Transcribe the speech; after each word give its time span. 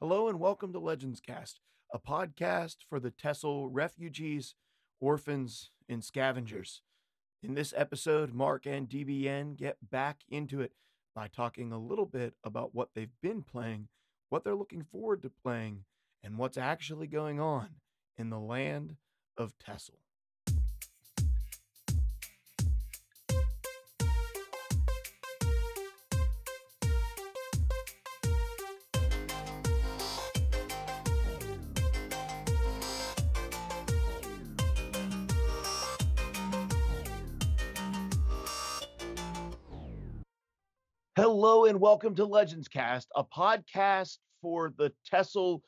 Hello 0.00 0.28
and 0.28 0.38
welcome 0.38 0.72
to 0.72 0.78
Legends 0.78 1.20
Cast, 1.20 1.58
a 1.92 1.98
podcast 1.98 2.76
for 2.88 3.00
the 3.00 3.10
Tessel 3.10 3.68
refugees, 3.68 4.54
orphans, 5.00 5.72
and 5.88 6.04
scavengers. 6.04 6.82
In 7.42 7.54
this 7.54 7.74
episode, 7.76 8.32
Mark 8.32 8.64
and 8.64 8.88
DBN 8.88 9.56
get 9.56 9.76
back 9.90 10.18
into 10.28 10.60
it 10.60 10.70
by 11.16 11.26
talking 11.26 11.72
a 11.72 11.80
little 11.80 12.06
bit 12.06 12.34
about 12.44 12.76
what 12.76 12.90
they've 12.94 13.10
been 13.20 13.42
playing, 13.42 13.88
what 14.28 14.44
they're 14.44 14.54
looking 14.54 14.84
forward 14.84 15.20
to 15.22 15.32
playing, 15.42 15.82
and 16.22 16.38
what's 16.38 16.56
actually 16.56 17.08
going 17.08 17.40
on 17.40 17.70
in 18.16 18.30
the 18.30 18.38
land 18.38 18.94
of 19.36 19.58
Tessel. 19.58 19.98
And 41.68 41.78
welcome 41.82 42.14
to 42.14 42.24
Legends 42.24 42.66
Cast, 42.66 43.08
a 43.14 43.22
podcast 43.22 44.16
for 44.40 44.72
the 44.78 44.90
Tessel 45.04 45.62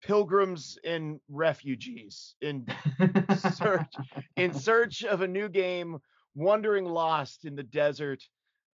pilgrims 0.00 0.78
and 0.84 1.18
refugees 1.28 2.36
in 2.40 2.64
search 3.54 3.92
in 4.36 4.54
search 4.68 5.02
of 5.02 5.22
a 5.22 5.26
new 5.26 5.48
game, 5.48 5.98
wandering 6.36 6.84
lost 6.84 7.46
in 7.46 7.56
the 7.56 7.64
desert, 7.64 8.22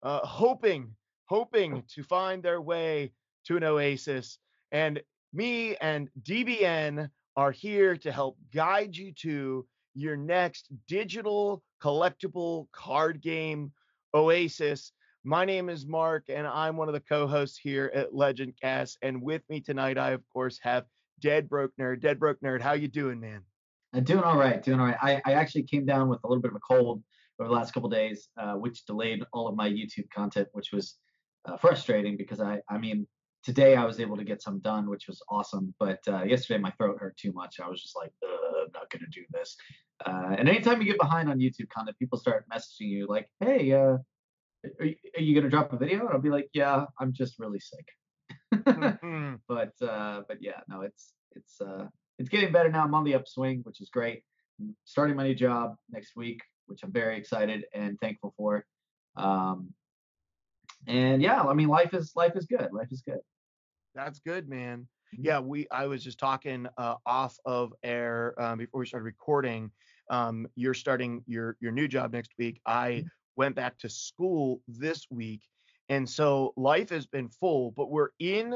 uh, 0.04 0.20
hoping 0.26 0.94
hoping 1.28 1.82
to 1.94 2.04
find 2.04 2.44
their 2.44 2.62
way 2.62 3.14
to 3.46 3.56
an 3.56 3.64
oasis. 3.64 4.38
And 4.74 5.02
me 5.32 5.78
and 5.78 6.10
DBN 6.24 7.10
are 7.38 7.52
here 7.52 7.96
to 7.96 8.12
help 8.12 8.38
guide 8.54 8.98
you 8.98 9.14
to 9.22 9.66
your 9.94 10.18
next 10.18 10.68
digital 10.90 11.64
collectible 11.82 12.68
card 12.74 13.22
game 13.22 13.72
oasis 14.14 14.92
my 15.26 15.44
name 15.44 15.70
is 15.70 15.88
Mark, 15.88 16.26
and 16.30 16.46
I'm 16.46 16.78
one 16.78 16.88
of 16.88 16.94
the 16.94 17.00
co-hosts 17.00 17.58
here 17.58 17.92
at 17.96 18.14
Legend 18.14 18.54
Cast. 18.62 19.00
And 19.02 19.24
with 19.24 19.42
me 19.50 19.60
tonight, 19.60 19.98
I 19.98 20.12
of 20.12 20.22
course 20.30 20.60
have 20.62 20.86
Dead 21.20 21.50
Broke 21.50 21.72
Nerd. 21.80 22.00
Dead 22.00 22.20
Broke 22.20 22.40
Nerd, 22.42 22.62
how 22.62 22.74
you 22.74 22.88
doing, 22.88 23.20
man? 23.20 23.42
I'm 23.94 24.04
doing 24.04 24.24
all 24.24 24.38
right. 24.38 24.62
Doing 24.62 24.80
all 24.80 24.86
right. 24.86 24.98
I, 25.02 25.22
I 25.26 25.34
actually 25.34 25.64
came 25.64 25.84
down 25.84 26.10
with 26.10 26.20
a 26.24 26.28
little 26.28 26.44
bit 26.44 26.52
of 26.52 26.58
a 26.58 26.60
cold 26.60 27.02
over 27.40 27.50
the 27.50 27.56
last 27.56 27.74
couple 27.74 27.90
days, 27.90 28.30
uh, 28.40 28.54
which 28.54 28.86
delayed 28.86 29.24
all 29.34 29.48
of 29.48 29.56
my 29.56 29.68
YouTube 29.68 30.10
content, 30.14 30.48
which 30.52 30.72
was 30.72 30.98
uh, 31.46 31.58
frustrating 31.58 32.18
because 32.18 32.40
I, 32.40 32.62
I 32.70 32.78
mean, 32.78 33.08
today 33.44 33.76
I 33.76 33.84
was 33.84 34.00
able 34.00 34.18
to 34.18 34.24
get 34.24 34.44
some 34.44 34.60
done, 34.60 34.88
which 34.88 35.08
was 35.08 35.24
awesome. 35.30 35.74
But 35.80 36.00
uh, 36.08 36.24
yesterday 36.24 36.60
my 36.60 36.72
throat 36.72 36.98
hurt 37.00 37.18
too 37.18 37.34
much. 37.34 37.56
I 37.60 37.68
was 37.68 37.82
just 37.82 37.96
like, 37.96 38.12
I'm 38.24 38.72
not 38.74 38.92
gonna 38.92 39.06
do 39.12 39.24
this. 39.32 39.56
Uh, 40.06 40.36
and 40.38 40.48
anytime 40.48 40.82
you 40.82 40.88
get 40.88 41.00
behind 41.00 41.30
on 41.30 41.40
YouTube 41.40 41.70
content, 41.70 41.98
people 41.98 42.20
start 42.20 42.46
messaging 42.54 42.90
you 42.90 43.08
like, 43.08 43.28
Hey, 43.40 43.72
uh, 43.72 43.98
are 44.80 44.86
you, 44.86 44.96
are 45.18 45.22
you 45.22 45.34
going 45.34 45.44
to 45.44 45.50
drop 45.50 45.74
a 45.74 45.78
video? 45.78 46.02
And 46.02 46.10
I'll 46.10 46.20
be 46.20 46.30
like, 46.30 46.50
yeah, 46.54 46.86
I'm 47.00 47.14
just 47.14 47.40
really 47.40 47.60
sick. 47.60 47.88
mm-hmm. 48.54 49.36
But 49.48 49.74
uh, 49.82 50.22
but 50.28 50.38
yeah, 50.42 50.62
no, 50.68 50.82
it's 50.82 51.14
it's 51.36 51.62
uh, 51.62 51.88
it's 52.20 52.30
getting 52.30 52.52
better 52.52 52.70
now. 52.70 52.84
I'm 52.84 52.96
on 52.96 53.04
the 53.04 53.16
upswing, 53.16 53.62
which 53.64 53.82
is 53.82 53.90
great. 53.90 54.24
I'm 54.60 54.76
starting 54.86 55.16
my 55.16 55.24
new 55.24 55.36
job 55.36 55.76
next 55.92 56.16
week, 56.16 56.42
which 56.68 56.84
I'm 56.84 56.92
very 56.92 57.18
excited 57.18 57.66
and 57.74 58.00
thankful 58.00 58.34
for. 58.38 58.66
Um, 59.18 59.74
and 60.88 61.22
yeah, 61.22 61.42
I 61.42 61.54
mean, 61.54 61.68
life 61.68 61.94
is 61.94 62.14
life 62.16 62.34
is 62.36 62.46
good. 62.46 62.70
Life 62.72 62.88
is 62.92 63.02
good. 63.02 63.20
That's 63.94 64.20
good, 64.20 64.48
man. 64.48 64.88
Mm-hmm. 65.14 65.26
Yeah, 65.26 65.40
we. 65.40 65.68
I 65.72 65.88
was 65.88 66.04
just 66.04 66.20
talking 66.20 66.68
uh, 66.78 66.96
off 67.06 67.36
of 67.46 67.74
air 67.84 68.34
um, 68.42 68.58
before 68.58 68.80
we 68.80 68.86
started 68.86 69.06
recording. 69.06 69.72
Um, 70.10 70.48
you're 70.56 70.74
starting 70.74 71.24
your 71.28 71.58
your 71.60 71.72
new 71.72 71.88
job 71.88 72.14
next 72.14 72.32
week. 72.38 72.62
I 72.66 72.90
mm-hmm 72.90 73.08
went 73.38 73.56
back 73.56 73.78
to 73.80 73.90
school 73.90 74.62
this 74.68 75.08
week. 75.10 75.42
And 75.90 76.10
so 76.10 76.54
life 76.58 76.90
has 76.90 77.06
been 77.06 77.30
full, 77.30 77.72
but 77.72 77.92
we're 77.92 78.10
in 78.20 78.52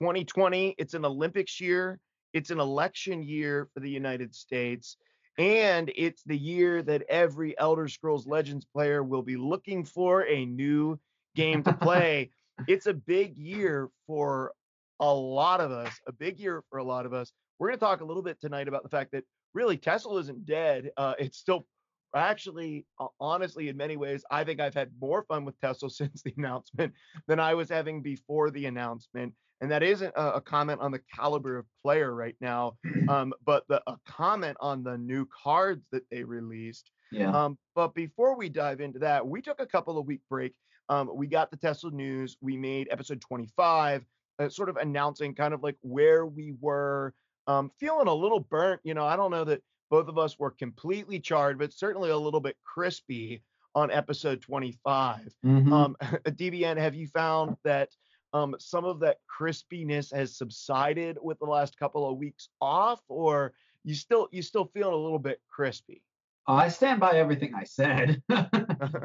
2020. 0.00 0.74
It's 0.78 0.94
an 0.94 1.04
Olympics 1.04 1.60
year, 1.60 2.00
it's 2.32 2.50
an 2.50 2.60
election 2.60 3.22
year 3.22 3.68
for 3.72 3.80
the 3.80 3.90
United 3.90 4.34
States. 4.34 4.96
And 5.38 5.92
it's 5.94 6.22
the 6.24 6.36
year 6.36 6.82
that 6.82 7.02
every 7.08 7.56
Elder 7.58 7.88
Scrolls 7.88 8.26
Legends 8.26 8.64
player 8.64 9.02
will 9.02 9.22
be 9.22 9.36
looking 9.36 9.84
for 9.84 10.26
a 10.26 10.46
new 10.46 10.98
game 11.34 11.62
to 11.64 11.74
play. 11.74 12.30
it's 12.66 12.86
a 12.86 12.94
big 12.94 13.36
year 13.36 13.90
for 14.06 14.52
a 14.98 15.12
lot 15.12 15.60
of 15.60 15.70
us, 15.70 15.92
a 16.06 16.12
big 16.12 16.40
year 16.40 16.62
for 16.70 16.78
a 16.78 16.84
lot 16.84 17.04
of 17.04 17.12
us. 17.12 17.32
We're 17.58 17.68
going 17.68 17.78
to 17.78 17.84
talk 17.84 18.00
a 18.00 18.04
little 18.04 18.22
bit 18.22 18.40
tonight 18.40 18.66
about 18.66 18.82
the 18.82 18.88
fact 18.88 19.12
that 19.12 19.24
really 19.52 19.76
TESL 19.76 20.20
isn't 20.20 20.46
dead. 20.46 20.90
Uh, 20.96 21.14
it's 21.18 21.38
still 21.38 21.66
actually, 22.14 22.86
honestly, 23.20 23.68
in 23.68 23.76
many 23.76 23.96
ways, 23.96 24.24
I 24.30 24.44
think 24.44 24.60
I've 24.60 24.74
had 24.74 24.90
more 25.00 25.24
fun 25.24 25.44
with 25.44 25.58
TESL 25.60 25.90
since 25.92 26.22
the 26.22 26.34
announcement 26.36 26.92
than 27.26 27.40
I 27.40 27.54
was 27.54 27.68
having 27.68 28.02
before 28.02 28.50
the 28.50 28.66
announcement. 28.66 29.34
And 29.60 29.70
that 29.70 29.82
isn't 29.82 30.12
a, 30.16 30.34
a 30.34 30.40
comment 30.40 30.80
on 30.80 30.92
the 30.92 31.00
caliber 31.14 31.56
of 31.56 31.66
player 31.82 32.14
right 32.14 32.36
now, 32.40 32.76
um, 33.08 33.32
but 33.44 33.64
the, 33.68 33.82
a 33.86 33.96
comment 34.06 34.56
on 34.60 34.82
the 34.82 34.98
new 34.98 35.26
cards 35.26 35.86
that 35.92 36.02
they 36.10 36.24
released. 36.24 36.90
Yeah. 37.10 37.30
Um, 37.30 37.58
but 37.74 37.94
before 37.94 38.36
we 38.36 38.48
dive 38.48 38.80
into 38.80 38.98
that, 38.98 39.26
we 39.26 39.40
took 39.40 39.60
a 39.60 39.66
couple 39.66 39.98
of 39.98 40.06
week 40.06 40.20
break. 40.28 40.52
Um, 40.88 41.10
we 41.14 41.26
got 41.26 41.50
the 41.50 41.56
TESL 41.56 41.92
news. 41.92 42.36
We 42.40 42.56
made 42.56 42.88
episode 42.90 43.20
25, 43.20 44.04
uh, 44.38 44.48
sort 44.48 44.68
of 44.68 44.76
announcing 44.76 45.34
kind 45.34 45.54
of 45.54 45.62
like 45.62 45.76
where 45.80 46.26
we 46.26 46.54
were, 46.60 47.14
um, 47.46 47.70
feeling 47.78 48.08
a 48.08 48.14
little 48.14 48.40
burnt. 48.40 48.80
You 48.84 48.94
know, 48.94 49.06
I 49.06 49.16
don't 49.16 49.30
know 49.30 49.44
that 49.44 49.62
both 49.90 50.08
of 50.08 50.18
us 50.18 50.38
were 50.38 50.50
completely 50.50 51.20
charred, 51.20 51.58
but 51.58 51.72
certainly 51.72 52.10
a 52.10 52.16
little 52.16 52.40
bit 52.40 52.56
crispy 52.64 53.42
on 53.74 53.90
episode 53.90 54.40
25. 54.42 55.34
Mm-hmm. 55.44 55.72
Um, 55.72 55.96
DBN, 56.02 56.78
have 56.78 56.94
you 56.94 57.06
found 57.08 57.56
that 57.64 57.90
um, 58.32 58.56
some 58.58 58.84
of 58.84 59.00
that 59.00 59.18
crispiness 59.40 60.12
has 60.14 60.36
subsided 60.36 61.18
with 61.22 61.38
the 61.38 61.44
last 61.44 61.78
couple 61.78 62.08
of 62.08 62.18
weeks 62.18 62.48
off, 62.60 63.00
or 63.08 63.52
you 63.84 63.94
still 63.94 64.28
you 64.32 64.42
still 64.42 64.70
feeling 64.74 64.94
a 64.94 64.96
little 64.96 65.18
bit 65.18 65.40
crispy? 65.48 66.02
I 66.48 66.68
stand 66.68 67.00
by 67.00 67.12
everything 67.12 67.54
I 67.54 67.64
said. 67.64 68.22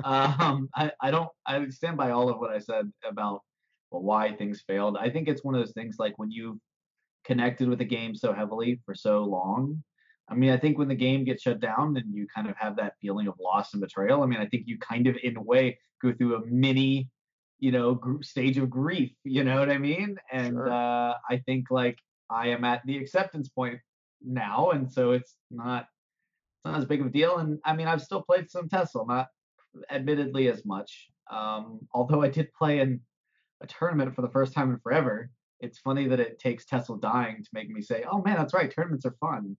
um, 0.03 0.69
I, 0.75 0.91
I 1.01 1.11
don't. 1.11 1.29
I 1.45 1.67
stand 1.69 1.97
by 1.97 2.11
all 2.11 2.29
of 2.29 2.39
what 2.39 2.51
I 2.51 2.59
said 2.59 2.91
about 3.07 3.41
well, 3.91 4.01
why 4.01 4.33
things 4.35 4.63
failed. 4.65 4.97
I 4.97 5.09
think 5.09 5.27
it's 5.27 5.43
one 5.43 5.55
of 5.55 5.61
those 5.61 5.73
things 5.73 5.97
like 5.99 6.17
when 6.17 6.31
you 6.31 6.59
connected 7.25 7.67
with 7.67 7.81
a 7.81 7.85
game 7.85 8.15
so 8.15 8.33
heavily 8.33 8.79
for 8.85 8.95
so 8.95 9.23
long, 9.23 9.83
I 10.31 10.35
mean, 10.35 10.51
I 10.51 10.57
think 10.57 10.77
when 10.77 10.87
the 10.87 10.95
game 10.95 11.25
gets 11.25 11.43
shut 11.43 11.59
down, 11.59 11.93
then 11.93 12.05
you 12.13 12.25
kind 12.33 12.49
of 12.49 12.55
have 12.55 12.77
that 12.77 12.93
feeling 13.01 13.27
of 13.27 13.35
loss 13.37 13.73
and 13.73 13.81
betrayal. 13.81 14.23
I 14.23 14.27
mean, 14.27 14.39
I 14.39 14.45
think 14.45 14.63
you 14.65 14.77
kind 14.79 15.07
of, 15.07 15.17
in 15.21 15.35
a 15.35 15.41
way, 15.41 15.77
go 16.01 16.13
through 16.13 16.35
a 16.37 16.45
mini, 16.45 17.09
you 17.59 17.71
know, 17.71 17.95
gr- 17.95 18.21
stage 18.21 18.57
of 18.57 18.69
grief. 18.69 19.11
You 19.25 19.43
know 19.43 19.59
what 19.59 19.69
I 19.69 19.77
mean? 19.77 20.17
And 20.31 20.53
sure. 20.53 20.71
uh, 20.71 21.15
I 21.29 21.41
think 21.45 21.69
like 21.69 21.99
I 22.29 22.47
am 22.47 22.63
at 22.63 22.81
the 22.85 22.97
acceptance 22.97 23.49
point 23.49 23.79
now, 24.23 24.71
and 24.71 24.89
so 24.89 25.11
it's 25.11 25.35
not 25.51 25.81
it's 25.81 26.65
not 26.65 26.77
as 26.77 26.85
big 26.85 27.01
of 27.01 27.07
a 27.07 27.11
deal. 27.11 27.37
And 27.37 27.59
I 27.65 27.75
mean, 27.75 27.87
I've 27.87 28.01
still 28.01 28.21
played 28.21 28.49
some 28.49 28.69
Tessel, 28.69 29.05
not 29.05 29.27
admittedly 29.89 30.47
as 30.47 30.65
much. 30.65 31.09
Um, 31.29 31.81
although 31.93 32.21
I 32.21 32.29
did 32.29 32.53
play 32.53 32.79
in 32.79 33.01
a 33.61 33.67
tournament 33.67 34.15
for 34.15 34.21
the 34.21 34.29
first 34.29 34.53
time 34.53 34.71
in 34.71 34.79
forever. 34.79 35.29
It's 35.59 35.77
funny 35.77 36.07
that 36.07 36.19
it 36.19 36.39
takes 36.39 36.65
Tessel 36.65 36.97
dying 36.97 37.43
to 37.43 37.49
make 37.53 37.69
me 37.69 37.81
say, 37.81 38.03
"Oh 38.09 38.21
man, 38.21 38.37
that's 38.37 38.53
right, 38.53 38.73
tournaments 38.73 39.05
are 39.05 39.15
fun." 39.19 39.57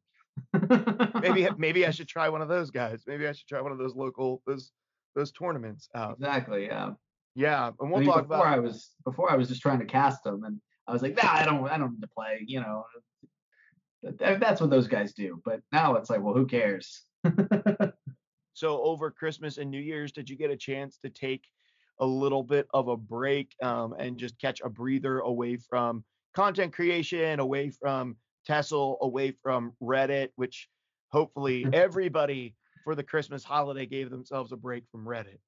Maybe 1.20 1.48
maybe 1.59 1.87
I 1.87 1.91
should 1.91 2.09
try 2.09 2.28
one 2.28 2.43
of 2.43 2.48
those 2.48 2.70
guys. 2.70 3.03
Maybe 3.06 3.26
I 3.26 3.32
should 3.32 3.47
try 3.47 3.60
one 3.60 3.72
of 3.72 3.78
those 3.78 3.94
local 3.94 4.43
those 4.47 4.72
those 5.15 5.32
tournaments 5.32 5.88
out. 5.94 6.16
Exactly. 6.19 6.66
Yeah. 6.66 6.91
Yeah, 7.34 7.70
and 7.81 7.91
we'll 7.91 7.97
I 7.97 8.00
mean, 8.00 8.10
talk 8.10 8.28
before 8.28 8.37
about. 8.37 8.47
I 8.47 8.59
was 8.59 8.91
before 9.04 9.32
I 9.32 9.37
was 9.37 9.48
just 9.48 9.62
trying 9.62 9.78
to 9.78 9.87
cast 9.87 10.22
them, 10.22 10.44
and 10.44 10.60
I 10.87 10.92
was 10.92 11.00
like, 11.00 11.16
nah, 11.16 11.32
I 11.32 11.44
don't 11.47 11.66
I 11.66 11.78
don't 11.78 11.92
need 11.92 12.03
to 12.03 12.09
play. 12.09 12.44
You 12.47 12.60
know, 12.60 12.84
that's 14.03 14.60
what 14.60 14.71
those 14.71 14.89
guys 14.89 15.15
do. 15.15 15.41
But 15.45 15.60
now 15.72 15.95
it's 15.95 16.10
like, 16.10 16.21
well, 16.22 16.34
who 16.34 16.47
cares? 16.47 17.04
so 18.53 18.83
over 18.83 19.10
Christmas 19.10 19.59
and 19.59 19.71
New 19.71 19.80
Year's, 19.80 20.12
did 20.12 20.28
you 20.28 20.36
get 20.36 20.51
a 20.51 20.57
chance 20.57 20.98
to 21.04 21.10
take 21.10 21.45
a 22.01 22.07
little 22.07 22.42
bit 22.42 22.66
of 22.74 22.89
a 22.89 22.97
break 22.97 23.54
um, 23.62 23.95
and 23.98 24.18
just 24.18 24.39
catch 24.39 24.60
a 24.62 24.68
breather 24.68 25.21
away 25.21 25.57
from 25.57 26.04
content 26.34 26.72
creation, 26.72 27.41
away 27.41 27.71
from 27.71 28.16
Tessel 28.47 28.98
away 29.00 29.34
from 29.42 29.72
Reddit, 29.83 30.30
which 30.36 30.68
hopefully 31.10 31.66
everybody 31.72 32.54
for 32.84 32.94
the 32.94 33.03
Christmas 33.03 33.44
holiday 33.44 33.86
gave 33.86 34.10
themselves 34.10 34.53
a 34.53 34.56
break 34.56 34.84
from 34.91 35.04
Reddit. 35.04 35.39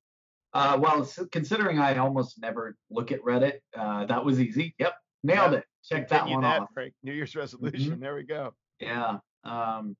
Uh, 0.52 0.78
well, 0.80 1.08
considering 1.32 1.80
I 1.80 1.96
almost 1.96 2.40
never 2.40 2.76
look 2.90 3.10
at 3.10 3.20
Reddit, 3.22 3.54
uh, 3.76 4.06
that 4.06 4.24
was 4.24 4.40
easy. 4.40 4.74
Yep, 4.78 4.94
nailed 5.24 5.52
yep. 5.52 5.62
it. 5.62 5.66
Check 5.84 6.08
that 6.08 6.28
one 6.28 6.42
that 6.42 6.62
off. 6.62 6.68
Break. 6.74 6.92
New 7.02 7.12
Year's 7.12 7.34
resolution. 7.34 7.92
Mm-hmm. 7.92 8.00
There 8.00 8.14
we 8.14 8.22
go. 8.22 8.54
Yeah. 8.80 9.18
Um, 9.42 9.96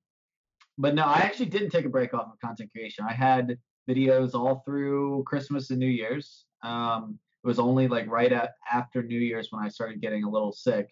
but 0.77 0.95
no, 0.95 1.03
I 1.03 1.19
actually 1.19 1.47
didn't 1.47 1.69
take 1.69 1.85
a 1.85 1.89
break 1.89 2.13
off 2.13 2.27
of 2.31 2.39
content 2.39 2.71
creation. 2.71 3.05
I 3.07 3.13
had 3.13 3.57
videos 3.89 4.33
all 4.33 4.63
through 4.65 5.23
Christmas 5.25 5.69
and 5.69 5.79
New 5.79 5.87
Year's. 5.87 6.45
Um, 6.63 7.19
it 7.43 7.47
was 7.47 7.59
only 7.59 7.87
like 7.87 8.09
right 8.09 8.31
at 8.31 8.51
after 8.71 9.03
New 9.03 9.19
Year's 9.19 9.49
when 9.51 9.63
I 9.63 9.69
started 9.69 10.01
getting 10.01 10.23
a 10.23 10.29
little 10.29 10.51
sick 10.51 10.89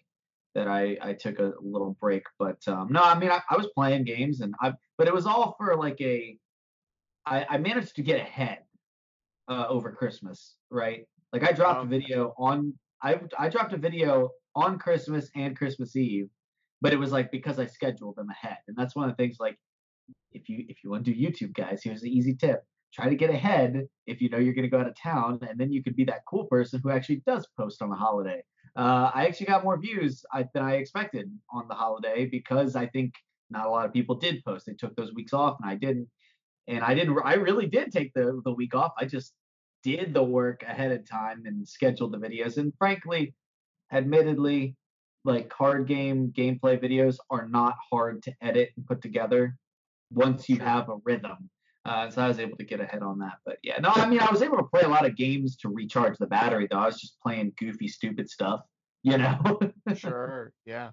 that 0.54 0.68
I 0.68 0.96
I 1.02 1.12
took 1.14 1.38
a 1.38 1.52
little 1.60 1.96
break. 2.00 2.24
But 2.38 2.58
um, 2.66 2.88
no, 2.90 3.02
I 3.02 3.18
mean 3.18 3.30
I, 3.30 3.40
I 3.50 3.56
was 3.56 3.68
playing 3.74 4.04
games 4.04 4.40
and 4.40 4.54
I 4.60 4.72
but 4.98 5.08
it 5.08 5.14
was 5.14 5.26
all 5.26 5.54
for 5.58 5.76
like 5.76 6.00
a 6.00 6.36
I, 7.26 7.46
I 7.48 7.58
managed 7.58 7.96
to 7.96 8.02
get 8.02 8.20
ahead 8.20 8.58
uh, 9.48 9.66
over 9.68 9.92
Christmas, 9.92 10.56
right? 10.70 11.06
Like 11.32 11.42
I 11.42 11.52
dropped 11.52 11.84
a 11.84 11.88
video 11.88 12.34
on 12.38 12.74
I 13.02 13.20
I 13.38 13.48
dropped 13.48 13.72
a 13.72 13.78
video 13.78 14.30
on 14.54 14.78
Christmas 14.78 15.30
and 15.34 15.56
Christmas 15.56 15.96
Eve, 15.96 16.28
but 16.80 16.92
it 16.92 16.98
was 16.98 17.12
like 17.12 17.30
because 17.30 17.58
I 17.58 17.66
scheduled 17.66 18.16
them 18.16 18.30
ahead, 18.30 18.58
and 18.68 18.76
that's 18.76 18.94
one 18.94 19.08
of 19.08 19.16
the 19.16 19.22
things. 19.22 19.36
Like 19.40 19.58
if 20.32 20.48
you 20.48 20.64
if 20.68 20.84
you 20.84 20.90
want 20.90 21.04
to 21.04 21.12
do 21.12 21.20
YouTube, 21.20 21.54
guys, 21.54 21.80
here's 21.82 22.00
the 22.00 22.10
easy 22.10 22.34
tip: 22.34 22.64
try 22.94 23.08
to 23.08 23.16
get 23.16 23.30
ahead 23.30 23.86
if 24.06 24.20
you 24.20 24.28
know 24.28 24.38
you're 24.38 24.54
going 24.54 24.64
to 24.64 24.70
go 24.70 24.78
out 24.78 24.86
of 24.86 24.96
town, 24.96 25.40
and 25.48 25.58
then 25.58 25.72
you 25.72 25.82
could 25.82 25.96
be 25.96 26.04
that 26.04 26.22
cool 26.28 26.46
person 26.46 26.80
who 26.82 26.90
actually 26.90 27.22
does 27.26 27.46
post 27.58 27.82
on 27.82 27.90
the 27.90 27.96
holiday. 27.96 28.42
Uh, 28.76 29.10
I 29.14 29.26
actually 29.26 29.46
got 29.46 29.64
more 29.64 29.78
views 29.78 30.24
I, 30.32 30.46
than 30.54 30.62
I 30.62 30.74
expected 30.76 31.30
on 31.52 31.68
the 31.68 31.74
holiday 31.74 32.26
because 32.26 32.76
I 32.76 32.86
think 32.86 33.14
not 33.50 33.66
a 33.66 33.70
lot 33.70 33.86
of 33.86 33.92
people 33.92 34.16
did 34.16 34.44
post. 34.44 34.66
They 34.66 34.74
took 34.74 34.96
those 34.96 35.12
weeks 35.14 35.32
off, 35.32 35.56
and 35.60 35.70
I 35.70 35.74
didn't. 35.74 36.08
And 36.66 36.82
I 36.82 36.94
didn't. 36.94 37.18
I 37.24 37.34
really 37.34 37.66
did 37.66 37.92
take 37.92 38.14
the 38.14 38.40
the 38.44 38.52
week 38.52 38.74
off. 38.74 38.92
I 38.98 39.04
just 39.04 39.34
did 39.82 40.14
the 40.14 40.22
work 40.22 40.62
ahead 40.62 40.92
of 40.92 41.08
time 41.08 41.42
and 41.44 41.68
scheduled 41.68 42.12
the 42.12 42.18
videos. 42.18 42.56
And 42.56 42.72
frankly, 42.78 43.34
admittedly, 43.92 44.76
like 45.24 45.50
card 45.50 45.86
game 45.86 46.32
gameplay 46.36 46.82
videos 46.82 47.16
are 47.30 47.46
not 47.48 47.74
hard 47.90 48.22
to 48.22 48.32
edit 48.40 48.70
and 48.76 48.86
put 48.86 49.02
together 49.02 49.56
once 50.10 50.48
you 50.48 50.58
have 50.58 50.88
a 50.88 50.96
rhythm. 51.04 51.50
Uh, 51.84 52.08
so 52.08 52.22
I 52.22 52.28
was 52.28 52.38
able 52.38 52.56
to 52.56 52.64
get 52.64 52.80
ahead 52.80 53.02
on 53.02 53.18
that. 53.18 53.38
But 53.44 53.58
yeah, 53.62 53.78
no, 53.78 53.90
I 53.94 54.08
mean, 54.08 54.20
I 54.20 54.30
was 54.30 54.42
able 54.42 54.56
to 54.56 54.64
play 54.64 54.82
a 54.82 54.88
lot 54.88 55.04
of 55.04 55.16
games 55.16 55.56
to 55.56 55.68
recharge 55.68 56.16
the 56.18 56.26
battery, 56.26 56.66
though. 56.70 56.78
I 56.78 56.86
was 56.86 57.00
just 57.00 57.20
playing 57.20 57.52
goofy, 57.58 57.88
stupid 57.88 58.30
stuff, 58.30 58.62
you 59.02 59.18
know? 59.18 59.60
sure. 59.94 60.52
Yeah. 60.64 60.90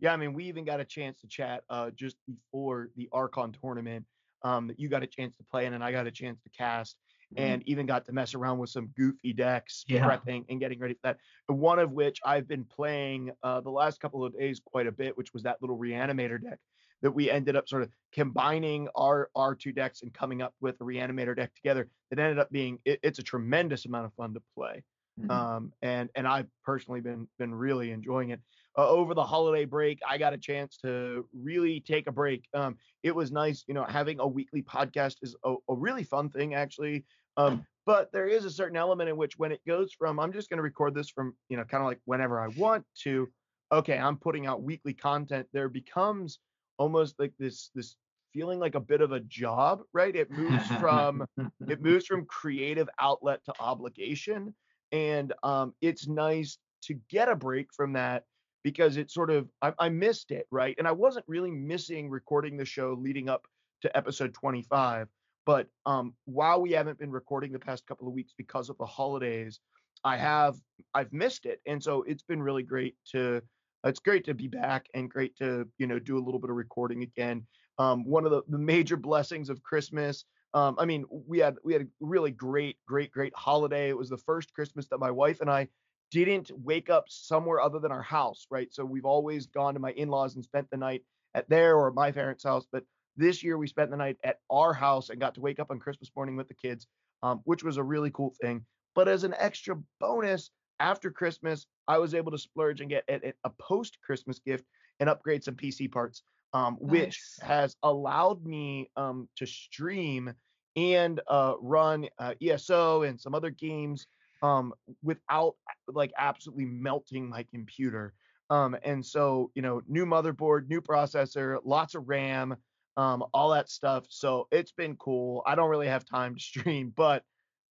Yeah. 0.00 0.12
I 0.12 0.16
mean, 0.16 0.32
we 0.32 0.44
even 0.46 0.64
got 0.64 0.80
a 0.80 0.84
chance 0.84 1.20
to 1.20 1.28
chat 1.28 1.62
uh, 1.70 1.90
just 1.90 2.16
before 2.26 2.90
the 2.96 3.08
Archon 3.12 3.54
tournament 3.62 4.06
um, 4.42 4.66
that 4.66 4.80
you 4.80 4.88
got 4.88 5.04
a 5.04 5.06
chance 5.06 5.36
to 5.36 5.44
play 5.44 5.66
in, 5.66 5.74
and 5.74 5.84
I 5.84 5.92
got 5.92 6.06
a 6.06 6.10
chance 6.10 6.40
to 6.42 6.50
cast. 6.50 6.96
Mm-hmm. 7.34 7.52
and 7.52 7.62
even 7.64 7.86
got 7.86 8.04
to 8.04 8.12
mess 8.12 8.34
around 8.34 8.58
with 8.58 8.68
some 8.68 8.90
goofy 8.96 9.32
decks, 9.32 9.82
yeah. 9.88 10.06
prepping 10.06 10.44
and 10.50 10.60
getting 10.60 10.78
ready 10.78 10.92
for 10.92 11.00
that. 11.04 11.16
One 11.46 11.78
of 11.78 11.90
which 11.90 12.20
I've 12.22 12.46
been 12.46 12.64
playing 12.64 13.30
uh, 13.42 13.62
the 13.62 13.70
last 13.70 13.98
couple 13.98 14.24
of 14.24 14.38
days 14.38 14.60
quite 14.64 14.86
a 14.86 14.92
bit, 14.92 15.16
which 15.16 15.32
was 15.32 15.42
that 15.44 15.56
little 15.62 15.78
reanimator 15.78 16.40
deck 16.40 16.58
that 17.02 17.10
we 17.10 17.30
ended 17.30 17.56
up 17.56 17.68
sort 17.68 17.82
of 17.82 17.90
combining 18.12 18.88
our 18.94 19.30
our 19.34 19.54
two 19.54 19.72
decks 19.72 20.02
and 20.02 20.12
coming 20.12 20.42
up 20.42 20.54
with 20.60 20.80
a 20.80 20.84
reanimator 20.84 21.36
deck 21.36 21.54
together. 21.54 21.88
That 22.10 22.18
ended 22.18 22.38
up 22.38 22.50
being 22.50 22.78
it, 22.84 23.00
it's 23.02 23.18
a 23.18 23.22
tremendous 23.22 23.86
amount 23.86 24.06
of 24.06 24.14
fun 24.14 24.34
to 24.34 24.42
play. 24.56 24.82
Mm-hmm. 25.20 25.30
Um, 25.30 25.72
and 25.82 26.10
and 26.14 26.26
I've 26.26 26.48
personally 26.64 27.00
been 27.00 27.28
been 27.38 27.54
really 27.54 27.90
enjoying 27.92 28.30
it. 28.30 28.40
Uh, 28.76 28.88
over 28.88 29.14
the 29.14 29.22
holiday 29.22 29.64
break, 29.64 30.00
I 30.08 30.18
got 30.18 30.32
a 30.32 30.38
chance 30.38 30.76
to 30.78 31.28
really 31.32 31.78
take 31.78 32.08
a 32.08 32.12
break. 32.12 32.48
Um, 32.54 32.76
it 33.04 33.14
was 33.14 33.30
nice, 33.30 33.64
you 33.68 33.74
know, 33.74 33.84
having 33.84 34.18
a 34.18 34.26
weekly 34.26 34.62
podcast 34.62 35.16
is 35.22 35.36
a, 35.44 35.54
a 35.68 35.74
really 35.74 36.02
fun 36.02 36.28
thing 36.28 36.54
actually. 36.54 37.04
Um, 37.36 37.64
but 37.86 38.10
there 38.12 38.26
is 38.26 38.44
a 38.44 38.50
certain 38.50 38.76
element 38.76 39.08
in 39.08 39.16
which 39.16 39.38
when 39.38 39.52
it 39.52 39.60
goes 39.66 39.92
from 39.92 40.18
I'm 40.18 40.32
just 40.32 40.50
going 40.50 40.58
to 40.58 40.62
record 40.62 40.94
this 40.94 41.08
from 41.08 41.34
you 41.48 41.56
know 41.56 41.64
kind 41.64 41.82
of 41.82 41.86
like 41.86 42.00
whenever 42.06 42.40
I 42.40 42.48
want 42.48 42.84
to, 43.02 43.28
okay, 43.70 43.98
I'm 43.98 44.16
putting 44.16 44.46
out 44.46 44.62
weekly 44.62 44.94
content. 44.94 45.46
There 45.52 45.68
becomes 45.68 46.40
almost 46.78 47.18
like 47.18 47.32
this 47.38 47.70
this 47.74 47.96
feeling 48.32 48.58
like 48.58 48.74
a 48.74 48.80
bit 48.80 49.00
of 49.00 49.12
a 49.12 49.20
job, 49.20 49.82
right? 49.92 50.14
It 50.14 50.30
moves 50.30 50.66
from 50.80 51.26
it 51.68 51.80
moves 51.82 52.06
from 52.06 52.26
creative 52.26 52.88
outlet 53.00 53.44
to 53.44 53.54
obligation 53.60 54.54
and 54.94 55.32
um, 55.42 55.74
it's 55.80 56.06
nice 56.06 56.56
to 56.82 56.94
get 57.10 57.28
a 57.28 57.34
break 57.34 57.72
from 57.74 57.94
that 57.94 58.24
because 58.62 58.96
it 58.96 59.10
sort 59.10 59.30
of 59.30 59.48
I, 59.60 59.72
I, 59.78 59.88
missed 59.88 60.30
it 60.30 60.46
right 60.50 60.74
and 60.78 60.86
i 60.86 60.92
wasn't 60.92 61.24
really 61.28 61.50
missing 61.50 62.08
recording 62.08 62.56
the 62.56 62.64
show 62.64 62.96
leading 62.98 63.28
up 63.28 63.46
to 63.82 63.94
episode 63.96 64.32
25 64.32 65.08
but 65.46 65.66
um, 65.84 66.14
while 66.24 66.62
we 66.62 66.72
haven't 66.72 66.98
been 66.98 67.10
recording 67.10 67.52
the 67.52 67.58
past 67.58 67.86
couple 67.86 68.06
of 68.08 68.14
weeks 68.14 68.32
because 68.38 68.70
of 68.70 68.78
the 68.78 68.86
holidays 68.86 69.60
i 70.04 70.16
have 70.16 70.54
i've 70.94 71.12
missed 71.12 71.44
it 71.44 71.60
and 71.66 71.82
so 71.82 72.02
it's 72.02 72.22
been 72.22 72.42
really 72.42 72.62
great 72.62 72.94
to 73.10 73.42
it's 73.84 74.00
great 74.00 74.24
to 74.24 74.34
be 74.34 74.48
back 74.48 74.86
and 74.94 75.10
great 75.10 75.36
to 75.36 75.68
you 75.78 75.86
know 75.86 75.98
do 75.98 76.18
a 76.18 76.24
little 76.24 76.40
bit 76.40 76.50
of 76.50 76.56
recording 76.56 77.02
again 77.02 77.46
um, 77.78 78.04
one 78.04 78.24
of 78.24 78.30
the, 78.30 78.42
the 78.48 78.58
major 78.58 78.96
blessings 78.96 79.48
of 79.48 79.62
christmas 79.62 80.24
um, 80.54 80.76
I 80.78 80.84
mean, 80.84 81.04
we 81.10 81.40
had 81.40 81.56
we 81.64 81.72
had 81.72 81.82
a 81.82 81.86
really 81.98 82.30
great, 82.30 82.76
great, 82.86 83.10
great 83.10 83.32
holiday. 83.34 83.88
It 83.88 83.98
was 83.98 84.08
the 84.08 84.16
first 84.16 84.54
Christmas 84.54 84.86
that 84.86 84.98
my 84.98 85.10
wife 85.10 85.40
and 85.40 85.50
I 85.50 85.68
didn't 86.12 86.52
wake 86.54 86.90
up 86.90 87.06
somewhere 87.08 87.60
other 87.60 87.80
than 87.80 87.90
our 87.90 88.02
house, 88.02 88.46
right? 88.50 88.72
So 88.72 88.84
we've 88.84 89.04
always 89.04 89.46
gone 89.46 89.74
to 89.74 89.80
my 89.80 89.90
in-laws 89.92 90.36
and 90.36 90.44
spent 90.44 90.70
the 90.70 90.76
night 90.76 91.02
at 91.34 91.48
their 91.48 91.76
or 91.76 91.90
my 91.90 92.12
parents' 92.12 92.44
house, 92.44 92.66
but 92.70 92.84
this 93.16 93.42
year 93.42 93.58
we 93.58 93.66
spent 93.66 93.90
the 93.90 93.96
night 93.96 94.16
at 94.22 94.38
our 94.48 94.72
house 94.72 95.10
and 95.10 95.18
got 95.18 95.34
to 95.34 95.40
wake 95.40 95.58
up 95.58 95.72
on 95.72 95.80
Christmas 95.80 96.10
morning 96.14 96.36
with 96.36 96.46
the 96.46 96.54
kids, 96.54 96.86
um, 97.24 97.40
which 97.44 97.64
was 97.64 97.76
a 97.76 97.82
really 97.82 98.12
cool 98.12 98.32
thing. 98.40 98.64
But 98.94 99.08
as 99.08 99.24
an 99.24 99.34
extra 99.36 99.76
bonus, 99.98 100.50
after 100.80 101.10
Christmas, 101.10 101.66
I 101.88 101.98
was 101.98 102.14
able 102.14 102.32
to 102.32 102.38
splurge 102.38 102.80
and 102.80 102.90
get 102.90 103.04
a, 103.08 103.32
a 103.44 103.50
post-Christmas 103.60 104.38
gift 104.38 104.64
and 105.00 105.08
upgrade 105.08 105.44
some 105.44 105.54
PC 105.54 105.90
parts 105.90 106.22
um, 106.54 106.78
nice. 106.80 106.90
which 106.90 107.20
has 107.42 107.76
allowed 107.82 108.46
me 108.46 108.90
um, 108.96 109.28
to 109.36 109.44
stream 109.44 110.32
and 110.76 111.20
uh, 111.28 111.54
run 111.60 112.08
uh, 112.18 112.34
ESO 112.42 113.02
and 113.02 113.20
some 113.20 113.34
other 113.34 113.50
games 113.50 114.06
um, 114.42 114.72
without 115.02 115.56
like 115.88 116.12
absolutely 116.16 116.64
melting 116.64 117.28
my 117.28 117.44
computer. 117.52 118.14
Um, 118.50 118.76
and 118.84 119.04
so, 119.04 119.50
you 119.54 119.62
know, 119.62 119.82
new 119.88 120.06
motherboard, 120.06 120.68
new 120.68 120.80
processor, 120.80 121.58
lots 121.64 121.94
of 121.94 122.08
RAM, 122.08 122.56
um, 122.96 123.24
all 123.32 123.50
that 123.50 123.68
stuff. 123.68 124.04
So 124.08 124.46
it's 124.52 124.72
been 124.72 124.96
cool. 124.96 125.42
I 125.46 125.54
don't 125.54 125.70
really 125.70 125.88
have 125.88 126.04
time 126.04 126.34
to 126.34 126.40
stream, 126.42 126.92
but 126.94 127.24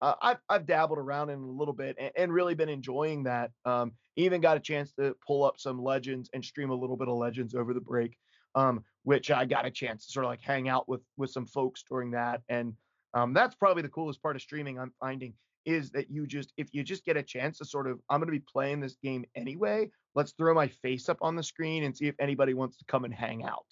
uh, 0.01 0.15
I've, 0.21 0.37
I've 0.49 0.65
dabbled 0.65 0.99
around 0.99 1.29
in 1.29 1.39
a 1.39 1.45
little 1.45 1.73
bit 1.73 1.95
and, 1.99 2.11
and 2.15 2.33
really 2.33 2.55
been 2.55 2.69
enjoying 2.69 3.23
that. 3.23 3.51
Um, 3.65 3.93
even 4.15 4.41
got 4.41 4.57
a 4.57 4.59
chance 4.59 4.91
to 4.93 5.15
pull 5.25 5.43
up 5.43 5.59
some 5.59 5.81
legends 5.81 6.29
and 6.33 6.43
stream 6.43 6.69
a 6.69 6.75
little 6.75 6.97
bit 6.97 7.07
of 7.07 7.15
legends 7.15 7.55
over 7.55 7.73
the 7.73 7.81
break 7.81 8.17
um, 8.55 8.83
which 9.03 9.31
I 9.31 9.45
got 9.45 9.65
a 9.65 9.71
chance 9.71 10.05
to 10.05 10.11
sort 10.11 10.25
of 10.25 10.31
like 10.31 10.41
hang 10.41 10.69
out 10.69 10.87
with 10.87 11.01
with 11.17 11.31
some 11.31 11.45
folks 11.45 11.83
during 11.87 12.11
that. 12.11 12.41
And 12.49 12.73
um, 13.13 13.33
that's 13.33 13.55
probably 13.55 13.83
the 13.83 13.89
coolest 13.89 14.21
part 14.21 14.35
of 14.35 14.41
streaming 14.41 14.79
I'm 14.79 14.93
finding 14.99 15.33
is 15.65 15.91
that 15.91 16.09
you 16.09 16.25
just 16.25 16.53
if 16.57 16.69
you 16.71 16.83
just 16.83 17.05
get 17.05 17.17
a 17.17 17.23
chance 17.23 17.59
to 17.59 17.65
sort 17.65 17.87
of 17.87 17.99
I'm 18.09 18.19
going 18.19 18.27
to 18.27 18.39
be 18.39 18.45
playing 18.51 18.79
this 18.79 18.95
game 19.03 19.25
anyway. 19.35 19.89
Let's 20.15 20.33
throw 20.33 20.53
my 20.53 20.67
face 20.67 21.07
up 21.07 21.17
on 21.21 21.35
the 21.35 21.43
screen 21.43 21.83
and 21.83 21.95
see 21.95 22.07
if 22.07 22.15
anybody 22.19 22.53
wants 22.53 22.77
to 22.77 22.85
come 22.85 23.05
and 23.05 23.13
hang 23.13 23.45
out. 23.45 23.65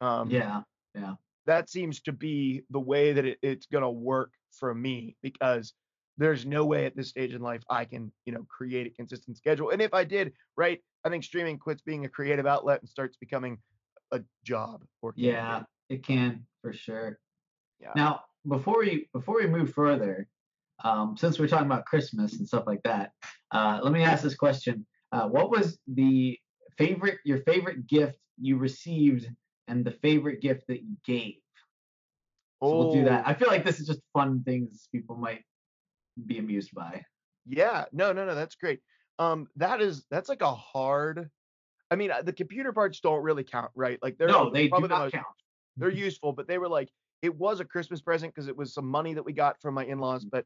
Um, 0.00 0.30
yeah, 0.30 0.62
yeah. 0.94 1.14
That 1.46 1.70
seems 1.70 2.00
to 2.02 2.12
be 2.12 2.62
the 2.70 2.80
way 2.80 3.14
that 3.14 3.24
it, 3.24 3.38
it's 3.40 3.66
going 3.66 3.82
to 3.82 3.90
work 3.90 4.32
for 4.52 4.74
me 4.74 5.16
because 5.22 5.74
there's 6.16 6.44
no 6.44 6.64
way 6.64 6.84
at 6.84 6.96
this 6.96 7.08
stage 7.10 7.32
in 7.32 7.40
life 7.40 7.62
I 7.70 7.84
can, 7.84 8.10
you 8.26 8.32
know, 8.32 8.44
create 8.48 8.86
a 8.86 8.90
consistent 8.90 9.36
schedule. 9.36 9.70
And 9.70 9.80
if 9.80 9.94
I 9.94 10.04
did, 10.04 10.32
right, 10.56 10.80
I 11.04 11.08
think 11.08 11.22
streaming 11.22 11.58
quits 11.58 11.82
being 11.82 12.04
a 12.04 12.08
creative 12.08 12.46
outlet 12.46 12.80
and 12.80 12.88
starts 12.88 13.16
becoming 13.16 13.58
a 14.10 14.20
job 14.42 14.82
or 15.02 15.12
yeah 15.16 15.62
it 15.90 16.02
can 16.02 16.46
for 16.62 16.72
sure. 16.72 17.18
Yeah. 17.78 17.92
Now 17.94 18.22
before 18.48 18.78
we 18.78 19.08
before 19.12 19.36
we 19.36 19.46
move 19.46 19.72
further 19.72 20.28
um, 20.84 21.16
since 21.16 21.38
we're 21.38 21.48
talking 21.48 21.66
about 21.66 21.84
christmas 21.86 22.38
and 22.38 22.46
stuff 22.46 22.64
like 22.66 22.82
that 22.84 23.12
uh, 23.50 23.80
let 23.82 23.92
me 23.92 24.02
ask 24.02 24.22
this 24.22 24.34
question 24.34 24.86
uh, 25.12 25.28
what 25.28 25.50
was 25.50 25.78
the 25.88 26.38
favorite 26.76 27.18
your 27.24 27.38
favorite 27.38 27.86
gift 27.86 28.18
you 28.40 28.56
received 28.56 29.28
and 29.66 29.84
the 29.84 29.90
favorite 29.90 30.40
gift 30.40 30.64
that 30.68 30.82
you 30.82 30.96
gave 31.04 31.34
so 32.62 32.68
oh. 32.68 32.78
we'll 32.78 32.92
do 32.92 33.04
that 33.04 33.26
i 33.26 33.34
feel 33.34 33.48
like 33.48 33.64
this 33.64 33.80
is 33.80 33.86
just 33.86 34.00
fun 34.12 34.42
things 34.44 34.88
people 34.92 35.16
might 35.16 35.42
be 36.26 36.38
amused 36.38 36.74
by 36.74 37.02
yeah 37.46 37.84
no 37.92 38.12
no 38.12 38.24
no 38.24 38.34
that's 38.34 38.56
great 38.56 38.80
um 39.18 39.46
that 39.56 39.80
is 39.80 40.04
that's 40.10 40.28
like 40.28 40.42
a 40.42 40.54
hard 40.54 41.30
I 41.90 41.96
mean, 41.96 42.10
uh, 42.10 42.22
the 42.22 42.32
computer 42.32 42.72
parts 42.72 43.00
don't 43.00 43.22
really 43.22 43.44
count, 43.44 43.70
right? 43.74 43.98
Like 44.02 44.18
they're 44.18 44.28
no, 44.28 44.50
they 44.50 44.68
do 44.68 44.80
not 44.80 44.82
the 44.82 44.88
most, 44.88 45.12
count. 45.12 45.26
They're 45.76 45.90
useful, 45.90 46.32
but 46.32 46.46
they 46.46 46.58
were 46.58 46.68
like 46.68 46.90
it 47.22 47.34
was 47.34 47.60
a 47.60 47.64
Christmas 47.64 48.00
present 48.00 48.34
because 48.34 48.48
it 48.48 48.56
was 48.56 48.74
some 48.74 48.86
money 48.86 49.14
that 49.14 49.24
we 49.24 49.32
got 49.32 49.60
from 49.60 49.74
my 49.74 49.84
in-laws, 49.84 50.24
mm. 50.24 50.30
but 50.30 50.44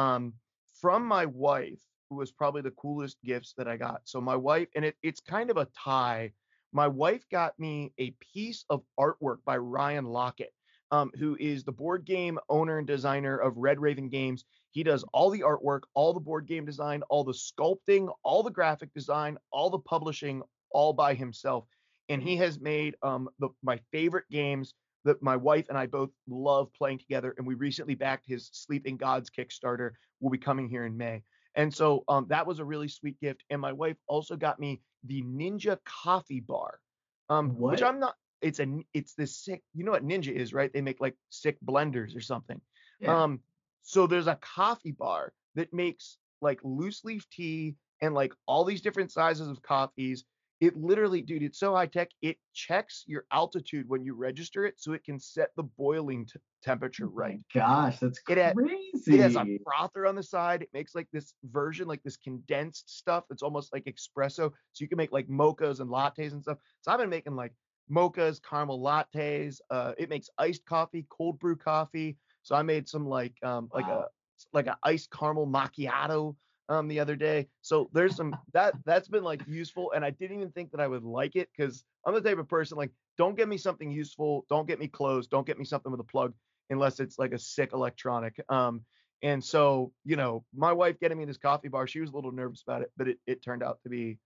um, 0.00 0.34
from 0.80 1.06
my 1.06 1.26
wife, 1.26 1.80
who 2.08 2.16
was 2.16 2.30
probably 2.30 2.62
the 2.62 2.70
coolest 2.72 3.18
gifts 3.24 3.54
that 3.56 3.68
I 3.68 3.76
got. 3.76 4.02
So 4.04 4.20
my 4.20 4.36
wife, 4.36 4.68
and 4.74 4.84
it, 4.84 4.96
it's 5.02 5.20
kind 5.20 5.50
of 5.50 5.56
a 5.56 5.68
tie. 5.76 6.32
My 6.72 6.88
wife 6.88 7.24
got 7.30 7.58
me 7.58 7.92
a 7.98 8.14
piece 8.32 8.64
of 8.68 8.82
artwork 8.98 9.38
by 9.44 9.56
Ryan 9.56 10.04
Laukat, 10.04 10.52
um, 10.90 11.10
who 11.18 11.36
is 11.40 11.64
the 11.64 11.72
board 11.72 12.04
game 12.04 12.38
owner 12.48 12.78
and 12.78 12.86
designer 12.86 13.36
of 13.36 13.56
Red 13.56 13.80
Raven 13.80 14.08
Games. 14.08 14.44
He 14.72 14.82
does 14.82 15.04
all 15.12 15.30
the 15.30 15.40
artwork, 15.40 15.82
all 15.94 16.12
the 16.12 16.20
board 16.20 16.46
game 16.46 16.64
design, 16.64 17.02
all 17.08 17.24
the 17.24 17.32
sculpting, 17.32 18.12
all 18.22 18.42
the 18.42 18.50
graphic 18.50 18.92
design, 18.92 19.38
all 19.50 19.70
the 19.70 19.78
publishing, 19.78 20.42
all 20.70 20.92
by 20.92 21.14
himself. 21.14 21.64
And 22.08 22.22
he 22.22 22.36
has 22.36 22.60
made 22.60 22.96
um, 23.02 23.28
the, 23.38 23.48
my 23.62 23.80
favorite 23.92 24.26
games 24.30 24.74
that 25.04 25.22
my 25.22 25.36
wife 25.36 25.66
and 25.68 25.78
I 25.78 25.86
both 25.86 26.10
love 26.28 26.72
playing 26.74 26.98
together. 26.98 27.34
And 27.38 27.46
we 27.46 27.54
recently 27.54 27.94
backed 27.94 28.26
his 28.26 28.50
Sleeping 28.52 28.96
Gods 28.96 29.30
Kickstarter, 29.30 29.92
will 30.20 30.30
be 30.30 30.38
coming 30.38 30.68
here 30.68 30.86
in 30.86 30.96
May. 30.96 31.22
And 31.54 31.72
so 31.72 32.04
um, 32.08 32.26
that 32.28 32.46
was 32.46 32.58
a 32.58 32.64
really 32.64 32.88
sweet 32.88 33.18
gift. 33.20 33.44
And 33.50 33.60
my 33.60 33.72
wife 33.72 33.96
also 34.08 34.36
got 34.36 34.58
me 34.58 34.80
the 35.04 35.22
Ninja 35.22 35.78
Coffee 35.84 36.40
Bar, 36.40 36.80
um, 37.28 37.50
which 37.58 37.82
I'm 37.82 38.00
not. 38.00 38.14
It's 38.44 38.60
a 38.60 38.66
it's 38.92 39.14
this 39.14 39.36
sick. 39.36 39.62
You 39.74 39.84
know 39.84 39.92
what 39.92 40.06
Ninja 40.06 40.32
is, 40.32 40.52
right? 40.52 40.72
They 40.72 40.82
make 40.82 41.00
like 41.00 41.16
sick 41.30 41.56
blenders 41.64 42.14
or 42.16 42.20
something. 42.20 42.60
Yeah. 43.00 43.22
Um, 43.22 43.40
so 43.82 44.06
there's 44.06 44.26
a 44.26 44.36
coffee 44.36 44.92
bar 44.92 45.32
that 45.54 45.72
makes 45.72 46.18
like 46.40 46.60
loose 46.62 47.04
leaf 47.04 47.26
tea 47.30 47.76
and 48.02 48.14
like 48.14 48.34
all 48.46 48.64
these 48.64 48.82
different 48.82 49.10
sizes 49.12 49.48
of 49.48 49.62
coffees. 49.62 50.24
It 50.60 50.76
literally, 50.76 51.20
dude, 51.20 51.42
it's 51.42 51.58
so 51.58 51.74
high 51.74 51.86
tech. 51.86 52.10
It 52.22 52.38
checks 52.54 53.04
your 53.06 53.24
altitude 53.32 53.88
when 53.88 54.04
you 54.04 54.14
register 54.14 54.64
it, 54.64 54.74
so 54.78 54.92
it 54.92 55.04
can 55.04 55.18
set 55.18 55.50
the 55.56 55.64
boiling 55.64 56.26
t- 56.26 56.38
temperature 56.62 57.06
Oh 57.06 57.12
my 57.14 57.22
right. 57.22 57.40
Gosh, 57.52 57.98
that's 57.98 58.20
It 58.28 58.54
crazy. 58.54 59.14
It 59.14 59.20
has 59.20 59.36
a 59.36 59.58
frother 59.64 60.06
on 60.06 60.14
the 60.14 60.22
side. 60.22 60.62
It 60.62 60.70
makes 60.72 60.94
like 60.94 61.08
this 61.12 61.34
version, 61.44 61.88
like 61.88 62.02
this 62.02 62.16
condensed 62.16 62.96
stuff 62.96 63.24
that's 63.28 63.42
almost 63.42 63.72
like 63.72 63.84
espresso. 63.84 64.52
So 64.72 64.78
you 64.78 64.88
can 64.88 64.96
make 64.96 65.12
like 65.12 65.28
mochas 65.28 65.80
and 65.80 65.90
lattes 65.90 66.32
and 66.32 66.42
stuff. 66.42 66.58
So 66.82 66.92
I've 66.92 67.00
been 67.00 67.10
making 67.10 67.36
like 67.36 67.52
mochas, 67.90 68.40
caramel 68.42 68.80
lattes. 68.80 69.60
Uh, 69.70 69.92
it 69.98 70.08
makes 70.08 70.28
iced 70.38 70.64
coffee, 70.64 71.06
cold 71.10 71.38
brew 71.38 71.56
coffee. 71.56 72.18
So 72.42 72.54
I 72.54 72.62
made 72.62 72.88
some 72.88 73.06
like 73.06 73.34
um 73.42 73.70
like 73.72 73.88
Wow. 73.88 73.88
a 73.88 74.08
like 74.52 74.66
a 74.66 74.78
iced 74.82 75.10
caramel 75.10 75.46
macchiato 75.46 76.36
um 76.68 76.88
the 76.88 77.00
other 77.00 77.16
day. 77.16 77.48
So 77.62 77.90
there's 77.92 78.16
some 78.16 78.38
that 78.52 78.76
that's 78.84 79.08
been 79.08 79.24
like 79.24 79.42
useful, 79.46 79.92
and 79.92 80.04
I 80.04 80.10
didn't 80.10 80.36
even 80.38 80.52
think 80.52 80.70
that 80.72 80.80
I 80.80 80.88
would 80.88 81.04
like 81.04 81.36
it 81.36 81.48
because 81.56 81.84
I'm 82.06 82.14
the 82.14 82.20
type 82.20 82.38
of 82.38 82.48
person 82.48 82.76
like 82.78 82.92
don't 83.16 83.36
get 83.36 83.48
me 83.48 83.56
something 83.58 83.90
useful, 83.90 84.44
don't 84.48 84.66
get 84.66 84.78
me 84.78 84.88
clothes, 84.88 85.26
don't 85.28 85.46
get 85.46 85.58
me 85.58 85.64
something 85.64 85.90
with 85.90 86.00
a 86.00 86.04
plug 86.04 86.34
unless 86.70 87.00
it's 87.00 87.18
like 87.18 87.32
a 87.32 87.38
sick 87.38 87.72
electronic. 87.72 88.40
Um, 88.48 88.84
and 89.22 89.42
so, 89.42 89.92
you 90.04 90.16
know, 90.16 90.44
my 90.54 90.72
wife 90.72 90.98
getting 91.00 91.18
me 91.18 91.24
this 91.24 91.38
coffee 91.38 91.68
bar, 91.68 91.86
she 91.86 92.00
was 92.00 92.10
a 92.10 92.14
little 92.14 92.32
nervous 92.32 92.62
about 92.62 92.82
it, 92.82 92.92
but 92.96 93.08
it, 93.08 93.18
it 93.26 93.42
turned 93.42 93.62
out 93.62 93.80
to 93.82 93.88
be 93.88 94.18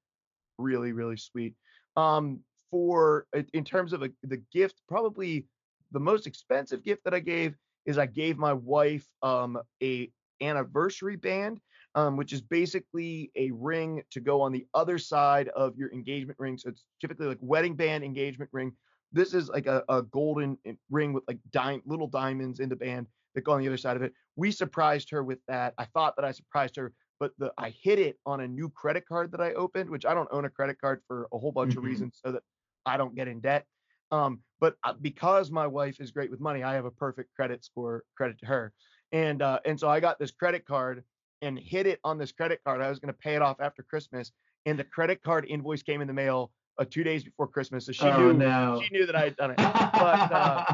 really, 0.59 0.93
really 0.93 1.17
sweet. 1.17 1.55
Um, 1.97 2.41
for 2.71 3.27
in 3.53 3.65
terms 3.65 3.93
of 3.93 4.03
a, 4.03 4.11
the 4.23 4.39
gift, 4.53 4.83
probably 4.89 5.47
the 5.91 6.01
most 6.01 6.27
expensive 6.27 6.83
gift 6.85 7.05
that 7.05 7.15
I 7.15 7.21
gave 7.21 7.57
is 7.87 7.99
I 7.99 8.07
gave 8.07 8.39
my 8.39 8.53
wife 8.53 9.07
um 9.23 9.59
a 9.83 10.13
anniversary 10.41 11.17
band, 11.17 11.61
um, 11.97 12.17
which 12.17 12.33
is 12.33 12.41
basically 12.41 13.33
a 13.35 13.51
ring 13.51 14.03
to 14.11 14.21
go 14.21 14.41
on 14.41 14.53
the 14.53 14.67
other 14.75 14.99
side 14.99 15.49
of 15.49 15.77
your 15.77 15.93
engagement 15.93 16.39
ring. 16.39 16.57
So 16.59 16.69
it's 16.69 16.85
typically 17.01 17.27
like 17.27 17.39
wedding 17.41 17.75
band, 17.75 18.05
engagement 18.05 18.51
ring. 18.53 18.77
This 19.11 19.33
is 19.35 19.49
like 19.49 19.67
a, 19.67 19.85
a 19.89 20.03
golden 20.03 20.59
ring 20.91 21.13
with 21.13 21.25
like 21.27 21.41
di- 21.51 21.81
little 21.87 22.07
diamonds 22.07 22.61
in 22.61 22.69
the 22.69 22.77
band 22.77 23.09
that 23.35 23.41
go 23.43 23.53
on 23.53 23.61
the 23.61 23.67
other 23.67 23.77
side 23.79 23.97
of 23.97 24.03
it. 24.03 24.13
We 24.37 24.53
surprised 24.53 25.11
her 25.11 25.25
with 25.25 25.41
that. 25.49 25.75
I 25.79 25.87
thought 25.87 26.15
that 26.17 26.25
I 26.25 26.31
surprised 26.33 26.77
her, 26.77 26.93
but 27.19 27.33
the 27.39 27.53
I 27.59 27.71
hit 27.71 27.99
it 27.99 28.19
on 28.27 28.41
a 28.41 28.49
new 28.49 28.69
credit 28.71 29.07
card 29.07 29.33
that 29.33 29.41
I 29.41 29.55
opened, 29.55 29.91
which 29.91 30.05
I 30.05 30.15
don't 30.15 30.29
own 30.31 30.45
a 30.45 30.51
credit 30.51 30.81
card 30.81 31.03
for 31.09 31.27
a 31.33 31.39
whole 31.39 31.53
bunch 31.53 31.77
of 31.77 31.83
Mhm. 31.83 31.85
reasons, 31.85 32.21
so 32.23 32.33
that 32.33 32.43
I 32.89 32.97
don't 32.97 33.15
get 33.15 33.29
in 33.29 33.41
debt. 33.41 33.67
Um, 34.11 34.41
but 34.61 34.77
uh, 34.85 34.95
because 35.01 35.51
my 35.51 35.67
wife 35.67 36.01
is 36.01 36.11
great 36.11 36.31
with 36.31 36.41
money, 36.41 36.63
I 36.63 36.75
have 36.75 36.85
a 36.85 36.91
perfect 36.91 37.35
credit 37.35 37.65
score. 37.65 38.05
Credit 38.17 38.39
to 38.41 38.47
her, 38.47 38.73
and 39.13 39.43
uh, 39.43 39.61
and 39.65 39.79
so 39.79 39.89
I 39.89 40.01
got 40.01 40.19
this 40.19 40.31
credit 40.31 40.65
card 40.67 41.05
and 41.43 41.59
hid 41.59 41.87
it 41.87 42.01
on 42.03 42.19
this 42.19 42.33
credit 42.33 42.61
card. 42.65 42.81
I 42.81 42.89
was 42.89 42.99
going 42.99 43.13
to 43.13 43.19
pay 43.19 43.35
it 43.35 43.43
off 43.43 43.61
after 43.61 43.83
Christmas, 43.83 44.33
and 44.67 44.79
the 44.79 44.85
credit 44.85 45.23
card 45.23 45.47
invoice 45.49 45.83
came 45.83 46.01
in 46.01 46.09
the 46.09 46.15
mail 46.15 46.51
uh, 46.79 46.85
two 46.89 47.05
days 47.05 47.25
before 47.25 47.47
Christmas, 47.47 47.87
so 47.87 47.93
she 47.93 48.07
oh 48.07 48.19
knew 48.19 48.33
no. 48.33 48.81
she 48.83 48.93
knew 48.93 49.07
that 49.07 49.17
I 49.17 49.25
had 49.25 49.37
done 49.37 49.51
it. 49.53 49.57
But 49.59 50.33
uh, 50.33 50.65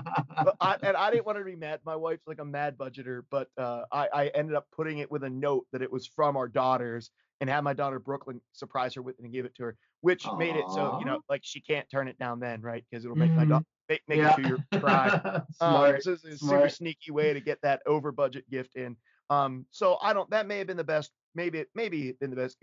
but 0.44 0.56
I, 0.60 0.76
and 0.82 0.96
I 0.96 1.10
didn't 1.10 1.26
want 1.26 1.38
her 1.38 1.44
to 1.44 1.50
be 1.50 1.56
mad. 1.56 1.80
My 1.84 1.96
wife's 1.96 2.26
like 2.26 2.40
a 2.40 2.44
mad 2.44 2.76
budgeter, 2.76 3.22
but 3.30 3.48
uh, 3.58 3.82
I, 3.90 4.08
I 4.12 4.26
ended 4.28 4.54
up 4.54 4.66
putting 4.74 4.98
it 4.98 5.10
with 5.10 5.24
a 5.24 5.30
note 5.30 5.66
that 5.72 5.82
it 5.82 5.90
was 5.90 6.06
from 6.06 6.36
our 6.36 6.48
daughters 6.48 7.10
and 7.44 7.50
had 7.50 7.62
my 7.62 7.74
daughter 7.74 7.98
Brooklyn 7.98 8.40
surprise 8.52 8.94
her 8.94 9.02
with 9.02 9.18
it 9.18 9.22
and 9.22 9.30
give 9.30 9.44
it 9.44 9.54
to 9.56 9.64
her, 9.64 9.76
which 10.00 10.26
made 10.38 10.56
it 10.56 10.64
so 10.70 10.98
you 10.98 11.04
know 11.04 11.20
like 11.28 11.42
she 11.44 11.60
can't 11.60 11.86
turn 11.90 12.08
it 12.08 12.18
down 12.18 12.40
then, 12.40 12.62
right? 12.62 12.82
Because 12.88 13.04
it'll 13.04 13.18
make 13.18 13.36
my 13.36 13.44
Mhm. 13.44 13.48
daughter 13.50 13.66
make, 13.90 14.00
make 14.08 14.18
yeah. 14.18 14.32
a 14.32 14.36
two 14.36 14.42
year 14.48 14.58
cry. 14.80 15.20
Um, 15.60 15.72
Smart. 15.72 16.02
so 16.02 16.12
it's 16.12 16.24
a 16.24 16.38
super 16.38 16.68
sneaky 16.70 17.10
way 17.10 17.34
to 17.34 17.40
get 17.40 17.60
that 17.60 17.82
over 17.84 18.12
budget 18.12 18.48
gift 18.48 18.76
in. 18.76 18.96
Um, 19.28 19.66
so 19.70 19.98
I 20.00 20.14
don't. 20.14 20.28
That 20.30 20.46
may 20.46 20.56
have 20.56 20.66
been 20.66 20.78
the 20.78 20.84
best. 20.84 21.12
Maybe 21.34 21.58
it 21.58 21.68
maybe 21.74 22.12
been 22.12 22.30
the 22.30 22.36
best 22.36 22.56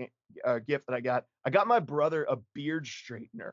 uh, 0.44 0.58
gift 0.60 0.88
that 0.88 0.96
I 0.96 1.00
got. 1.02 1.26
I 1.46 1.52
got 1.52 1.68
my 1.68 1.80
brother 1.80 2.24
a 2.28 2.38
beard 2.56 2.86
straightener. 2.86 3.52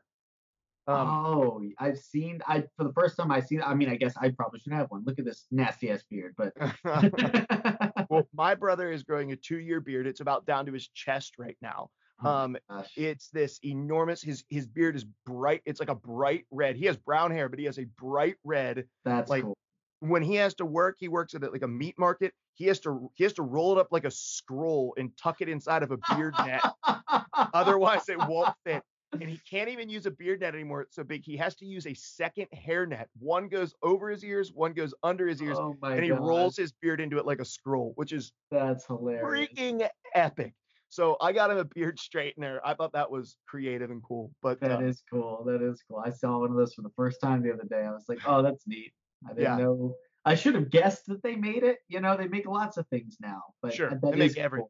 Um, 0.89 1.07
oh, 1.07 1.61
I've 1.77 1.99
seen. 1.99 2.41
I 2.47 2.63
for 2.75 2.83
the 2.83 2.93
first 2.93 3.15
time 3.15 3.31
I 3.31 3.41
seen. 3.41 3.61
I 3.61 3.73
mean, 3.75 3.89
I 3.89 3.95
guess 3.95 4.13
I 4.19 4.29
probably 4.29 4.59
should 4.59 4.73
have 4.73 4.89
one. 4.89 5.03
Look 5.05 5.19
at 5.19 5.25
this 5.25 5.45
nasty 5.51 5.91
ass 5.91 6.03
beard, 6.09 6.35
but. 6.35 6.53
well, 8.09 8.27
my 8.33 8.55
brother 8.55 8.91
is 8.91 9.03
growing 9.03 9.31
a 9.31 9.35
two-year 9.35 9.81
beard. 9.81 10.07
It's 10.07 10.21
about 10.21 10.45
down 10.45 10.65
to 10.65 10.73
his 10.73 10.87
chest 10.89 11.35
right 11.37 11.57
now. 11.61 11.89
Oh 12.23 12.29
Um, 12.29 12.57
it's 12.95 13.29
this 13.29 13.59
enormous. 13.63 14.21
His 14.21 14.43
his 14.49 14.65
beard 14.65 14.95
is 14.95 15.05
bright. 15.25 15.61
It's 15.65 15.79
like 15.79 15.89
a 15.89 15.95
bright 15.95 16.45
red. 16.51 16.75
He 16.75 16.85
has 16.85 16.97
brown 16.97 17.31
hair, 17.31 17.49
but 17.49 17.59
he 17.59 17.65
has 17.65 17.77
a 17.77 17.85
bright 17.97 18.35
red. 18.43 18.85
That's 19.05 19.29
like, 19.29 19.43
cool. 19.43 19.57
When 20.01 20.23
he 20.23 20.35
has 20.35 20.55
to 20.55 20.65
work, 20.65 20.95
he 20.99 21.07
works 21.07 21.33
at 21.35 21.43
a- 21.43 21.49
like 21.49 21.61
a 21.61 21.67
meat 21.67 21.95
market. 21.99 22.33
He 22.55 22.65
has 22.65 22.79
to 22.81 23.11
he 23.15 23.23
has 23.25 23.33
to 23.33 23.43
roll 23.43 23.77
it 23.77 23.79
up 23.79 23.87
like 23.91 24.05
a 24.05 24.11
scroll 24.11 24.93
and 24.97 25.11
tuck 25.21 25.41
it 25.41 25.49
inside 25.49 25.83
of 25.83 25.91
a 25.91 25.97
beard 26.15 26.33
net. 26.45 26.63
Otherwise, 27.53 28.09
it 28.09 28.17
won't 28.17 28.53
fit. 28.65 28.83
And 29.13 29.23
he 29.23 29.39
can't 29.49 29.69
even 29.69 29.89
use 29.89 30.05
a 30.05 30.11
beard 30.11 30.41
net 30.41 30.53
anymore. 30.53 30.81
It's 30.81 30.95
so 30.95 31.03
big. 31.03 31.23
He 31.25 31.35
has 31.37 31.55
to 31.55 31.65
use 31.65 31.87
a 31.87 31.93
second 31.95 32.47
hair 32.53 32.85
net. 32.85 33.09
One 33.17 33.47
goes 33.47 33.73
over 33.81 34.09
his 34.09 34.23
ears, 34.23 34.51
one 34.53 34.73
goes 34.73 34.93
under 35.03 35.27
his 35.27 35.41
ears, 35.41 35.57
oh 35.59 35.75
my 35.81 35.95
and 35.95 36.03
he 36.03 36.09
gosh, 36.09 36.19
rolls 36.19 36.57
his 36.57 36.71
beard 36.71 37.01
into 37.01 37.17
it 37.17 37.25
like 37.25 37.39
a 37.39 37.45
scroll, 37.45 37.93
which 37.95 38.11
is 38.13 38.31
That's 38.51 38.85
hilarious. 38.85 39.49
freaking 39.51 39.87
epic. 40.13 40.53
So 40.89 41.17
I 41.21 41.31
got 41.33 41.51
him 41.51 41.57
a 41.57 41.65
beard 41.65 41.97
straightener. 41.97 42.59
I 42.63 42.73
thought 42.75 42.93
that 42.93 43.09
was 43.09 43.35
creative 43.47 43.89
and 43.91 44.01
cool. 44.03 44.31
But 44.41 44.59
That 44.61 44.79
uh, 44.79 44.85
is 44.85 45.03
cool. 45.11 45.43
That 45.45 45.61
is 45.61 45.83
cool. 45.89 46.01
I 46.03 46.09
saw 46.11 46.39
one 46.39 46.51
of 46.51 46.57
those 46.57 46.73
for 46.73 46.81
the 46.83 46.91
first 46.95 47.19
time 47.21 47.41
the 47.43 47.51
other 47.53 47.65
day. 47.69 47.83
I 47.85 47.91
was 47.91 48.05
like, 48.09 48.19
oh, 48.27 48.41
that's 48.41 48.65
neat. 48.67 48.91
I 49.25 49.33
didn't 49.33 49.43
Yeah. 49.43 49.57
know. 49.57 49.95
I 50.25 50.35
should 50.35 50.53
have 50.55 50.69
guessed 50.69 51.05
that 51.07 51.23
they 51.23 51.35
made 51.35 51.63
it. 51.63 51.77
You 51.87 51.99
know, 52.01 52.15
they 52.17 52.27
make 52.27 52.45
lots 52.47 52.77
of 52.77 52.87
things 52.87 53.17
now. 53.19 53.41
But 53.61 53.73
sure, 53.73 53.89
they 54.03 54.11
make 54.15 54.35
cool. 54.35 54.43
everything. 54.43 54.69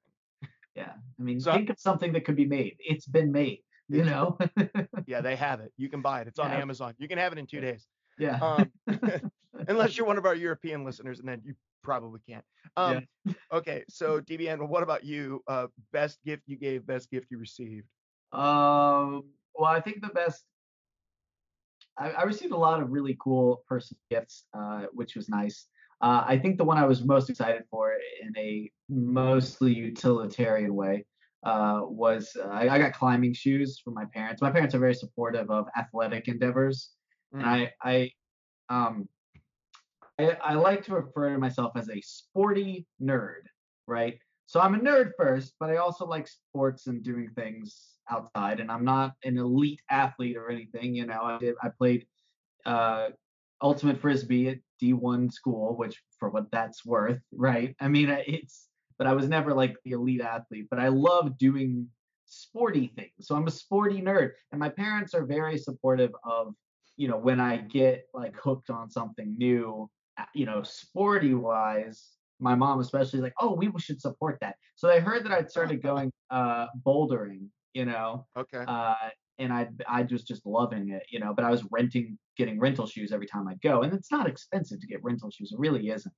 Yeah. 0.75 0.93
I 1.19 1.23
mean, 1.23 1.39
So- 1.39 1.51
think 1.53 1.69
of 1.69 1.79
something 1.79 2.13
that 2.13 2.23
could 2.25 2.35
be 2.37 2.45
made. 2.45 2.77
It's 2.79 3.05
been 3.07 3.31
made. 3.31 3.63
You 3.89 4.05
know? 4.05 4.37
Yeah, 5.07 5.21
they 5.21 5.35
have 5.35 5.59
it. 5.59 5.73
You 5.75 5.89
can 5.89 6.01
buy 6.01 6.21
it. 6.21 6.27
It's 6.27 6.37
on 6.37 6.51
Yeah. 6.51 6.59
Amazon. 6.59 6.93
You 6.99 7.07
can 7.07 7.17
have 7.17 7.31
it 7.33 7.39
in 7.39 7.47
two 7.47 7.59
days. 7.61 7.87
yeah. 8.19 8.37
Um, 8.39 8.71
unless 9.67 9.97
you're 9.97 10.05
one 10.05 10.19
of 10.19 10.25
our 10.25 10.35
European 10.35 10.85
listeners, 10.85 11.19
and 11.19 11.27
then 11.27 11.41
you 11.43 11.55
probably 11.83 12.19
can't. 12.29 12.45
Um, 12.77 13.07
Okay, 13.51 13.83
so 13.89 14.21
DBN, 14.21 14.67
what 14.67 14.83
about 14.83 15.03
you? 15.03 15.41
Uh, 15.47 15.67
best 15.91 16.19
gift 16.23 16.43
you 16.45 16.55
gave, 16.57 16.85
best 16.85 17.09
gift 17.09 17.27
you 17.31 17.39
received. 17.39 17.87
Um, 18.31 19.23
well, 19.55 19.71
I 19.71 19.81
think 19.81 20.01
the 20.01 20.09
best. 20.09 20.43
I, 21.97 22.11
I 22.11 22.23
received 22.23 22.53
a 22.53 22.57
lot 22.57 22.81
of 22.81 22.91
really 22.91 23.17
cool 23.19 23.63
personal 23.67 23.99
gifts, 24.11 24.45
uh, 24.53 24.85
which 24.93 25.15
was 25.15 25.27
nice. 25.29 25.65
Uh, 26.01 26.23
I 26.25 26.37
think 26.37 26.57
the 26.57 26.63
one 26.63 26.77
I 26.77 26.85
was 26.85 27.03
most 27.03 27.29
excited 27.29 27.63
for 27.69 27.93
in 28.21 28.37
a 28.37 28.71
mostly 28.89 29.73
utilitarian 29.73 30.73
way 30.75 31.05
uh, 31.43 31.81
was 31.83 32.35
uh, 32.39 32.47
I, 32.47 32.75
I 32.75 32.79
got 32.79 32.93
climbing 32.93 33.33
shoes 33.33 33.79
from 33.83 33.93
my 33.93 34.05
parents. 34.13 34.41
My 34.41 34.51
parents 34.51 34.75
are 34.75 34.79
very 34.79 34.95
supportive 34.95 35.49
of 35.49 35.67
athletic 35.77 36.27
endeavors, 36.27 36.91
and 37.33 37.43
Mm. 37.43 37.45
I, 37.45 37.71
I, 37.83 38.11
um, 38.69 39.07
I, 40.19 40.31
I 40.43 40.53
like 40.55 40.83
to 40.85 40.95
refer 40.95 41.31
to 41.31 41.37
myself 41.37 41.73
as 41.75 41.89
a 41.89 42.01
sporty 42.01 42.87
nerd, 43.01 43.43
right? 43.87 44.17
So 44.47 44.59
I'm 44.59 44.73
a 44.73 44.79
nerd 44.79 45.11
first, 45.15 45.53
but 45.59 45.69
I 45.69 45.75
also 45.77 46.07
like 46.07 46.27
sports 46.27 46.87
and 46.87 47.03
doing 47.03 47.29
things 47.35 47.99
outside. 48.09 48.59
And 48.59 48.71
I'm 48.71 48.83
not 48.83 49.13
an 49.23 49.37
elite 49.37 49.81
athlete 49.91 50.37
or 50.37 50.49
anything. 50.49 50.95
You 50.95 51.05
know, 51.05 51.21
I 51.21 51.37
did 51.37 51.53
I 51.61 51.69
played 51.69 52.07
uh, 52.65 53.09
ultimate 53.61 54.01
frisbee 54.01 54.49
at 54.49 54.57
D1 54.81 55.31
school, 55.31 55.77
which 55.77 56.01
for 56.19 56.29
what 56.29 56.49
that's 56.51 56.83
worth, 56.83 57.21
right? 57.31 57.75
I 57.79 57.87
mean, 57.89 58.09
it's 58.09 58.68
but 58.99 59.07
I 59.07 59.13
was 59.13 59.27
never 59.27 59.53
like 59.55 59.75
the 59.85 59.91
elite 59.93 60.21
athlete. 60.21 60.67
But 60.69 60.79
I 60.79 60.89
love 60.89 61.37
doing 61.39 61.89
sporty 62.25 62.87
things. 62.95 63.11
So 63.21 63.35
I'm 63.35 63.47
a 63.47 63.51
sporty 63.51 64.01
nerd, 64.01 64.31
and 64.51 64.59
my 64.59 64.69
parents 64.69 65.15
are 65.15 65.25
very 65.25 65.57
supportive 65.57 66.11
of 66.23 66.53
you 66.97 67.07
know 67.07 67.17
when 67.17 67.39
I 67.39 67.57
get 67.57 68.03
like 68.13 68.35
hooked 68.35 68.69
on 68.69 68.91
something 68.91 69.35
new, 69.37 69.89
you 70.35 70.45
know, 70.45 70.63
sporty 70.63 71.33
wise 71.33 72.15
my 72.41 72.55
mom 72.55 72.79
especially 72.79 73.19
is 73.19 73.23
like, 73.23 73.33
oh, 73.41 73.53
we 73.53 73.69
should 73.79 73.99
support 74.01 74.37
that. 74.41 74.55
So 74.75 74.87
they 74.87 74.99
heard 75.01 75.25
that 75.25 75.31
I'd 75.33 75.51
started 75.51 75.81
going 75.83 76.11
uh, 76.29 76.67
bouldering, 76.85 77.49
you 77.73 77.85
know, 77.85 78.27
Okay. 78.37 78.63
uh, 78.65 79.09
and 79.37 79.53
I 79.53 79.69
I 79.87 80.03
was 80.03 80.23
just 80.23 80.45
loving 80.45 80.89
it, 80.89 81.03
you 81.09 81.19
know. 81.19 81.33
But 81.33 81.45
I 81.45 81.51
was 81.51 81.65
renting, 81.71 82.17
getting 82.37 82.59
rental 82.59 82.87
shoes 82.87 83.11
every 83.11 83.27
time 83.27 83.47
I'd 83.47 83.61
go, 83.61 83.81
and 83.83 83.93
it's 83.93 84.11
not 84.11 84.27
expensive 84.27 84.79
to 84.81 84.87
get 84.87 85.03
rental 85.03 85.29
shoes. 85.31 85.51
It 85.51 85.59
really 85.59 85.89
isn't, 85.89 86.13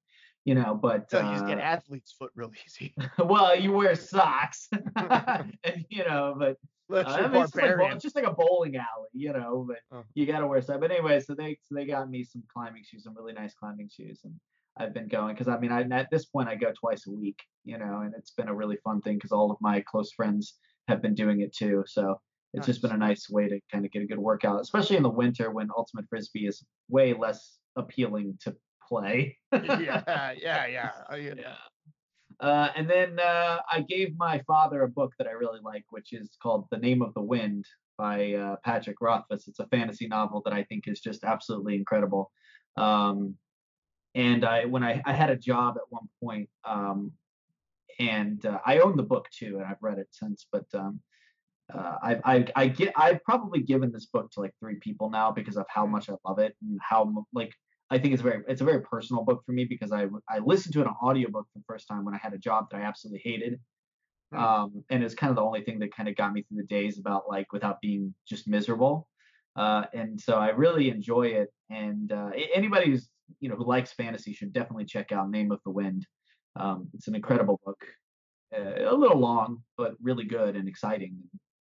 you 0.46 0.56
know. 0.56 0.76
But 0.76 1.08
you 1.12 1.20
just 1.20 1.48
get 1.48 1.58
uh, 1.58 1.62
athlete's 1.62 2.12
foot 2.12 2.32
real 2.36 2.52
easy. 2.66 2.94
well, 3.20 3.58
you 3.58 3.72
wear 3.72 3.96
socks, 3.96 4.70
and 4.96 5.86
you 5.90 6.04
know, 6.06 6.36
but 6.38 6.58
uh, 6.92 7.10
I 7.10 7.28
mean, 7.28 7.42
it's, 7.42 7.52
just 7.52 7.56
like, 7.56 7.94
it's 7.94 8.04
just 8.04 8.16
like 8.16 8.26
a 8.26 8.34
bowling 8.34 8.76
alley, 8.76 9.10
you 9.14 9.34
know. 9.34 9.66
But 9.68 9.78
Oh. 9.92 10.04
you 10.14 10.26
gotta 10.26 10.48
wear 10.48 10.62
socks. 10.62 10.80
But 10.80 10.92
anyway, 10.92 11.20
so 11.20 11.36
they 11.36 11.58
so 11.64 11.76
they 11.76 11.86
got 11.86 12.10
me 12.10 12.24
some 12.24 12.44
climbing 12.54 12.84
shoes, 12.86 13.04
some 13.04 13.16
really 13.16 13.34
nice 13.34 13.54
climbing 13.54 13.90
shoes, 13.90 14.22
and 14.24 14.34
I've 14.78 14.94
been 14.94 15.08
going 15.08 15.34
because 15.34 15.48
I 15.48 15.58
mean, 15.58 15.72
I, 15.72 15.82
at 15.82 16.10
this 16.12 16.26
point 16.26 16.50
I 16.50 16.56
go 16.56 16.72
twice 16.80 17.08
a 17.08 17.12
week, 17.12 17.40
you 17.64 17.78
know, 17.78 18.02
and 18.02 18.14
it's 18.18 18.32
been 18.32 18.48
a 18.48 18.56
really 18.56 18.78
fun 18.84 19.02
thing 19.02 19.16
because 19.16 19.32
all 19.32 19.52
of 19.52 19.58
my 19.62 19.82
close 19.82 20.12
friends 20.12 20.56
have 20.88 21.02
been 21.02 21.16
doing 21.16 21.42
it 21.42 21.54
too. 21.54 21.84
So 21.88 22.20
it's 22.54 22.68
just 22.68 22.82
been 22.82 22.92
a 22.92 22.98
nice 22.98 23.30
way 23.30 23.48
to 23.48 23.60
kind 23.72 23.86
of 23.86 23.92
get 23.92 24.04
a 24.04 24.06
good 24.06 24.20
workout, 24.20 24.60
especially 24.60 24.98
in 24.98 25.04
the 25.04 25.10
winter 25.10 25.52
when 25.52 25.70
ultimate 25.78 26.06
frisbee 26.10 26.48
is 26.48 26.64
way 26.90 27.14
less 27.14 27.60
appealing 27.78 28.38
to 28.42 28.56
play. 28.92 29.38
yeah, 29.54 30.34
yeah, 30.38 30.66
yeah. 30.68 30.92
Oh, 31.10 31.16
yeah. 31.16 31.34
Yeah. 31.38 31.56
Uh, 32.40 32.70
and 32.76 32.90
then 32.90 33.20
uh, 33.20 33.60
I 33.72 33.82
gave 33.82 34.18
my 34.18 34.42
father 34.48 34.82
a 34.82 34.88
book 34.88 35.14
that 35.18 35.28
I 35.28 35.32
really 35.32 35.60
like, 35.64 35.86
which 35.92 36.12
is 36.12 36.38
called 36.42 36.66
The 36.72 36.78
Name 36.78 37.02
of 37.02 37.14
the 37.14 37.22
Wind 37.22 37.66
by 37.98 38.34
uh, 38.34 38.56
Patrick 38.66 38.98
Rothfuss. 39.00 39.48
It's 39.48 39.60
a 39.60 39.68
fantasy 39.68 40.08
novel 40.08 40.42
that 40.46 40.54
I 40.54 40.64
think 40.64 40.88
is 40.88 41.00
just 41.00 41.24
absolutely 41.24 41.76
incredible. 41.76 42.32
Um, 42.78 43.36
and 44.16 44.44
I, 44.44 44.66
when 44.66 44.84
I, 44.84 45.02
I 45.06 45.14
had 45.14 45.30
a 45.30 45.38
job 45.38 45.76
at 45.78 45.84
one 45.90 46.10
point, 46.22 46.50
um, 46.66 47.12
and 48.00 48.44
uh, 48.46 48.58
I 48.66 48.80
own 48.80 48.98
the 48.98 49.04
book 49.04 49.28
too, 49.32 49.58
and 49.58 49.66
I've 49.66 49.82
read 49.82 50.00
it 50.00 50.08
since. 50.12 50.48
But 50.52 50.66
um, 50.74 51.00
uh, 51.74 51.96
I, 52.02 52.20
I, 52.26 52.46
I 52.56 52.68
get, 52.68 52.92
I've 52.96 53.24
probably 53.24 53.62
given 53.62 53.92
this 53.92 54.08
book 54.08 54.32
to 54.32 54.40
like 54.40 54.54
three 54.60 54.76
people 54.82 55.12
now 55.12 55.32
because 55.32 55.58
of 55.58 55.66
how 55.70 55.86
much 55.86 56.10
I 56.10 56.16
love 56.26 56.40
it 56.40 56.56
and 56.62 56.80
how 56.82 57.26
like 57.34 57.54
I 57.92 58.00
think 58.00 58.14
it's 58.14 58.24
very 58.24 58.42
it's 58.48 58.62
a 58.62 58.66
very 58.66 58.82
personal 58.82 59.24
book 59.24 59.44
for 59.46 59.52
me 59.52 59.66
because 59.66 59.92
I 59.92 60.08
I 60.30 60.40
listened 60.40 60.74
to 60.74 60.86
on 60.86 60.96
audiobook 61.04 61.46
for 61.52 61.60
the 61.60 61.66
first 61.68 61.88
time 61.88 62.06
when 62.06 62.16
I 62.16 62.18
had 62.18 62.34
a 62.34 62.38
job 62.38 62.68
that 62.72 62.78
I 62.78 62.84
absolutely 62.84 63.22
hated. 63.24 63.60
Hmm. 64.32 64.40
Um, 64.40 64.84
and 64.90 65.04
it's 65.04 65.14
kind 65.14 65.30
of 65.30 65.36
the 65.36 65.44
only 65.44 65.62
thing 65.62 65.78
that 65.80 65.94
kind 65.94 66.08
of 66.08 66.16
got 66.16 66.32
me 66.32 66.44
through 66.44 66.58
the 66.58 66.68
days 66.68 66.98
about 66.98 67.24
like 67.28 67.52
without 67.52 67.82
being 67.82 68.16
just 68.28 68.48
miserable. 68.48 69.10
Uh, 69.58 69.84
and 69.94 70.20
so 70.20 70.36
I 70.36 70.50
really 70.50 70.90
enjoy 70.90 71.28
it. 71.28 71.50
And 71.70 72.14
uh, 72.14 72.30
anybody 72.56 72.92
who's 72.92 73.10
you 73.42 73.50
know 73.50 73.56
who 73.56 73.66
likes 73.66 73.92
fantasy 73.92 74.34
should 74.34 74.54
definitely 74.54 74.86
check 74.86 75.12
out 75.12 75.30
Name 75.30 75.52
of 75.52 75.60
the 75.66 75.72
Wind. 75.72 76.08
Um, 76.56 76.88
it's 76.94 77.10
an 77.10 77.16
incredible 77.16 77.60
book, 77.66 77.82
uh, 78.58 78.90
a 78.90 78.96
little 78.96 79.20
long 79.20 79.64
but 79.78 79.96
really 80.02 80.26
good 80.26 80.56
and 80.56 80.68
exciting, 80.68 81.18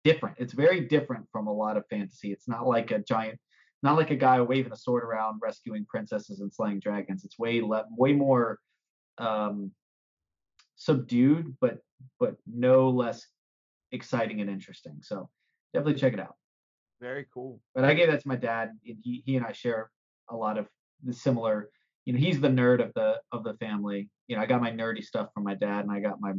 different. 0.02 0.36
It's 0.40 0.52
very 0.52 0.80
different 0.80 1.26
from 1.30 1.46
a 1.46 1.52
lot 1.52 1.76
of 1.76 1.84
fantasy. 1.88 2.32
It's 2.32 2.48
not 2.48 2.66
like 2.66 2.90
a 2.90 2.98
giant 2.98 3.38
not 3.82 3.96
like 3.96 4.10
a 4.10 4.16
guy 4.16 4.40
waving 4.40 4.72
a 4.72 4.76
sword 4.76 5.04
around 5.04 5.40
rescuing 5.42 5.86
princesses 5.86 6.40
and 6.40 6.52
slaying 6.52 6.80
dragons. 6.80 7.24
It's 7.24 7.38
way 7.38 7.60
le- 7.60 7.86
way 7.90 8.12
more 8.12 8.58
um, 9.18 9.70
subdued, 10.76 11.56
but 11.60 11.78
but 12.18 12.36
no 12.46 12.88
less 12.90 13.26
exciting 13.92 14.40
and 14.40 14.50
interesting. 14.50 14.98
So 15.02 15.28
definitely 15.72 16.00
check 16.00 16.12
it 16.12 16.20
out. 16.20 16.36
Very 17.00 17.26
cool. 17.32 17.60
But 17.74 17.84
I 17.84 17.94
gave 17.94 18.08
that 18.08 18.22
to 18.22 18.28
my 18.28 18.36
dad, 18.36 18.70
and 18.86 18.98
he 19.02 19.22
he 19.24 19.36
and 19.36 19.46
I 19.46 19.52
share 19.52 19.90
a 20.30 20.36
lot 20.36 20.58
of 20.58 20.66
the 21.04 21.12
similar. 21.12 21.70
You 22.04 22.14
know, 22.14 22.18
he's 22.18 22.40
the 22.40 22.48
nerd 22.48 22.82
of 22.84 22.92
the 22.94 23.20
of 23.32 23.44
the 23.44 23.54
family. 23.54 24.08
You 24.26 24.36
know, 24.36 24.42
I 24.42 24.46
got 24.46 24.60
my 24.60 24.70
nerdy 24.70 25.04
stuff 25.04 25.28
from 25.34 25.44
my 25.44 25.54
dad, 25.54 25.84
and 25.84 25.92
I 25.92 26.00
got 26.00 26.20
my 26.20 26.32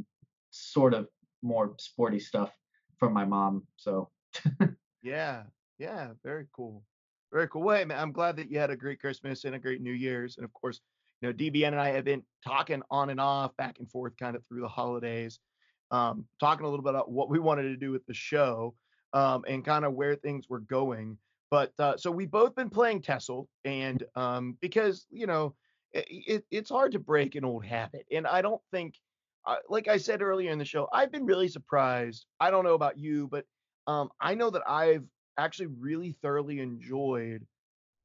sort 0.51 0.93
of 0.93 1.07
more 1.41 1.75
sporty 1.79 2.19
stuff 2.19 2.51
from 2.97 3.13
my 3.13 3.25
mom. 3.25 3.65
So. 3.77 4.09
yeah, 5.01 5.43
yeah, 5.79 6.09
very 6.23 6.45
cool. 6.53 6.83
Very 7.31 7.47
cool. 7.47 7.69
Hey, 7.69 7.85
man, 7.85 7.99
I'm 7.99 8.11
glad 8.11 8.37
that 8.37 8.49
you 8.49 8.57
had 8.57 8.71
a 8.71 8.75
great 8.75 8.99
Christmas 8.99 9.45
and 9.45 9.53
a 9.53 9.59
great 9.59 9.81
New 9.81 9.91
Year's. 9.93 10.37
And 10.37 10.45
of 10.45 10.53
course, 10.53 10.81
you 11.21 11.27
know, 11.27 11.33
DBN 11.33 11.67
and 11.67 11.79
I 11.79 11.89
have 11.89 12.05
been 12.05 12.23
talking 12.45 12.81
on 12.89 13.09
and 13.09 13.19
off, 13.19 13.55
back 13.57 13.79
and 13.79 13.89
forth, 13.89 14.13
kind 14.17 14.35
of 14.35 14.43
through 14.47 14.61
the 14.61 14.67
holidays, 14.67 15.39
um, 15.91 16.25
talking 16.39 16.65
a 16.65 16.69
little 16.69 16.83
bit 16.83 16.91
about 16.91 17.11
what 17.11 17.29
we 17.29 17.39
wanted 17.39 17.63
to 17.63 17.77
do 17.77 17.91
with 17.91 18.05
the 18.05 18.13
show 18.13 18.73
um, 19.13 19.43
and 19.47 19.65
kind 19.65 19.85
of 19.85 19.93
where 19.93 20.15
things 20.15 20.49
were 20.49 20.59
going. 20.59 21.17
But 21.51 21.73
uh, 21.79 21.97
so 21.97 22.11
we've 22.11 22.31
both 22.31 22.55
been 22.55 22.69
playing 22.69 23.01
TESL, 23.01 23.47
and 23.65 24.03
um, 24.15 24.57
because 24.61 25.07
you 25.09 25.25
know, 25.25 25.55
it, 25.93 26.05
it, 26.09 26.45
it's 26.51 26.69
hard 26.69 26.91
to 26.91 26.99
break 26.99 27.35
an 27.35 27.43
old 27.43 27.65
habit, 27.65 28.05
and 28.11 28.27
I 28.27 28.41
don't 28.43 28.61
think, 28.71 28.95
uh, 29.47 29.55
like 29.67 29.87
I 29.87 29.97
said 29.97 30.21
earlier 30.21 30.51
in 30.51 30.59
the 30.59 30.65
show, 30.65 30.87
I've 30.93 31.11
been 31.11 31.25
really 31.25 31.47
surprised. 31.47 32.27
I 32.39 32.51
don't 32.51 32.65
know 32.65 32.75
about 32.75 32.99
you, 32.99 33.27
but 33.27 33.45
um, 33.87 34.09
I 34.21 34.35
know 34.35 34.51
that 34.51 34.61
I've 34.67 35.05
actually 35.43 35.67
really 35.67 36.13
thoroughly 36.21 36.59
enjoyed 36.59 37.45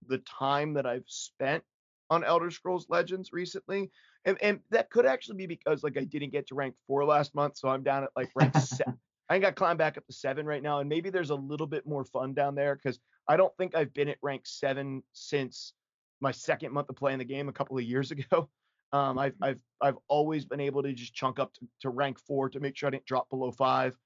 the 0.06 0.18
time 0.18 0.74
that 0.74 0.86
I've 0.86 1.04
spent 1.06 1.62
on 2.10 2.24
Elder 2.24 2.50
Scrolls 2.50 2.86
Legends 2.88 3.32
recently. 3.32 3.90
And, 4.24 4.38
and 4.42 4.60
that 4.70 4.90
could 4.90 5.06
actually 5.06 5.36
be 5.36 5.46
because 5.46 5.82
like 5.82 5.96
I 5.96 6.04
didn't 6.04 6.32
get 6.32 6.46
to 6.48 6.54
rank 6.54 6.74
four 6.86 7.04
last 7.04 7.34
month, 7.34 7.56
so 7.56 7.68
I'm 7.68 7.82
down 7.82 8.04
at 8.04 8.10
like 8.16 8.30
rank 8.34 8.56
seven. 8.56 8.98
I 9.28 9.38
got 9.38 9.56
climbed 9.56 9.78
back 9.78 9.96
up 9.96 10.06
to 10.06 10.12
seven 10.12 10.44
right 10.44 10.62
now, 10.62 10.80
and 10.80 10.88
maybe 10.88 11.08
there's 11.08 11.30
a 11.30 11.34
little 11.34 11.66
bit 11.66 11.86
more 11.86 12.04
fun 12.04 12.34
down 12.34 12.54
there 12.54 12.74
because 12.76 12.98
I 13.26 13.36
don't 13.36 13.54
think 13.56 13.74
I've 13.74 13.92
been 13.94 14.08
at 14.08 14.18
rank 14.22 14.42
seven 14.44 15.02
since 15.12 15.72
my 16.20 16.30
second 16.30 16.72
month 16.72 16.90
of 16.90 16.96
playing 16.96 17.18
the 17.18 17.24
game 17.24 17.48
a 17.48 17.52
couple 17.52 17.76
of 17.76 17.84
years 17.84 18.10
ago. 18.10 18.48
Um, 18.92 19.18
I've 19.18 19.34
I've 19.42 19.60
I've 19.80 19.96
always 20.08 20.44
been 20.44 20.60
able 20.60 20.82
to 20.82 20.92
just 20.92 21.14
chunk 21.14 21.38
up 21.38 21.52
to, 21.54 21.66
to 21.80 21.90
rank 21.90 22.18
four 22.20 22.48
to 22.50 22.60
make 22.60 22.76
sure 22.76 22.86
I 22.86 22.90
didn't 22.90 23.06
drop 23.06 23.28
below 23.30 23.50
five. 23.50 23.96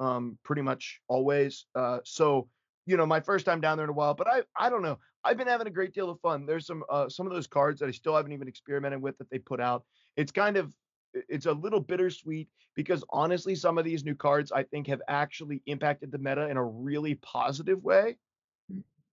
Um, 0.00 0.38
pretty 0.44 0.62
much 0.62 1.00
always. 1.08 1.66
Uh, 1.74 1.98
so 2.04 2.48
you 2.88 2.96
know, 2.96 3.04
my 3.04 3.20
first 3.20 3.44
time 3.44 3.60
down 3.60 3.76
there 3.76 3.84
in 3.84 3.90
a 3.90 3.92
while, 3.92 4.14
but 4.14 4.26
I 4.26 4.42
I 4.56 4.70
don't 4.70 4.82
know. 4.82 4.98
I've 5.22 5.36
been 5.36 5.46
having 5.46 5.66
a 5.66 5.70
great 5.70 5.92
deal 5.92 6.08
of 6.08 6.18
fun. 6.20 6.46
There's 6.46 6.66
some 6.66 6.82
uh, 6.88 7.08
some 7.10 7.26
of 7.26 7.34
those 7.34 7.46
cards 7.46 7.80
that 7.80 7.88
I 7.88 7.92
still 7.92 8.16
haven't 8.16 8.32
even 8.32 8.48
experimented 8.48 9.02
with 9.02 9.18
that 9.18 9.28
they 9.30 9.38
put 9.38 9.60
out. 9.60 9.84
It's 10.16 10.32
kind 10.32 10.56
of 10.56 10.72
it's 11.12 11.44
a 11.44 11.52
little 11.52 11.80
bittersweet 11.80 12.48
because 12.74 13.04
honestly, 13.10 13.54
some 13.54 13.76
of 13.76 13.84
these 13.84 14.04
new 14.04 14.14
cards 14.14 14.52
I 14.52 14.62
think 14.62 14.86
have 14.86 15.02
actually 15.06 15.62
impacted 15.66 16.10
the 16.10 16.18
meta 16.18 16.48
in 16.48 16.56
a 16.56 16.64
really 16.64 17.16
positive 17.16 17.82
way, 17.84 18.16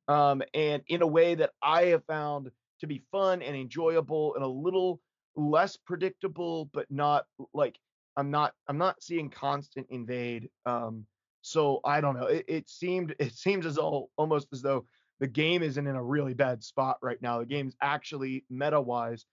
um, 0.08 0.42
and 0.54 0.82
in 0.88 1.02
a 1.02 1.08
way 1.08 1.36
that 1.36 1.52
I 1.62 1.88
have 1.88 2.06
found 2.06 2.52
to 2.80 2.88
be 2.88 3.04
fun 3.12 3.42
and 3.42 3.58
enjoyable 3.58 4.36
and 4.36 4.44
a 4.44 4.48
little 4.48 5.02
less 5.36 5.76
predictable, 5.76 6.70
but 6.74 6.90
not 6.90 7.26
like 7.54 7.78
I'm 8.16 8.32
not 8.32 8.54
I'm 8.70 8.78
not 8.78 9.04
seeing 9.04 9.30
constant 9.30 9.88
invade. 9.90 10.50
Um, 10.66 11.06
so 11.46 11.80
I 11.86 12.02
don't 12.02 12.20
know. 12.20 12.26
It, 12.26 12.46
it 12.48 12.70
seemed 12.70 13.16
it 13.20 13.34
seems 13.34 13.66
as 13.66 13.76
though 13.76 14.10
almost 14.18 14.48
as 14.52 14.62
though 14.62 14.86
the 15.20 15.28
game 15.28 15.64
isn't 15.64 15.88
in 15.88 15.96
a 15.96 16.04
really 16.04 16.34
bad 16.34 16.64
spot 16.64 16.98
right 17.02 17.22
now. 17.22 17.40
The 17.40 17.46
game's 17.46 17.76
actually 17.82 18.46
meta 18.50 18.82
wise 18.82 19.26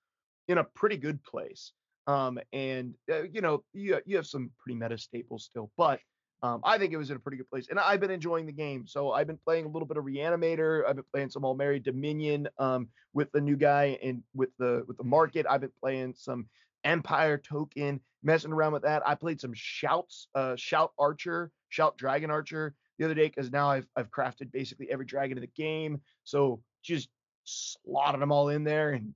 in 0.46 0.58
a 0.58 0.64
pretty 0.64 0.96
good 0.96 1.24
place. 1.24 1.72
Um, 2.06 2.38
and 2.52 2.94
uh, 3.10 3.22
you 3.22 3.40
know 3.40 3.64
you 3.72 4.00
you 4.04 4.16
have 4.16 4.26
some 4.26 4.50
pretty 4.58 4.78
meta 4.78 4.98
staples 4.98 5.44
still, 5.44 5.70
but 5.76 6.00
um, 6.42 6.60
I 6.64 6.76
think 6.76 6.92
it 6.92 6.96
was 6.96 7.10
in 7.10 7.16
a 7.16 7.20
pretty 7.20 7.38
good 7.38 7.48
place. 7.48 7.68
And 7.70 7.78
I've 7.78 8.00
been 8.00 8.10
enjoying 8.10 8.46
the 8.46 8.52
game. 8.52 8.84
So 8.86 9.12
I've 9.12 9.28
been 9.28 9.38
playing 9.44 9.64
a 9.64 9.68
little 9.68 9.86
bit 9.86 9.96
of 9.96 10.04
Reanimator. 10.04 10.82
I've 10.86 10.96
been 10.96 11.04
playing 11.12 11.30
some 11.30 11.42
Aldmeri 11.42 11.80
Dominion 11.82 12.48
um, 12.58 12.88
with 13.14 13.30
the 13.30 13.40
new 13.40 13.56
guy 13.56 13.96
and 14.02 14.22
with 14.34 14.50
the 14.58 14.82
with 14.86 14.98
the 14.98 15.04
market. 15.04 15.46
I've 15.48 15.60
been 15.60 15.72
playing 15.80 16.14
some 16.16 16.48
Empire 16.84 17.38
token, 17.38 18.00
messing 18.24 18.52
around 18.52 18.72
with 18.72 18.82
that. 18.82 19.02
I 19.06 19.14
played 19.14 19.40
some 19.40 19.52
shouts, 19.54 20.26
uh, 20.34 20.56
shout 20.56 20.92
archer, 20.98 21.52
shout 21.72 21.96
dragon 21.96 22.30
archer 22.30 22.74
the 22.98 23.04
other 23.04 23.14
day 23.14 23.26
because 23.26 23.50
now 23.50 23.70
I've 23.70 23.86
I've 23.96 24.10
crafted 24.10 24.52
basically 24.52 24.90
every 24.90 25.06
dragon 25.06 25.38
in 25.38 25.42
the 25.42 25.62
game. 25.62 26.00
So 26.24 26.62
just 26.84 27.08
slotted 27.44 28.20
them 28.20 28.30
all 28.30 28.50
in 28.50 28.62
there 28.62 28.90
and 28.90 29.14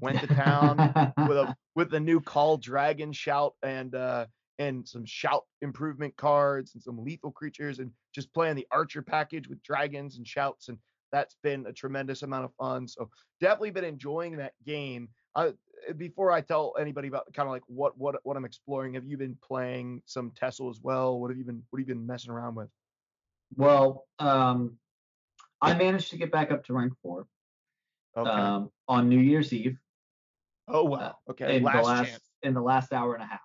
went 0.00 0.20
to 0.20 0.26
town 0.26 0.76
with 1.28 1.36
a 1.36 1.56
with 1.76 1.90
the 1.90 2.00
new 2.00 2.20
call 2.20 2.56
dragon 2.56 3.12
shout 3.12 3.54
and 3.62 3.94
uh 3.94 4.26
and 4.58 4.88
some 4.88 5.04
shout 5.04 5.44
improvement 5.62 6.16
cards 6.16 6.74
and 6.74 6.82
some 6.82 7.04
lethal 7.04 7.30
creatures 7.30 7.78
and 7.78 7.92
just 8.12 8.32
playing 8.32 8.56
the 8.56 8.66
archer 8.72 9.02
package 9.02 9.46
with 9.48 9.62
dragons 9.62 10.16
and 10.16 10.26
shouts 10.26 10.68
and 10.68 10.78
that's 11.12 11.36
been 11.42 11.66
a 11.66 11.72
tremendous 11.72 12.22
amount 12.22 12.44
of 12.44 12.54
fun. 12.54 12.86
So 12.86 13.08
definitely 13.40 13.70
been 13.70 13.84
enjoying 13.84 14.36
that 14.36 14.52
game. 14.66 15.08
Uh, 15.34 15.52
before 15.96 16.32
I 16.32 16.40
tell 16.40 16.74
anybody 16.78 17.08
about 17.08 17.32
kind 17.34 17.48
of 17.48 17.52
like 17.52 17.62
what 17.66 17.96
what 17.98 18.16
what 18.22 18.36
I'm 18.36 18.44
exploring, 18.44 18.94
have 18.94 19.04
you 19.06 19.16
been 19.16 19.36
playing 19.46 20.02
some 20.06 20.30
TESL 20.30 20.70
as 20.70 20.80
well? 20.82 21.18
What 21.18 21.30
have 21.30 21.38
you 21.38 21.44
been 21.44 21.62
what 21.70 21.80
have 21.80 21.88
you 21.88 21.94
been 21.94 22.06
messing 22.06 22.30
around 22.30 22.54
with? 22.54 22.68
Well, 23.56 24.04
um, 24.18 24.76
I 25.60 25.74
managed 25.74 26.10
to 26.10 26.18
get 26.18 26.30
back 26.30 26.50
up 26.50 26.64
to 26.66 26.74
rank 26.74 26.92
four. 27.02 27.26
Okay. 28.16 28.30
Um, 28.30 28.70
on 28.88 29.08
New 29.08 29.20
Year's 29.20 29.52
Eve. 29.52 29.78
Oh 30.66 30.84
wow. 30.84 30.98
Uh, 30.98 31.30
okay. 31.30 31.56
In 31.56 31.62
last 31.62 31.76
the 31.76 31.82
last 31.82 32.08
chance. 32.08 32.22
in 32.42 32.54
the 32.54 32.62
last 32.62 32.92
hour 32.92 33.14
and 33.14 33.22
a 33.22 33.26
half. 33.26 33.40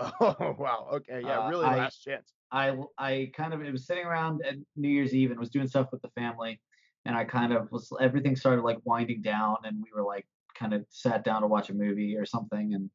Oh 0.20 0.56
wow. 0.58 0.88
Okay. 0.94 1.20
Yeah. 1.22 1.40
Uh, 1.40 1.50
really 1.50 1.66
uh, 1.66 1.76
last 1.76 2.02
chance. 2.02 2.32
I 2.50 2.76
I 2.98 3.30
kind 3.36 3.54
of 3.54 3.62
it 3.62 3.70
was 3.70 3.86
sitting 3.86 4.04
around 4.04 4.42
at 4.46 4.56
New 4.76 4.88
Year's 4.88 5.14
Eve 5.14 5.30
and 5.30 5.38
was 5.38 5.50
doing 5.50 5.68
stuff 5.68 5.88
with 5.92 6.02
the 6.02 6.10
family, 6.10 6.60
and 7.04 7.16
I 7.16 7.24
kind 7.24 7.52
of 7.52 7.70
was 7.70 7.92
everything 8.00 8.34
started 8.36 8.62
like 8.62 8.78
winding 8.84 9.22
down, 9.22 9.56
and 9.64 9.76
we 9.82 9.90
were 9.94 10.04
like 10.04 10.26
kind 10.62 10.74
of 10.74 10.86
sat 10.90 11.24
down 11.24 11.42
to 11.42 11.48
watch 11.48 11.68
a 11.70 11.74
movie 11.74 12.16
or 12.16 12.24
something. 12.24 12.74
And 12.74 12.90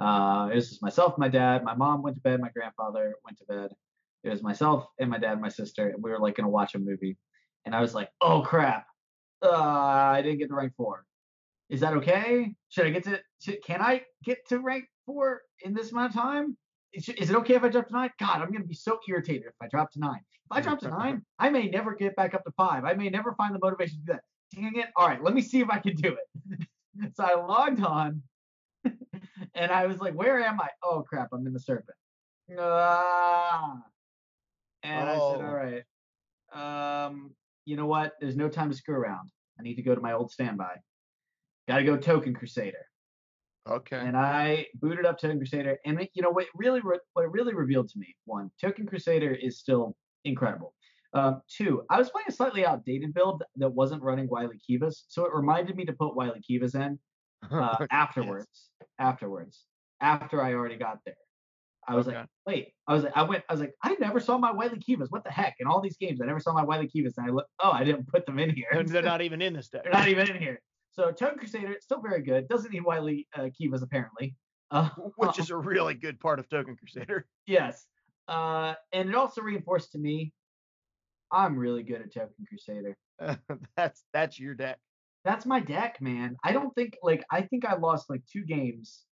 uh, 0.00 0.50
it 0.50 0.56
was 0.56 0.70
just 0.70 0.82
myself, 0.82 1.16
my 1.16 1.28
dad, 1.28 1.62
my 1.64 1.74
mom 1.74 2.02
went 2.02 2.16
to 2.16 2.22
bed, 2.22 2.40
my 2.40 2.50
grandfather 2.50 3.14
went 3.24 3.38
to 3.38 3.44
bed. 3.44 3.70
It 4.24 4.30
was 4.30 4.42
myself 4.42 4.86
and 4.98 5.10
my 5.10 5.18
dad 5.18 5.32
and 5.32 5.40
my 5.40 5.48
sister, 5.48 5.88
and 5.88 6.02
we 6.02 6.10
were 6.10 6.18
like 6.18 6.36
gonna 6.36 6.48
watch 6.48 6.74
a 6.74 6.78
movie. 6.78 7.16
And 7.64 7.74
I 7.74 7.80
was 7.80 7.94
like, 7.94 8.08
oh 8.20 8.42
crap, 8.42 8.86
uh, 9.42 9.50
I 9.50 10.22
didn't 10.22 10.38
get 10.38 10.48
to 10.48 10.54
rank 10.54 10.72
four. 10.76 11.04
Is 11.70 11.80
that 11.80 11.94
okay? 11.94 12.54
Should 12.68 12.86
I 12.86 12.90
get 12.90 13.04
to? 13.04 13.20
Should, 13.40 13.62
can 13.64 13.80
I 13.80 14.02
get 14.24 14.38
to 14.48 14.60
rank 14.60 14.84
four 15.06 15.42
in 15.64 15.74
this 15.74 15.90
amount 15.90 16.14
of 16.14 16.20
time? 16.20 16.56
Is, 16.92 17.08
is 17.08 17.30
it 17.30 17.36
okay 17.36 17.54
if 17.54 17.64
I 17.64 17.68
drop 17.68 17.88
to 17.88 17.92
nine? 17.92 18.10
God, 18.20 18.42
I'm 18.42 18.52
gonna 18.52 18.64
be 18.64 18.74
so 18.74 19.00
irritated 19.08 19.46
if 19.46 19.54
I 19.60 19.66
drop 19.68 19.90
to 19.92 19.98
nine. 19.98 20.20
If 20.50 20.56
I 20.56 20.60
drop 20.60 20.78
to 20.80 20.88
nine, 20.88 21.22
I 21.38 21.50
may 21.50 21.68
never 21.68 21.94
get 21.94 22.14
back 22.14 22.34
up 22.34 22.44
to 22.44 22.52
five. 22.52 22.84
I 22.84 22.94
may 22.94 23.08
never 23.08 23.34
find 23.34 23.54
the 23.54 23.58
motivation 23.60 23.98
to 24.00 24.04
do 24.04 24.12
that. 24.12 24.22
Dang 24.54 24.76
it! 24.76 24.88
All 24.96 25.08
right, 25.08 25.22
let 25.22 25.34
me 25.34 25.40
see 25.40 25.60
if 25.60 25.70
I 25.70 25.78
can 25.78 25.96
do 25.96 26.14
it. 26.14 26.68
so 27.14 27.24
I 27.24 27.34
logged 27.34 27.82
on 27.82 28.22
and 29.54 29.72
I 29.72 29.86
was 29.86 30.00
like, 30.00 30.14
where 30.14 30.40
am 30.40 30.60
I? 30.60 30.68
Oh 30.82 31.04
crap, 31.08 31.28
I'm 31.32 31.46
in 31.46 31.52
the 31.52 31.60
serpent. 31.60 31.96
Ah. 32.58 33.78
And 34.82 35.08
oh. 35.08 35.12
I 35.12 35.14
said, 35.14 35.84
all 36.54 36.60
oh. 36.60 37.06
um, 37.08 37.30
you 37.64 37.76
know 37.76 37.86
what? 37.86 38.12
There's 38.20 38.36
no 38.36 38.48
time 38.48 38.70
to 38.70 38.76
screw 38.76 38.96
around. 38.96 39.30
I 39.58 39.62
need 39.62 39.76
to 39.76 39.82
go 39.82 39.94
to 39.94 40.00
my 40.00 40.12
old 40.12 40.30
standby. 40.30 40.74
Got 41.68 41.78
to 41.78 41.84
go 41.84 41.96
Token 41.96 42.34
Crusader. 42.34 42.86
Okay. 43.68 43.96
And 43.96 44.16
I 44.16 44.66
booted 44.74 45.06
up 45.06 45.18
Token 45.18 45.38
Crusader, 45.38 45.78
and 45.86 46.00
it, 46.00 46.10
you 46.14 46.22
know 46.22 46.30
what 46.30 46.46
really 46.56 46.80
re- 46.80 46.98
what 47.12 47.24
it 47.24 47.30
really 47.30 47.54
revealed 47.54 47.88
to 47.90 47.98
me: 47.98 48.16
one, 48.24 48.50
Token 48.60 48.86
Crusader 48.86 49.32
is 49.32 49.60
still 49.60 49.96
incredible. 50.24 50.74
Um, 51.14 51.42
two, 51.48 51.82
I 51.90 51.98
was 51.98 52.10
playing 52.10 52.26
a 52.28 52.32
slightly 52.32 52.64
outdated 52.64 53.12
build 53.12 53.42
that 53.56 53.68
wasn't 53.68 54.02
running 54.02 54.28
Wily 54.28 54.58
Kivas, 54.68 55.02
so 55.08 55.24
it 55.26 55.34
reminded 55.34 55.76
me 55.76 55.84
to 55.84 55.92
put 55.92 56.16
Wily 56.16 56.40
Kivas 56.48 56.74
in 56.74 56.98
uh, 57.50 57.86
afterwards. 57.90 58.46
Yes. 58.80 58.88
Afterwards, 58.98 59.64
after 60.00 60.42
I 60.42 60.54
already 60.54 60.76
got 60.76 60.98
there, 61.04 61.16
I 61.86 61.96
was 61.96 62.06
okay. 62.06 62.18
like, 62.18 62.26
wait. 62.46 62.68
I 62.86 62.94
was 62.94 63.02
like, 63.02 63.12
I 63.16 63.22
went. 63.24 63.44
I 63.48 63.52
was 63.52 63.60
like, 63.60 63.74
I 63.82 63.96
never 64.00 64.20
saw 64.20 64.38
my 64.38 64.52
Wily 64.52 64.78
Kivas. 64.78 65.08
What 65.10 65.24
the 65.24 65.30
heck? 65.30 65.56
In 65.58 65.66
all 65.66 65.80
these 65.80 65.96
games, 65.96 66.20
I 66.22 66.26
never 66.26 66.40
saw 66.40 66.52
my 66.52 66.64
Wily 66.64 66.88
Kivas, 66.88 67.14
and 67.16 67.26
I 67.26 67.30
look. 67.30 67.46
Oh, 67.62 67.72
I 67.72 67.84
didn't 67.84 68.08
put 68.08 68.24
them 68.26 68.38
in 68.38 68.50
here. 68.50 68.68
And 68.72 68.88
they're 68.88 69.02
not 69.14 69.22
even 69.22 69.42
in 69.42 69.54
this 69.54 69.68
deck. 69.68 69.82
they're 69.84 69.92
not 69.92 70.08
even 70.08 70.30
in 70.30 70.40
here. 70.40 70.60
So 70.92 71.10
Token 71.10 71.38
Crusader, 71.38 71.76
still 71.80 72.00
very 72.00 72.22
good. 72.22 72.48
Doesn't 72.48 72.72
need 72.72 72.84
Wily 72.84 73.26
uh, 73.36 73.48
Kivas 73.60 73.82
apparently. 73.82 74.36
Uh, 74.70 74.90
Which 75.16 75.38
is 75.38 75.50
a 75.50 75.56
really 75.56 75.94
good 75.94 76.20
part 76.20 76.38
of 76.38 76.48
Token 76.48 76.76
Crusader. 76.76 77.26
Yes. 77.46 77.86
Uh, 78.28 78.74
and 78.92 79.08
it 79.08 79.14
also 79.14 79.42
reinforced 79.42 79.92
to 79.92 79.98
me, 79.98 80.32
I'm 81.32 81.56
really 81.56 81.82
good 81.82 82.02
at 82.02 82.12
Token 82.12 82.46
Crusader. 82.46 82.96
that's 83.76 84.04
that's 84.12 84.38
your 84.38 84.54
deck. 84.54 84.78
That's 85.24 85.46
my 85.46 85.60
deck, 85.60 86.00
man. 86.00 86.36
I 86.44 86.52
don't 86.52 86.74
think 86.74 86.96
like 87.02 87.24
I 87.30 87.42
think 87.42 87.64
I 87.64 87.76
lost 87.76 88.10
like 88.10 88.22
two 88.30 88.44
games 88.44 89.04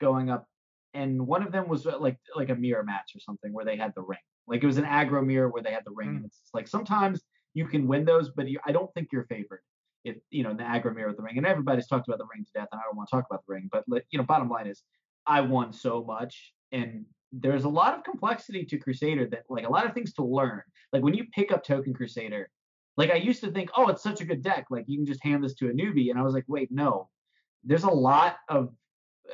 going 0.00 0.30
up, 0.30 0.46
and 0.94 1.26
one 1.26 1.42
of 1.42 1.52
them 1.52 1.68
was 1.68 1.86
uh, 1.86 1.98
like 1.98 2.18
like 2.34 2.48
a 2.48 2.54
mirror 2.54 2.82
match 2.82 3.12
or 3.14 3.20
something 3.20 3.52
where 3.52 3.64
they 3.64 3.76
had 3.76 3.92
the 3.94 4.02
ring. 4.02 4.18
Like 4.46 4.62
it 4.62 4.66
was 4.66 4.78
an 4.78 4.84
aggro 4.84 5.24
mirror 5.24 5.48
where 5.48 5.62
they 5.62 5.72
had 5.72 5.84
the 5.84 5.92
ring, 5.94 6.08
mm. 6.08 6.16
and 6.16 6.24
it's 6.24 6.40
like 6.54 6.66
sometimes 6.66 7.22
you 7.54 7.66
can 7.66 7.86
win 7.86 8.04
those, 8.04 8.30
but 8.30 8.48
you, 8.48 8.58
I 8.66 8.72
don't 8.72 8.92
think 8.94 9.08
you're 9.12 9.26
favored 9.26 9.60
if 10.04 10.16
you 10.30 10.42
know 10.42 10.50
in 10.50 10.56
the 10.56 10.64
aggro 10.64 10.94
mirror 10.94 11.08
with 11.08 11.16
the 11.16 11.22
ring. 11.22 11.36
And 11.36 11.46
everybody's 11.46 11.86
talked 11.86 12.08
about 12.08 12.18
the 12.18 12.26
ring 12.32 12.44
to 12.44 12.52
death, 12.54 12.68
and 12.72 12.80
I 12.80 12.84
don't 12.88 12.96
want 12.96 13.08
to 13.10 13.16
talk 13.16 13.26
about 13.30 13.44
the 13.46 13.52
ring, 13.52 13.68
but 13.70 13.84
you 14.10 14.18
know, 14.18 14.24
bottom 14.24 14.48
line 14.48 14.66
is 14.66 14.82
I 15.26 15.42
won 15.42 15.72
so 15.72 16.02
much, 16.02 16.54
and 16.72 17.04
there's 17.32 17.64
a 17.64 17.68
lot 17.68 17.94
of 17.94 18.04
complexity 18.04 18.64
to 18.64 18.78
Crusader 18.78 19.26
that 19.26 19.44
like 19.48 19.66
a 19.66 19.70
lot 19.70 19.86
of 19.86 19.92
things 19.92 20.12
to 20.14 20.24
learn. 20.24 20.62
Like 20.92 21.02
when 21.02 21.14
you 21.14 21.24
pick 21.32 21.52
up 21.52 21.64
Token 21.64 21.94
Crusader, 21.94 22.50
like 22.96 23.10
I 23.10 23.16
used 23.16 23.42
to 23.42 23.50
think, 23.50 23.70
oh, 23.76 23.88
it's 23.88 24.02
such 24.02 24.20
a 24.20 24.24
good 24.24 24.42
deck, 24.42 24.66
like 24.70 24.84
you 24.88 24.98
can 24.98 25.06
just 25.06 25.22
hand 25.22 25.44
this 25.44 25.54
to 25.54 25.68
a 25.68 25.72
newbie, 25.72 26.10
and 26.10 26.18
I 26.18 26.22
was 26.22 26.34
like, 26.34 26.44
wait, 26.48 26.70
no, 26.70 27.08
there's 27.64 27.84
a 27.84 27.90
lot 27.90 28.36
of 28.48 28.70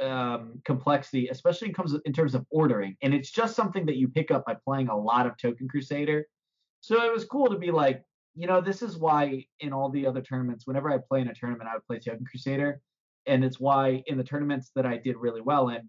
um, 0.00 0.61
complexity, 0.64 1.28
especially 1.28 1.68
in 1.68 1.74
comes 1.74 1.94
in 2.04 2.12
terms 2.12 2.35
of 2.35 2.44
ordering, 2.50 2.96
and 3.02 3.14
it's 3.14 3.30
just 3.30 3.54
something 3.54 3.87
that 3.87 3.96
you 3.96 4.09
pick 4.09 4.30
up 4.30 4.44
by 4.44 4.57
playing 4.64 4.88
a 4.88 4.96
lot 4.96 5.26
of 5.26 5.37
Token 5.37 5.68
Crusader. 5.68 6.26
So 6.80 7.02
it 7.02 7.12
was 7.12 7.24
cool 7.24 7.46
to 7.46 7.59
be 7.59 7.70
like, 7.70 8.02
you 8.35 8.46
know, 8.46 8.61
this 8.61 8.83
is 8.83 8.98
why 8.98 9.46
in 9.61 9.72
all 9.72 9.88
the 9.88 10.07
other 10.07 10.20
tournaments, 10.20 10.66
whenever 10.66 10.90
I 10.90 10.98
play 10.98 11.20
in 11.20 11.28
a 11.28 11.35
tournament, 11.35 11.70
I 11.70 11.74
would 11.74 11.87
play 11.87 11.98
Token 11.98 12.26
Crusader. 12.26 12.80
And 13.26 13.44
it's 13.44 13.59
why 13.59 14.02
in 14.07 14.18
the 14.18 14.24
tournaments 14.24 14.70
that 14.74 14.85
I 14.85 14.98
did 14.98 15.16
really 15.16 15.40
well 15.40 15.70
in, 15.70 15.88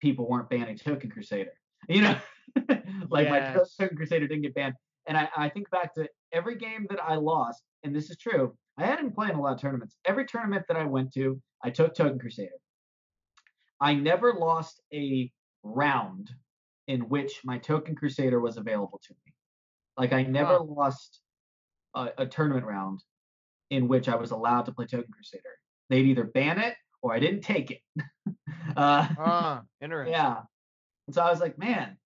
people 0.00 0.28
weren't 0.28 0.50
banning 0.50 0.76
Token 0.76 1.10
Crusader. 1.10 1.52
You 1.88 2.02
know, 2.02 2.16
like 3.10 3.26
yes. 3.26 3.56
my 3.78 3.84
Token 3.84 3.96
Crusader 3.96 4.26
didn't 4.26 4.42
get 4.42 4.54
banned. 4.54 4.74
And 5.06 5.18
I, 5.18 5.28
I 5.36 5.48
think 5.48 5.68
back 5.70 5.94
to 5.94 6.08
every 6.32 6.56
game 6.56 6.86
that 6.90 7.02
I 7.02 7.16
lost, 7.16 7.62
and 7.82 7.94
this 7.94 8.10
is 8.10 8.16
true. 8.16 8.56
I 8.78 8.86
hadn't 8.86 9.14
played 9.14 9.30
in 9.30 9.36
a 9.36 9.42
lot 9.42 9.54
of 9.54 9.60
tournaments. 9.60 9.96
Every 10.06 10.26
tournament 10.26 10.64
that 10.68 10.76
I 10.76 10.84
went 10.84 11.12
to, 11.14 11.40
I 11.62 11.70
took 11.70 11.94
Token 11.94 12.18
Crusader. 12.18 12.50
I 13.80 13.94
never 13.94 14.32
lost 14.32 14.80
a 14.92 15.30
round 15.62 16.30
in 16.88 17.02
which 17.02 17.40
my 17.44 17.58
Token 17.58 17.94
Crusader 17.94 18.40
was 18.40 18.56
available 18.56 19.00
to 19.04 19.14
me. 19.24 19.32
Like 19.96 20.12
I 20.12 20.22
never 20.22 20.58
lost 20.58 21.20
a, 21.94 22.08
a 22.18 22.26
tournament 22.26 22.66
round 22.66 23.02
in 23.70 23.88
which 23.88 24.08
I 24.08 24.16
was 24.16 24.30
allowed 24.30 24.62
to 24.66 24.72
play 24.72 24.86
Token 24.86 25.12
Crusader. 25.12 25.42
They'd 25.90 26.06
either 26.06 26.24
ban 26.24 26.58
it 26.58 26.74
or 27.04 27.14
I 27.14 27.18
didn't 27.18 27.42
take 27.42 27.70
it. 27.70 27.80
uh, 28.76 29.06
ah, 29.18 29.62
interesting. 29.82 30.14
Yeah. 30.14 30.38
And 31.06 31.14
so 31.14 31.22
I 31.22 31.30
was 31.30 31.38
like, 31.38 31.58
man, 31.58 31.98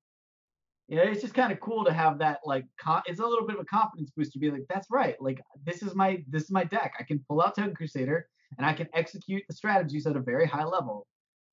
you 0.89 0.97
know, 0.97 1.05
it's 1.05 1.23
just 1.23 1.35
kind 1.35 1.53
of 1.53 1.61
cool 1.61 1.85
to 1.85 1.93
have 1.93 2.19
that 2.19 2.41
like 2.45 2.67
it's 3.07 3.21
a 3.21 3.27
little 3.27 3.47
bit 3.47 3.55
of 3.55 3.63
a 3.63 3.65
confidence 3.65 4.11
boost 4.17 4.33
to 4.33 4.41
be 4.41 4.51
like, 4.51 4.65
that's 4.69 4.89
right. 4.91 5.15
Like 5.21 5.41
this 5.65 5.83
is 5.83 5.95
my 5.95 6.25
this 6.29 6.43
is 6.43 6.51
my 6.51 6.65
deck. 6.65 6.95
I 6.99 7.05
can 7.05 7.25
pull 7.29 7.41
out 7.41 7.55
Token 7.55 7.77
Crusader 7.77 8.27
and 8.57 8.67
I 8.67 8.73
can 8.73 8.89
execute 8.93 9.45
the 9.49 9.55
strategies 9.55 10.07
at 10.07 10.17
a 10.17 10.21
very 10.21 10.47
high 10.47 10.65
level. 10.65 11.07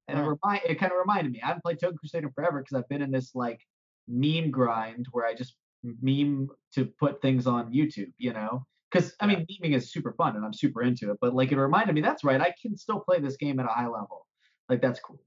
And 0.08 0.19
it 0.19 0.23
remind 0.23 0.62
it 0.65 0.79
kind 0.79 0.91
of 0.91 0.97
reminded 0.97 1.31
me. 1.31 1.41
I 1.43 1.47
haven't 1.47 1.63
played 1.63 1.79
Token 1.79 1.97
Crusader 1.97 2.31
forever 2.34 2.62
because 2.62 2.77
I've 2.77 2.89
been 2.89 3.03
in 3.03 3.12
this 3.12 3.36
like 3.36 3.60
meme 4.08 4.49
grind 4.49 5.05
where 5.12 5.25
I 5.25 5.36
just 5.36 5.55
meme 6.01 6.47
to 6.73 6.86
put 6.99 7.21
things 7.21 7.45
on 7.45 7.71
YouTube, 7.71 8.12
you 8.17 8.34
know? 8.34 8.65
Because 8.95 9.13
I 9.19 9.27
mean, 9.27 9.45
memeing 9.45 9.75
is 9.75 9.91
super 9.91 10.13
fun 10.13 10.36
and 10.36 10.45
I'm 10.45 10.53
super 10.53 10.81
into 10.81 11.12
it. 11.12 11.17
But 11.19 11.36
like, 11.36 11.51
it 11.51 11.58
reminded 11.58 11.93
me 11.95 12.01
that's 12.01 12.23
right. 12.23 12.39
I 12.39 12.53
can 12.62 12.77
still 12.77 12.99
play 12.99 13.19
this 13.19 13.38
game 13.38 13.60
at 13.60 13.65
a 13.65 13.69
high 13.69 13.88
level. 13.88 14.25
Like 14.69 14.81
that's 14.81 14.99
cool. 14.99 15.19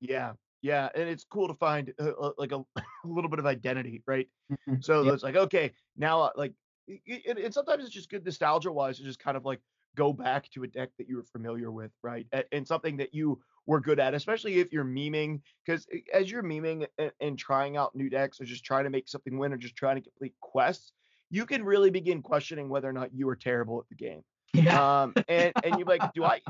Yeah, 0.00 0.32
yeah, 0.62 0.88
and 0.94 1.08
it's 1.08 1.24
cool 1.24 1.48
to 1.48 1.54
find 1.54 1.92
uh, 2.00 2.10
uh 2.10 2.32
like 2.38 2.52
a, 2.52 2.58
a, 2.76 2.82
little 3.04 3.30
bit 3.30 3.38
of 3.38 3.46
identity, 3.46 4.02
right? 4.06 4.28
Mm-hmm. 4.52 4.80
So 4.80 5.08
it's 5.08 5.22
like 5.22 5.36
okay, 5.36 5.72
now 5.96 6.22
uh, 6.22 6.30
like, 6.36 6.52
it, 6.88 7.38
and 7.38 7.54
sometimes 7.54 7.84
it's 7.84 7.94
just 7.94 8.10
good 8.10 8.24
nostalgia 8.24 8.72
wise 8.72 8.98
to 8.98 9.04
just 9.04 9.18
kind 9.18 9.36
of 9.36 9.44
like 9.44 9.60
go 9.96 10.12
back 10.12 10.50
to 10.50 10.62
a 10.62 10.66
deck 10.66 10.90
that 10.98 11.08
you 11.08 11.16
were 11.16 11.24
familiar 11.24 11.70
with, 11.70 11.90
right? 12.02 12.26
And, 12.52 12.66
something 12.66 12.98
that 12.98 13.14
you 13.14 13.40
were 13.64 13.80
good 13.80 13.98
at, 13.98 14.12
especially 14.12 14.58
if 14.58 14.70
you're 14.72 14.84
memeing, 14.84 15.40
because 15.64 15.86
eh, 15.92 16.00
as 16.12 16.30
you're 16.30 16.42
memeing 16.42 16.86
and, 16.98 17.10
and, 17.20 17.38
trying 17.38 17.78
out 17.78 17.96
new 17.96 18.10
decks 18.10 18.40
or 18.40 18.44
just 18.44 18.62
trying 18.62 18.84
to 18.84 18.90
make 18.90 19.08
something 19.08 19.38
win 19.38 19.54
or 19.54 19.56
just 19.56 19.74
trying 19.74 19.96
to 19.96 20.02
complete 20.02 20.34
quests, 20.40 20.92
you 21.30 21.46
can 21.46 21.64
really 21.64 21.90
begin 21.90 22.22
questioning 22.22 22.68
whether 22.68 22.88
or 22.88 22.92
not 22.92 23.14
you 23.14 23.28
are 23.28 23.36
terrible 23.36 23.80
at 23.80 23.88
the 23.88 23.94
game. 23.94 24.22
Yeah. 24.52 25.02
Um, 25.02 25.14
and 25.28 25.52
and 25.64 25.78
you're 25.78 25.86
like, 25.86 26.12
do 26.14 26.24
I, 26.24 26.40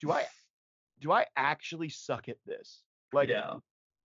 do 0.00 0.10
I, 0.10 0.24
do 1.00 1.12
I 1.12 1.26
actually 1.36 1.88
suck 1.88 2.28
at 2.28 2.36
this? 2.46 2.82
Like, 3.12 3.28
yeah. 3.28 3.54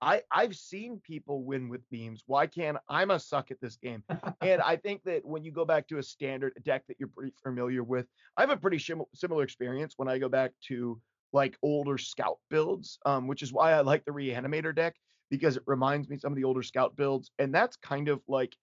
I 0.02 0.22
I've 0.30 0.56
seen 0.56 1.00
people 1.04 1.44
win 1.44 1.68
with 1.68 1.88
beams. 1.90 2.22
Why 2.26 2.46
can't 2.46 2.78
I'm 2.88 3.10
a 3.10 3.18
suck 3.18 3.50
at 3.50 3.60
this 3.60 3.76
game? 3.76 4.02
and 4.40 4.60
I 4.64 4.76
think 4.76 5.02
that 5.04 5.24
when 5.24 5.44
you 5.44 5.52
go 5.52 5.64
back 5.64 5.88
to 5.88 5.98
a 5.98 6.02
standard 6.02 6.54
deck 6.64 6.84
that 6.88 6.96
you're 6.98 7.10
pretty 7.14 7.34
familiar 7.42 7.82
with, 7.82 8.06
I 8.36 8.42
have 8.42 8.50
a 8.50 8.56
pretty 8.56 8.78
shim- 8.78 9.04
similar 9.14 9.42
experience 9.42 9.94
when 9.96 10.08
I 10.08 10.18
go 10.18 10.28
back 10.28 10.52
to 10.68 11.00
like 11.32 11.56
older 11.62 11.98
scout 11.98 12.38
builds, 12.48 12.98
um, 13.04 13.26
which 13.26 13.42
is 13.42 13.52
why 13.52 13.72
I 13.72 13.80
like 13.80 14.04
the 14.04 14.10
reanimator 14.10 14.74
deck 14.74 14.94
because 15.30 15.56
it 15.56 15.62
reminds 15.66 16.08
me 16.08 16.18
some 16.18 16.32
of 16.32 16.36
the 16.36 16.44
older 16.44 16.62
scout 16.62 16.96
builds, 16.96 17.30
and 17.38 17.54
that's 17.54 17.76
kind 17.76 18.08
of 18.08 18.20
like 18.26 18.56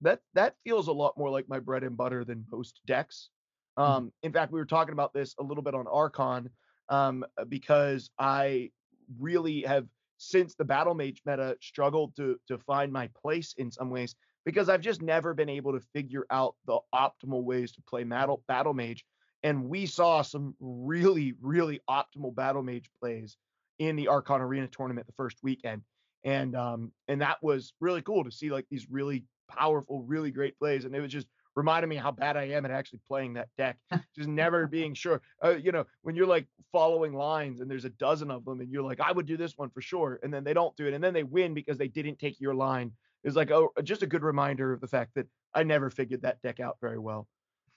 that 0.00 0.20
that 0.34 0.54
feels 0.64 0.88
a 0.88 0.92
lot 0.92 1.16
more 1.16 1.30
like 1.30 1.48
my 1.48 1.58
bread 1.58 1.84
and 1.84 1.96
butter 1.96 2.24
than 2.24 2.44
most 2.50 2.80
decks. 2.86 3.30
Mm-hmm. 3.78 3.90
Um, 3.90 4.12
in 4.22 4.32
fact, 4.32 4.52
we 4.52 4.58
were 4.58 4.66
talking 4.66 4.92
about 4.92 5.12
this 5.12 5.34
a 5.38 5.42
little 5.42 5.62
bit 5.62 5.74
on 5.74 5.86
Archon 5.86 6.50
um, 6.88 7.24
because 7.48 8.10
I 8.18 8.70
really 9.18 9.62
have 9.62 9.86
since 10.18 10.54
the 10.54 10.64
battle 10.64 10.94
mage 10.94 11.22
meta 11.26 11.56
struggled 11.60 12.16
to 12.16 12.38
to 12.48 12.58
find 12.58 12.92
my 12.92 13.08
place 13.20 13.54
in 13.58 13.70
some 13.70 13.90
ways 13.90 14.14
because 14.44 14.68
I've 14.68 14.80
just 14.80 15.02
never 15.02 15.34
been 15.34 15.48
able 15.48 15.72
to 15.72 15.80
figure 15.92 16.26
out 16.30 16.54
the 16.66 16.78
optimal 16.94 17.42
ways 17.42 17.72
to 17.72 17.82
play 17.82 18.04
battle 18.04 18.42
battle 18.46 18.74
mage 18.74 19.04
and 19.44 19.68
we 19.68 19.84
saw 19.84 20.22
some 20.22 20.56
really, 20.58 21.34
really 21.40 21.80
optimal 21.88 22.34
battle 22.34 22.62
mage 22.62 22.90
plays 22.98 23.36
in 23.78 23.94
the 23.94 24.08
Archon 24.08 24.40
Arena 24.40 24.66
tournament 24.66 25.06
the 25.06 25.12
first 25.12 25.36
weekend. 25.42 25.82
And 26.24 26.56
um, 26.56 26.90
and 27.08 27.20
that 27.20 27.36
was 27.42 27.74
really 27.78 28.00
cool 28.00 28.24
to 28.24 28.32
see 28.32 28.50
like 28.50 28.64
these 28.70 28.86
really 28.90 29.26
powerful, 29.48 30.02
really 30.02 30.30
great 30.30 30.58
plays. 30.58 30.84
And 30.84 30.94
it 30.94 31.00
was 31.00 31.12
just 31.12 31.26
reminded 31.56 31.86
me 31.86 31.96
how 31.96 32.10
bad 32.10 32.36
I 32.36 32.48
am 32.48 32.64
at 32.64 32.70
actually 32.70 33.00
playing 33.06 33.34
that 33.34 33.48
deck. 33.56 33.78
just 34.16 34.28
never 34.28 34.66
being 34.66 34.94
sure. 34.94 35.22
Uh, 35.42 35.56
you 35.56 35.72
know, 35.72 35.84
when 36.02 36.16
you're 36.16 36.26
like 36.26 36.46
following 36.72 37.14
lines 37.14 37.60
and 37.60 37.70
there's 37.70 37.84
a 37.84 37.90
dozen 37.90 38.30
of 38.30 38.44
them 38.44 38.60
and 38.60 38.70
you're 38.70 38.82
like, 38.82 39.00
I 39.00 39.12
would 39.12 39.26
do 39.26 39.36
this 39.36 39.56
one 39.56 39.70
for 39.70 39.80
sure. 39.80 40.18
And 40.22 40.32
then 40.32 40.44
they 40.44 40.54
don't 40.54 40.76
do 40.76 40.86
it. 40.86 40.94
And 40.94 41.02
then 41.02 41.14
they 41.14 41.22
win 41.22 41.54
because 41.54 41.78
they 41.78 41.88
didn't 41.88 42.18
take 42.18 42.40
your 42.40 42.54
line. 42.54 42.92
It's 43.22 43.36
like, 43.36 43.50
oh, 43.50 43.72
just 43.82 44.02
a 44.02 44.06
good 44.06 44.22
reminder 44.22 44.72
of 44.72 44.80
the 44.80 44.88
fact 44.88 45.12
that 45.14 45.26
I 45.54 45.62
never 45.62 45.90
figured 45.90 46.22
that 46.22 46.42
deck 46.42 46.60
out 46.60 46.76
very 46.80 46.98
well. 46.98 47.26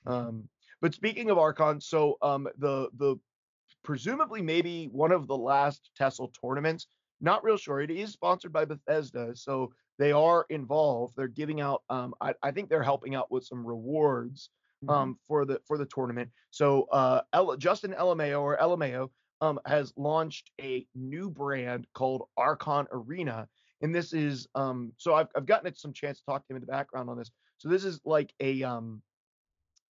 Um, 0.06 0.50
but 0.82 0.94
speaking 0.94 1.30
of 1.30 1.38
Archon, 1.38 1.82
so 1.82 2.18
um, 2.22 2.48
the 2.58 2.90
the 2.98 3.18
presumably 3.84 4.42
maybe 4.42 4.90
one 4.92 5.12
of 5.12 5.28
the 5.28 5.38
last 5.38 5.92
TESL 6.00 6.34
tournaments. 6.40 6.88
Not 7.20 7.44
real 7.44 7.58
sure. 7.58 7.82
It 7.82 7.90
is 7.90 8.12
sponsored 8.12 8.54
by 8.54 8.66
Bethesda, 8.66 9.36
so 9.36 9.74
they 9.98 10.12
are 10.12 10.46
involved. 10.50 11.14
They're 11.16 11.28
giving 11.28 11.62
out. 11.62 11.84
Um, 11.90 12.14
I, 12.22 12.34
I 12.44 12.52
think 12.52 12.70
they're 12.70 12.84
helping 12.84 13.16
out 13.16 13.32
with 13.32 13.46
some 13.46 13.66
rewards 13.66 14.50
mm-hmm. 14.84 14.94
um, 14.94 15.10
mm-hmm. 15.10 15.18
for 15.28 15.46
the 15.46 15.60
for 15.66 15.78
the 15.78 15.86
tournament. 15.86 16.30
So 16.52 16.84
uh, 16.92 17.22
El, 17.34 17.58
Justin 17.58 17.96
LMAO 17.98 18.42
or 18.42 18.58
LMAO 18.58 19.10
um, 19.42 19.60
has 19.66 19.94
launched 19.98 20.52
a 20.62 20.86
new 20.96 21.30
brand 21.30 21.88
called 21.94 22.28
Archon 22.38 22.88
Arena, 22.92 23.48
and 23.82 23.94
this 23.94 24.14
is 24.14 24.48
um. 24.56 24.94
So 24.98 25.16
I've 25.16 25.28
I've 25.36 25.46
gotten 25.46 25.74
some 25.76 25.94
chance 25.94 26.20
to 26.20 26.26
talk 26.26 26.46
to 26.48 26.54
him 26.54 26.58
in 26.58 26.62
the 26.62 26.72
background 26.72 27.10
on 27.10 27.18
this. 27.18 27.32
So 27.58 27.70
this 27.70 27.84
is 27.84 28.00
like 28.06 28.34
a 28.40 28.64
um 28.64 29.02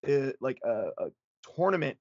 uh, 0.07 0.31
like 0.39 0.59
a, 0.63 0.89
a 0.97 1.07
tournament 1.55 1.97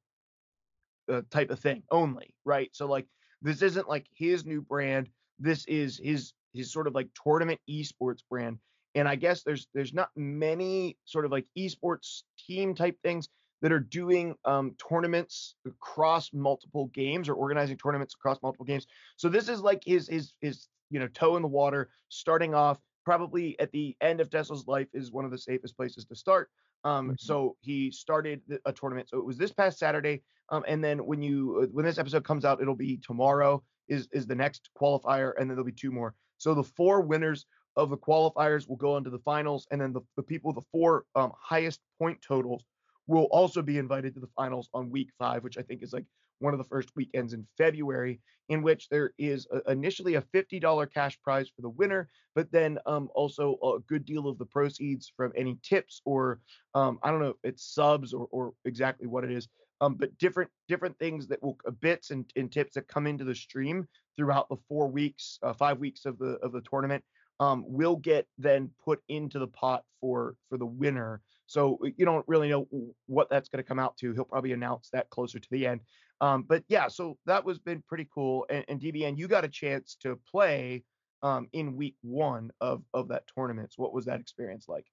uh, 1.11 1.23
type 1.31 1.51
of 1.51 1.59
thing 1.59 1.83
only, 1.91 2.35
right? 2.45 2.71
So 2.73 2.87
like 2.87 3.07
this 3.43 3.63
isn't 3.63 3.89
like 3.89 4.07
his 4.15 4.45
new 4.45 4.61
brand. 4.61 5.09
This 5.39 5.65
is 5.67 6.01
his 6.03 6.33
his 6.57 6.73
sort 6.73 6.87
of 6.87 6.95
like 6.95 7.09
tournament 7.23 7.61
esports 7.69 8.21
brand, 8.29 8.59
and 8.95 9.09
I 9.09 9.17
guess 9.17 9.43
there's 9.43 9.69
there's 9.75 9.95
not 9.95 10.11
many 10.17 10.97
sort 11.05 11.25
of 11.25 11.31
like 11.31 11.47
esports 11.57 12.23
team 12.47 12.75
type 12.75 12.97
things 13.03 13.29
that 13.63 13.73
are 13.73 13.81
doing 13.81 14.35
um, 14.45 14.75
tournaments 14.89 15.55
across 15.67 16.33
multiple 16.33 16.87
games 16.95 17.29
or 17.29 17.35
organizing 17.35 17.77
tournaments 17.77 18.15
across 18.15 18.41
multiple 18.43 18.67
games. 18.67 18.87
So 19.17 19.29
this 19.29 19.49
is 19.49 19.61
like 19.61 19.83
his 19.85 20.09
his 20.09 20.33
his 20.41 20.69
you 20.91 21.01
know 21.01 21.09
toe 21.09 21.37
in 21.37 21.43
the 21.43 21.49
water, 21.49 21.91
starting 22.09 22.55
off 22.55 22.79
probably 23.05 23.59
at 23.61 23.71
the 23.71 23.97
end 24.01 24.21
of 24.21 24.29
TESL's 24.29 24.67
life 24.67 24.89
is 24.93 25.13
one 25.13 25.25
of 25.25 25.31
the 25.31 25.39
safest 25.39 25.77
places 25.77 26.05
to 26.07 26.17
start. 26.17 26.51
Um, 26.85 27.07
mm-hmm. 27.07 27.15
So 27.19 27.57
he 27.61 27.91
started 27.91 28.43
a 28.65 28.73
tournament. 28.73 29.09
So 29.09 29.19
it 29.19 29.25
was 29.25 29.39
this 29.39 29.53
past 29.53 29.79
Saturday. 29.79 30.23
Um, 30.51 30.65
and 30.69 30.83
then 30.83 30.99
when 30.99 31.23
you 31.23 31.61
uh, 31.63 31.67
when 31.73 31.85
this 31.85 31.99
episode 31.99 32.25
comes 32.25 32.45
out, 32.45 32.61
it'll 32.61 32.75
be 32.75 32.99
tomorrow 32.99 33.63
is 33.89 34.09
is 34.13 34.27
the 34.27 34.35
next 34.35 34.71
qualifier, 34.81 35.33
and 35.39 35.49
then 35.49 35.57
there'll 35.57 35.65
be 35.65 35.73
two 35.73 35.91
more. 35.91 36.15
So 36.39 36.55
the 36.55 36.65
four 36.65 37.01
winners 37.01 37.47
of 37.77 37.91
the 37.91 37.97
qualifiers 37.97 38.69
will 38.69 38.77
go 38.77 38.95
on 38.95 39.05
to 39.05 39.11
the 39.11 39.19
finals, 39.19 39.67
and 39.71 39.81
then 39.81 39.93
the, 39.93 40.01
the 40.17 40.23
people 40.23 40.53
with 40.53 40.63
the 40.63 40.69
four 40.73 41.05
um, 41.15 41.33
highest 41.39 41.81
point 41.99 42.19
totals 42.27 42.65
will 43.07 43.25
also 43.25 43.63
be 43.63 43.79
invited 43.79 44.15
to 44.15 44.21
the 44.21 44.31
finals 44.37 44.69
on 44.75 44.91
week 44.91 45.11
five, 45.19 45.45
which 45.45 45.59
I 45.59 45.63
think 45.63 45.83
is 45.83 45.93
like 45.93 46.05
one 46.39 46.53
of 46.53 46.59
the 46.59 46.65
first 46.65 46.91
weekends 46.97 47.33
in 47.33 47.47
February, 47.57 48.21
in 48.49 48.63
which 48.63 48.89
there 48.89 49.13
is 49.19 49.47
a, 49.51 49.71
initially 49.71 50.15
a 50.15 50.23
$50 50.23 50.93
cash 50.93 51.19
prize 51.23 51.49
for 51.55 51.63
the 51.63 51.71
winner, 51.71 52.09
but 52.35 52.51
then 52.53 52.79
um, 52.87 53.09
also 53.15 53.59
a 53.63 53.81
good 53.89 54.05
deal 54.05 54.29
of 54.29 54.39
the 54.39 54.45
proceeds 54.45 55.13
from 55.17 55.33
any 55.37 55.59
tips 55.63 56.03
or 56.05 56.41
um, 56.75 56.99
I 57.03 57.11
don't 57.11 57.21
know 57.21 57.31
if 57.31 57.37
it's 57.43 57.75
subs 57.75 58.13
or, 58.13 58.29
or 58.31 58.53
exactly 58.65 59.07
what 59.07 59.25
it 59.25 59.31
is, 59.31 59.49
um, 59.81 59.95
but 59.95 60.17
different 60.19 60.51
different 60.69 60.99
things 60.99 61.27
that 61.29 61.43
will 61.43 61.59
uh, 61.67 61.71
bits 61.71 62.11
and, 62.11 62.31
and 62.37 62.51
tips 62.51 62.75
that 62.75 62.89
come 62.89 63.07
into 63.07 63.25
the 63.25 63.35
stream 63.35 63.87
throughout 64.17 64.49
the 64.49 64.57
four 64.69 64.89
weeks, 64.89 65.39
uh, 65.43 65.53
five 65.53 65.79
weeks 65.79 66.07
of 66.07 66.19
the 66.19 66.39
of 66.43 66.53
the 66.53 66.63
tournament 66.63 67.05
um, 67.41 67.65
will 67.67 67.97
get 67.97 68.27
then 68.39 68.71
put 68.83 69.01
into 69.09 69.39
the 69.39 69.49
pot 69.49 69.85
for 70.01 70.37
for 70.49 70.59
the 70.59 70.67
winner. 70.67 71.21
So 71.47 71.79
you 71.97 72.05
don't 72.05 72.27
really 72.27 72.49
know 72.49 72.67
what 73.07 73.31
that's 73.31 73.49
going 73.49 73.63
to 73.63 73.69
come 73.69 73.79
out 73.79 73.97
to. 73.99 74.13
He'll 74.13 74.25
probably 74.25 74.53
announce 74.53 74.89
that 74.91 75.11
closer 75.11 75.39
to 75.39 75.49
the 75.51 75.67
end. 75.67 75.81
Um, 76.21 76.43
but 76.43 76.65
yeah, 76.69 76.89
so 76.89 77.19
that 77.27 77.45
was 77.45 77.59
been 77.59 77.83
pretty 77.87 78.09
cool. 78.13 78.47
And, 78.51 78.65
and 78.69 78.81
DBN, 78.81 79.17
you 79.17 79.29
got 79.29 79.45
a 79.45 79.49
chance 79.49 79.97
to 80.01 80.19
play 80.29 80.83
um, 81.23 81.49
in 81.53 81.77
week 81.77 81.97
one 82.03 82.51
of 82.61 82.83
of 82.95 83.09
that 83.09 83.25
tournament. 83.33 83.73
So 83.73 83.83
what 83.83 83.93
was 83.93 84.07
that 84.07 84.21
experience 84.21 84.67
like? 84.69 84.87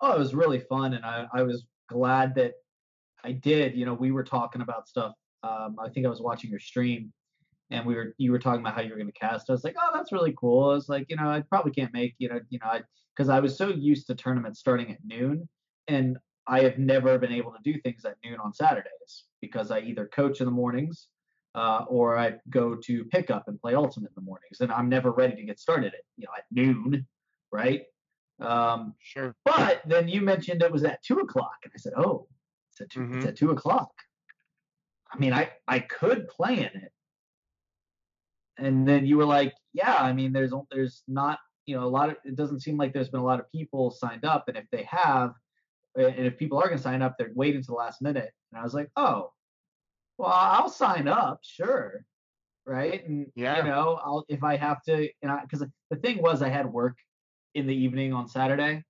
Oh, 0.00 0.12
it 0.12 0.18
was 0.18 0.34
really 0.34 0.60
fun, 0.60 0.94
and 0.94 1.04
I, 1.04 1.26
I 1.32 1.42
was 1.42 1.66
glad 1.88 2.34
that 2.34 2.54
I 3.24 3.32
did. 3.32 3.74
You 3.74 3.86
know, 3.86 3.94
we 3.94 4.12
were 4.12 4.24
talking 4.24 4.60
about 4.60 4.88
stuff. 4.88 5.14
Um, 5.42 5.76
I 5.82 5.88
think 5.88 6.06
I 6.06 6.10
was 6.10 6.20
watching 6.20 6.50
your 6.50 6.60
stream, 6.60 7.12
and 7.70 7.84
we 7.86 7.94
were 7.94 8.14
you 8.18 8.30
were 8.30 8.38
talking 8.38 8.60
about 8.60 8.74
how 8.74 8.82
you 8.82 8.90
were 8.90 8.96
going 8.96 9.10
to 9.10 9.18
cast. 9.18 9.48
I 9.48 9.52
was 9.52 9.64
like, 9.64 9.76
oh, 9.80 9.90
that's 9.94 10.12
really 10.12 10.34
cool. 10.38 10.70
I 10.70 10.74
was 10.74 10.88
like, 10.88 11.06
you 11.08 11.16
know, 11.16 11.28
I 11.28 11.40
probably 11.40 11.72
can't 11.72 11.92
make 11.92 12.14
you 12.18 12.28
know, 12.28 12.40
you 12.50 12.58
know, 12.62 12.80
because 13.16 13.28
I, 13.28 13.38
I 13.38 13.40
was 13.40 13.56
so 13.56 13.68
used 13.68 14.06
to 14.08 14.14
tournaments 14.14 14.60
starting 14.60 14.90
at 14.92 14.98
noon, 15.04 15.48
and 15.88 16.18
I 16.46 16.60
have 16.60 16.78
never 16.78 17.18
been 17.18 17.32
able 17.32 17.52
to 17.52 17.58
do 17.64 17.80
things 17.80 18.04
at 18.04 18.16
noon 18.24 18.38
on 18.38 18.52
Saturdays 18.52 19.24
because 19.40 19.70
I 19.70 19.80
either 19.80 20.06
coach 20.06 20.40
in 20.40 20.46
the 20.46 20.52
mornings 20.52 21.08
uh, 21.54 21.84
or 21.88 22.18
I 22.18 22.34
go 22.50 22.74
to 22.74 23.04
pickup 23.06 23.44
and 23.48 23.60
play 23.60 23.74
ultimate 23.74 24.08
in 24.08 24.14
the 24.16 24.22
mornings, 24.22 24.60
and 24.60 24.70
I'm 24.70 24.88
never 24.88 25.10
ready 25.12 25.36
to 25.36 25.44
get 25.44 25.58
started 25.58 25.94
at 25.94 26.00
you 26.16 26.26
know 26.26 26.32
at 26.36 26.44
noon, 26.50 27.06
right? 27.50 27.82
Um, 28.40 28.94
sure. 29.00 29.34
But 29.44 29.82
then 29.86 30.08
you 30.08 30.20
mentioned 30.20 30.62
it 30.62 30.72
was 30.72 30.84
at 30.84 31.02
two 31.02 31.18
o'clock, 31.18 31.56
and 31.62 31.72
I 31.74 31.78
said, 31.78 31.92
oh, 31.96 32.26
it's 32.74 32.80
at 32.80 32.90
2 32.90 33.00
mm-hmm. 33.00 33.18
It's 33.18 33.26
at 33.26 33.36
two 33.36 33.50
o'clock. 33.50 33.92
I 35.12 35.18
mean, 35.18 35.32
I 35.32 35.50
I 35.68 35.78
could 35.78 36.28
play 36.28 36.58
in 36.58 36.64
it, 36.82 36.92
and 38.58 38.86
then 38.86 39.06
you 39.06 39.16
were 39.16 39.24
like, 39.24 39.54
yeah, 39.72 39.94
I 39.94 40.12
mean, 40.12 40.32
there's 40.32 40.52
there's 40.70 41.02
not 41.06 41.38
you 41.66 41.76
know 41.76 41.84
a 41.84 41.88
lot 41.88 42.10
of 42.10 42.16
it 42.24 42.36
doesn't 42.36 42.60
seem 42.60 42.76
like 42.76 42.92
there's 42.92 43.10
been 43.10 43.20
a 43.20 43.24
lot 43.24 43.40
of 43.40 43.50
people 43.52 43.90
signed 43.90 44.24
up, 44.24 44.48
and 44.48 44.56
if 44.56 44.64
they 44.72 44.82
have, 44.90 45.34
and 45.94 46.26
if 46.26 46.36
people 46.36 46.58
are 46.58 46.66
going 46.66 46.78
to 46.78 46.82
sign 46.82 47.02
up, 47.02 47.16
they're 47.16 47.30
waiting 47.34 47.62
to 47.62 47.66
the 47.66 47.74
last 47.74 48.02
minute. 48.02 48.32
And 48.50 48.60
I 48.60 48.64
was 48.64 48.74
like, 48.74 48.90
oh, 48.96 49.30
well, 50.18 50.32
I'll 50.32 50.68
sign 50.68 51.06
up, 51.06 51.40
sure, 51.42 52.04
right? 52.66 53.06
And 53.06 53.26
yeah. 53.36 53.58
you 53.58 53.64
know, 53.64 54.00
I'll 54.04 54.24
if 54.28 54.42
I 54.42 54.56
have 54.56 54.82
to, 54.84 55.08
and 55.22 55.30
I 55.30 55.42
because 55.42 55.64
the 55.90 55.96
thing 55.96 56.20
was 56.20 56.42
I 56.42 56.48
had 56.48 56.66
work 56.66 56.96
in 57.54 57.68
the 57.68 57.74
evening 57.74 58.12
on 58.12 58.26
Saturday, 58.26 58.82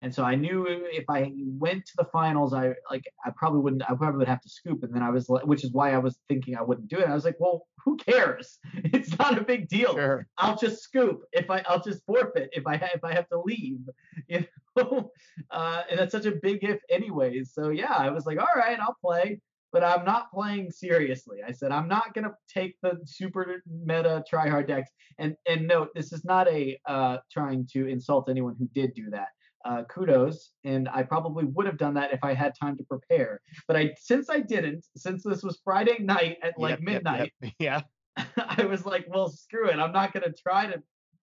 and 0.00 0.14
so 0.14 0.22
I 0.22 0.36
knew 0.36 0.66
if 0.68 1.04
I 1.08 1.32
went 1.36 1.84
to 1.86 1.92
the 1.96 2.04
finals, 2.04 2.54
I 2.54 2.74
like 2.88 3.04
I 3.24 3.30
probably 3.36 3.60
wouldn't. 3.60 3.82
I 3.82 3.94
probably 3.94 4.18
would 4.18 4.28
have 4.28 4.40
to 4.42 4.48
scoop. 4.48 4.84
And 4.84 4.94
then 4.94 5.02
I 5.02 5.10
was 5.10 5.28
like, 5.28 5.44
which 5.44 5.64
is 5.64 5.72
why 5.72 5.92
I 5.92 5.98
was 5.98 6.18
thinking 6.28 6.56
I 6.56 6.62
wouldn't 6.62 6.88
do 6.88 6.98
it. 6.98 7.08
I 7.08 7.14
was 7.14 7.24
like, 7.24 7.34
well, 7.40 7.66
who 7.84 7.96
cares? 7.96 8.58
It's 8.74 9.18
not 9.18 9.38
a 9.38 9.42
big 9.42 9.68
deal. 9.68 9.94
Sure. 9.94 10.26
I'll 10.38 10.56
just 10.56 10.82
scoop 10.82 11.22
if 11.32 11.50
I. 11.50 11.64
I'll 11.68 11.82
just 11.82 12.04
forfeit 12.06 12.50
if 12.52 12.66
I 12.66 12.74
if 12.94 13.02
I 13.02 13.12
have 13.12 13.28
to 13.30 13.40
leave. 13.40 13.80
You 14.28 14.44
know, 14.76 15.10
uh, 15.50 15.82
and 15.90 15.98
that's 15.98 16.12
such 16.12 16.26
a 16.26 16.32
big 16.32 16.62
if, 16.62 16.78
anyways. 16.88 17.52
So 17.52 17.70
yeah, 17.70 17.94
I 17.94 18.10
was 18.10 18.26
like, 18.26 18.38
all 18.38 18.54
right, 18.54 18.78
I'll 18.78 18.96
play. 19.04 19.40
But 19.72 19.82
I'm 19.82 20.04
not 20.04 20.30
playing 20.32 20.70
seriously. 20.70 21.38
I 21.46 21.50
said 21.50 21.72
I'm 21.72 21.88
not 21.88 22.14
gonna 22.14 22.34
take 22.48 22.76
the 22.82 23.00
super 23.04 23.62
meta 23.66 24.22
try 24.28 24.48
hard 24.48 24.68
decks. 24.68 24.90
And 25.18 25.36
and 25.48 25.66
note, 25.66 25.88
this 25.94 26.12
is 26.12 26.24
not 26.24 26.46
a 26.46 26.78
uh, 26.86 27.18
trying 27.32 27.66
to 27.72 27.88
insult 27.88 28.28
anyone 28.28 28.54
who 28.58 28.68
did 28.68 28.94
do 28.94 29.10
that 29.10 29.28
uh, 29.68 29.84
kudos. 29.84 30.52
And 30.64 30.88
I 30.88 31.02
probably 31.02 31.44
would 31.44 31.66
have 31.66 31.76
done 31.76 31.94
that 31.94 32.12
if 32.12 32.20
I 32.22 32.32
had 32.32 32.54
time 32.58 32.76
to 32.78 32.84
prepare. 32.84 33.40
But 33.66 33.76
I, 33.76 33.94
since 34.00 34.30
I 34.30 34.40
didn't, 34.40 34.86
since 34.96 35.22
this 35.22 35.42
was 35.42 35.60
Friday 35.62 35.98
night 36.00 36.38
at 36.42 36.58
like 36.58 36.70
yep, 36.70 36.80
midnight, 36.80 37.32
yep, 37.42 37.52
yep. 37.58 37.84
yeah, 38.16 38.26
I 38.58 38.64
was 38.64 38.86
like, 38.86 39.06
well, 39.08 39.28
screw 39.28 39.68
it. 39.68 39.78
I'm 39.78 39.92
not 39.92 40.12
gonna 40.12 40.32
try 40.32 40.66
to 40.66 40.82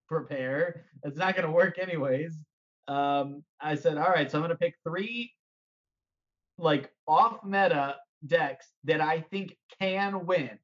prepare. 0.08 0.86
It's 1.04 1.18
not 1.18 1.36
gonna 1.36 1.52
work 1.52 1.78
anyways. 1.78 2.38
Um, 2.88 3.44
I 3.60 3.76
said, 3.76 3.98
all 3.98 4.10
right, 4.10 4.32
so 4.32 4.38
I'm 4.38 4.44
gonna 4.44 4.56
pick 4.56 4.76
three 4.88 5.34
like 6.58 6.90
off 7.08 7.44
meta 7.44 7.98
decks 8.26 8.68
that 8.86 9.02
I 9.02 9.22
think 9.30 9.58
can 9.80 10.26
win. 10.26 10.58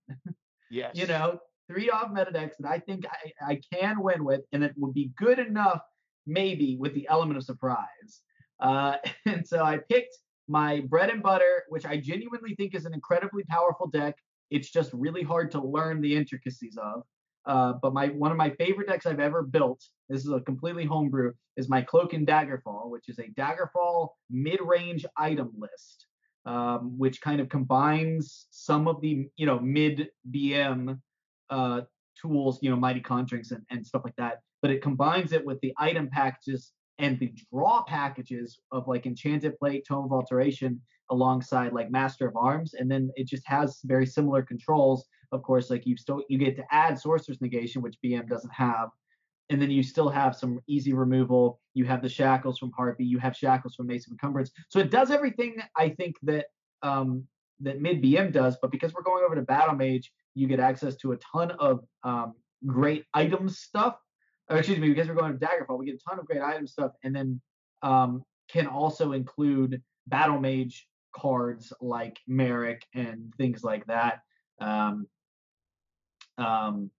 Yes. 0.70 0.92
you 0.96 1.08
know, 1.08 1.40
three 1.70 1.90
off 1.90 2.12
meta 2.12 2.32
decks 2.32 2.56
that 2.60 2.70
I 2.70 2.80
think 2.80 3.06
I, 3.06 3.52
I 3.54 3.62
can 3.74 4.02
win 4.02 4.24
with, 4.24 4.42
and 4.52 4.64
it 4.64 4.74
would 4.78 4.94
be 4.94 5.12
good 5.18 5.40
enough 5.40 5.82
maybe 6.28 6.78
with 6.80 6.94
the 6.94 7.08
element 7.10 7.38
of 7.38 7.44
surprise. 7.44 8.22
Uh, 8.60 8.98
and 9.26 9.48
so 9.48 9.64
I 9.64 9.80
picked 9.90 10.18
my 10.48 10.82
bread 10.82 11.10
and 11.10 11.22
butter, 11.22 11.64
which 11.70 11.86
I 11.86 11.98
genuinely 11.98 12.56
think 12.56 12.76
is 12.76 12.86
an 12.86 12.94
incredibly 12.94 13.44
powerful 13.44 13.88
deck. 13.88 14.16
It's 14.50 14.72
just 14.72 14.92
really 14.94 15.24
hard 15.24 15.52
to 15.52 15.62
learn 15.62 16.02
the 16.02 16.16
intricacies 16.16 16.78
of. 16.78 17.04
Uh, 17.46 17.74
but 17.82 17.94
my 17.94 18.08
one 18.08 18.32
of 18.32 18.38
my 18.38 18.50
favorite 18.52 18.90
decks 18.90 19.06
I've 19.06 19.22
ever 19.22 19.42
built, 19.42 19.82
this 20.10 20.26
is 20.26 20.32
a 20.32 20.42
completely 20.42 20.86
homebrew, 20.86 21.32
is 21.56 21.70
my 21.70 21.82
Cloak 21.82 22.14
and 22.14 22.28
Daggerfall, 22.28 22.90
which 22.90 23.08
is 23.08 23.20
a 23.20 23.30
Daggerfall 23.40 24.10
mid-range 24.30 25.06
item 25.16 25.54
list, 25.58 26.08
um, 26.46 26.98
which 26.98 27.22
kind 27.22 27.40
of 27.40 27.48
combines 27.48 28.48
some 28.52 28.88
of 28.88 29.00
the 29.00 29.30
you 29.38 29.46
know 29.46 29.60
mid 29.60 30.10
BM 30.30 31.00
uh, 31.50 31.82
tools, 32.22 32.60
you 32.62 32.70
know, 32.70 32.76
Mighty 32.76 33.02
Conjurings 33.02 33.52
and, 33.52 33.64
and 33.70 33.86
stuff 33.86 34.02
like 34.04 34.16
that, 34.18 34.42
but 34.62 34.72
it 34.72 34.82
combines 34.82 35.34
it 35.34 35.46
with 35.46 35.60
the 35.62 35.74
item 35.78 36.10
packages 36.10 36.72
and 37.00 37.20
the 37.20 37.34
draw 37.52 37.84
packages 37.84 38.60
of 38.72 38.88
like 38.88 39.06
Enchanted 39.06 39.58
Plate, 39.60 39.86
Tome 39.88 40.06
of 40.06 40.12
Alteration, 40.12 40.82
alongside 41.10 41.74
like 41.74 41.92
Master 41.92 42.28
of 42.28 42.36
Arms, 42.36 42.74
and 42.74 42.90
then 42.90 43.12
it 43.16 43.28
just 43.28 43.48
has 43.48 43.80
very 43.86 44.06
similar 44.06 44.42
controls. 44.42 45.06
Of 45.32 45.44
course, 45.44 45.70
like 45.70 45.86
you 45.86 45.96
still 45.98 46.24
you 46.30 46.38
get 46.38 46.56
to 46.58 46.64
add 46.72 47.00
Sorcerer's 47.00 47.42
Negation, 47.42 47.82
which 47.82 47.98
BM 48.04 48.28
doesn't 48.28 48.54
have, 48.54 48.90
and 49.50 49.62
then 49.62 49.72
you 49.72 49.84
still 49.84 50.10
have 50.10 50.36
some 50.36 50.60
easy 50.68 50.94
removal. 50.94 51.60
You 51.74 51.86
have 51.86 52.02
the 52.02 52.10
shackles 52.10 52.58
from 52.58 52.72
Harpy, 52.72 53.06
you 53.06 53.20
have 53.20 53.36
shackles 53.36 53.76
from 53.76 53.88
Mace 53.88 54.08
of 54.08 54.14
Encumbrance. 54.14 54.52
So 54.70 54.80
it 54.80 54.92
does 54.92 55.12
everything 55.12 55.58
I 55.76 55.90
think 55.90 56.16
that 56.24 56.48
um, 56.82 57.26
that 57.60 57.82
mid 57.82 58.02
BM 58.02 58.32
does, 58.32 58.58
but 58.62 58.72
because 58.72 58.94
we're 58.94 59.04
going 59.04 59.24
over 59.24 59.36
to 59.36 59.42
Battle 59.42 59.76
Mage, 59.76 60.12
you 60.36 60.48
get 60.48 60.60
access 60.60 60.96
to 60.98 61.14
a 61.14 61.18
ton 61.18 61.52
of 61.52 61.82
um, 62.04 62.34
great 62.66 63.06
item 63.14 63.50
stuff 63.50 63.98
or 64.50 64.58
excuse 64.58 64.80
me, 64.80 64.90
because 64.90 65.08
we're 65.08 65.16
going 65.16 65.38
to 65.38 65.46
Daggerfall, 65.46 65.78
we 65.78 65.86
get 65.86 65.96
a 65.96 66.10
ton 66.10 66.20
of 66.20 66.26
great 66.26 66.42
item 66.42 66.68
stuff, 66.68 66.92
and 67.04 67.16
then 67.16 67.42
um, 67.82 68.24
can 68.50 68.68
also 68.68 69.12
include 69.12 69.82
Battle 70.08 70.40
Mage 70.40 70.88
cards 71.16 71.74
like 71.82 72.18
Merrick 72.28 72.84
and 72.94 73.34
things 73.38 73.64
like 73.64 73.86
that. 73.88 74.22
Um, 74.62 75.08
um, 76.38 76.92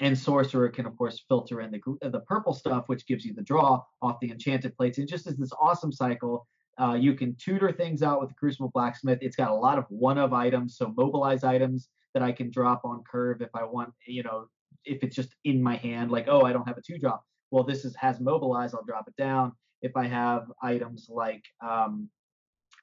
and 0.00 0.18
Sorcerer 0.18 0.68
can, 0.68 0.86
of 0.86 0.96
course, 0.96 1.24
filter 1.28 1.60
in 1.60 1.70
the 1.70 1.80
the 2.10 2.20
purple 2.20 2.52
stuff, 2.52 2.84
which 2.88 3.06
gives 3.06 3.24
you 3.24 3.32
the 3.32 3.42
draw 3.42 3.82
off 4.02 4.20
the 4.20 4.30
enchanted 4.30 4.76
plates. 4.76 4.98
It 4.98 5.08
just 5.08 5.26
is 5.26 5.36
this 5.36 5.52
awesome 5.60 5.92
cycle. 5.92 6.46
Uh, 6.80 6.94
you 6.94 7.14
can 7.14 7.36
tutor 7.36 7.70
things 7.70 8.02
out 8.02 8.20
with 8.20 8.30
the 8.30 8.34
Crucible 8.34 8.72
Blacksmith. 8.74 9.20
It's 9.22 9.36
got 9.36 9.50
a 9.50 9.54
lot 9.54 9.78
of 9.78 9.84
one 9.88 10.18
of 10.18 10.32
items, 10.32 10.76
so 10.76 10.92
mobilize 10.96 11.44
items 11.44 11.88
that 12.12 12.22
I 12.22 12.32
can 12.32 12.50
drop 12.50 12.84
on 12.84 13.02
curve 13.10 13.40
if 13.40 13.50
I 13.54 13.64
want, 13.64 13.92
you 14.06 14.24
know, 14.24 14.46
if 14.84 15.02
it's 15.02 15.16
just 15.16 15.34
in 15.44 15.62
my 15.62 15.76
hand, 15.76 16.10
like, 16.10 16.26
oh, 16.28 16.42
I 16.42 16.52
don't 16.52 16.66
have 16.66 16.78
a 16.78 16.82
two 16.82 16.98
drop. 16.98 17.22
Well, 17.50 17.64
this 17.64 17.84
is 17.84 17.94
has 17.96 18.20
mobilized. 18.20 18.74
I'll 18.74 18.84
drop 18.84 19.06
it 19.08 19.16
down. 19.16 19.52
If 19.82 19.96
I 19.96 20.06
have 20.06 20.46
items 20.62 21.08
like 21.10 21.42
um, 21.64 22.08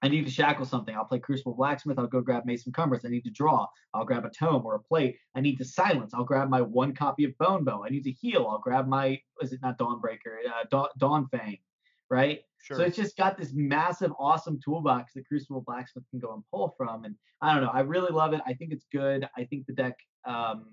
I 0.03 0.07
need 0.07 0.25
to 0.25 0.31
shackle 0.31 0.65
something. 0.65 0.95
I'll 0.95 1.05
play 1.05 1.19
Crucible 1.19 1.53
Blacksmith. 1.53 1.99
I'll 1.99 2.07
go 2.07 2.21
grab 2.21 2.45
Mace 2.45 2.61
of 2.61 2.67
Encumbrance. 2.67 3.05
I 3.05 3.09
need 3.09 3.23
to 3.23 3.29
draw. 3.29 3.67
I'll 3.93 4.05
grab 4.05 4.25
a 4.25 4.31
tome 4.31 4.65
or 4.65 4.75
a 4.75 4.79
plate. 4.79 5.17
I 5.35 5.41
need 5.41 5.57
to 5.57 5.65
silence. 5.65 6.13
I'll 6.13 6.23
grab 6.23 6.49
my 6.49 6.61
one 6.61 6.95
copy 6.95 7.23
of 7.23 7.37
Bone 7.37 7.63
Bow. 7.63 7.83
I 7.85 7.89
need 7.89 8.03
to 8.05 8.11
heal. 8.11 8.47
I'll 8.49 8.59
grab 8.59 8.87
my, 8.87 9.19
is 9.41 9.53
it 9.53 9.59
not 9.61 9.77
Dawnbreaker? 9.77 10.47
Uh, 10.47 10.63
Dawn, 10.71 10.87
Dawnfang, 10.99 11.59
right? 12.09 12.39
Sure. 12.63 12.77
So 12.77 12.83
it's 12.83 12.97
just 12.97 13.15
got 13.15 13.37
this 13.37 13.51
massive, 13.53 14.11
awesome 14.19 14.59
toolbox 14.63 15.13
that 15.13 15.27
Crucible 15.27 15.63
Blacksmith 15.67 16.05
can 16.09 16.19
go 16.19 16.33
and 16.33 16.43
pull 16.51 16.73
from. 16.77 17.03
And 17.03 17.15
I 17.41 17.53
don't 17.53 17.63
know. 17.63 17.71
I 17.71 17.81
really 17.81 18.11
love 18.11 18.33
it. 18.33 18.41
I 18.47 18.53
think 18.53 18.71
it's 18.71 18.85
good. 18.91 19.27
I 19.37 19.43
think 19.45 19.67
the 19.67 19.73
deck, 19.73 19.95
um, 20.25 20.65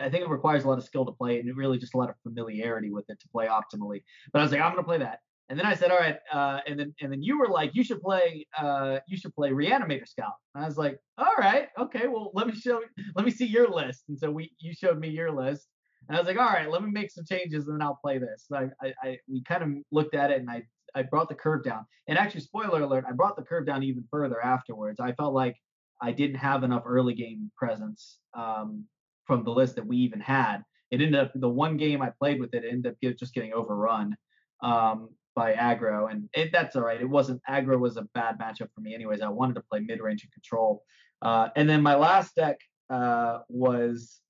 I 0.00 0.08
think 0.08 0.24
it 0.24 0.28
requires 0.28 0.64
a 0.64 0.68
lot 0.68 0.78
of 0.78 0.84
skill 0.84 1.04
to 1.06 1.12
play 1.12 1.38
and 1.40 1.56
really 1.56 1.78
just 1.78 1.94
a 1.94 1.98
lot 1.98 2.10
of 2.10 2.16
familiarity 2.22 2.90
with 2.90 3.04
it 3.08 3.20
to 3.20 3.28
play 3.28 3.46
optimally. 3.46 4.02
But 4.32 4.40
I 4.40 4.42
was 4.42 4.52
like, 4.52 4.60
I'm 4.60 4.76
to 4.76 4.82
play 4.82 4.98
that. 4.98 5.20
And 5.48 5.58
then 5.58 5.66
I 5.66 5.74
said, 5.74 5.92
all 5.92 5.98
right. 5.98 6.18
Uh, 6.32 6.60
and 6.66 6.78
then 6.78 6.94
and 7.00 7.12
then 7.12 7.22
you 7.22 7.38
were 7.38 7.48
like, 7.48 7.70
you 7.74 7.84
should 7.84 8.02
play 8.02 8.46
uh, 8.58 8.98
you 9.06 9.16
should 9.16 9.34
play 9.34 9.50
Reanimator 9.50 10.06
Scout. 10.06 10.34
And 10.54 10.64
I 10.64 10.66
was 10.66 10.76
like, 10.76 10.98
all 11.18 11.34
right, 11.38 11.68
okay, 11.78 12.08
well 12.08 12.30
let 12.34 12.46
me 12.46 12.54
show 12.54 12.80
let 13.14 13.24
me 13.24 13.30
see 13.30 13.46
your 13.46 13.68
list. 13.68 14.04
And 14.08 14.18
so 14.18 14.30
we 14.30 14.52
you 14.58 14.74
showed 14.74 14.98
me 14.98 15.08
your 15.08 15.30
list. 15.30 15.68
And 16.08 16.16
I 16.16 16.20
was 16.20 16.28
like, 16.28 16.38
all 16.38 16.52
right, 16.52 16.70
let 16.70 16.82
me 16.82 16.90
make 16.90 17.10
some 17.10 17.24
changes 17.24 17.66
and 17.66 17.74
then 17.74 17.82
I'll 17.82 17.98
play 18.02 18.18
this. 18.18 18.46
So 18.48 18.56
I, 18.56 18.86
I, 18.86 18.94
I 19.02 19.18
we 19.28 19.42
kind 19.44 19.62
of 19.62 19.70
looked 19.92 20.14
at 20.14 20.30
it 20.30 20.40
and 20.40 20.50
I 20.50 20.64
I 20.96 21.02
brought 21.02 21.28
the 21.28 21.34
curve 21.34 21.62
down. 21.62 21.84
And 22.08 22.18
actually, 22.18 22.40
spoiler 22.40 22.80
alert, 22.80 23.04
I 23.08 23.12
brought 23.12 23.36
the 23.36 23.42
curve 23.42 23.66
down 23.66 23.82
even 23.82 24.04
further 24.10 24.42
afterwards. 24.42 24.98
I 24.98 25.12
felt 25.12 25.34
like 25.34 25.56
I 26.00 26.12
didn't 26.12 26.36
have 26.36 26.64
enough 26.64 26.82
early 26.86 27.14
game 27.14 27.50
presence 27.56 28.18
um, 28.34 28.84
from 29.26 29.44
the 29.44 29.50
list 29.50 29.76
that 29.76 29.86
we 29.86 29.96
even 29.98 30.20
had. 30.20 30.58
It 30.90 31.00
ended 31.00 31.20
up 31.20 31.32
the 31.34 31.48
one 31.48 31.76
game 31.76 32.00
I 32.02 32.10
played 32.10 32.40
with 32.40 32.54
it, 32.54 32.64
it 32.64 32.72
ended 32.72 32.92
up 32.92 33.16
just 33.18 33.34
getting 33.34 33.52
overrun. 33.52 34.16
Um, 34.62 35.10
by 35.34 35.52
aggro, 35.52 36.10
and 36.10 36.30
it, 36.32 36.50
that's 36.50 36.76
all 36.76 36.82
right. 36.82 36.98
It 36.98 37.08
wasn't 37.08 37.42
aggro 37.48 37.78
was 37.78 37.98
a 37.98 38.02
bad 38.14 38.38
matchup 38.40 38.68
for 38.74 38.80
me, 38.80 38.94
anyways. 38.94 39.20
I 39.20 39.28
wanted 39.28 39.54
to 39.56 39.60
play 39.70 39.80
mid 39.80 40.00
range 40.00 40.24
and 40.24 40.32
control, 40.32 40.82
uh, 41.20 41.48
and 41.56 41.68
then 41.68 41.82
my 41.82 41.94
last 41.94 42.34
deck 42.34 42.56
uh, 42.88 43.40
was, 43.50 44.20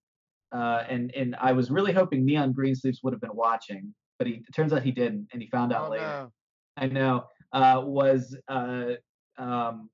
uh, 0.51 0.83
and 0.89 1.15
and 1.15 1.37
I 1.41 1.53
was 1.53 1.71
really 1.71 1.93
hoping 1.93 2.27
Neon 2.27 2.53
Greensleeves 2.53 3.05
would 3.05 3.13
have 3.13 3.21
been 3.21 3.35
watching, 3.35 3.95
but 4.19 4.27
he 4.27 4.35
it 4.35 4.53
turns 4.53 4.73
out 4.73 4.83
he 4.83 4.91
didn't, 4.91 5.29
and 5.33 5.41
he 5.41 5.49
found 5.49 5.73
out 5.73 5.87
Oh, 5.87 5.91
later. 5.91 6.05
no. 6.05 6.33
I 6.77 6.87
know 6.89 7.25
uh, 7.53 7.83
was 7.85 8.37
uh, 8.49 8.95
um, 9.39 9.89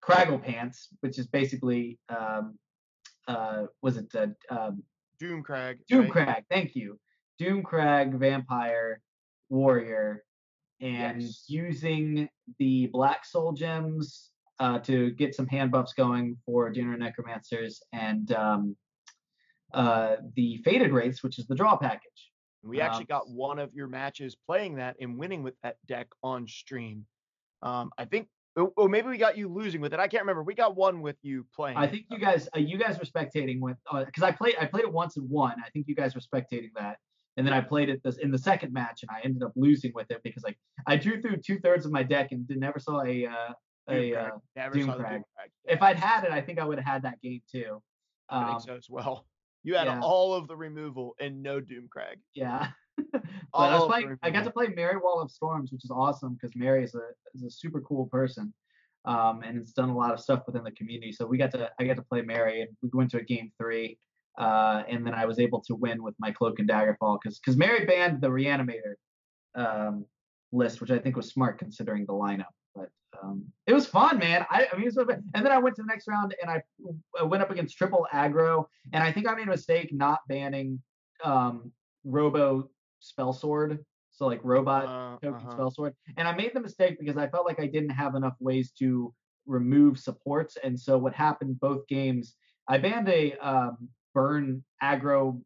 Craggle 0.00 0.42
Pants, 0.42 0.88
which 1.00 1.18
is 1.18 1.26
basically 1.26 1.98
um, 2.08 2.56
uh, 3.26 3.66
was 3.82 3.96
it 3.96 4.14
uh, 4.14 4.26
um, 4.50 4.82
Doomcrag. 5.20 5.78
Doom 5.88 6.10
right? 6.14 6.44
Thank 6.50 6.74
you. 6.76 6.98
Doomcrag 7.40 8.18
Vampire 8.18 9.00
Warrior 9.48 10.24
and 10.80 11.22
Yes. 11.22 11.44
using 11.48 12.28
the 12.58 12.86
Black 12.88 13.24
Soul 13.24 13.52
gems 13.52 14.30
uh, 14.60 14.78
to 14.80 15.10
get 15.12 15.34
some 15.34 15.46
hand 15.46 15.70
buffs 15.70 15.92
going 15.94 16.36
for 16.44 16.70
Dinner 16.70 16.96
Necromancers 16.96 17.82
and 17.92 18.30
um, 18.32 18.76
uh, 19.72 20.16
the 20.34 20.58
Faded 20.58 20.92
Wraiths, 20.92 21.22
which 21.22 21.38
is 21.38 21.46
the 21.46 21.54
draw 21.54 21.76
package. 21.76 22.30
We 22.62 22.80
actually 22.80 23.04
Um, 23.04 23.08
got 23.08 23.28
one 23.30 23.58
of 23.58 23.72
your 23.74 23.86
matches 23.86 24.34
playing 24.34 24.76
that 24.76 24.96
and 25.00 25.18
winning 25.18 25.42
with 25.42 25.54
that 25.62 25.76
deck 25.86 26.08
on 26.22 26.46
stream. 26.46 27.06
Um, 27.62 27.90
I 27.96 28.04
think, 28.04 28.28
oh, 28.56 28.72
oh, 28.76 28.88
maybe 28.88 29.08
we 29.08 29.18
got 29.18 29.36
you 29.36 29.48
losing 29.48 29.80
with 29.80 29.92
it. 29.94 30.00
I 30.00 30.08
can't 30.08 30.22
remember. 30.22 30.42
We 30.42 30.54
got 30.54 30.76
one 30.76 31.00
with 31.02 31.16
you 31.22 31.46
playing. 31.54 31.76
I 31.76 31.86
think 31.86 32.06
you 32.10 32.18
guys, 32.18 32.48
uh, 32.54 32.58
you 32.58 32.78
guys 32.78 32.98
were 32.98 33.04
spectating 33.04 33.60
with, 33.60 33.76
because 34.06 34.22
I 34.22 34.32
played, 34.32 34.56
I 34.60 34.66
played 34.66 34.84
it 34.84 34.92
once 34.92 35.16
and 35.16 35.28
won. 35.28 35.54
I 35.64 35.70
think 35.70 35.86
you 35.88 35.94
guys 35.94 36.14
were 36.14 36.20
spectating 36.20 36.70
that, 36.76 36.96
and 37.36 37.46
then 37.46 37.52
I 37.52 37.60
played 37.60 37.88
it 37.88 38.00
this 38.02 38.16
in 38.18 38.30
the 38.30 38.38
second 38.38 38.72
match, 38.72 39.02
and 39.02 39.10
I 39.10 39.20
ended 39.24 39.42
up 39.42 39.52
losing 39.56 39.92
with 39.94 40.10
it 40.10 40.20
because 40.22 40.42
like 40.42 40.56
I 40.86 40.96
drew 40.96 41.20
through 41.20 41.38
two 41.38 41.58
thirds 41.60 41.86
of 41.86 41.92
my 41.92 42.02
deck 42.02 42.32
and 42.32 42.46
did, 42.48 42.58
never 42.58 42.78
saw 42.78 43.02
a 43.04 43.26
uh, 43.26 43.52
a. 43.88 43.92
Doomcrag. 43.92 44.28
Uh, 44.28 44.38
Never 44.56 44.80
saw 44.80 44.86
the 44.96 45.02
Doomcrag. 45.04 45.12
Doomcrag. 45.12 45.50
if 45.66 45.82
I'd 45.82 45.98
had 45.98 46.24
it, 46.24 46.32
I 46.32 46.40
think 46.40 46.58
I 46.58 46.64
would 46.64 46.78
have 46.78 46.86
had 46.86 47.02
that 47.02 47.20
game 47.22 47.42
too. 47.50 47.82
I 48.28 48.42
Um, 48.42 48.48
think 48.50 48.62
so 48.62 48.74
as 48.76 48.86
well. 48.90 49.26
You 49.62 49.74
had 49.74 49.86
yeah. 49.86 50.00
all 50.00 50.32
of 50.34 50.46
the 50.48 50.56
removal 50.56 51.14
and 51.20 51.42
no 51.42 51.60
Doomcrag. 51.60 52.16
Yeah. 52.34 52.68
but 53.12 53.22
I 53.52 53.78
was 53.78 53.86
playing. 53.86 54.18
I 54.22 54.30
got 54.30 54.44
to 54.44 54.50
play 54.50 54.68
Mary 54.68 54.96
Wall 54.96 55.20
of 55.20 55.30
Storms, 55.30 55.72
which 55.72 55.84
is 55.84 55.90
awesome 55.90 56.34
because 56.34 56.56
Mary 56.56 56.84
is 56.84 56.94
a 56.94 57.08
is 57.34 57.42
a 57.42 57.50
super 57.50 57.80
cool 57.80 58.06
person, 58.06 58.52
um, 59.04 59.42
and 59.44 59.58
it's 59.58 59.72
done 59.72 59.88
a 59.88 59.96
lot 59.96 60.12
of 60.12 60.20
stuff 60.20 60.42
within 60.46 60.64
the 60.64 60.72
community. 60.72 61.12
So 61.12 61.26
we 61.26 61.38
got 61.38 61.50
to 61.52 61.70
I 61.78 61.84
got 61.84 61.96
to 61.96 62.02
play 62.02 62.22
Mary, 62.22 62.62
and 62.62 62.70
we 62.82 62.90
went 62.92 63.10
to 63.12 63.18
a 63.18 63.22
game 63.22 63.52
three, 63.58 63.98
uh, 64.38 64.82
and 64.88 65.06
then 65.06 65.14
I 65.14 65.26
was 65.26 65.38
able 65.38 65.60
to 65.62 65.74
win 65.74 66.02
with 66.02 66.14
my 66.18 66.30
Cloak 66.30 66.58
and 66.58 66.68
Daggerfall 66.68 67.18
because 67.22 67.38
because 67.38 67.56
Mary 67.56 67.84
banned 67.84 68.20
the 68.20 68.28
Reanimator 68.28 68.94
um, 69.54 70.06
list, 70.52 70.80
which 70.80 70.90
I 70.90 70.98
think 70.98 71.16
was 71.16 71.28
smart 71.28 71.58
considering 71.58 72.06
the 72.06 72.12
lineup. 72.12 72.54
But 72.74 72.88
um, 73.22 73.44
it 73.66 73.72
was 73.72 73.86
fun, 73.86 74.18
man. 74.18 74.46
I, 74.50 74.68
I 74.72 74.76
mean, 74.76 74.90
so. 74.90 75.06
And 75.08 75.44
then 75.44 75.52
I 75.52 75.58
went 75.58 75.76
to 75.76 75.82
the 75.82 75.88
next 75.88 76.08
round 76.08 76.34
and 76.40 76.50
I, 76.50 76.62
I 77.18 77.24
went 77.24 77.42
up 77.42 77.50
against 77.50 77.76
triple 77.76 78.06
aggro, 78.12 78.66
and 78.92 79.02
I 79.02 79.12
think 79.12 79.28
I 79.28 79.34
made 79.34 79.48
a 79.48 79.50
mistake 79.50 79.92
not 79.92 80.20
banning 80.28 80.80
um, 81.24 81.72
Robo 82.04 82.70
Spell 83.06 83.32
Sword. 83.32 83.84
So 84.12 84.26
like 84.26 84.40
robot 84.42 84.84
Uh, 84.86 85.18
token 85.20 85.46
uh-huh. 85.46 85.50
spell 85.52 85.70
sword. 85.70 85.94
And 86.16 86.26
I 86.26 86.34
made 86.34 86.52
the 86.54 86.60
mistake 86.60 86.98
because 86.98 87.18
I 87.18 87.28
felt 87.28 87.46
like 87.46 87.60
I 87.60 87.66
didn't 87.66 87.90
have 87.90 88.14
enough 88.14 88.36
ways 88.40 88.72
to 88.78 89.12
remove 89.46 89.98
supports. 89.98 90.56
And 90.64 90.78
so 90.78 90.96
what 90.96 91.14
happened 91.14 91.60
both 91.60 91.86
games, 91.86 92.34
I 92.66 92.78
banned 92.78 93.08
a 93.08 93.34
um, 93.34 93.88
burn 94.14 94.64
aggro 94.82 95.40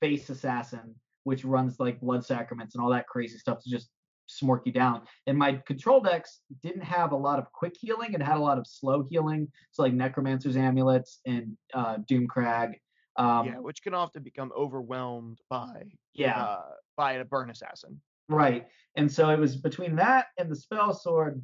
face 0.00 0.30
assassin, 0.30 0.94
which 1.24 1.44
runs 1.44 1.80
like 1.80 2.00
blood 2.00 2.24
sacraments 2.24 2.74
and 2.74 2.84
all 2.84 2.90
that 2.90 3.08
crazy 3.08 3.38
stuff 3.38 3.58
to 3.64 3.70
just 3.70 3.88
smork 4.30 4.60
you 4.64 4.72
down. 4.72 5.02
And 5.26 5.36
my 5.36 5.60
control 5.66 6.00
decks 6.00 6.40
didn't 6.62 6.84
have 6.84 7.12
a 7.12 7.16
lot 7.16 7.38
of 7.40 7.52
quick 7.52 7.74
healing 7.78 8.14
and 8.14 8.22
had 8.22 8.36
a 8.36 8.40
lot 8.40 8.58
of 8.58 8.66
slow 8.66 9.06
healing. 9.10 9.48
So 9.72 9.82
like 9.82 9.92
necromancer's 9.92 10.56
amulets 10.56 11.20
and 11.26 11.56
uh, 11.74 11.96
doomcrag. 12.08 12.74
Um, 13.16 13.46
yeah, 13.46 13.58
which 13.58 13.82
can 13.82 13.94
often 13.94 14.22
become 14.22 14.50
overwhelmed 14.56 15.38
by 15.48 15.84
yeah. 16.14 16.42
uh, 16.42 16.62
by 16.96 17.12
a 17.12 17.24
burn 17.24 17.50
assassin. 17.50 18.00
Right. 18.28 18.66
And 18.96 19.10
so 19.10 19.30
it 19.30 19.38
was 19.38 19.56
between 19.56 19.96
that 19.96 20.26
and 20.38 20.50
the 20.50 20.56
spell 20.56 20.94
sword. 20.94 21.42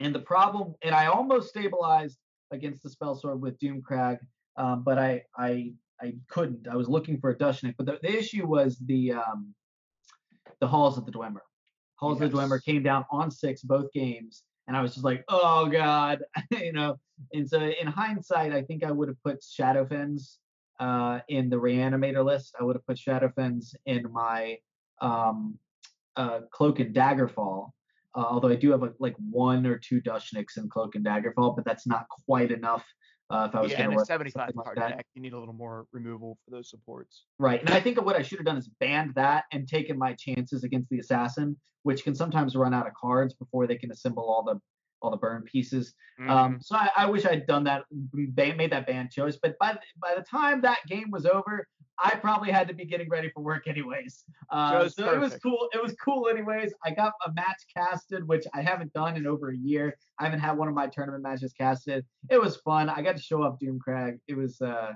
And 0.00 0.14
the 0.14 0.20
problem, 0.20 0.74
and 0.82 0.94
I 0.94 1.06
almost 1.06 1.50
stabilized 1.50 2.18
against 2.50 2.82
the 2.82 2.90
spell 2.90 3.14
sword 3.14 3.40
with 3.40 3.58
Doomcrag, 3.58 4.18
um, 4.56 4.82
but 4.82 4.98
I 4.98 5.22
I 5.36 5.72
I 6.00 6.14
couldn't. 6.28 6.68
I 6.68 6.76
was 6.76 6.88
looking 6.88 7.18
for 7.20 7.30
a 7.30 7.36
Dushnik, 7.36 7.74
but 7.76 7.86
the, 7.86 7.98
the 8.02 8.18
issue 8.18 8.46
was 8.46 8.76
the 8.78 9.12
um, 9.12 9.54
the 10.60 10.66
Halls 10.66 10.98
of 10.98 11.06
the 11.06 11.12
Dwemer. 11.12 11.40
Halls 11.96 12.20
of 12.20 12.30
the 12.30 12.36
Dwemer 12.36 12.62
came 12.62 12.82
down 12.82 13.04
on 13.10 13.30
six 13.30 13.62
both 13.62 13.92
games, 13.92 14.42
and 14.66 14.76
I 14.76 14.82
was 14.82 14.94
just 14.94 15.04
like, 15.04 15.24
oh 15.28 15.66
god, 15.66 16.22
you 16.50 16.72
know. 16.72 16.98
And 17.32 17.48
so 17.48 17.60
in 17.60 17.86
hindsight, 17.86 18.52
I 18.52 18.62
think 18.62 18.82
I 18.82 18.90
would 18.90 19.08
have 19.08 19.22
put 19.22 19.42
Shadowfens 19.42 20.38
uh, 20.80 21.20
in 21.28 21.50
the 21.50 21.56
Reanimator 21.56 22.24
list. 22.24 22.54
I 22.60 22.64
would 22.64 22.76
have 22.76 22.86
put 22.86 22.98
Shadowfens 22.98 23.74
in 23.86 24.10
my 24.12 24.58
um, 25.00 25.58
uh, 26.16 26.40
Cloak 26.50 26.80
and 26.80 26.94
Daggerfall. 26.94 27.70
Uh, 28.16 28.20
although 28.20 28.48
I 28.48 28.56
do 28.56 28.70
have 28.70 28.80
like, 28.80 28.94
like 29.00 29.16
one 29.18 29.66
or 29.66 29.76
two 29.76 30.00
Dushniks 30.00 30.56
in 30.56 30.68
Cloak 30.68 30.94
and 30.94 31.04
Daggerfall, 31.04 31.56
but 31.56 31.64
that's 31.64 31.86
not 31.86 32.06
quite 32.26 32.52
enough. 32.52 32.84
Uh, 33.30 33.48
if 33.48 33.54
I 33.56 33.62
was 33.62 33.72
Yeah, 33.72 33.78
going 33.78 33.90
and 33.90 33.98
to 33.98 34.02
a 34.02 34.06
75 34.06 34.52
something 34.54 34.62
like 34.76 34.96
deck, 34.96 35.06
you 35.14 35.22
need 35.22 35.32
a 35.32 35.38
little 35.38 35.54
more 35.54 35.86
removal 35.92 36.38
for 36.44 36.50
those 36.50 36.70
supports. 36.70 37.24
Right. 37.38 37.60
And 37.60 37.70
I 37.70 37.80
think 37.80 38.00
what 38.04 38.16
I 38.16 38.22
should 38.22 38.38
have 38.38 38.46
done 38.46 38.58
is 38.58 38.68
banned 38.80 39.14
that 39.14 39.44
and 39.50 39.66
taken 39.66 39.98
my 39.98 40.12
chances 40.12 40.62
against 40.62 40.90
the 40.90 41.00
assassin, 41.00 41.56
which 41.82 42.04
can 42.04 42.14
sometimes 42.14 42.54
run 42.54 42.74
out 42.74 42.86
of 42.86 42.92
cards 42.94 43.34
before 43.34 43.66
they 43.66 43.76
can 43.76 43.90
assemble 43.90 44.24
all 44.24 44.44
the 44.44 44.60
all 45.04 45.10
the 45.10 45.16
burn 45.16 45.42
pieces. 45.42 45.94
Mm-hmm. 46.20 46.30
Um, 46.30 46.58
so 46.60 46.76
I, 46.76 46.88
I 46.96 47.06
wish 47.06 47.26
I'd 47.26 47.46
done 47.46 47.64
that, 47.64 47.84
made 48.12 48.72
that 48.72 48.86
band 48.86 49.10
choice. 49.10 49.36
But 49.40 49.56
by 49.58 49.74
the, 49.74 49.80
by 50.00 50.14
the 50.14 50.22
time 50.22 50.62
that 50.62 50.78
game 50.88 51.10
was 51.10 51.26
over, 51.26 51.68
I 52.02 52.14
probably 52.16 52.50
had 52.50 52.66
to 52.68 52.74
be 52.74 52.84
getting 52.84 53.08
ready 53.08 53.30
for 53.30 53.42
work 53.42 53.68
anyways. 53.68 54.24
Uh, 54.50 54.88
so 54.88 55.12
it 55.12 55.20
was 55.20 55.36
cool. 55.42 55.68
It 55.72 55.80
was 55.80 55.94
cool 56.04 56.28
anyways. 56.28 56.72
I 56.84 56.90
got 56.90 57.12
a 57.24 57.32
match 57.32 57.62
casted, 57.76 58.26
which 58.26 58.46
I 58.52 58.62
haven't 58.62 58.92
done 58.94 59.16
in 59.16 59.26
over 59.26 59.50
a 59.50 59.56
year. 59.56 59.96
I 60.18 60.24
haven't 60.24 60.40
had 60.40 60.56
one 60.56 60.66
of 60.68 60.74
my 60.74 60.88
tournament 60.88 61.22
matches 61.22 61.52
casted. 61.52 62.04
It 62.30 62.40
was 62.40 62.56
fun. 62.56 62.88
I 62.88 63.02
got 63.02 63.16
to 63.16 63.22
show 63.22 63.42
up 63.42 63.58
Doomcrag. 63.60 64.18
It 64.26 64.36
was. 64.36 64.60
Uh, 64.60 64.92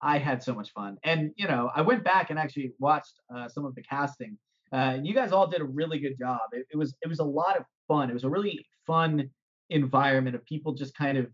I 0.00 0.18
had 0.18 0.42
so 0.42 0.54
much 0.54 0.72
fun, 0.72 0.96
and 1.02 1.32
you 1.36 1.48
know, 1.48 1.70
I 1.74 1.82
went 1.82 2.04
back 2.04 2.30
and 2.30 2.38
actually 2.38 2.72
watched 2.78 3.14
uh, 3.34 3.48
some 3.48 3.64
of 3.64 3.74
the 3.74 3.82
casting. 3.82 4.38
Uh, 4.72 4.94
and 4.96 5.06
you 5.06 5.14
guys 5.14 5.32
all 5.32 5.46
did 5.46 5.60
a 5.60 5.64
really 5.64 5.98
good 5.98 6.16
job. 6.18 6.40
It, 6.52 6.66
it 6.72 6.76
was 6.76 6.94
it 7.02 7.08
was 7.08 7.20
a 7.20 7.24
lot 7.24 7.56
of 7.56 7.64
fun. 7.88 8.10
It 8.10 8.14
was 8.14 8.24
a 8.24 8.28
really 8.30 8.64
fun 8.86 9.30
environment 9.70 10.36
of 10.36 10.44
people 10.44 10.72
just 10.74 10.94
kind 10.94 11.18
of 11.18 11.26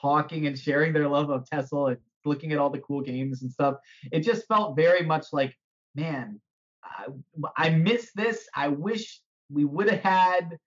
talking 0.00 0.46
and 0.46 0.58
sharing 0.58 0.92
their 0.92 1.08
love 1.08 1.30
of 1.30 1.44
TESL 1.52 1.88
and 1.92 1.98
looking 2.24 2.52
at 2.52 2.58
all 2.58 2.70
the 2.70 2.78
cool 2.80 3.00
games 3.00 3.42
and 3.42 3.50
stuff. 3.50 3.76
It 4.12 4.20
just 4.20 4.46
felt 4.46 4.76
very 4.76 5.04
much 5.04 5.26
like, 5.32 5.54
man, 5.94 6.40
I, 6.84 7.06
I 7.56 7.70
miss 7.70 8.10
this. 8.14 8.46
I 8.54 8.68
wish 8.68 9.20
we 9.50 9.64
would 9.64 9.90
have 9.90 10.00
had 10.00 10.58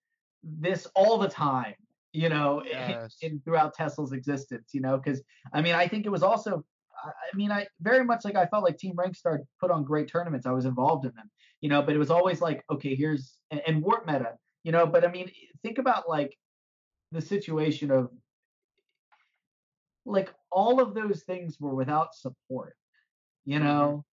this 0.43 0.85
all 0.95 1.17
the 1.17 1.27
time, 1.29 1.73
you 2.13 2.29
know, 2.29 2.59
in- 2.61 2.67
Yes. 2.71 3.17
in, 3.21 3.39
throughout 3.43 3.75
TESL's 3.75 4.11
existence, 4.11 4.69
you 4.73 4.81
know, 4.81 4.97
because 4.97 5.21
I 5.53 5.61
mean, 5.61 5.75
I 5.75 5.87
think 5.87 6.05
it 6.05 6.09
was 6.09 6.23
also, 6.23 6.63
I 7.03 7.09
I 7.09 7.35
mean, 7.35 7.51
I 7.51 7.67
very 7.81 8.03
much 8.03 8.25
like 8.25 8.35
I 8.35 8.45
felt 8.47 8.63
like 8.63 8.77
Team 8.77 8.95
Rankstar 8.95 9.39
put 9.59 9.71
on 9.71 9.83
great 9.83 10.07
tournaments. 10.07 10.45
I 10.45 10.51
was 10.51 10.65
involved 10.65 11.05
in 11.05 11.13
them, 11.15 11.29
you 11.61 11.69
know, 11.69 11.81
but 11.81 11.95
it 11.95 11.99
was 11.99 12.09
always 12.11 12.41
like, 12.41 12.63
okay, 12.71 12.95
here's 12.95 13.37
and, 13.51 13.61
and 13.67 13.81
Warp 13.81 14.05
Meta. 14.07 14.33
You 14.65 14.73
know, 14.73 14.85
but 14.87 15.05
I 15.05 15.09
mean, 15.11 15.31
think 15.63 15.79
about 15.79 16.09
like 16.09 16.37
the 17.11 17.21
situation 17.21 17.91
of 17.91 18.11
like 20.05 20.33
all 20.51 20.81
of 20.81 20.93
those 20.93 21.23
things 21.23 21.59
were 21.59 21.73
without 21.75 22.13
support, 22.15 22.75
you 23.45 23.59
Mm-hmm. 23.59 23.59
know, 23.59 24.05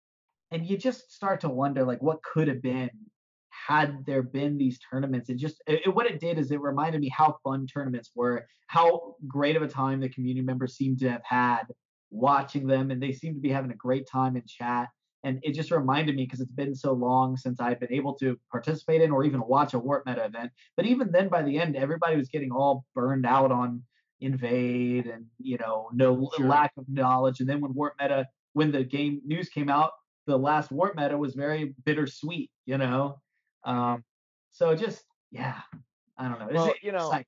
and 0.52 0.66
you 0.68 0.78
just 0.78 1.12
start 1.14 1.42
to 1.42 1.50
wonder 1.50 1.86
like 1.86 2.02
what 2.02 2.24
could 2.24 2.50
have 2.50 2.62
been 2.62 2.92
had 3.52 4.06
there 4.06 4.24
been 4.24 4.58
these 4.58 4.80
tournaments. 4.92 5.30
It 5.30 5.38
just 5.38 5.62
it, 5.68 5.82
it- 5.88 5.96
what 5.96 6.08
it 6.08 6.22
did 6.22 6.40
is 6.40 6.52
it 6.52 6.62
reminded 6.62 7.02
me 7.02 7.10
how 7.10 7.38
fun 7.44 7.68
tournaments 7.68 8.12
were, 8.16 8.48
how 8.68 9.16
great 9.28 9.58
of 9.58 9.64
a 9.64 9.70
time 9.70 10.02
the 10.02 10.10
community 10.10 10.46
members 10.46 10.76
seemed 10.78 11.00
to 11.02 11.12
have 11.12 11.24
had 11.26 11.66
watching 12.12 12.68
them, 12.68 12.92
and 12.92 13.04
they 13.04 13.14
seemed 13.14 13.36
to 13.38 13.42
be 13.42 13.52
having 13.52 13.72
a 13.72 13.76
great 13.76 14.08
time 14.08 14.38
in 14.38 14.44
chat. 14.48 14.90
And 15.24 15.40
it 15.44 15.54
just 15.54 15.70
reminded 15.72 16.16
me 16.16 16.26
because 16.26 16.42
it's 16.42 16.52
been 16.52 16.74
so 16.74 16.94
long 16.94 17.38
since 17.38 17.60
I've 17.60 17.80
been 17.80 17.94
able 17.94 18.16
to 18.16 18.40
participate 18.50 19.02
in 19.02 19.12
or 19.12 19.24
even 19.24 19.42
watch 19.42 19.74
a 19.74 19.80
Warp 19.80 20.06
Meta 20.06 20.26
event. 20.26 20.52
But 20.76 20.86
even 20.88 21.12
then, 21.12 21.30
by 21.30 21.44
the 21.44 21.60
end, 21.60 21.76
everybody 21.76 22.18
was 22.18 22.30
getting 22.30 22.52
all 22.52 22.86
burned 22.96 23.26
out 23.26 23.52
on 23.52 23.84
invade 24.20 25.08
and 25.08 25.26
you 25.40 25.58
know 25.58 25.90
no 25.94 26.30
Sure. 26.36 26.48
lack 26.48 26.72
of 26.78 26.88
knowledge. 26.88 27.40
And 27.40 27.50
then 27.50 27.62
when 27.62 27.74
Warp 27.74 27.96
Meta, 28.00 28.28
when 28.54 28.72
the 28.72 28.84
game 28.84 29.22
news 29.26 29.50
came 29.50 29.70
out, 29.70 29.92
the 30.26 30.38
last 30.38 30.72
Warp 30.72 30.96
Meta 30.96 31.18
was 31.18 31.36
very 31.36 31.76
bittersweet. 31.86 32.50
You 32.66 32.78
know, 32.78 33.22
um, 33.64 34.04
so 34.50 34.76
just 34.76 35.04
yeah, 35.32 35.62
I 36.18 36.28
don't 36.28 36.40
know. 36.40 36.48
It's 36.48 36.56
Well, 36.56 36.74
you 36.82 36.92
know, 36.92 37.08
exciting. 37.08 37.26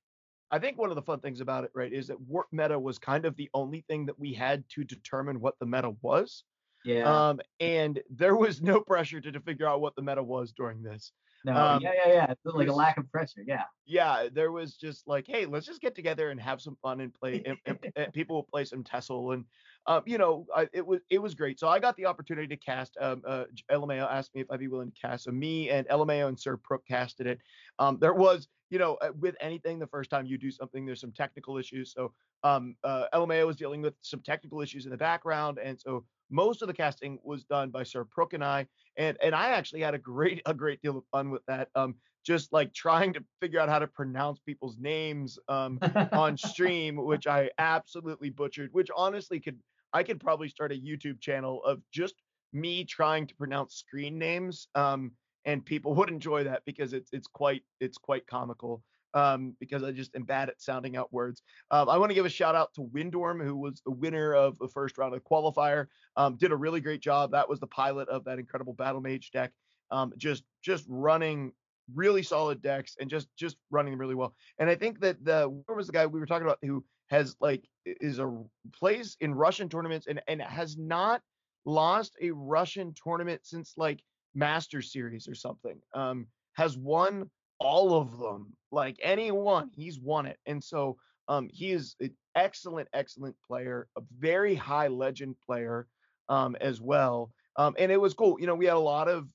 I 0.50 0.58
think 0.58 0.78
one 0.78 0.90
of 0.90 0.96
the 0.96 1.02
fun 1.02 1.20
things 1.20 1.40
about 1.40 1.64
it, 1.64 1.70
right, 1.74 1.92
is 1.92 2.06
that 2.08 2.20
warp 2.20 2.46
meta 2.52 2.78
was 2.78 2.98
kind 2.98 3.24
of 3.24 3.34
the 3.34 3.50
only 3.54 3.84
thing 3.88 4.06
that 4.06 4.18
we 4.18 4.32
had 4.32 4.62
to 4.70 4.84
determine 4.84 5.40
what 5.40 5.58
the 5.58 5.66
meta 5.66 5.94
was. 6.00 6.44
Yeah, 6.84 7.28
Um, 7.28 7.40
and 7.60 8.02
there 8.10 8.36
was 8.36 8.60
no 8.60 8.80
pressure 8.80 9.20
to, 9.20 9.32
to 9.32 9.40
figure 9.40 9.66
out 9.66 9.80
what 9.80 9.96
the 9.96 10.02
meta 10.02 10.22
was 10.22 10.52
during 10.52 10.82
this. 10.82 11.12
no, 11.44 11.56
um, 11.56 11.82
yeah, 11.82 11.92
yeah, 11.94 12.12
yeah. 12.12 12.30
It's 12.30 12.44
like 12.44 12.68
a 12.68 12.72
lack 12.72 12.98
of 12.98 13.10
pressure. 13.10 13.42
Yeah, 13.46 13.64
Yeah, 13.86 14.28
there 14.32 14.52
was 14.52 14.76
just 14.76 15.06
like, 15.06 15.26
hey, 15.26 15.46
let's 15.46 15.66
just 15.66 15.80
get 15.80 15.94
together 15.94 16.30
and 16.30 16.40
have 16.40 16.60
some 16.60 16.76
fun 16.82 17.00
and 17.00 17.12
play. 17.12 17.42
And, 17.44 17.58
and, 17.66 17.78
and 17.96 18.12
people 18.12 18.36
will 18.36 18.44
play 18.44 18.64
some 18.64 18.84
TESL, 18.84 19.34
and 19.34 19.44
um, 19.86 20.02
you 20.06 20.16
know, 20.18 20.46
I, 20.54 20.68
it 20.72 20.86
was 20.86 21.00
it 21.10 21.18
was 21.18 21.34
great. 21.34 21.58
So 21.60 21.68
I 21.68 21.78
got 21.78 21.96
the 21.96 22.06
opportunity 22.06 22.48
to 22.48 22.56
cast. 22.56 22.96
Um, 23.00 23.22
uh, 23.26 23.44
Elemayo 23.70 24.10
asked 24.10 24.34
me 24.34 24.40
if 24.40 24.50
I'd 24.50 24.60
be 24.60 24.68
willing 24.68 24.90
to 24.90 25.00
cast. 25.00 25.24
So 25.24 25.30
me 25.30 25.70
and 25.70 25.86
Elemayo 25.88 26.28
and 26.28 26.38
Sir 26.38 26.56
Prook 26.56 26.84
casted 26.86 27.26
it. 27.26 27.40
Um, 27.78 27.98
there 28.00 28.14
was, 28.14 28.48
you 28.70 28.78
know, 28.78 28.94
uh, 28.96 29.12
with 29.18 29.36
anything, 29.40 29.78
the 29.78 29.86
first 29.86 30.10
time 30.10 30.26
you 30.26 30.38
do 30.38 30.50
something, 30.50 30.86
there's 30.86 31.00
some 31.00 31.12
technical 31.12 31.58
issues. 31.58 31.92
So 31.92 32.12
um, 32.42 32.76
uh, 32.84 33.06
Elemayo 33.12 33.46
was 33.46 33.56
dealing 33.56 33.82
with 33.82 33.94
some 34.00 34.20
technical 34.20 34.62
issues 34.62 34.86
in 34.86 34.90
the 34.90 34.96
background, 34.96 35.58
and 35.58 35.78
so 35.78 36.04
most 36.30 36.62
of 36.62 36.68
the 36.68 36.74
casting 36.74 37.18
was 37.22 37.44
done 37.44 37.70
by 37.70 37.82
Sir 37.82 38.04
Prook 38.04 38.32
and 38.32 38.44
I, 38.44 38.66
and 38.96 39.16
and 39.22 39.34
I 39.34 39.50
actually 39.50 39.80
had 39.80 39.94
a 39.94 39.98
great 39.98 40.42
a 40.46 40.54
great 40.54 40.82
deal 40.82 40.98
of 40.98 41.04
fun 41.10 41.30
with 41.30 41.44
that. 41.46 41.68
Um, 41.74 41.96
just 42.24 42.52
like 42.54 42.72
trying 42.72 43.12
to 43.12 43.24
figure 43.40 43.60
out 43.60 43.68
how 43.68 43.78
to 43.78 43.86
pronounce 43.86 44.40
people's 44.40 44.78
names 44.78 45.38
um, 45.48 45.78
on 46.12 46.38
stream, 46.38 46.96
which 47.04 47.26
I 47.26 47.50
absolutely 47.58 48.30
butchered. 48.30 48.70
Which 48.72 48.88
honestly 48.96 49.40
could 49.40 49.58
I 49.92 50.02
could 50.02 50.20
probably 50.20 50.48
start 50.48 50.72
a 50.72 50.74
YouTube 50.74 51.20
channel 51.20 51.62
of 51.64 51.80
just 51.92 52.14
me 52.52 52.84
trying 52.84 53.26
to 53.26 53.34
pronounce 53.34 53.76
screen 53.76 54.18
names, 54.18 54.68
um, 54.74 55.12
and 55.44 55.64
people 55.64 55.94
would 55.96 56.08
enjoy 56.08 56.44
that 56.44 56.62
because 56.64 56.92
it's 56.92 57.10
it's 57.12 57.28
quite 57.28 57.62
it's 57.80 57.98
quite 57.98 58.26
comical. 58.26 58.82
Um, 59.14 59.54
because 59.60 59.84
I 59.84 59.92
just 59.92 60.14
am 60.16 60.24
bad 60.24 60.48
at 60.48 60.60
sounding 60.60 60.96
out 60.96 61.12
words. 61.12 61.42
Um, 61.70 61.88
I 61.88 61.96
want 61.98 62.10
to 62.10 62.14
give 62.14 62.26
a 62.26 62.30
shout 62.30 62.54
out 62.54 62.74
to 62.74 62.82
Windorm, 62.82 63.44
who 63.44 63.56
was 63.56 63.80
the 63.84 63.92
winner 63.92 64.34
of 64.34 64.58
the 64.58 64.68
first 64.68 64.98
round 64.98 65.14
of 65.14 65.22
the 65.22 65.28
qualifier. 65.28 65.86
Um, 66.16 66.36
did 66.36 66.50
a 66.50 66.56
really 66.56 66.80
great 66.80 67.00
job. 67.00 67.30
That 67.30 67.48
was 67.48 67.60
the 67.60 67.68
pilot 67.68 68.08
of 68.08 68.24
that 68.24 68.38
incredible 68.38 68.72
Battle 68.72 69.00
Mage 69.00 69.30
deck. 69.30 69.52
Um, 69.90 70.12
just 70.16 70.42
just 70.62 70.84
running 70.88 71.52
really 71.94 72.22
solid 72.22 72.62
decks 72.62 72.96
and 72.98 73.10
just 73.10 73.28
just 73.36 73.56
running 73.70 73.92
them 73.92 74.00
really 74.00 74.14
well. 74.14 74.34
And 74.58 74.70
I 74.70 74.74
think 74.74 75.00
that 75.00 75.24
the 75.24 75.48
where 75.66 75.76
was 75.76 75.86
the 75.86 75.92
guy 75.92 76.06
we 76.06 76.20
were 76.20 76.26
talking 76.26 76.46
about 76.46 76.58
who 76.62 76.84
has 77.10 77.36
like 77.40 77.68
is 77.84 78.18
a 78.18 78.42
plays 78.72 79.16
in 79.20 79.34
Russian 79.34 79.68
tournaments 79.68 80.06
and 80.06 80.20
and 80.26 80.40
has 80.42 80.76
not 80.76 81.20
lost 81.64 82.16
a 82.20 82.30
Russian 82.30 82.94
tournament 82.94 83.42
since 83.44 83.74
like 83.76 84.02
Master 84.34 84.82
Series 84.82 85.28
or 85.28 85.34
something. 85.34 85.78
Um, 85.94 86.26
has 86.54 86.76
won 86.78 87.30
all 87.58 87.94
of 87.94 88.18
them. 88.18 88.52
Like 88.70 88.98
any 89.02 89.30
one, 89.30 89.70
he's 89.74 89.98
won 89.98 90.26
it. 90.26 90.38
And 90.46 90.62
so 90.62 90.96
um, 91.28 91.48
he 91.52 91.70
is 91.70 91.96
an 92.00 92.14
excellent, 92.34 92.88
excellent 92.92 93.36
player, 93.46 93.88
a 93.96 94.02
very 94.18 94.54
high 94.54 94.88
legend 94.88 95.36
player 95.46 95.86
um, 96.28 96.56
as 96.60 96.80
well. 96.80 97.30
Um, 97.56 97.74
and 97.78 97.92
it 97.92 98.00
was 98.00 98.14
cool. 98.14 98.38
You 98.40 98.46
know, 98.46 98.54
we 98.54 98.66
had 98.66 98.76
a 98.76 98.80
lot 98.80 99.08
of. 99.08 99.28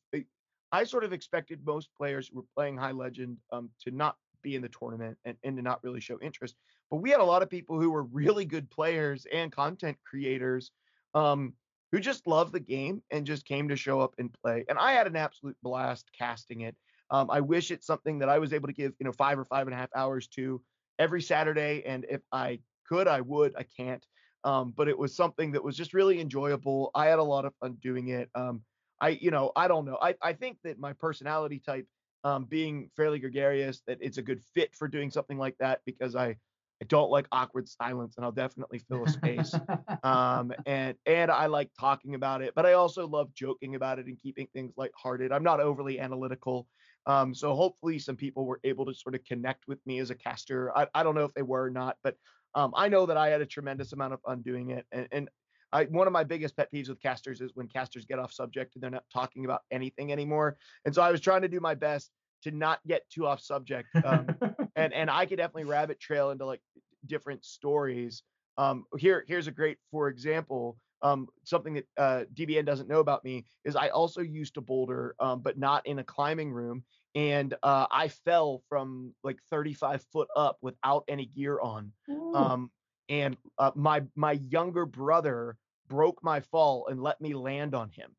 I 0.71 0.83
sort 0.83 1.03
of 1.03 1.13
expected 1.13 1.65
most 1.65 1.89
players 1.97 2.27
who 2.27 2.37
were 2.37 2.45
playing 2.55 2.77
high 2.77 2.91
legend 2.91 3.37
um, 3.51 3.71
to 3.81 3.91
not 3.91 4.17
be 4.41 4.55
in 4.55 4.61
the 4.61 4.69
tournament 4.69 5.17
and, 5.25 5.35
and 5.43 5.57
to 5.57 5.63
not 5.63 5.83
really 5.83 5.99
show 5.99 6.19
interest. 6.21 6.55
But 6.91 6.97
we 6.97 7.09
had 7.09 7.21
a 7.21 7.25
lot 7.25 7.41
of 7.41 7.49
people 7.49 7.79
who 7.79 7.89
were 7.89 8.03
really 8.03 8.45
good 8.45 8.69
players 8.69 9.25
and 9.31 9.51
content 9.51 9.97
creators 10.05 10.71
um, 11.13 11.53
who 11.91 11.99
just 11.99 12.27
love 12.27 12.51
the 12.51 12.59
game 12.59 13.01
and 13.11 13.25
just 13.25 13.45
came 13.45 13.69
to 13.69 13.75
show 13.75 13.99
up 13.99 14.13
and 14.19 14.31
play. 14.43 14.65
And 14.69 14.77
I 14.77 14.91
had 14.91 15.07
an 15.07 15.15
absolute 15.15 15.57
blast 15.63 16.09
casting 16.17 16.61
it. 16.61 16.75
Um, 17.11 17.29
I 17.29 17.41
wish 17.41 17.71
it's 17.71 17.87
something 17.87 18.19
that 18.19 18.29
I 18.29 18.39
was 18.39 18.53
able 18.53 18.67
to 18.67 18.73
give, 18.73 18.93
you 18.99 19.05
know, 19.05 19.11
five 19.11 19.39
or 19.39 19.45
five 19.45 19.67
and 19.67 19.73
a 19.73 19.77
half 19.77 19.89
hours 19.95 20.27
to 20.29 20.61
every 20.97 21.21
Saturday. 21.21 21.83
And 21.85 22.05
if 22.09 22.21
I 22.31 22.59
could, 22.87 23.07
I 23.07 23.21
would. 23.21 23.55
I 23.57 23.63
can't. 23.63 24.05
Um, 24.43 24.73
but 24.75 24.87
it 24.87 24.97
was 24.97 25.15
something 25.15 25.51
that 25.51 25.63
was 25.63 25.75
just 25.75 25.93
really 25.93 26.21
enjoyable. 26.21 26.91
I 26.95 27.07
had 27.07 27.19
a 27.19 27.23
lot 27.23 27.45
of 27.45 27.53
fun 27.55 27.77
doing 27.81 28.09
it. 28.09 28.29
Um, 28.35 28.61
I, 29.01 29.09
you 29.09 29.31
know, 29.31 29.51
I 29.55 29.67
don't 29.67 29.85
know. 29.85 29.97
I, 30.01 30.15
I 30.21 30.33
think 30.33 30.57
that 30.63 30.79
my 30.79 30.93
personality 30.93 31.61
type, 31.65 31.87
um, 32.23 32.45
being 32.45 32.89
fairly 32.95 33.19
gregarious, 33.19 33.81
that 33.87 33.97
it's 34.01 34.17
a 34.17 34.21
good 34.21 34.41
fit 34.53 34.75
for 34.75 34.87
doing 34.87 35.09
something 35.09 35.37
like 35.37 35.55
that 35.59 35.81
because 35.85 36.15
I, 36.15 36.35
I 36.81 36.85
don't 36.87 37.11
like 37.11 37.27
awkward 37.31 37.67
silence, 37.67 38.15
and 38.15 38.25
I'll 38.25 38.31
definitely 38.31 38.79
fill 38.79 39.03
a 39.03 39.09
space. 39.09 39.53
um, 40.03 40.53
and 40.65 40.95
and 41.05 41.29
I 41.29 41.47
like 41.47 41.69
talking 41.77 42.15
about 42.15 42.41
it, 42.41 42.53
but 42.55 42.65
I 42.65 42.73
also 42.73 43.05
love 43.05 43.33
joking 43.33 43.75
about 43.75 43.99
it 43.99 44.05
and 44.05 44.17
keeping 44.17 44.47
things 44.53 44.73
lighthearted. 44.77 45.31
I'm 45.31 45.43
not 45.43 45.59
overly 45.59 45.99
analytical. 45.99 46.67
Um, 47.09 47.33
so 47.33 47.55
hopefully 47.55 47.97
some 47.97 48.15
people 48.15 48.45
were 48.45 48.59
able 48.63 48.85
to 48.85 48.93
sort 48.93 49.15
of 49.15 49.23
connect 49.25 49.67
with 49.67 49.79
me 49.87 49.97
as 49.97 50.11
a 50.11 50.15
caster. 50.15 50.71
I, 50.77 50.85
I 50.93 51.01
don't 51.01 51.15
know 51.15 51.25
if 51.25 51.33
they 51.33 51.41
were 51.41 51.63
or 51.63 51.71
not, 51.71 51.97
but 52.03 52.15
um, 52.53 52.71
I 52.75 52.87
know 52.87 53.07
that 53.07 53.17
I 53.17 53.29
had 53.29 53.41
a 53.41 53.47
tremendous 53.47 53.93
amount 53.93 54.13
of 54.13 54.21
fun 54.21 54.43
doing 54.43 54.69
it. 54.69 54.85
And, 54.91 55.07
and 55.11 55.29
I, 55.73 55.85
one 55.85 56.05
of 56.05 56.13
my 56.13 56.23
biggest 56.23 56.55
pet 56.55 56.71
peeves 56.71 56.87
with 56.87 57.01
casters 57.01 57.41
is 57.41 57.55
when 57.55 57.67
casters 57.67 58.05
get 58.05 58.19
off 58.19 58.31
subject 58.31 58.75
and 58.75 58.83
they're 58.83 58.91
not 58.91 59.05
talking 59.11 59.43
about 59.43 59.61
anything 59.71 60.11
anymore. 60.11 60.57
And 60.85 60.93
so 60.93 61.01
I 61.01 61.09
was 61.09 61.19
trying 61.19 61.41
to 61.41 61.47
do 61.47 61.59
my 61.59 61.73
best 61.73 62.11
to 62.43 62.51
not 62.51 62.79
get 62.87 63.09
too 63.09 63.25
off 63.25 63.41
subject. 63.41 63.87
Um, 64.05 64.35
and 64.75 64.93
and 64.93 65.09
I 65.09 65.25
could 65.25 65.37
definitely 65.37 65.65
rabbit 65.65 65.99
trail 65.99 66.29
into 66.29 66.45
like 66.45 66.61
different 67.07 67.43
stories. 67.43 68.21
Um, 68.59 68.85
here 68.97 69.25
here's 69.27 69.47
a 69.47 69.51
great, 69.51 69.77
for 69.89 70.09
example, 70.09 70.77
um, 71.01 71.27
something 71.43 71.75
that 71.75 71.85
uh, 71.97 72.23
DBN 72.33 72.65
doesn't 72.65 72.89
know 72.89 72.99
about 72.99 73.23
me 73.23 73.45
is 73.63 73.75
I 73.75 73.89
also 73.89 74.21
used 74.21 74.55
to 74.55 74.61
boulder, 74.61 75.15
um, 75.19 75.41
but 75.41 75.57
not 75.57 75.85
in 75.85 75.99
a 75.99 76.03
climbing 76.03 76.51
room, 76.51 76.83
and 77.15 77.53
uh, 77.63 77.87
I 77.91 78.09
fell 78.09 78.61
from 78.69 79.13
like 79.23 79.39
35 79.49 80.03
foot 80.13 80.27
up 80.35 80.57
without 80.61 81.03
any 81.07 81.25
gear 81.25 81.59
on. 81.59 81.91
Ooh. 82.09 82.35
Um, 82.35 82.71
and 83.07 83.35
uh, 83.57 83.71
my 83.75 84.03
my 84.15 84.33
younger 84.33 84.85
brother 84.85 85.57
broke 85.87 86.23
my 86.23 86.39
fall 86.39 86.87
and 86.87 87.01
let 87.01 87.19
me 87.19 87.33
land 87.33 87.73
on 87.73 87.89
him. 87.89 88.11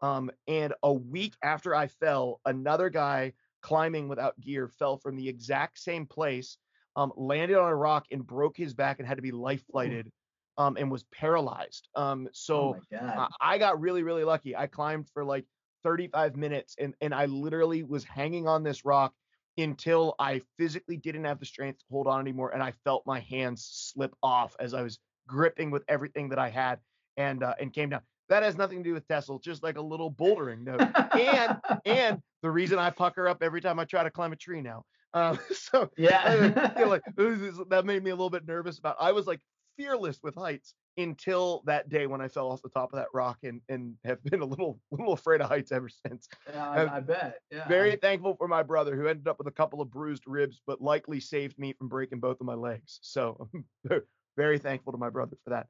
Um, 0.00 0.30
and 0.46 0.72
a 0.82 0.92
week 0.92 1.34
after 1.42 1.74
I 1.74 1.88
fell, 1.88 2.40
another 2.44 2.88
guy 2.90 3.32
climbing 3.62 4.08
without 4.08 4.40
gear 4.40 4.68
fell 4.68 4.96
from 4.96 5.16
the 5.16 5.28
exact 5.28 5.80
same 5.80 6.06
place, 6.06 6.58
um, 6.94 7.12
landed 7.16 7.56
on 7.58 7.68
a 7.68 7.74
rock 7.74 8.06
and 8.12 8.24
broke 8.24 8.56
his 8.56 8.74
back 8.74 9.00
and 9.00 9.08
had 9.08 9.16
to 9.16 9.22
be 9.22 9.32
life 9.32 9.64
flighted, 9.70 10.12
um, 10.58 10.76
and 10.76 10.90
was 10.90 11.04
paralyzed. 11.04 11.88
Um, 11.96 12.26
oh 12.28 12.30
so 12.32 12.76
god. 12.92 13.28
I, 13.40 13.54
I 13.54 13.58
got 13.58 13.80
really, 13.80 14.04
really 14.04 14.24
lucky. 14.24 14.54
I 14.54 14.68
climbed 14.68 15.08
for 15.12 15.24
like 15.24 15.46
35 15.86 16.34
minutes 16.34 16.74
and, 16.80 16.94
and 17.00 17.14
I 17.14 17.26
literally 17.26 17.84
was 17.84 18.02
hanging 18.02 18.48
on 18.48 18.64
this 18.64 18.84
rock 18.84 19.14
until 19.56 20.16
I 20.18 20.42
physically 20.58 20.96
didn't 20.96 21.24
have 21.24 21.38
the 21.38 21.46
strength 21.46 21.78
to 21.78 21.84
hold 21.92 22.08
on 22.08 22.20
anymore. 22.20 22.50
And 22.50 22.60
I 22.60 22.72
felt 22.82 23.04
my 23.06 23.20
hands 23.20 23.68
slip 23.70 24.12
off 24.20 24.56
as 24.58 24.74
I 24.74 24.82
was 24.82 24.98
gripping 25.28 25.70
with 25.70 25.84
everything 25.86 26.28
that 26.30 26.40
I 26.40 26.48
had 26.48 26.80
and 27.16 27.44
uh, 27.44 27.54
and 27.60 27.72
came 27.72 27.90
down. 27.90 28.00
That 28.28 28.42
has 28.42 28.56
nothing 28.56 28.78
to 28.78 28.84
do 28.84 28.94
with 28.94 29.06
TESL, 29.06 29.40
just 29.40 29.62
like 29.62 29.76
a 29.76 29.80
little 29.80 30.10
bouldering 30.10 30.64
note. 30.64 30.80
and 31.12 31.56
and 31.84 32.20
the 32.42 32.50
reason 32.50 32.80
I 32.80 32.90
pucker 32.90 33.28
up 33.28 33.40
every 33.40 33.60
time 33.60 33.78
I 33.78 33.84
try 33.84 34.02
to 34.02 34.10
climb 34.10 34.32
a 34.32 34.36
tree 34.36 34.60
now. 34.60 34.82
Um, 35.14 35.38
so 35.52 35.84
I 35.84 35.88
yeah. 35.96 36.74
feel 36.74 36.88
like 36.88 37.02
that 37.16 37.84
made 37.84 38.02
me 38.02 38.10
a 38.10 38.14
little 38.14 38.30
bit 38.30 38.44
nervous 38.44 38.80
about. 38.80 38.96
I 39.00 39.12
was 39.12 39.28
like 39.28 39.40
fearless 39.76 40.18
with 40.20 40.34
heights 40.34 40.74
until 40.98 41.62
that 41.66 41.88
day 41.88 42.06
when 42.06 42.20
I 42.20 42.28
fell 42.28 42.50
off 42.50 42.62
the 42.62 42.68
top 42.68 42.92
of 42.92 42.98
that 42.98 43.08
rock 43.12 43.38
and 43.42 43.60
and 43.68 43.94
have 44.04 44.22
been 44.24 44.40
a 44.40 44.44
little 44.44 44.80
little 44.90 45.12
afraid 45.12 45.40
of 45.40 45.48
heights 45.48 45.72
ever 45.72 45.88
since. 45.88 46.28
Yeah, 46.48 46.70
I, 46.70 46.96
I 46.96 47.00
bet. 47.00 47.38
Yeah. 47.50 47.68
Very 47.68 47.96
thankful 47.96 48.34
for 48.36 48.48
my 48.48 48.62
brother 48.62 48.96
who 48.96 49.06
ended 49.06 49.28
up 49.28 49.38
with 49.38 49.46
a 49.46 49.52
couple 49.52 49.80
of 49.80 49.90
bruised 49.90 50.24
ribs, 50.26 50.60
but 50.66 50.80
likely 50.80 51.20
saved 51.20 51.58
me 51.58 51.72
from 51.72 51.88
breaking 51.88 52.20
both 52.20 52.40
of 52.40 52.46
my 52.46 52.54
legs. 52.54 52.98
So 53.02 53.48
very 54.36 54.58
thankful 54.58 54.92
to 54.92 54.98
my 54.98 55.10
brother 55.10 55.36
for 55.44 55.50
that. 55.50 55.66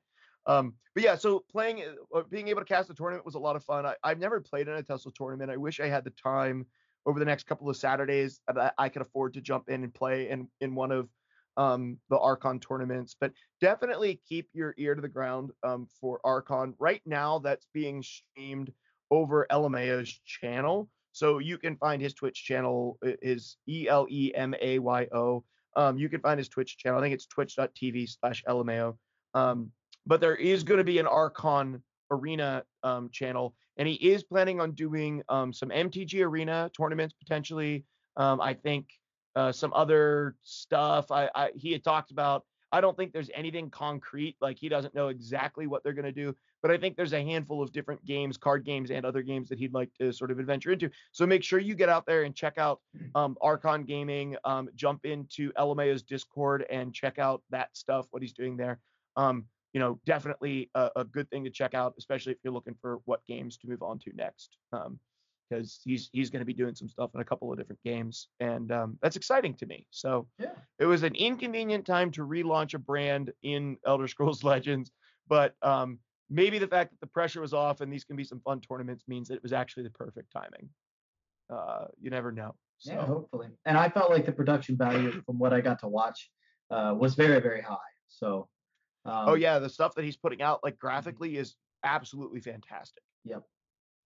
Um, 0.46 0.74
but 0.94 1.02
yeah, 1.02 1.16
so 1.16 1.44
playing, 1.50 1.82
uh, 2.14 2.22
being 2.30 2.48
able 2.48 2.60
to 2.60 2.66
cast 2.66 2.88
a 2.88 2.94
tournament 2.94 3.26
was 3.26 3.34
a 3.34 3.38
lot 3.38 3.56
of 3.56 3.64
fun. 3.64 3.84
I, 3.84 3.94
I've 4.04 4.20
never 4.20 4.40
played 4.40 4.68
in 4.68 4.74
a 4.74 4.82
TESL 4.82 5.12
tournament. 5.14 5.50
I 5.50 5.56
wish 5.56 5.80
I 5.80 5.88
had 5.88 6.04
the 6.04 6.10
time 6.10 6.66
over 7.04 7.18
the 7.18 7.24
next 7.24 7.46
couple 7.46 7.68
of 7.68 7.76
Saturdays 7.76 8.40
that 8.52 8.74
I 8.78 8.88
could 8.88 9.02
afford 9.02 9.34
to 9.34 9.40
jump 9.40 9.68
in 9.68 9.84
and 9.84 9.92
play 9.92 10.28
in 10.28 10.48
in 10.60 10.74
one 10.74 10.92
of 10.92 11.08
um, 11.56 11.98
the 12.10 12.18
Archon 12.18 12.60
tournaments. 12.60 13.16
But 13.18 13.32
definitely 13.60 14.20
keep 14.28 14.48
your 14.52 14.74
ear 14.78 14.94
to 14.94 15.02
the 15.02 15.08
ground 15.08 15.50
um, 15.62 15.86
for 16.00 16.20
Archon. 16.24 16.74
Right 16.78 17.02
now, 17.06 17.38
that's 17.38 17.66
being 17.72 18.02
streamed 18.02 18.72
over 19.10 19.46
Elemayo's 19.50 20.20
channel. 20.24 20.88
So 21.12 21.38
you 21.38 21.56
can 21.56 21.76
find 21.76 22.02
his 22.02 22.12
Twitch 22.12 22.44
channel 22.44 22.98
is 23.02 23.56
E 23.66 23.88
L 23.88 24.06
E 24.10 24.32
M 24.34 24.54
A 24.60 24.78
Y 24.78 25.06
O. 25.14 25.44
Um, 25.74 25.98
you 25.98 26.08
can 26.08 26.20
find 26.20 26.38
his 26.38 26.48
Twitch 26.48 26.78
channel. 26.78 26.98
I 26.98 27.02
think 27.02 27.14
it's 27.14 27.26
twitch.tv 27.26 28.08
slash 28.18 28.42
Elemayo. 28.48 28.96
Um, 29.34 29.70
but 30.06 30.20
there 30.20 30.36
is 30.36 30.62
going 30.62 30.78
to 30.78 30.84
be 30.84 30.98
an 30.98 31.06
Archon 31.06 31.82
Arena 32.10 32.64
um, 32.82 33.10
channel, 33.10 33.54
and 33.76 33.88
he 33.88 33.94
is 33.94 34.22
planning 34.22 34.60
on 34.60 34.72
doing 34.72 35.22
um, 35.28 35.52
some 35.52 35.70
MTG 35.70 36.24
Arena 36.24 36.70
tournaments 36.76 37.14
potentially. 37.14 37.84
Um, 38.16 38.40
I 38.40 38.54
think 38.54 38.86
uh, 39.36 39.52
some 39.52 39.72
other 39.74 40.34
stuff. 40.42 41.12
I, 41.12 41.28
I 41.34 41.50
he 41.54 41.72
had 41.72 41.84
talked 41.84 42.10
about. 42.10 42.44
I 42.72 42.80
don't 42.80 42.96
think 42.96 43.12
there's 43.12 43.30
anything 43.32 43.70
concrete. 43.70 44.36
Like 44.40 44.58
he 44.58 44.68
doesn't 44.68 44.94
know 44.94 45.08
exactly 45.08 45.68
what 45.68 45.84
they're 45.84 45.92
going 45.92 46.06
to 46.06 46.12
do, 46.12 46.34
but 46.62 46.72
I 46.72 46.76
think 46.76 46.96
there's 46.96 47.12
a 47.12 47.22
handful 47.22 47.62
of 47.62 47.70
different 47.70 48.04
games, 48.04 48.36
card 48.36 48.64
games, 48.64 48.90
and 48.90 49.06
other 49.06 49.22
games 49.22 49.48
that 49.50 49.58
he'd 49.58 49.72
like 49.72 49.90
to 50.00 50.12
sort 50.12 50.32
of 50.32 50.40
adventure 50.40 50.72
into. 50.72 50.90
So 51.12 51.26
make 51.26 51.44
sure 51.44 51.60
you 51.60 51.76
get 51.76 51.88
out 51.88 52.06
there 52.06 52.24
and 52.24 52.34
check 52.34 52.58
out 52.58 52.80
um, 53.14 53.36
Archon 53.40 53.84
Gaming. 53.84 54.36
Um, 54.44 54.68
jump 54.74 55.04
into 55.04 55.52
Elemayo's 55.52 56.02
Discord 56.02 56.66
and 56.68 56.92
check 56.92 57.20
out 57.20 57.42
that 57.50 57.68
stuff, 57.76 58.06
what 58.10 58.20
he's 58.20 58.32
doing 58.32 58.56
there. 58.56 58.80
Um, 59.16 59.44
you 59.72 59.80
know, 59.80 60.00
definitely 60.06 60.70
a, 60.74 60.90
a, 60.96 61.04
good 61.04 61.30
thing 61.30 61.44
to 61.44 61.50
check 61.50 61.74
out, 61.74 61.94
especially 61.98 62.32
if 62.32 62.38
you're 62.42 62.52
looking 62.52 62.76
for 62.80 62.98
what 63.04 63.24
games 63.26 63.58
to 63.58 63.68
move 63.68 63.82
on 63.82 63.98
to 64.00 64.10
next. 64.14 64.56
Um, 64.72 64.98
because 65.48 65.80
he's 65.84 66.08
he's 66.12 66.30
going 66.30 66.40
to 66.40 66.46
be 66.46 66.52
doing 66.52 66.74
some 66.74 66.88
stuff 66.88 67.10
in 67.14 67.20
a 67.20 67.24
couple 67.24 67.50
of 67.50 67.58
different 67.58 67.82
games, 67.84 68.28
and 68.40 68.72
um, 68.72 68.98
that's 69.02 69.16
exciting 69.16 69.54
to 69.54 69.66
me. 69.66 69.86
So 69.90 70.26
yeah. 70.38 70.50
it 70.78 70.86
was 70.86 71.02
an 71.02 71.14
inconvenient 71.14 71.86
time 71.86 72.10
to 72.12 72.26
relaunch 72.26 72.74
a 72.74 72.78
brand 72.78 73.32
in 73.42 73.76
Elder 73.86 74.08
Scrolls 74.08 74.44
Legends, 74.44 74.90
but 75.28 75.54
um, 75.62 75.98
maybe 76.30 76.58
the 76.58 76.66
fact 76.66 76.90
that 76.90 77.00
the 77.00 77.06
pressure 77.06 77.40
was 77.40 77.54
off 77.54 77.80
and 77.80 77.92
these 77.92 78.04
can 78.04 78.16
be 78.16 78.24
some 78.24 78.40
fun 78.40 78.60
tournaments 78.60 79.04
means 79.08 79.28
that 79.28 79.34
it 79.34 79.42
was 79.42 79.52
actually 79.52 79.84
the 79.84 79.90
perfect 79.90 80.32
timing. 80.32 80.68
Uh, 81.48 81.86
you 82.00 82.10
never 82.10 82.32
know. 82.32 82.54
So. 82.78 82.92
Yeah, 82.92 83.06
hopefully. 83.06 83.48
And 83.64 83.78
I 83.78 83.88
felt 83.88 84.10
like 84.10 84.26
the 84.26 84.32
production 84.32 84.76
value 84.76 85.22
from 85.24 85.38
what 85.38 85.52
I 85.52 85.60
got 85.60 85.78
to 85.80 85.88
watch 85.88 86.30
uh, 86.70 86.94
was 86.96 87.14
very 87.14 87.40
very 87.40 87.62
high. 87.62 87.76
So. 88.08 88.48
Oh, 89.04 89.10
um, 89.10 89.28
oh 89.28 89.34
yeah, 89.34 89.60
the 89.60 89.68
stuff 89.68 89.94
that 89.94 90.04
he's 90.04 90.16
putting 90.16 90.42
out 90.42 90.60
like 90.64 90.74
mm-hmm. 90.74 90.88
graphically 90.88 91.36
is 91.36 91.54
absolutely 91.84 92.40
fantastic. 92.40 93.02
Yep 93.24 93.44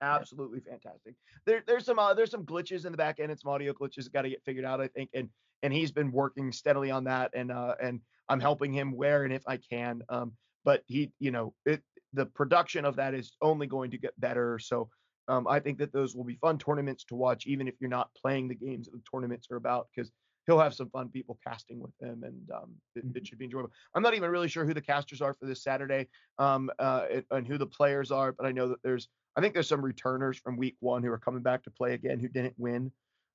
absolutely 0.03 0.61
fantastic. 0.61 1.15
There, 1.47 1.63
there's 1.67 1.85
some 1.85 1.99
uh, 1.99 2.15
there's 2.15 2.31
some 2.31 2.45
glitches 2.45 2.85
in 2.87 2.93
the 2.93 2.99
back 2.99 3.21
end 3.21 3.31
and 3.31 3.39
some 3.39 3.53
audio 3.53 3.73
glitches 3.73 4.11
got 4.13 4.23
to 4.23 4.31
get 4.31 4.43
figured 4.45 4.65
out, 4.65 4.81
I 4.81 4.89
think, 4.89 5.11
and 5.15 5.29
and 5.63 5.73
he's 5.73 5.93
been 5.93 6.11
working 6.11 6.53
steadily 6.53 6.91
on 6.91 7.05
that, 7.05 7.31
and 7.35 7.51
uh, 7.51 7.75
and 7.83 8.01
I'm 8.29 8.41
helping 8.41 8.73
him 8.73 8.97
where 8.97 9.25
and 9.25 9.33
if 9.33 9.43
I 9.47 9.59
can. 9.59 10.03
Um, 10.09 10.33
but 10.65 10.83
he, 10.87 11.13
you 11.19 11.31
know, 11.31 11.55
it 11.67 11.83
the 12.13 12.27
production 12.27 12.85
of 12.85 12.97
that 12.97 13.15
is 13.15 13.37
only 13.41 13.67
going 13.67 13.91
to 13.93 13.99
get 13.99 14.19
better. 14.19 14.59
So 14.59 14.89
um, 15.29 15.47
I 15.47 15.61
think 15.61 15.79
that 15.79 15.93
those 15.93 16.17
will 16.17 16.25
be 16.25 16.37
fun 16.37 16.59
tournaments 16.59 17.05
to 17.05 17.15
watch, 17.15 17.47
even 17.47 17.69
if 17.69 17.75
you're 17.81 17.91
not 17.91 18.11
playing 18.21 18.49
the 18.49 18.55
games 18.55 18.87
that 18.87 18.93
the 18.93 19.03
tournaments 19.11 19.49
are 19.51 19.57
about, 19.57 19.89
because 19.95 20.11
he'll 20.51 20.59
have 20.59 20.75
some 20.75 20.91
fun 20.91 21.09
people 21.09 21.39
casting 21.47 21.79
with 21.79 21.93
him, 22.01 22.25
and 22.25 22.51
um, 22.51 22.71
it, 22.97 23.01
it, 23.01 23.07
mm-hmm. 23.07 23.25
should 23.25 23.39
be 23.39 23.45
enjoyable. 23.45 23.71
I'm 23.95 24.03
not 24.03 24.15
even 24.15 24.31
really 24.31 24.49
sure 24.49 24.65
who 24.65 24.75
the 24.75 24.81
casters 24.81 25.23
are 25.23 25.35
for 25.35 25.47
this 25.47 25.63
Saturday, 25.63 26.09
um, 26.39 26.71
uh, 26.79 27.07
and, 27.13 27.25
and 27.31 27.47
who 27.47 27.57
the 27.57 27.67
players 27.67 28.11
are, 28.11 28.33
but 28.33 28.47
I 28.47 28.53
know 28.53 28.69
that 28.69 28.83
there's 28.83 29.09
I 29.37 29.41
think 29.41 29.55
there's 29.55 29.69
some 29.69 29.85
returners 29.85 30.39
from 30.39 30.57
week 30.57 30.77
one 30.81 31.05
who 31.05 31.13
are 31.13 31.19
coming 31.19 31.43
back 31.43 31.63
to 31.65 31.71
play 31.71 31.95
again 31.95 32.19
who 32.19 32.29
didn't 32.29 32.55
win. 32.59 32.91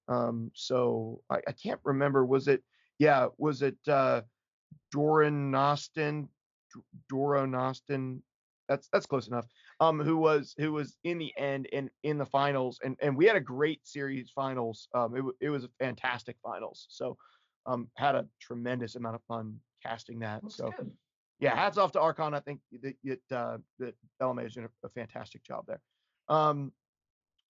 Um, 0.07 0.51
so 0.53 1.21
I, 1.29 1.37
I, 1.47 1.51
can't 1.51 1.79
remember. 1.83 2.25
Was 2.25 2.47
it, 2.47 2.61
yeah, 2.99 3.27
was 3.37 3.61
it 3.61 3.77
uh, 3.87 4.21
Doran 4.91 5.51
Nostin? 5.51 6.27
Doro 7.09 7.45
Nostin? 7.45 8.19
That's 8.67 8.89
that's 8.91 9.05
close 9.05 9.27
enough. 9.27 9.45
Um, 9.81 9.99
who 9.99 10.15
was 10.15 10.55
who 10.57 10.71
was 10.71 10.95
in 11.03 11.17
the 11.17 11.33
end 11.37 11.67
and 11.73 11.89
in 12.03 12.17
the 12.17 12.25
finals, 12.25 12.79
and 12.83 12.95
and 13.01 13.15
we 13.15 13.25
had 13.25 13.35
a 13.35 13.41
great 13.41 13.85
series 13.85 14.31
finals. 14.33 14.87
Um, 14.95 15.15
it 15.17 15.47
it 15.47 15.49
was 15.49 15.65
a 15.65 15.69
fantastic 15.79 16.37
finals. 16.41 16.87
So, 16.89 17.17
um, 17.65 17.89
had 17.95 18.15
a 18.15 18.25
tremendous 18.39 18.95
amount 18.95 19.15
of 19.15 19.21
fun 19.27 19.59
casting 19.83 20.19
that. 20.19 20.41
That's 20.43 20.55
so. 20.55 20.71
Good 20.77 20.91
yeah, 21.39 21.55
hats 21.55 21.77
off 21.77 21.91
to 21.93 21.99
Archon. 21.99 22.33
I 22.33 22.39
think 22.39 22.61
that 22.81 22.95
it, 23.03 23.21
uh, 23.31 23.57
that 23.79 23.95
LMA 24.21 24.45
is 24.45 24.53
doing 24.53 24.67
a, 24.67 24.87
a 24.87 24.89
fantastic 24.89 25.43
job 25.43 25.65
there. 25.67 25.81
Um, 26.29 26.71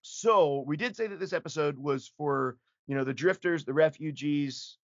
so 0.03 0.65
we 0.67 0.77
did 0.77 0.97
say 0.97 1.07
that 1.07 1.21
this 1.21 1.33
episode 1.33 1.79
was 1.79 2.11
for 2.17 2.57
you 2.87 2.95
know 2.95 3.05
the 3.05 3.15
drifters, 3.15 3.65
the 3.65 3.75
refugees, 3.75 4.79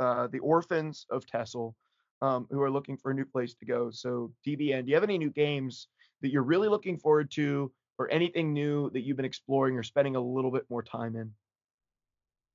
uh, 0.00 0.28
the 0.28 0.38
orphans 0.40 1.06
of 1.10 1.24
TESL, 1.26 1.74
um, 2.22 2.46
who 2.50 2.60
are 2.60 2.70
looking 2.70 2.96
for 2.96 3.10
a 3.10 3.14
new 3.14 3.24
place 3.24 3.54
to 3.54 3.66
go. 3.66 3.90
So 3.90 4.32
DBN, 4.46 4.84
do 4.84 4.90
you 4.90 4.94
have 4.94 5.04
any 5.04 5.18
new 5.18 5.30
games 5.30 5.88
that 6.22 6.30
you're 6.30 6.42
really 6.42 6.68
looking 6.68 6.98
forward 6.98 7.30
to, 7.32 7.72
or 7.98 8.10
anything 8.10 8.52
new 8.52 8.90
that 8.90 9.00
you've 9.00 9.16
been 9.16 9.26
exploring 9.26 9.76
or 9.76 9.82
spending 9.82 10.16
a 10.16 10.20
little 10.20 10.50
bit 10.50 10.64
more 10.68 10.82
time 10.82 11.16
in? 11.16 11.32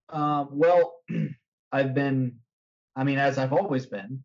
Um, 0.09 0.49
well, 0.51 0.95
I've 1.71 1.93
been, 1.93 2.37
I 2.95 3.03
mean, 3.03 3.17
as 3.17 3.37
I've 3.37 3.53
always 3.53 3.85
been, 3.85 4.23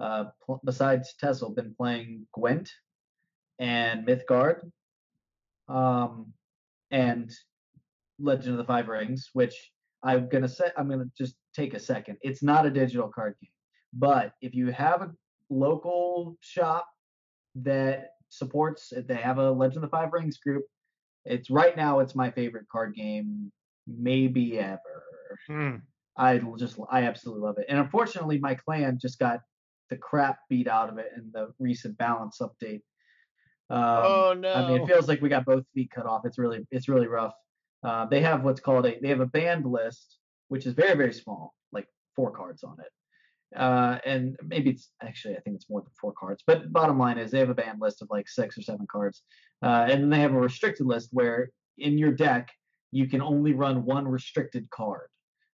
uh, 0.00 0.26
pl- 0.44 0.60
besides 0.64 1.14
TESL, 1.22 1.54
been 1.54 1.74
playing 1.74 2.26
Gwent 2.32 2.70
and 3.58 4.06
Mythgard, 4.06 4.70
um, 5.68 6.32
and 6.90 7.30
Legend 8.18 8.52
of 8.52 8.58
the 8.58 8.64
Five 8.64 8.88
Rings, 8.88 9.30
which 9.32 9.70
I'm 10.02 10.28
gonna 10.28 10.48
say 10.48 10.70
I'm 10.76 10.88
gonna 10.88 11.10
just 11.16 11.34
take 11.54 11.74
a 11.74 11.80
second. 11.80 12.18
It's 12.22 12.42
not 12.42 12.66
a 12.66 12.70
digital 12.70 13.08
card 13.08 13.34
game, 13.40 13.50
but 13.92 14.32
if 14.40 14.54
you 14.54 14.70
have 14.70 15.02
a 15.02 15.10
local 15.50 16.36
shop 16.40 16.86
that 17.56 18.10
supports, 18.28 18.92
they 18.96 19.14
have 19.14 19.38
a 19.38 19.50
Legend 19.50 19.76
of 19.76 19.82
the 19.82 19.96
Five 19.96 20.12
Rings 20.12 20.38
group, 20.38 20.64
it's 21.26 21.50
right 21.50 21.76
now 21.76 21.98
it's 21.98 22.14
my 22.14 22.30
favorite 22.30 22.66
card 22.70 22.94
game 22.94 23.50
maybe 23.86 24.58
ever. 24.58 24.78
Hmm. 25.46 25.76
I 26.16 26.40
just 26.56 26.78
I 26.90 27.02
absolutely 27.02 27.42
love 27.42 27.58
it. 27.58 27.66
And 27.68 27.78
unfortunately, 27.78 28.38
my 28.38 28.54
clan 28.54 28.98
just 29.00 29.18
got 29.18 29.40
the 29.90 29.96
crap 29.96 30.38
beat 30.48 30.68
out 30.68 30.88
of 30.88 30.98
it 30.98 31.12
in 31.16 31.30
the 31.32 31.52
recent 31.58 31.98
balance 31.98 32.38
update. 32.40 32.82
Um, 33.68 34.02
oh 34.04 34.34
no! 34.38 34.52
I 34.52 34.68
mean, 34.68 34.82
it 34.82 34.86
feels 34.86 35.08
like 35.08 35.20
we 35.20 35.28
got 35.28 35.44
both 35.44 35.64
feet 35.74 35.90
cut 35.90 36.06
off. 36.06 36.22
It's 36.24 36.38
really 36.38 36.66
it's 36.70 36.88
really 36.88 37.08
rough. 37.08 37.34
Uh, 37.82 38.06
they 38.06 38.20
have 38.20 38.44
what's 38.44 38.60
called 38.60 38.86
a 38.86 38.98
they 39.00 39.08
have 39.08 39.20
a 39.20 39.26
banned 39.26 39.66
list, 39.66 40.18
which 40.48 40.64
is 40.64 40.72
very 40.74 40.96
very 40.96 41.12
small, 41.12 41.54
like 41.72 41.88
four 42.14 42.30
cards 42.30 42.62
on 42.62 42.76
it. 42.80 42.92
Uh, 43.54 43.98
and 44.04 44.36
maybe 44.44 44.70
it's 44.70 44.90
actually 45.02 45.36
I 45.36 45.40
think 45.40 45.56
it's 45.56 45.70
more 45.70 45.80
than 45.80 45.90
four 46.00 46.12
cards. 46.12 46.42
But 46.46 46.72
bottom 46.72 46.98
line 46.98 47.18
is 47.18 47.30
they 47.30 47.38
have 47.38 47.50
a 47.50 47.54
banned 47.54 47.80
list 47.80 48.02
of 48.02 48.08
like 48.10 48.28
six 48.28 48.58
or 48.58 48.62
seven 48.62 48.86
cards, 48.90 49.22
uh, 49.62 49.86
and 49.88 50.02
then 50.02 50.10
they 50.10 50.20
have 50.20 50.34
a 50.34 50.40
restricted 50.40 50.86
list 50.86 51.10
where 51.12 51.50
in 51.78 51.96
your 51.96 52.12
deck 52.12 52.50
you 52.90 53.06
can 53.06 53.20
only 53.20 53.52
run 53.52 53.84
one 53.84 54.06
restricted 54.08 54.68
card. 54.70 55.08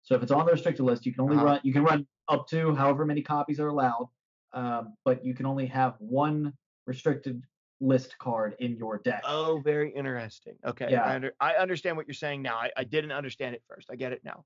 So 0.03 0.15
if 0.15 0.23
it's 0.23 0.31
on 0.31 0.45
the 0.45 0.51
restricted 0.53 0.85
list, 0.85 1.05
you 1.05 1.13
can 1.13 1.21
only 1.21 1.35
uh-huh. 1.35 1.45
run 1.45 1.59
you 1.63 1.73
can 1.73 1.83
run 1.83 2.07
up 2.29 2.47
to 2.47 2.73
however 2.75 3.05
many 3.05 3.21
copies 3.21 3.59
are 3.59 3.67
allowed 3.67 4.07
um, 4.53 4.93
but 5.05 5.23
you 5.25 5.33
can 5.33 5.45
only 5.45 5.65
have 5.67 5.95
one 5.99 6.53
restricted 6.85 7.41
list 7.79 8.17
card 8.19 8.55
in 8.59 8.75
your 8.75 8.99
deck. 8.99 9.23
Oh, 9.25 9.61
very 9.63 9.91
interesting. 9.91 10.53
Okay, 10.65 10.87
yeah. 10.91 11.03
I, 11.03 11.15
under, 11.15 11.33
I 11.39 11.53
understand 11.55 11.97
what 11.97 12.07
you're 12.07 12.13
saying 12.13 12.41
now. 12.41 12.57
I, 12.57 12.69
I 12.77 12.83
didn't 12.83 13.11
understand 13.11 13.55
it 13.55 13.63
first. 13.67 13.89
I 13.91 13.95
get 13.95 14.11
it 14.11 14.21
now. 14.23 14.45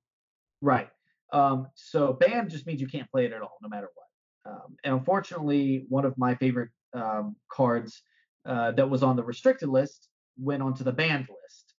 Right. 0.62 0.90
Um, 1.34 1.68
so 1.76 2.14
ban 2.14 2.50
just 2.50 2.66
means 2.68 2.82
you 2.82 2.88
can't 2.88 3.10
play 3.12 3.26
it 3.26 3.34
at 3.34 3.42
all, 3.42 3.58
no 3.62 3.70
matter 3.70 3.90
what. 3.94 4.54
Um, 4.54 4.76
and 4.84 4.94
unfortunately, 4.94 5.86
one 5.90 6.06
of 6.06 6.18
my 6.18 6.36
favorite 6.36 6.70
um, 6.94 7.36
cards 7.52 8.02
uh, 8.46 8.72
that 8.72 8.90
was 8.90 9.04
on 9.04 9.16
the 9.16 9.24
restricted 9.24 9.70
list 9.70 10.10
went 10.38 10.62
onto 10.62 10.84
the 10.84 10.92
banned 10.92 11.28
list, 11.30 11.74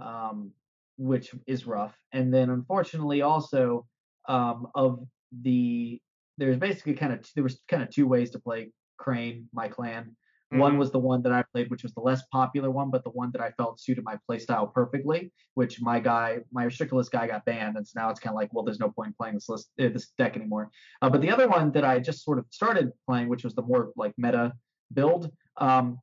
um, 0.00 0.50
which 0.96 1.30
is 1.46 1.66
rough. 1.66 1.96
And 2.12 2.32
then 2.32 2.50
unfortunately, 2.50 3.22
also 3.22 3.86
um, 4.28 4.66
of 4.74 5.06
the 5.42 6.00
there's 6.38 6.56
basically 6.56 6.94
kind 6.94 7.12
of 7.12 7.28
there 7.34 7.44
was 7.44 7.60
kind 7.68 7.82
of 7.82 7.90
two 7.90 8.06
ways 8.06 8.30
to 8.30 8.38
play 8.38 8.70
Crane, 8.96 9.48
my 9.52 9.68
clan. 9.68 10.16
Mm-hmm. 10.52 10.60
One 10.60 10.78
was 10.78 10.90
the 10.90 10.98
one 10.98 11.22
that 11.22 11.32
I 11.32 11.44
played, 11.52 11.70
which 11.70 11.82
was 11.82 11.92
the 11.92 12.00
less 12.00 12.22
popular 12.32 12.70
one, 12.70 12.90
but 12.90 13.04
the 13.04 13.10
one 13.10 13.30
that 13.32 13.42
I 13.42 13.50
felt 13.52 13.80
suited 13.80 14.02
my 14.02 14.18
playstyle 14.28 14.72
perfectly. 14.72 15.30
Which 15.54 15.80
my 15.82 16.00
guy, 16.00 16.38
my 16.52 16.64
restricted 16.64 16.96
list 16.96 17.12
guy, 17.12 17.26
got 17.26 17.44
banned, 17.44 17.76
and 17.76 17.86
so 17.86 18.00
now 18.00 18.08
it's 18.10 18.20
kind 18.20 18.32
of 18.32 18.36
like, 18.36 18.52
well, 18.52 18.64
there's 18.64 18.80
no 18.80 18.90
point 18.90 19.16
playing 19.18 19.34
this 19.34 19.48
list, 19.48 19.70
uh, 19.78 19.88
this 19.88 20.08
deck 20.16 20.36
anymore. 20.36 20.70
Uh, 21.02 21.10
but 21.10 21.20
the 21.20 21.30
other 21.30 21.48
one 21.48 21.70
that 21.72 21.84
I 21.84 21.98
just 21.98 22.24
sort 22.24 22.38
of 22.38 22.46
started 22.50 22.92
playing, 23.06 23.28
which 23.28 23.44
was 23.44 23.54
the 23.54 23.62
more 23.62 23.92
like 23.96 24.14
meta 24.16 24.52
build, 24.94 25.30
um, 25.58 25.98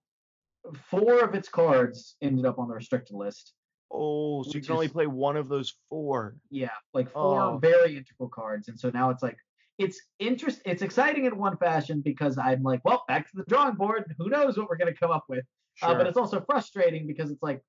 four 0.92 1.24
of 1.24 1.34
its 1.34 1.50
cards 1.50 2.16
ended 2.22 2.46
up 2.46 2.60
on 2.60 2.68
the 2.68 2.76
restricted 2.76 3.16
list. 3.16 3.54
Oh, 3.92 4.44
so 4.44 4.50
you 4.50 4.62
can 4.62 4.64
is, 4.64 4.70
only 4.70 4.88
play 4.88 5.08
one 5.08 5.38
of 5.38 5.48
those 5.48 5.74
four. 5.90 6.36
Yeah, 6.50 6.70
like 6.94 7.12
four 7.12 7.42
oh. 7.42 7.58
very 7.58 7.98
integral 7.98 8.30
cards, 8.30 8.68
and 8.68 8.80
so 8.80 8.90
now 8.90 9.10
it's 9.10 9.24
like, 9.24 9.38
it's 9.78 10.02
interest 10.20 10.62
it's 10.66 10.82
exciting 10.82 11.26
in 11.26 11.38
one 11.38 11.58
fashion 11.58 12.02
because 12.04 12.38
I'm 12.38 12.64
like, 12.64 12.82
well, 12.86 13.04
back 13.08 13.30
to 13.30 13.38
the 13.38 13.44
drawing 13.48 13.76
board. 13.76 14.06
Who 14.18 14.30
knows 14.30 14.58
what 14.58 14.70
we're 14.70 14.78
gonna 14.78 14.94
come 14.94 15.12
up 15.12 15.26
with? 15.28 15.44
Sure. 15.76 15.90
Uh, 15.90 15.96
but 15.96 16.08
it's 16.08 16.18
also 16.18 16.42
frustrating 16.42 17.08
because 17.08 17.30
it's 17.32 17.44
like, 17.44 17.62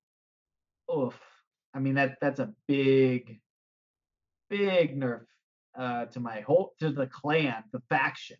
oof, 0.93 1.19
I 1.73 1.79
mean 1.79 1.95
that 1.95 2.17
that's 2.21 2.39
a 2.39 2.53
big, 2.67 3.39
big 4.49 4.99
nerf 4.99 5.25
uh, 5.77 6.05
to 6.05 6.19
my 6.19 6.41
whole 6.41 6.73
to 6.79 6.89
the 6.91 7.07
clan, 7.07 7.63
the 7.71 7.81
faction. 7.89 8.37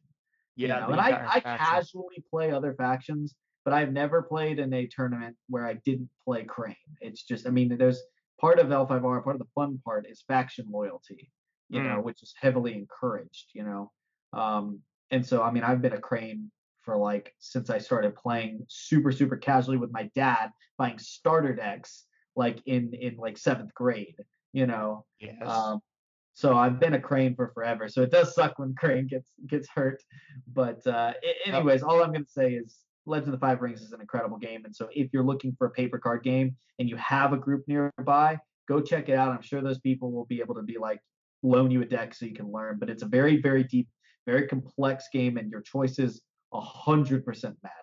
Yeah, 0.56 0.68
you 0.68 0.88
know? 0.88 0.92
and 0.94 1.02
I, 1.02 1.36
I 1.36 1.40
casually 1.40 2.24
play 2.32 2.52
other 2.52 2.74
factions, 2.74 3.36
but 3.64 3.74
I've 3.74 3.94
never 3.94 4.24
played 4.24 4.60
in 4.60 4.74
a 4.74 4.88
tournament 4.88 5.36
where 5.50 5.68
I 5.68 5.76
didn't 5.86 6.10
play 6.26 6.46
Crane. 6.46 6.76
It's 7.00 7.24
just, 7.24 7.46
I 7.46 7.52
mean, 7.52 7.78
there's 7.78 8.02
part 8.42 8.58
of 8.60 8.68
L5R, 8.68 9.24
part 9.24 9.36
of 9.36 9.40
the 9.40 9.48
fun 9.54 9.80
part 9.86 10.08
is 10.10 10.24
faction 10.28 10.66
loyalty, 10.70 11.30
you 11.70 11.82
know, 11.84 12.02
which 12.02 12.24
is 12.24 12.34
heavily 12.40 12.74
encouraged, 12.76 13.50
you 13.54 13.64
know. 13.64 13.92
Um, 14.34 14.80
and 15.12 15.26
so, 15.26 15.42
I 15.42 15.52
mean, 15.52 15.64
I've 15.64 15.82
been 15.82 15.94
a 15.94 16.00
Crane 16.00 16.52
for 16.82 16.98
like 16.98 17.34
since 17.40 17.70
I 17.70 17.78
started 17.80 18.16
playing 18.16 18.66
super, 18.70 19.12
super 19.12 19.36
casually 19.38 19.78
with 19.78 19.92
my 19.92 20.10
dad, 20.16 20.52
buying 20.78 21.00
starter 21.00 21.54
decks 21.54 22.06
like 22.36 22.62
in 22.66 22.94
in 22.94 23.18
like 23.18 23.38
seventh 23.38 23.74
grade, 23.74 24.16
you 24.54 24.68
know. 24.68 25.06
Yes. 25.20 25.36
Um, 25.46 25.80
so 26.34 26.56
I've 26.56 26.80
been 26.80 26.94
a 26.94 27.02
Crane 27.02 27.36
for 27.36 27.50
forever. 27.54 27.88
So 27.90 28.04
it 28.04 28.12
does 28.12 28.36
suck 28.36 28.60
when 28.60 28.76
Crane 28.80 29.08
gets 29.08 29.28
gets 29.48 29.68
hurt. 29.68 30.02
But 30.54 30.86
uh, 30.86 31.14
a- 31.24 31.50
anyways, 31.50 31.84
all 31.84 32.04
I'm 32.04 32.14
gonna 32.14 32.26
say 32.28 32.54
is 32.54 32.78
Legend 33.06 33.34
of 33.34 33.40
the 33.40 33.46
Five 33.46 33.62
Rings 33.62 33.82
is 33.82 33.92
an 33.92 34.02
incredible 34.02 34.38
game. 34.38 34.64
And 34.66 34.76
so 34.76 34.88
if 34.94 35.10
you're 35.12 35.24
looking 35.26 35.56
for 35.58 35.68
a 35.68 35.72
paper 35.72 35.98
card 35.98 36.24
game 36.24 36.56
and 36.80 36.88
you 36.88 36.96
have 36.98 37.34
a 37.34 37.38
group 37.38 37.64
nearby, 37.68 38.38
go 38.68 38.82
check 38.82 39.10
it 39.10 39.14
out. 39.14 39.32
I'm 39.32 39.42
sure 39.42 39.62
those 39.62 39.80
people 39.80 40.12
will 40.12 40.26
be 40.26 40.40
able 40.40 40.56
to 40.56 40.62
be 40.62 40.78
like 40.78 41.00
loan 41.44 41.72
you 41.72 41.82
a 41.82 41.86
deck 41.86 42.14
so 42.14 42.26
you 42.26 42.34
can 42.34 42.52
learn. 42.52 42.78
But 42.80 42.90
it's 42.90 43.04
a 43.04 43.08
very 43.08 43.42
very 43.42 43.64
deep, 43.64 43.88
very 44.26 44.48
complex 44.48 45.06
game, 45.12 45.38
and 45.38 45.52
your 45.52 45.62
choices 45.62 46.22
a 46.54 46.62
hundred 46.62 47.26
percent 47.26 47.56
matter. 47.64 47.74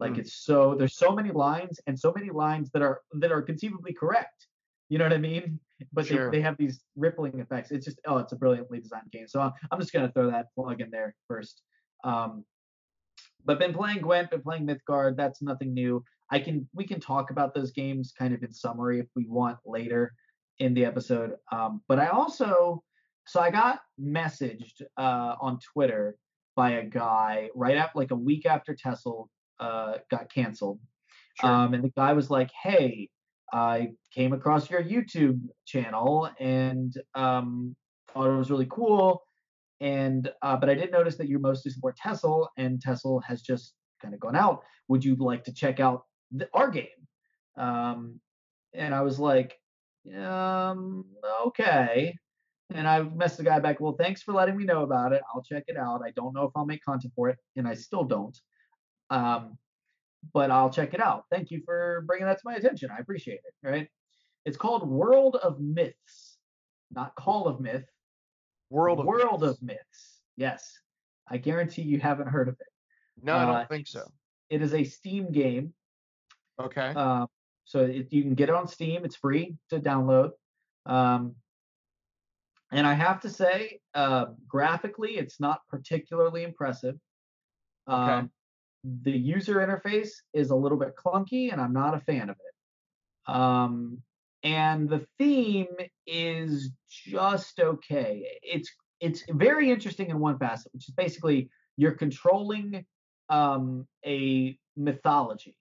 Like 0.00 0.14
Hmm. 0.14 0.20
it's 0.20 0.44
so 0.44 0.74
there's 0.74 0.96
so 0.96 1.12
many 1.12 1.30
lines 1.30 1.80
and 1.86 1.98
so 1.98 2.12
many 2.14 2.30
lines 2.30 2.70
that 2.72 2.82
are 2.82 3.00
that 3.14 3.30
are 3.32 3.42
conceivably 3.42 3.92
correct. 3.92 4.48
You 4.88 4.98
know 4.98 5.04
what 5.04 5.12
I 5.12 5.18
mean? 5.18 5.58
But 5.92 6.06
Sure. 6.06 6.30
they, 6.30 6.38
they 6.38 6.42
have 6.42 6.56
these 6.58 6.84
rippling 6.96 7.40
effects. 7.40 7.70
It's 7.70 7.84
just 7.84 8.00
oh, 8.06 8.18
it's 8.18 8.32
a 8.32 8.36
brilliantly 8.36 8.80
designed 8.80 9.10
game. 9.10 9.28
So 9.28 9.40
I'm, 9.40 9.52
I'm 9.70 9.80
just 9.80 9.92
gonna 9.92 10.10
throw 10.12 10.30
that 10.30 10.46
plug 10.54 10.80
in 10.80 10.90
there 10.90 11.14
first. 11.28 11.62
Um, 12.04 12.44
but 13.44 13.58
been 13.58 13.72
playing 13.72 14.00
Gwent, 14.00 14.30
been 14.30 14.42
playing 14.42 14.66
Mythgard. 14.66 15.16
That's 15.16 15.42
nothing 15.42 15.72
new. 15.74 16.04
I 16.30 16.38
can 16.38 16.68
we 16.72 16.84
can 16.84 17.00
talk 17.00 17.30
about 17.30 17.54
those 17.54 17.70
games 17.70 18.12
kind 18.16 18.34
of 18.34 18.42
in 18.42 18.52
summary 18.52 19.00
if 19.00 19.06
we 19.14 19.26
want 19.26 19.58
later 19.64 20.14
in 20.62 20.74
the 20.74 20.84
episode. 20.84 21.32
Um, 21.50 21.82
but 21.88 21.98
I 21.98 22.08
also 22.08 22.82
so 23.26 23.40
I 23.40 23.50
got 23.50 23.80
messaged 24.00 24.82
uh, 24.96 25.34
on 25.40 25.58
Twitter 25.72 26.16
by 26.56 26.72
a 26.72 26.84
guy 26.84 27.50
right 27.54 27.76
after 27.76 27.98
like 27.98 28.12
a 28.12 28.16
week 28.16 28.46
after 28.46 28.74
TESL 28.74 29.26
uh, 29.60 29.94
got 30.10 30.32
canceled. 30.32 30.78
Sure. 31.40 31.50
Um, 31.50 31.74
and 31.74 31.82
the 31.82 31.92
guy 31.96 32.12
was 32.12 32.30
like, 32.30 32.50
"Hey, 32.62 33.08
I 33.52 33.92
came 34.14 34.32
across 34.32 34.70
your 34.70 34.82
YouTube 34.82 35.40
channel 35.66 36.30
and 36.38 36.94
um, 37.14 37.74
thought 38.12 38.30
it 38.30 38.36
was 38.36 38.50
really 38.50 38.68
cool, 38.70 39.22
and 39.80 40.30
uh, 40.42 40.56
but 40.56 40.68
I 40.70 40.74
did 40.74 40.92
notice 40.92 41.16
that 41.16 41.28
you 41.28 41.38
mostly 41.38 41.72
support 41.72 41.96
TESL, 41.96 42.46
and 42.56 42.80
TESL 42.80 43.22
has 43.24 43.42
just 43.42 43.74
kind 44.00 44.14
of 44.14 44.20
gone 44.20 44.36
out. 44.36 44.62
Would 44.88 45.04
you 45.04 45.16
like 45.16 45.42
to 45.44 45.52
check 45.52 45.80
out 45.80 46.04
the, 46.30 46.48
our 46.54 46.70
game?" 46.70 46.86
Um, 47.56 48.20
and 48.74 48.94
I 48.94 49.02
was 49.02 49.18
like, 49.18 49.58
um, 50.16 51.04
"Okay." 51.46 52.16
And 52.74 52.88
I 52.88 53.00
messaged 53.00 53.38
the 53.38 53.44
guy 53.44 53.58
back, 53.58 53.80
"Well, 53.80 53.96
thanks 53.98 54.22
for 54.22 54.32
letting 54.32 54.56
me 54.56 54.64
know 54.64 54.82
about 54.82 55.12
it. 55.12 55.22
I'll 55.32 55.42
check 55.42 55.64
it 55.66 55.76
out. 55.76 56.02
I 56.04 56.10
don't 56.12 56.34
know 56.34 56.44
if 56.44 56.52
I'll 56.56 56.66
make 56.66 56.82
content 56.84 57.12
for 57.14 57.28
it, 57.28 57.38
and 57.56 57.68
I 57.68 57.74
still 57.74 58.04
don't." 58.04 58.38
Um, 59.10 59.58
but 60.32 60.50
I'll 60.50 60.70
check 60.70 60.94
it 60.94 61.00
out. 61.00 61.24
Thank 61.30 61.50
you 61.50 61.62
for 61.64 62.04
bringing 62.06 62.26
that 62.26 62.38
to 62.38 62.42
my 62.44 62.54
attention. 62.54 62.90
I 62.90 62.98
appreciate 62.98 63.40
it. 63.44 63.66
Right? 63.66 63.88
It's 64.44 64.56
called 64.56 64.88
World 64.88 65.36
of 65.36 65.60
Myths, 65.60 66.38
not 66.90 67.14
Call 67.14 67.46
of 67.46 67.60
Myth. 67.60 67.84
World 68.70 69.00
of 69.00 69.06
World 69.06 69.42
Myths. 69.42 69.58
of 69.58 69.62
Myths. 69.62 70.20
Yes, 70.36 70.78
I 71.28 71.36
guarantee 71.36 71.82
you 71.82 72.00
haven't 72.00 72.28
heard 72.28 72.48
of 72.48 72.54
it. 72.54 72.66
No, 73.22 73.34
I 73.34 73.42
uh, 73.42 73.46
don't 73.58 73.68
think 73.68 73.86
so. 73.86 74.10
It 74.50 74.62
is 74.62 74.74
a 74.74 74.84
Steam 74.84 75.30
game. 75.30 75.74
Okay. 76.60 76.88
Um, 76.88 77.28
so 77.64 77.80
it, 77.80 78.08
you 78.10 78.22
can 78.22 78.34
get 78.34 78.48
it 78.48 78.54
on 78.54 78.66
Steam. 78.66 79.04
It's 79.04 79.16
free 79.16 79.56
to 79.70 79.80
download. 79.80 80.30
Um, 80.86 81.36
and 82.72 82.86
I 82.86 82.94
have 82.94 83.20
to 83.20 83.30
say, 83.30 83.80
uh, 83.94 84.26
graphically, 84.48 85.12
it's 85.12 85.38
not 85.38 85.60
particularly 85.68 86.42
impressive. 86.42 86.96
Okay. 87.88 88.12
Um, 88.12 88.30
the 89.02 89.12
user 89.12 89.56
interface 89.56 90.10
is 90.32 90.50
a 90.50 90.56
little 90.56 90.78
bit 90.78 90.94
clunky, 90.96 91.52
and 91.52 91.60
I'm 91.60 91.72
not 91.72 91.94
a 91.94 92.00
fan 92.00 92.30
of 92.30 92.36
it. 92.36 93.32
Um, 93.32 93.98
and 94.42 94.88
the 94.88 95.06
theme 95.18 95.76
is 96.06 96.70
just 96.90 97.60
okay. 97.60 98.38
It's 98.42 98.70
it's 99.00 99.22
very 99.30 99.70
interesting 99.70 100.10
in 100.10 100.18
one 100.18 100.38
facet, 100.38 100.72
which 100.72 100.88
is 100.88 100.94
basically 100.94 101.50
you're 101.76 101.92
controlling 101.92 102.84
um, 103.28 103.86
a 104.04 104.58
mythology, 104.76 105.56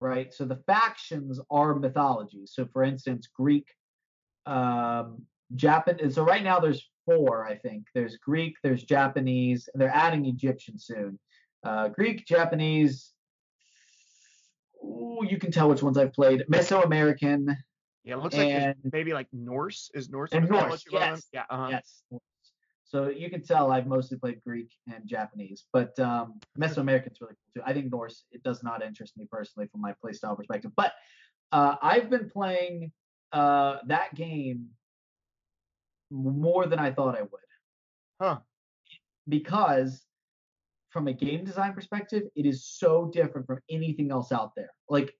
right? 0.00 0.32
So 0.32 0.44
the 0.44 0.62
factions 0.66 1.40
are 1.50 1.74
mythologies. 1.74 2.52
So 2.54 2.66
for 2.72 2.82
instance, 2.82 3.28
Greek, 3.34 3.66
um, 4.46 5.22
Japan. 5.54 6.10
So 6.10 6.24
right 6.24 6.42
now 6.42 6.60
there's 6.60 6.88
four, 7.04 7.46
I 7.46 7.56
think. 7.56 7.84
There's 7.94 8.16
Greek, 8.16 8.54
there's 8.62 8.82
Japanese, 8.82 9.68
and 9.72 9.80
they're 9.80 9.94
adding 9.94 10.26
Egyptian 10.26 10.78
soon. 10.78 11.18
Uh, 11.64 11.88
Greek, 11.88 12.26
Japanese. 12.26 13.12
Ooh, 14.84 15.20
you 15.28 15.38
can 15.38 15.50
tell 15.50 15.68
which 15.68 15.82
ones 15.82 15.98
I've 15.98 16.12
played. 16.12 16.44
Mesoamerican, 16.48 17.56
yeah, 18.04 18.14
it 18.14 18.22
looks 18.22 18.36
like 18.36 18.76
maybe 18.90 19.12
like 19.12 19.26
Norse. 19.32 19.90
Is 19.92 20.08
Norse 20.08 20.32
And 20.32 20.48
Norse, 20.48 20.62
mythology 20.62 20.90
one 20.90 21.02
of 21.02 21.08
them? 21.08 21.14
yes, 21.16 21.28
Yeah. 21.32 21.44
Uh-huh. 21.50 21.68
yes. 21.70 22.02
So 22.88 23.08
you 23.08 23.28
can 23.28 23.42
tell 23.42 23.70
I've 23.70 23.86
mostly 23.86 24.18
played 24.18 24.40
Greek 24.42 24.70
and 24.92 25.06
Japanese, 25.06 25.66
but 25.74 25.98
um, 26.00 26.40
Mesoamerican's 26.58 27.20
really 27.20 27.34
cool 27.34 27.52
too. 27.54 27.62
I 27.66 27.74
think 27.74 27.92
Norse 27.92 28.24
it 28.32 28.42
does 28.42 28.62
not 28.62 28.82
interest 28.82 29.16
me 29.18 29.28
personally 29.30 29.68
from 29.70 29.82
my 29.82 29.94
playstyle 30.02 30.36
perspective, 30.36 30.72
but 30.74 30.92
uh, 31.52 31.76
I've 31.82 32.08
been 32.08 32.30
playing 32.30 32.92
uh, 33.32 33.78
that 33.86 34.14
game 34.14 34.68
more 36.10 36.66
than 36.66 36.78
I 36.78 36.90
thought 36.90 37.16
I 37.16 37.22
would 37.22 37.30
Huh. 38.20 38.38
because 39.28 40.02
from 40.88 41.06
a 41.08 41.12
game 41.12 41.44
design 41.44 41.74
perspective, 41.74 42.22
it 42.34 42.46
is 42.46 42.66
so 42.66 43.10
different 43.12 43.46
from 43.46 43.58
anything 43.70 44.10
else 44.10 44.32
out 44.32 44.52
there. 44.56 44.70
Like 44.88 45.14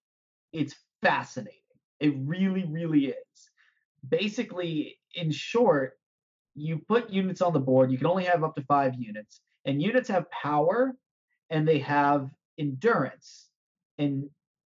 it's 0.55 0.75
fascinating. 1.03 1.61
It 2.01 2.15
really, 2.17 2.65
really 2.65 3.09
is. 3.09 3.51
Basically, 4.09 4.99
in 5.15 5.31
short, 5.31 5.98
you 6.59 6.79
put 6.89 7.11
units 7.11 7.41
on 7.43 7.53
the 7.53 7.61
board. 7.61 7.91
You 7.91 7.99
can 7.99 8.07
only 8.07 8.25
have 8.25 8.45
up 8.45 8.55
to 8.57 8.63
five 8.63 8.95
units, 8.99 9.41
and 9.65 9.83
units 9.83 10.09
have 10.09 10.31
power 10.31 10.95
and 11.51 11.67
they 11.67 11.79
have 11.79 12.31
endurance, 12.59 13.49
and 13.99 14.29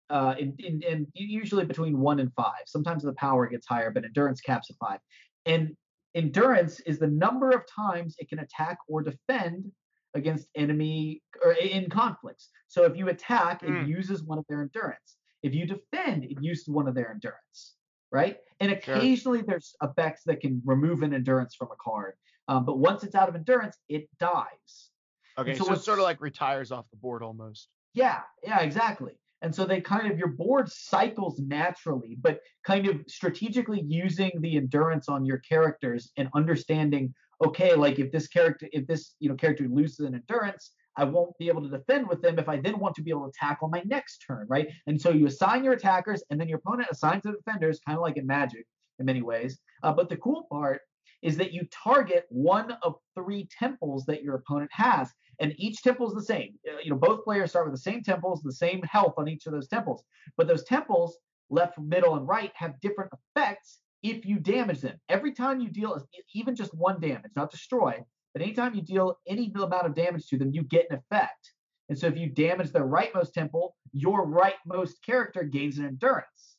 uh, 0.09 0.35
in, 0.39 0.55
in, 0.59 0.81
in 0.83 1.07
usually 1.13 1.65
between 1.65 1.99
one 1.99 2.19
and 2.19 2.31
five. 2.35 2.63
Sometimes 2.65 3.03
the 3.03 3.13
power 3.13 3.47
gets 3.47 3.67
higher, 3.67 3.91
but 3.91 4.03
endurance 4.05 4.41
caps 4.41 4.69
at 4.69 4.75
five. 4.77 4.99
And 5.45 5.75
endurance 6.15 6.79
is 6.81 6.99
the 6.99 7.07
number 7.07 7.51
of 7.51 7.61
times 7.73 8.15
it 8.19 8.29
can 8.29 8.39
attack 8.39 8.77
or 8.87 9.01
defend 9.01 9.71
against 10.13 10.47
enemy 10.55 11.21
or 11.43 11.53
in 11.53 11.89
conflicts. 11.89 12.49
So 12.67 12.83
if 12.85 12.95
you 12.95 13.09
attack, 13.09 13.61
Hmm. 13.61 13.75
it 13.75 13.87
uses 13.87 14.23
one 14.23 14.37
of 14.37 14.45
their 14.47 14.61
endurance. 14.61 15.17
If 15.41 15.53
you 15.55 15.65
defend, 15.65 16.23
it 16.25 16.37
uses 16.41 16.67
one 16.69 16.87
of 16.87 16.95
their 16.95 17.11
endurance, 17.11 17.75
right? 18.13 18.37
And 18.61 18.71
Sure. 18.79 18.95
occasionally 18.95 19.41
there's 19.41 19.75
effects 19.83 20.23
that 20.27 20.39
can 20.39 20.61
remove 20.65 21.03
an 21.03 21.13
endurance 21.13 21.55
from 21.55 21.69
a 21.71 21.75
card. 21.81 22.15
Um, 22.47 22.65
but 22.65 22.77
once 22.79 23.03
it's 23.03 23.15
out 23.15 23.29
of 23.29 23.35
endurance, 23.35 23.77
it 23.89 24.09
dies. 24.19 24.91
Okay. 25.37 25.57
so 25.57 25.65
So, 25.65 25.73
it 25.73 25.83
sort 25.83 25.99
of 25.99 26.03
like 26.03 26.21
retires 26.21 26.71
off 26.71 26.89
the 26.91 26.97
board 26.97 27.23
almost. 27.23 27.69
Yeah, 27.93 28.23
yeah, 28.43 28.61
exactly. 28.61 29.13
And 29.41 29.53
so 29.53 29.65
they 29.65 29.81
kind 29.81 30.11
of 30.11 30.17
your 30.17 30.29
board 30.29 30.71
cycles 30.71 31.39
naturally, 31.39 32.15
but 32.19 32.39
kind 32.65 32.87
of 32.87 33.01
strategically 33.07 33.81
using 33.85 34.31
the 34.39 34.55
endurance 34.55 35.09
on 35.09 35.25
your 35.25 35.39
characters 35.39 36.11
and 36.17 36.29
understanding, 36.33 37.13
okay, 37.45 37.75
like 37.75 37.99
if 37.99 38.11
this 38.11 38.27
character, 38.27 38.69
if 38.71 38.87
this 38.87 39.15
you 39.19 39.27
know 39.29 39.35
character 39.35 39.67
loses 39.67 39.99
an 39.99 40.15
endurance, 40.15 40.73
I 40.97 41.03
won't 41.05 41.37
be 41.37 41.47
able 41.47 41.63
to 41.63 41.69
defend 41.69 42.07
with 42.07 42.21
them 42.21 42.37
if 42.39 42.47
I 42.47 42.57
then 42.57 42.79
want 42.79 42.95
to 42.95 43.01
be 43.01 43.09
able 43.09 43.23
to 43.23 43.29
attack 43.29 43.59
on 43.61 43.71
my 43.71 43.81
next 43.85 44.23
turn, 44.25 44.45
right? 44.49 44.67
And 44.87 44.99
so 44.99 45.09
you 45.09 45.27
assign 45.27 45.63
your 45.63 45.73
attackers, 45.73 46.23
and 46.29 46.39
then 46.39 46.47
your 46.47 46.59
opponent 46.59 46.89
assigns 46.91 47.23
the 47.23 47.31
defenders, 47.31 47.79
kind 47.85 47.97
of 47.97 48.01
like 48.01 48.17
in 48.17 48.27
Magic 48.27 48.65
in 48.99 49.05
many 49.05 49.21
ways. 49.21 49.59
Uh, 49.81 49.91
but 49.91 50.09
the 50.09 50.17
cool 50.17 50.47
part 50.51 50.81
is 51.21 51.37
that 51.37 51.53
you 51.53 51.65
target 51.71 52.25
one 52.29 52.71
of 52.83 52.95
three 53.15 53.47
temples 53.57 54.05
that 54.05 54.23
your 54.23 54.35
opponent 54.35 54.69
has 54.73 55.09
and 55.39 55.53
each 55.57 55.81
temple 55.81 56.07
is 56.07 56.13
the 56.13 56.21
same. 56.21 56.53
Uh, 56.67 56.79
You 56.83 56.91
know, 56.91 56.97
both 56.97 57.23
players 57.23 57.49
start 57.51 57.65
with 57.65 57.73
the 57.73 57.81
same 57.91 58.03
temples, 58.03 58.41
the 58.41 58.51
same 58.51 58.81
health 58.83 59.15
on 59.17 59.27
each 59.27 59.45
of 59.45 59.53
those 59.53 59.67
temples. 59.67 60.03
But 60.37 60.47
those 60.47 60.63
temples, 60.63 61.17
left, 61.49 61.79
middle, 61.79 62.15
and 62.15 62.27
right, 62.27 62.51
have 62.55 62.79
different 62.81 63.11
effects 63.35 63.79
if 64.03 64.25
you 64.25 64.39
damage 64.39 64.81
them. 64.81 64.97
Every 65.09 65.33
time 65.33 65.59
you 65.59 65.69
deal 65.69 65.99
even 66.33 66.55
just 66.55 66.73
one 66.73 66.99
damage, 66.99 67.31
not 67.35 67.51
destroy, 67.51 68.03
but 68.33 68.41
anytime 68.41 68.73
you 68.73 68.81
deal 68.81 69.17
any 69.27 69.51
amount 69.55 69.85
of 69.85 69.93
damage 69.93 70.27
to 70.27 70.37
them, 70.37 70.51
you 70.51 70.63
get 70.63 70.87
an 70.89 70.97
effect. 70.97 71.53
And 71.89 71.97
so 71.97 72.07
if 72.07 72.17
you 72.17 72.29
damage 72.29 72.71
their 72.71 72.85
rightmost 72.85 73.33
temple, 73.33 73.75
your 73.91 74.25
rightmost 74.25 74.93
character 75.05 75.43
gains 75.43 75.77
an 75.77 75.85
endurance. 75.85 76.57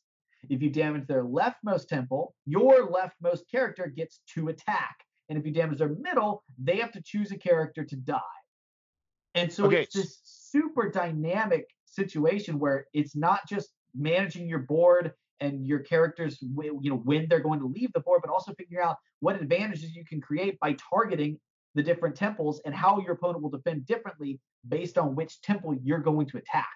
If 0.49 0.61
you 0.61 0.69
damage 0.69 1.07
their 1.07 1.25
leftmost 1.25 1.87
temple, 1.87 2.35
your 2.45 2.87
leftmost 2.87 3.41
character 3.51 3.87
gets 3.87 4.21
to 4.35 4.49
attack. 4.49 4.95
And 5.27 5.37
if 5.37 5.45
you 5.45 5.51
damage 5.51 5.79
their 5.79 5.89
middle, 5.89 6.43
they 6.57 6.77
have 6.77 6.91
to 6.93 7.01
choose 7.03 7.31
a 7.31 7.37
character 7.37 7.83
to 7.83 7.95
die. 7.95 8.19
And 9.33 9.51
so 9.51 9.65
Okay, 9.65 9.81
it's 9.81 9.95
this 9.95 10.21
super 10.23 10.89
dynamic 10.89 11.65
situation 11.85 12.59
where 12.59 12.85
it's 12.93 13.15
not 13.15 13.41
just 13.49 13.69
managing 13.95 14.47
your 14.47 14.59
board 14.59 15.13
and 15.41 15.65
your 15.65 15.79
characters, 15.79 16.37
you 16.41 16.79
know, 16.83 16.97
when 16.97 17.27
they're 17.27 17.41
going 17.41 17.59
to 17.59 17.67
leave 17.67 17.91
the 17.93 17.99
board, 17.99 18.21
but 18.23 18.31
also 18.31 18.53
figuring 18.53 18.85
out 18.85 18.97
what 19.19 19.35
advantages 19.41 19.93
you 19.95 20.05
can 20.05 20.21
create 20.21 20.57
by 20.59 20.75
targeting 20.91 21.39
the 21.75 21.83
different 21.83 22.15
temples 22.15 22.61
and 22.65 22.73
how 22.73 22.99
your 22.99 23.11
opponent 23.11 23.43
will 23.43 23.49
defend 23.49 23.85
differently 23.85 24.39
based 24.67 24.97
on 24.97 25.13
which 25.15 25.41
temple 25.41 25.75
you're 25.83 25.99
going 25.99 26.25
to 26.27 26.37
attack. 26.37 26.67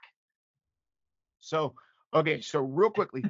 So 1.39 1.74
okay, 2.14 2.41
so 2.41 2.60
real 2.60 2.89
quickly, 2.89 3.24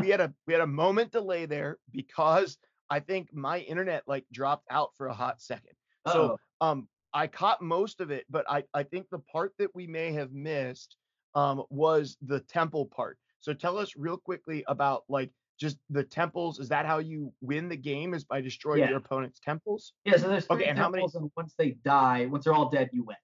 we 0.00 0.10
had 0.10 0.20
a 0.20 0.34
we 0.46 0.52
had 0.52 0.62
a 0.62 0.66
moment 0.66 1.12
delay 1.12 1.46
there 1.46 1.78
because 1.90 2.58
I 2.90 3.00
think 3.00 3.32
my 3.32 3.60
internet 3.60 4.02
like 4.06 4.26
dropped 4.32 4.66
out 4.70 4.90
for 4.96 5.06
a 5.06 5.14
hot 5.14 5.40
second. 5.40 5.74
So 6.08 6.32
Uh-oh. 6.60 6.66
um 6.68 6.88
I 7.14 7.26
caught 7.26 7.62
most 7.62 8.00
of 8.00 8.10
it, 8.10 8.26
but 8.28 8.44
I 8.50 8.64
I 8.74 8.82
think 8.82 9.06
the 9.10 9.20
part 9.20 9.52
that 9.58 9.74
we 9.74 9.86
may 9.86 10.12
have 10.12 10.32
missed 10.32 10.96
um 11.34 11.62
was 11.70 12.16
the 12.20 12.40
temple 12.40 12.86
part. 12.86 13.16
So 13.38 13.54
tell 13.54 13.78
us 13.78 13.96
real 13.96 14.16
quickly 14.16 14.64
about 14.66 15.04
like 15.08 15.30
just 15.62 15.78
the 15.90 16.02
temples. 16.02 16.58
Is 16.58 16.68
that 16.70 16.84
how 16.86 16.98
you 16.98 17.32
win 17.40 17.68
the 17.68 17.76
game? 17.76 18.12
Is 18.14 18.24
by 18.24 18.40
destroying 18.40 18.80
Yeah. 18.80 18.88
your 18.90 18.98
opponent's 18.98 19.38
temples? 19.40 19.94
Yeah, 20.04 20.16
so 20.16 20.28
there's 20.28 20.46
three 20.46 20.56
Okay, 20.56 20.66
and 20.66 20.76
how 20.78 20.88
many- 20.90 21.02
temples, 21.02 21.14
and 21.14 21.30
once 21.36 21.54
they 21.56 21.70
die, 21.84 22.26
once 22.26 22.44
they're 22.44 22.52
all 22.52 22.68
dead, 22.68 22.90
you 22.92 23.04
win. 23.04 23.16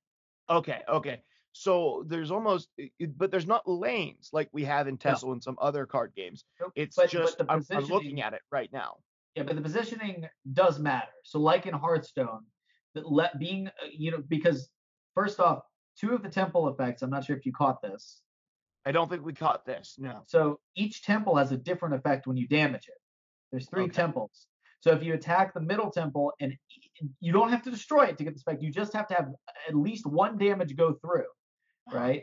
Okay, 0.49 0.83
okay. 0.89 1.23
So 1.53 2.05
there's 2.07 2.31
almost, 2.31 2.69
but 3.17 3.33
there's 3.33 3.49
not 3.49 3.67
lanes 3.69 4.31
like 4.33 4.49
we 4.53 4.65
have 4.65 4.87
in 4.87 4.95
No. 4.95 4.99
TESL 5.11 5.33
and 5.33 5.43
some 5.43 5.59
other 5.61 5.85
card 5.85 6.13
games. 6.15 6.45
Nope. 6.61 6.73
It's 6.77 6.95
But- 6.95 7.03
but 7.07 7.11
just 7.11 7.39
the 7.39 7.47
I'm, 7.53 7.65
I'm 7.73 7.85
looking 7.87 8.23
at 8.23 8.33
it 8.35 8.43
right 8.53 8.73
now. 8.73 8.99
Yeah, 9.35 9.43
but 9.43 9.57
the 9.57 9.63
positioning 9.63 10.29
does 10.53 10.79
matter. 10.79 11.11
So, 11.25 11.41
like 11.41 11.67
in 11.67 11.75
Hearthstone, 11.75 12.47
that 12.95 13.11
let 13.11 13.39
being 13.41 13.67
uh, 13.67 13.73
you 13.93 14.13
know 14.13 14.23
because 14.29 14.71
first 15.15 15.41
off, 15.41 15.65
two 15.97 16.15
of 16.15 16.23
the 16.23 16.29
temple 16.29 16.69
effects. 16.69 17.03
I'm 17.03 17.11
not 17.11 17.25
sure 17.25 17.37
if 17.37 17.45
you 17.45 17.53
caught 17.53 17.83
this. 17.83 18.23
I 18.89 18.93
don't 18.93 19.11
think 19.11 19.23
we 19.23 19.35
caught 19.35 19.67
this. 19.67 19.97
No. 19.99 20.23
So 20.27 20.61
each 20.75 21.03
temple 21.05 21.37
has 21.37 21.53
a 21.53 21.59
different 21.59 21.95
effect 21.95 22.27
when 22.27 22.39
you 22.39 22.49
damage 22.49 22.89
it. 22.89 22.95
There's 23.53 23.69
three 23.69 23.83
Okay. 23.85 23.93
temples. 23.93 24.47
So 24.81 24.93
if 24.93 25.03
you 25.03 25.13
attack 25.13 25.53
the 25.53 25.61
middle 25.61 25.91
temple 25.91 26.33
and 26.41 26.55
you 27.21 27.33
don't 27.33 27.51
have 27.51 27.63
to 27.65 27.71
destroy 27.71 28.05
it 28.07 28.17
to 28.17 28.25
get 28.25 28.33
the 28.33 28.41
spec, 28.41 28.63
you 28.63 28.71
just 28.73 28.95
have 28.95 29.07
to 29.09 29.15
have 29.15 29.29
at 29.69 29.75
least 29.75 30.07
one 30.07 30.39
damage 30.39 30.75
go 30.75 30.95
through, 30.95 31.27
right? 31.93 32.23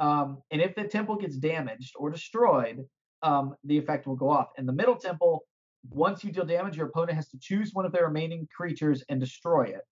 Um, 0.00 0.42
and 0.50 0.60
if 0.60 0.74
the 0.74 0.84
temple 0.84 1.14
gets 1.14 1.36
damaged 1.36 1.94
or 1.96 2.10
destroyed, 2.10 2.84
um, 3.22 3.54
the 3.62 3.78
effect 3.78 4.06
will 4.08 4.16
go 4.16 4.30
off. 4.30 4.48
And 4.56 4.66
the 4.68 4.72
middle 4.72 4.96
temple, 4.96 5.44
once 5.90 6.24
you 6.24 6.32
deal 6.32 6.44
damage, 6.46 6.76
your 6.76 6.88
opponent 6.88 7.14
has 7.14 7.28
to 7.28 7.38
choose 7.38 7.72
one 7.72 7.84
of 7.86 7.92
their 7.92 8.06
remaining 8.06 8.48
creatures 8.52 9.04
and 9.08 9.20
destroy 9.20 9.64
it. 9.64 9.82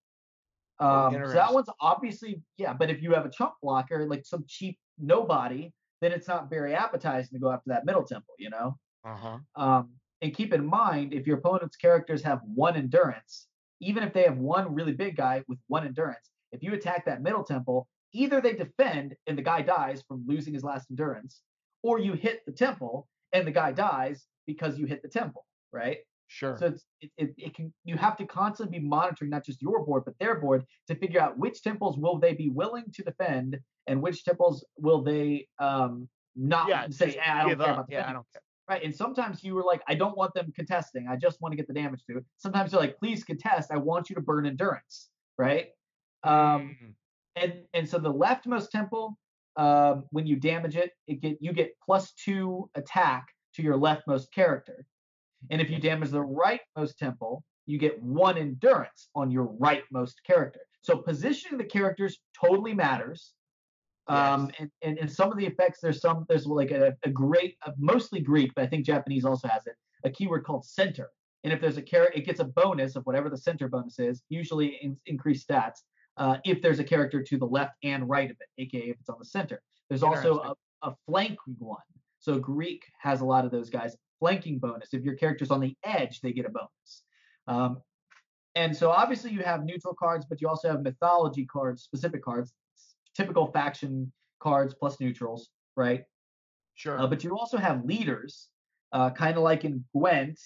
Oh, 0.81 1.07
Um, 1.07 1.27
so 1.27 1.33
that 1.35 1.53
one's 1.55 1.69
obviously 1.81 2.43
yeah, 2.57 2.73
but 2.73 2.91
if 2.91 3.03
you 3.03 3.13
have 3.13 3.27
a 3.27 3.31
chunk 3.31 3.53
blocker 3.63 4.09
like 4.09 4.25
some 4.25 4.45
cheap 4.49 4.79
nobody, 4.99 5.73
then 6.01 6.13
it's 6.13 6.29
not 6.29 6.51
very 6.51 6.75
appetizing 6.75 7.31
to 7.33 7.39
go 7.39 7.51
after 7.51 7.71
that 7.71 7.85
middle 7.85 8.05
temple, 8.05 8.35
you 8.39 8.51
know. 8.51 8.77
Uh 9.05 9.17
huh. 9.17 9.39
Um, 9.57 9.91
and 10.23 10.35
keep 10.35 10.53
in 10.53 10.67
mind, 10.67 11.13
if 11.15 11.27
your 11.27 11.39
opponent's 11.39 11.77
characters 11.77 12.23
have 12.23 12.41
one 12.43 12.77
endurance, 12.77 13.47
even 13.81 14.03
if 14.03 14.13
they 14.13 14.25
have 14.25 14.39
one 14.39 14.75
really 14.75 14.93
big 14.93 15.17
guy 15.17 15.45
with 15.49 15.59
one 15.69 15.87
endurance, 15.87 16.31
if 16.53 16.63
you 16.63 16.75
attack 16.75 17.05
that 17.07 17.23
middle 17.23 17.45
temple, 17.45 17.87
either 18.13 18.41
they 18.41 18.55
defend 18.55 19.15
and 19.27 19.39
the 19.39 19.43
guy 19.43 19.63
dies 19.63 20.03
from 20.09 20.25
losing 20.27 20.55
his 20.55 20.65
last 20.65 20.91
endurance, 20.91 21.43
or 21.83 21.99
you 21.99 22.15
hit 22.15 22.41
the 22.47 22.53
temple 22.53 23.07
and 23.33 23.47
the 23.47 23.53
guy 23.53 23.73
dies 23.73 24.27
because 24.47 24.79
you 24.79 24.87
hit 24.87 25.03
the 25.03 25.09
temple, 25.09 25.45
right? 25.73 25.99
Sure. 26.29 26.57
So 26.59 26.67
it's 26.67 26.85
it, 27.01 27.11
it, 27.17 27.35
it 27.39 27.55
can 27.55 27.73
you 27.85 27.97
have 27.97 28.17
to 28.19 28.27
constantly 28.27 28.79
be 28.79 28.87
monitoring 28.87 29.31
not 29.31 29.45
just 29.45 29.63
your 29.63 29.85
board 29.85 30.05
but 30.05 30.15
their 30.21 30.39
board 30.39 30.65
to 30.87 30.95
figure 30.95 31.21
out 31.21 31.39
which 31.39 31.63
temples 31.63 31.97
will 31.97 32.19
they 32.19 32.35
be 32.35 32.51
willing 32.51 32.85
to 32.95 33.03
defend 33.03 33.59
and 33.87 34.03
which 34.03 34.25
temples 34.25 34.65
will 34.77 35.03
they 35.03 35.49
um 35.59 36.07
not 36.37 36.69
yeah. 36.69 36.87
say 36.91 37.19
"Ah, 37.25 37.41
I 37.41 37.49
don't 37.49 37.59
care 37.59 37.69
up. 37.69 37.75
about 37.75 37.87
Yeah, 37.89 38.09
I 38.09 38.13
don't 38.13 38.27
care. 38.33 38.43
Right. 38.69 38.85
And 38.85 38.95
sometimes 38.95 39.43
you 39.43 39.55
were 39.55 39.63
like, 39.63 39.81
I 39.89 39.95
don't 39.95 40.17
want 40.17 40.35
them 40.35 40.53
contesting. 40.55 41.09
I 41.09 41.17
just 41.17 41.41
want 41.41 41.53
to 41.53 41.57
get 41.57 41.67
the 41.67 41.73
damage 41.73 42.03
through. 42.07 42.23
Sometimes 42.37 42.73
you're 42.73 42.81
like, 42.83 42.99
please 42.99 43.25
contest. 43.25 43.71
I 43.73 43.79
want 43.79 44.11
you 44.11 44.15
to 44.15 44.21
burn 44.21 44.45
endurance. 44.47 45.09
Right. 45.39 45.69
Um, 46.23 46.77
Mm, 46.83 46.95
and 47.37 47.53
and 47.73 47.89
so 47.89 47.99
the 47.99 48.13
leftmost 48.13 48.71
temple, 48.71 49.17
um, 49.57 50.05
when 50.11 50.27
you 50.27 50.37
damage 50.37 50.77
it, 50.77 50.91
it 51.07 51.21
get 51.21 51.39
you 51.41 51.53
get 51.53 51.71
plus 51.85 52.13
two 52.13 52.69
attack 52.75 53.29
to 53.55 53.63
your 53.63 53.79
leftmost 53.79 54.33
character. 54.35 54.85
And 55.51 55.61
if 55.61 55.71
you 55.71 55.79
damage 55.79 56.11
the 56.11 56.19
rightmost 56.19 56.97
temple, 56.97 57.45
you 57.67 57.79
get 57.79 58.03
one 58.03 58.39
endurance 58.39 59.09
on 59.15 59.31
your 59.31 59.49
rightmost 59.61 60.15
character. 60.27 60.61
So 60.83 60.97
positioning 60.97 61.59
the 61.59 61.65
characters 61.65 62.19
totally 62.39 62.75
matters. 62.75 63.35
Um, 64.07 64.47
Yes. 64.47 64.57
and, 64.59 64.71
and, 64.83 64.99
and 65.01 65.13
some 65.13 65.31
of 65.31 65.37
the 65.37 65.45
effects, 65.45 65.81
there's 65.83 66.01
some, 66.01 66.25
there's 66.29 66.47
like 66.47 66.71
a, 66.71 66.97
a 67.05 67.11
great, 67.11 67.57
uh, 67.67 67.73
mostly 67.77 68.21
Greek, 68.21 68.53
but 68.55 68.65
I 68.65 68.67
think 68.67 68.87
Japanese 68.87 69.27
also 69.27 69.49
has 69.49 69.67
it, 69.67 69.75
a 70.05 70.11
keyword 70.11 70.45
called 70.45 70.65
center. 70.65 71.11
And 71.45 71.53
if 71.53 71.61
there's 71.61 71.77
a 71.77 71.83
character, 71.83 72.19
it 72.19 72.25
gets 72.25 72.41
a 72.41 72.45
bonus 72.45 72.97
of 72.97 73.05
whatever 73.05 73.29
the 73.29 73.37
center 73.37 73.69
bonus 73.69 73.99
is, 73.99 74.23
usually 74.31 74.79
in, 74.83 74.97
increased 75.05 75.47
stats, 75.49 75.81
uh, 76.17 76.39
if 76.45 76.63
there's 76.63 76.79
a 76.79 76.85
character 76.85 77.23
to 77.23 77.37
the 77.37 77.45
left 77.45 77.75
and 77.83 78.09
right 78.09 78.31
of 78.31 78.37
it, 78.41 78.63
aka 78.63 78.81
if 78.81 78.97
it's 78.99 79.09
on 79.11 79.17
the 79.19 79.25
center. 79.25 79.61
There's 79.89 80.03
also 80.03 80.39
a, 80.41 80.55
a 80.89 80.95
flanking 81.07 81.57
one. 81.59 81.79
So 82.19 82.39
Greek 82.39 82.83
has 82.99 83.21
a 83.21 83.25
lot 83.25 83.45
of 83.45 83.51
those 83.51 83.71
guys. 83.71 83.95
Flanking 84.19 84.59
bonus. 84.59 84.89
If 84.93 85.03
your 85.05 85.15
character's 85.15 85.51
on 85.51 85.61
the 85.61 85.77
edge, 85.85 86.21
they 86.21 86.33
get 86.33 86.47
a 86.47 86.51
bonus. 86.51 87.03
Um, 87.47 87.83
and 88.55 88.77
so 88.77 88.91
obviously 88.91 89.31
you 89.31 89.43
have 89.43 89.65
neutral 89.65 89.95
cards, 89.95 90.27
but 90.29 90.41
you 90.41 90.49
also 90.49 90.69
have 90.69 90.83
mythology 90.83 91.47
cards, 91.47 91.83
specific 91.83 92.23
cards, 92.25 92.53
typical 93.15 93.47
faction 93.47 94.13
cards 94.41 94.75
plus 94.75 95.01
neutrals, 95.01 95.51
right? 95.77 96.03
Sure. 96.75 96.99
Uh, 96.99 97.07
but 97.07 97.23
you 97.23 97.37
also 97.37 97.57
have 97.59 97.85
leaders, 97.85 98.49
uh, 98.93 99.11
kind 99.11 99.37
of 99.37 99.43
like 99.43 99.65
in 99.65 99.85
Gwent. 99.95 100.39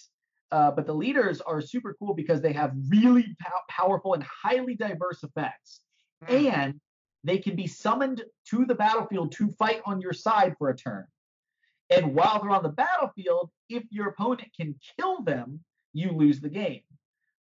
Uh, 0.50 0.70
but 0.70 0.84
the 0.84 0.92
leaders 0.92 1.40
are 1.40 1.62
super 1.62 1.96
cool 1.98 2.12
because 2.14 2.42
they 2.42 2.52
have 2.52 2.72
really 2.88 3.34
pow- 3.40 3.62
powerful 3.70 4.12
and 4.12 4.22
highly 4.24 4.74
diverse 4.74 5.22
effects. 5.22 5.80
Mm, 6.26 6.52
And 6.52 6.80
they 7.24 7.38
can 7.38 7.56
be 7.56 7.66
summoned 7.66 8.22
to 8.50 8.66
the 8.66 8.74
battlefield 8.74 9.32
to 9.32 9.48
fight 9.52 9.80
on 9.86 10.00
your 10.00 10.12
side 10.12 10.54
for 10.58 10.68
a 10.68 10.76
turn. 10.76 11.06
And 11.92 12.14
while 12.14 12.40
they're 12.40 12.50
on 12.50 12.62
the 12.62 12.68
battlefield, 12.70 13.50
if 13.68 13.84
your 13.90 14.08
opponent 14.08 14.48
can 14.56 14.74
kill 14.98 15.22
them, 15.22 15.60
you 15.92 16.10
lose 16.12 16.40
the 16.40 16.48
game. 16.48 16.82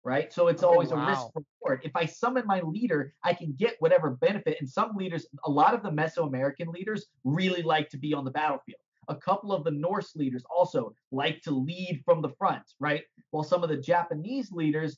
Right. 0.04 0.34
So 0.34 0.48
it's 0.48 0.64
Oh, 0.64 0.70
always 0.70 0.92
a 0.92 0.98
risk 0.98 1.28
reward. 1.36 1.82
If 1.84 1.96
I 1.96 2.06
summon 2.06 2.46
my 2.48 2.62
leader, 2.62 3.14
I 3.24 3.34
can 3.36 3.54
get 3.54 3.76
whatever 3.80 4.10
benefit. 4.10 4.58
And 4.60 4.68
some 4.68 4.96
leaders, 4.96 5.28
a 5.46 5.52
lot 5.52 5.76
of 5.76 5.84
the 5.84 5.92
Mesoamerican 5.92 6.68
leaders 6.74 7.08
really 7.24 7.62
like 7.62 7.88
to 7.90 7.98
be 7.98 8.12
on 8.14 8.26
the 8.26 8.32
battlefield. 8.32 8.80
A 9.10 9.16
couple 9.16 9.54
of 9.54 9.64
the 9.64 9.72
Norse 9.72 10.16
leaders 10.16 10.44
also 10.50 10.96
like 11.12 11.42
to 11.44 11.52
lead 11.52 12.02
from 12.04 12.22
the 12.22 12.30
front, 12.30 12.64
right? 12.80 13.04
While 13.30 13.44
some 13.44 13.64
of 13.64 13.70
the 13.70 13.78
Japanese 13.78 14.52
leaders 14.52 14.98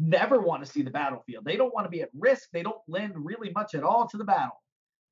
never 0.00 0.40
want 0.40 0.64
to 0.64 0.70
see 0.70 0.82
the 0.82 0.90
battlefield. 0.90 1.44
They 1.44 1.56
don't 1.56 1.72
want 1.72 1.86
to 1.86 1.90
be 1.90 2.02
at 2.02 2.10
risk. 2.12 2.48
They 2.52 2.64
don't 2.64 2.80
lend 2.88 3.14
really 3.16 3.50
much 3.50 3.74
at 3.76 3.84
all 3.84 4.08
to 4.08 4.16
the 4.16 4.24
battle, 4.24 4.60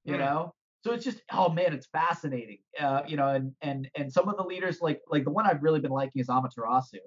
you 0.05 0.15
Hmm. 0.15 0.21
know? 0.21 0.55
So 0.85 0.93
it's 0.93 1.05
just, 1.05 1.21
oh 1.33 1.49
man, 1.49 1.73
it's 1.73 1.89
fascinating. 1.89 2.59
Uh, 2.79 3.03
you 3.07 3.17
know, 3.17 3.29
and 3.29 3.53
and 3.63 3.89
and 3.97 4.13
some 4.13 4.29
of 4.29 4.37
the 4.37 4.45
leaders, 4.45 4.81
like 4.81 5.01
like 5.09 5.25
the 5.25 5.31
one 5.31 5.47
I've 5.47 5.63
really 5.63 5.81
been 5.81 5.91
liking 5.91 6.21
is 6.21 6.29
Amaterasu, 6.29 7.01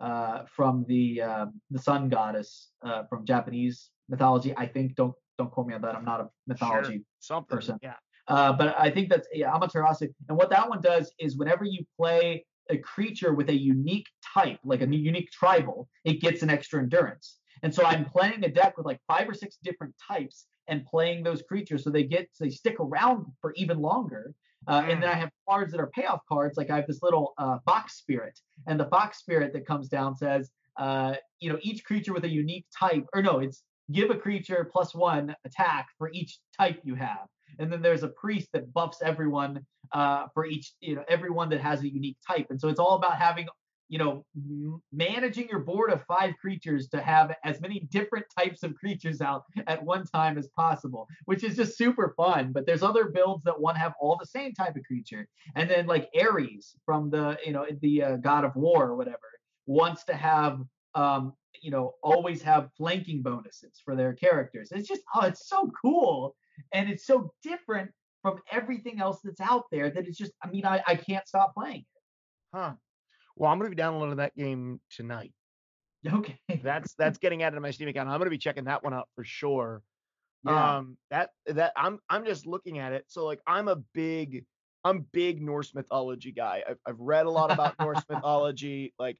uh, 0.00 0.42
from 0.54 0.84
the 0.88 1.22
um, 1.22 1.60
the 1.70 1.78
sun 1.78 2.08
goddess 2.08 2.70
uh, 2.84 3.02
from 3.08 3.24
Japanese 3.24 3.90
mythology. 4.08 4.54
I 4.56 4.66
think 4.66 4.94
don't 4.94 5.14
don't 5.38 5.50
quote 5.50 5.66
me 5.66 5.74
on 5.74 5.82
that. 5.82 5.94
I'm 5.96 6.04
not 6.04 6.20
a 6.20 6.28
mythology 6.46 7.04
Something. 7.20 7.56
person. 7.56 7.78
Yeah. 7.82 7.94
uh, 8.28 8.52
but 8.52 8.74
I 8.78 8.90
think 8.90 9.08
that's 9.10 9.28
yeah, 9.32 9.50
Amaterasu. 9.50 10.08
And 10.28 10.38
what 10.38 10.50
that 10.50 10.68
one 10.68 10.80
does 10.80 11.12
is 11.18 11.36
whenever 11.36 11.64
you 11.64 11.84
play 11.98 12.44
a 12.70 12.78
creature 12.78 13.34
with 13.34 13.48
a 13.48 13.54
unique 13.56 14.06
type, 14.34 14.58
like 14.64 14.82
a 14.82 14.86
unique 14.86 15.30
tribal, 15.30 15.88
it 16.04 16.20
gets 16.20 16.42
an 16.42 16.50
extra 16.50 16.80
endurance. 16.80 17.38
And 17.62 17.74
so 17.74 17.84
I'm 17.84 18.04
playing 18.04 18.44
a 18.44 18.48
deck 18.48 18.76
with 18.76 18.86
like 18.86 19.00
five 19.06 19.28
or 19.28 19.34
six 19.34 19.58
different 19.62 19.94
types 20.06 20.46
and 20.68 20.84
playing 20.84 21.22
those 21.22 21.42
creatures 21.42 21.84
so 21.84 21.90
they 21.90 22.04
get 22.04 22.28
they 22.40 22.50
stick 22.50 22.76
around 22.80 23.26
for 23.40 23.52
even 23.54 23.80
longer. 23.80 24.34
Uh, 24.68 24.82
and 24.88 25.02
then 25.02 25.08
I 25.08 25.14
have 25.14 25.30
cards 25.48 25.70
that 25.72 25.80
are 25.80 25.88
payoff 25.88 26.20
cards. 26.28 26.56
Like 26.56 26.70
I 26.70 26.76
have 26.76 26.86
this 26.86 27.02
little 27.02 27.34
uh, 27.38 27.58
box 27.66 27.98
spirit, 27.98 28.38
and 28.66 28.80
the 28.80 28.84
box 28.84 29.18
spirit 29.18 29.52
that 29.52 29.64
comes 29.64 29.88
down 29.88 30.16
says, 30.16 30.50
uh, 30.76 31.14
you 31.38 31.52
know, 31.52 31.58
each 31.62 31.84
creature 31.84 32.12
with 32.12 32.24
a 32.24 32.28
unique 32.28 32.66
type, 32.76 33.04
or 33.14 33.22
no, 33.22 33.38
it's 33.38 33.62
give 33.92 34.10
a 34.10 34.16
creature 34.16 34.68
plus 34.70 34.92
one 34.92 35.36
attack 35.44 35.86
for 35.98 36.10
each 36.12 36.40
type 36.58 36.80
you 36.82 36.96
have 36.96 37.28
and 37.58 37.72
then 37.72 37.82
there's 37.82 38.02
a 38.02 38.08
priest 38.08 38.48
that 38.52 38.72
buffs 38.72 38.98
everyone 39.02 39.64
uh, 39.92 40.26
for 40.34 40.46
each 40.46 40.72
you 40.80 40.94
know 40.94 41.04
everyone 41.08 41.48
that 41.48 41.60
has 41.60 41.82
a 41.82 41.88
unique 41.88 42.16
type 42.26 42.46
and 42.50 42.60
so 42.60 42.68
it's 42.68 42.80
all 42.80 42.96
about 42.96 43.16
having 43.16 43.46
you 43.88 43.98
know, 43.98 44.24
m- 44.36 44.82
managing 44.92 45.48
your 45.48 45.60
board 45.60 45.90
of 45.90 46.04
five 46.06 46.34
creatures 46.40 46.88
to 46.88 47.00
have 47.00 47.34
as 47.44 47.60
many 47.60 47.80
different 47.90 48.26
types 48.36 48.62
of 48.62 48.74
creatures 48.74 49.20
out 49.20 49.44
at 49.66 49.82
one 49.82 50.04
time 50.04 50.38
as 50.38 50.48
possible, 50.48 51.06
which 51.26 51.44
is 51.44 51.56
just 51.56 51.78
super 51.78 52.14
fun. 52.16 52.52
But 52.52 52.66
there's 52.66 52.82
other 52.82 53.06
builds 53.06 53.44
that 53.44 53.60
want 53.60 53.76
to 53.76 53.80
have 53.80 53.94
all 54.00 54.16
the 54.18 54.26
same 54.26 54.52
type 54.52 54.76
of 54.76 54.82
creature, 54.84 55.28
and 55.54 55.70
then 55.70 55.86
like 55.86 56.08
Ares 56.20 56.74
from 56.84 57.10
the 57.10 57.38
you 57.44 57.52
know 57.52 57.66
the 57.80 58.02
uh, 58.02 58.16
God 58.16 58.44
of 58.44 58.56
War 58.56 58.86
or 58.88 58.96
whatever 58.96 59.18
wants 59.66 60.04
to 60.04 60.14
have 60.14 60.60
um, 60.94 61.34
you 61.62 61.70
know 61.70 61.94
always 62.02 62.42
have 62.42 62.70
flanking 62.76 63.22
bonuses 63.22 63.80
for 63.84 63.94
their 63.96 64.14
characters. 64.14 64.68
It's 64.72 64.88
just 64.88 65.02
oh, 65.14 65.26
it's 65.26 65.48
so 65.48 65.70
cool 65.82 66.34
and 66.72 66.88
it's 66.88 67.06
so 67.06 67.32
different 67.42 67.90
from 68.22 68.40
everything 68.50 69.00
else 69.00 69.20
that's 69.22 69.40
out 69.40 69.64
there 69.70 69.90
that 69.90 70.06
it's 70.06 70.18
just 70.18 70.32
I 70.42 70.50
mean 70.50 70.64
I, 70.64 70.82
I 70.86 70.96
can't 70.96 71.26
stop 71.26 71.54
playing 71.54 71.80
it. 71.80 72.02
Huh. 72.54 72.72
Well, 73.36 73.50
I'm 73.50 73.58
gonna 73.58 73.70
be 73.70 73.76
downloading 73.76 74.16
that 74.16 74.34
game 74.36 74.80
tonight. 74.90 75.32
Okay. 76.06 76.38
That's 76.62 76.94
that's 76.94 77.18
getting 77.18 77.42
added 77.42 77.56
to 77.56 77.60
my 77.60 77.70
Steam 77.70 77.88
account. 77.88 78.08
I'm 78.08 78.18
gonna 78.18 78.30
be 78.30 78.38
checking 78.38 78.64
that 78.64 78.82
one 78.84 78.94
out 78.94 79.08
for 79.14 79.24
sure. 79.24 79.82
yeah. 80.44 80.78
Um, 80.78 80.98
that 81.10 81.30
that 81.46 81.72
I'm 81.76 82.00
I'm 82.08 82.24
just 82.24 82.46
looking 82.46 82.78
at 82.78 82.92
it. 82.92 83.04
So 83.08 83.24
like 83.24 83.40
I'm 83.46 83.68
a 83.68 83.76
big 83.94 84.44
I'm 84.84 85.06
big 85.12 85.42
Norse 85.42 85.74
mythology 85.74 86.32
guy. 86.32 86.62
I've 86.68 86.78
I've 86.86 87.00
read 87.00 87.26
a 87.26 87.30
lot 87.30 87.50
about 87.50 87.78
Norse 87.80 88.02
mythology. 88.10 88.94
Like 88.98 89.18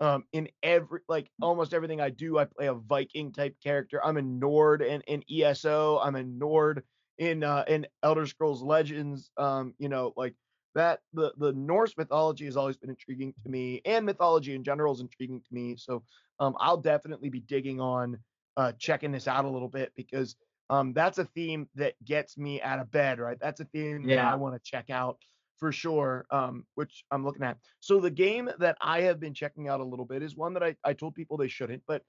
um 0.00 0.24
in 0.32 0.48
every 0.62 1.00
like 1.08 1.30
almost 1.42 1.74
everything 1.74 2.00
I 2.00 2.10
do, 2.10 2.38
I 2.38 2.44
play 2.44 2.66
a 2.66 2.74
Viking 2.74 3.32
type 3.32 3.56
character. 3.62 4.04
I'm 4.04 4.16
a 4.16 4.22
Nord 4.22 4.82
in, 4.82 5.00
in 5.02 5.22
ESO. 5.30 5.98
I'm 5.98 6.14
a 6.16 6.22
Nord 6.22 6.84
in 7.18 7.42
uh 7.44 7.64
in 7.68 7.86
Elder 8.02 8.26
Scrolls 8.26 8.62
Legends. 8.62 9.30
Um, 9.36 9.74
you 9.78 9.88
know, 9.88 10.12
like 10.16 10.34
that 10.74 11.00
the 11.12 11.32
the 11.38 11.52
Norse 11.52 11.96
mythology 11.96 12.44
has 12.44 12.56
always 12.56 12.76
been 12.76 12.90
intriguing 12.90 13.34
to 13.42 13.50
me, 13.50 13.80
and 13.84 14.06
mythology 14.06 14.54
in 14.54 14.64
general 14.64 14.92
is 14.94 15.00
intriguing 15.00 15.40
to 15.40 15.54
me. 15.54 15.76
So 15.76 16.02
um, 16.38 16.56
I'll 16.58 16.76
definitely 16.76 17.28
be 17.28 17.40
digging 17.40 17.80
on 17.80 18.18
uh, 18.56 18.72
checking 18.78 19.12
this 19.12 19.28
out 19.28 19.44
a 19.44 19.50
little 19.50 19.68
bit 19.68 19.92
because 19.96 20.36
um, 20.70 20.92
that's 20.92 21.18
a 21.18 21.24
theme 21.24 21.68
that 21.74 21.94
gets 22.04 22.38
me 22.38 22.62
out 22.62 22.78
of 22.78 22.90
bed, 22.90 23.18
right? 23.18 23.38
That's 23.40 23.60
a 23.60 23.64
theme 23.64 24.06
that 24.06 24.18
I 24.18 24.34
want 24.36 24.54
to 24.54 24.60
check 24.62 24.90
out 24.90 25.18
for 25.58 25.72
sure, 25.72 26.26
um, 26.30 26.64
which 26.74 27.04
I'm 27.10 27.24
looking 27.24 27.42
at. 27.42 27.58
So 27.80 28.00
the 28.00 28.10
game 28.10 28.50
that 28.58 28.76
I 28.80 29.02
have 29.02 29.20
been 29.20 29.34
checking 29.34 29.68
out 29.68 29.80
a 29.80 29.84
little 29.84 30.06
bit 30.06 30.22
is 30.22 30.36
one 30.36 30.54
that 30.54 30.62
I, 30.62 30.76
I 30.84 30.94
told 30.94 31.14
people 31.14 31.36
they 31.36 31.48
shouldn't, 31.48 31.82
but 31.86 32.02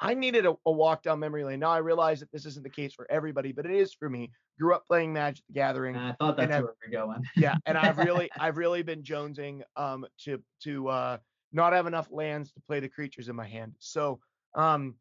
I 0.00 0.14
needed 0.14 0.46
a, 0.46 0.54
a 0.66 0.72
walk 0.72 1.02
down 1.02 1.20
memory 1.20 1.44
lane. 1.44 1.60
Now 1.60 1.70
I 1.70 1.78
realize 1.78 2.20
that 2.20 2.32
this 2.32 2.46
isn't 2.46 2.62
the 2.62 2.70
case 2.70 2.94
for 2.94 3.10
everybody, 3.10 3.52
but 3.52 3.66
it 3.66 3.72
is 3.72 3.94
for 3.94 4.08
me. 4.10 4.30
Grew 4.58 4.74
up 4.74 4.86
playing 4.86 5.12
Magic 5.12 5.44
the 5.46 5.54
Gathering 5.54 5.96
And 5.96 6.04
I 6.04 6.12
thought 6.12 6.36
that's 6.36 6.56
where 6.56 6.74
we're 6.84 6.90
going. 6.92 7.22
yeah, 7.36 7.56
and 7.66 7.78
I've 7.78 7.98
really 7.98 8.30
I've 8.38 8.56
really 8.56 8.82
been 8.82 9.02
jonesing 9.02 9.62
um 9.76 10.06
to 10.20 10.42
to 10.62 10.88
uh 10.88 11.18
not 11.52 11.72
have 11.72 11.86
enough 11.86 12.08
lands 12.10 12.52
to 12.52 12.60
play 12.60 12.80
the 12.80 12.88
creatures 12.88 13.28
in 13.28 13.36
my 13.36 13.46
hand. 13.46 13.74
So 13.78 14.20
um 14.54 14.96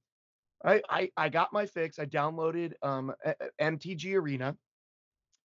I 0.64 0.82
I, 0.90 1.12
I 1.18 1.30
got 1.30 1.54
my 1.54 1.66
fix. 1.66 2.00
I 2.00 2.06
downloaded 2.06 2.74
um 2.82 3.14
MTG 3.60 4.16
Arena 4.16 4.58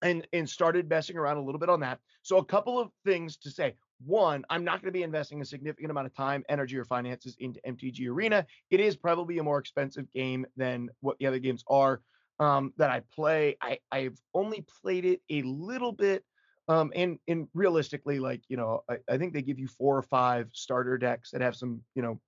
and 0.03 0.26
and 0.32 0.49
started 0.49 0.88
messing 0.88 1.16
around 1.16 1.38
a 1.38 1.42
little 1.42 1.59
bit 1.59 1.70
on 1.70 1.80
that. 1.80 2.01
So 2.22 2.38
a 2.38 2.44
couple 2.44 2.78
of 2.78 2.92
things 3.05 3.36
to 3.38 3.51
say. 3.51 3.76
One, 4.05 4.44
I'm 4.49 4.64
not 4.64 4.80
going 4.80 4.92
to 4.92 4.96
be 4.99 5.03
investing 5.03 5.40
a 5.40 5.44
significant 5.44 5.90
amount 5.90 6.07
of 6.07 6.14
time, 6.14 6.44
energy, 6.49 6.78
or 6.78 6.84
finances 6.84 7.36
into 7.40 7.61
MTG 7.66 8.09
Arena. 8.09 8.46
It 8.70 8.80
is 8.80 8.96
probably 8.96 9.38
a 9.38 9.42
more 9.42 9.59
expensive 9.59 10.11
game 10.12 10.46
than 10.57 10.88
what 11.01 11.18
the 11.18 11.26
other 11.26 11.40
games 11.40 11.64
are 11.68 12.01
um, 12.38 12.72
that 12.76 12.90
I 12.90 13.03
play. 13.14 13.57
I 13.61 13.78
I've 13.90 14.18
only 14.34 14.64
played 14.82 15.05
it 15.05 15.20
a 15.30 15.42
little 15.42 15.92
bit, 15.92 16.24
um, 16.68 16.92
and 16.94 17.18
and 17.26 17.49
realistically, 17.55 18.18
like 18.20 18.42
you 18.49 18.57
know, 18.57 18.84
I, 18.88 18.99
I 19.09 19.18
think 19.18 19.32
they 19.32 19.42
give 19.42 19.59
you 19.59 19.66
four 19.66 19.96
or 19.96 20.03
five 20.03 20.49
starter 20.53 20.99
decks 20.99 21.30
that 21.32 21.40
have 21.40 21.57
some, 21.57 21.80
you 21.94 22.03
know, 22.03 22.20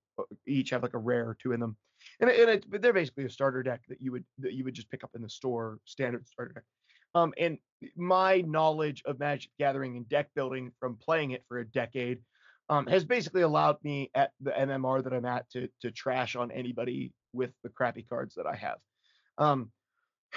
each 0.45 0.71
have 0.71 0.83
like 0.83 0.93
a 0.93 0.99
rare 0.99 1.27
or 1.27 1.37
two 1.41 1.53
in 1.53 1.59
them, 1.59 1.77
and, 2.19 2.29
and 2.29 2.49
it, 2.49 2.81
they're 2.81 2.93
basically 2.93 3.25
a 3.25 3.29
starter 3.29 3.63
deck 3.63 3.81
that 3.87 4.01
you 4.01 4.11
would 4.11 4.25
that 4.39 4.53
you 4.53 4.63
would 4.65 4.73
just 4.73 4.89
pick 4.89 5.03
up 5.03 5.11
in 5.15 5.21
the 5.21 5.29
store, 5.29 5.79
standard 5.85 6.27
starter 6.27 6.53
deck. 6.53 6.63
Um, 7.15 7.33
and 7.37 7.57
my 7.95 8.41
knowledge 8.41 9.03
of 9.05 9.19
Magic 9.19 9.51
Gathering 9.59 9.97
and 9.97 10.07
deck 10.07 10.29
building 10.35 10.71
from 10.79 10.97
playing 10.97 11.31
it 11.31 11.43
for 11.47 11.59
a 11.59 11.65
decade 11.65 12.19
um, 12.69 12.87
has 12.87 13.03
basically 13.03 13.41
allowed 13.41 13.77
me 13.83 14.09
at 14.15 14.31
the 14.39 14.51
MMR 14.51 15.03
that 15.03 15.13
I'm 15.13 15.25
at 15.25 15.49
to 15.51 15.67
to 15.81 15.91
trash 15.91 16.35
on 16.35 16.51
anybody 16.51 17.11
with 17.33 17.51
the 17.63 17.69
crappy 17.69 18.03
cards 18.03 18.35
that 18.35 18.45
I 18.45 18.55
have. 18.55 18.77
Um, 19.37 19.71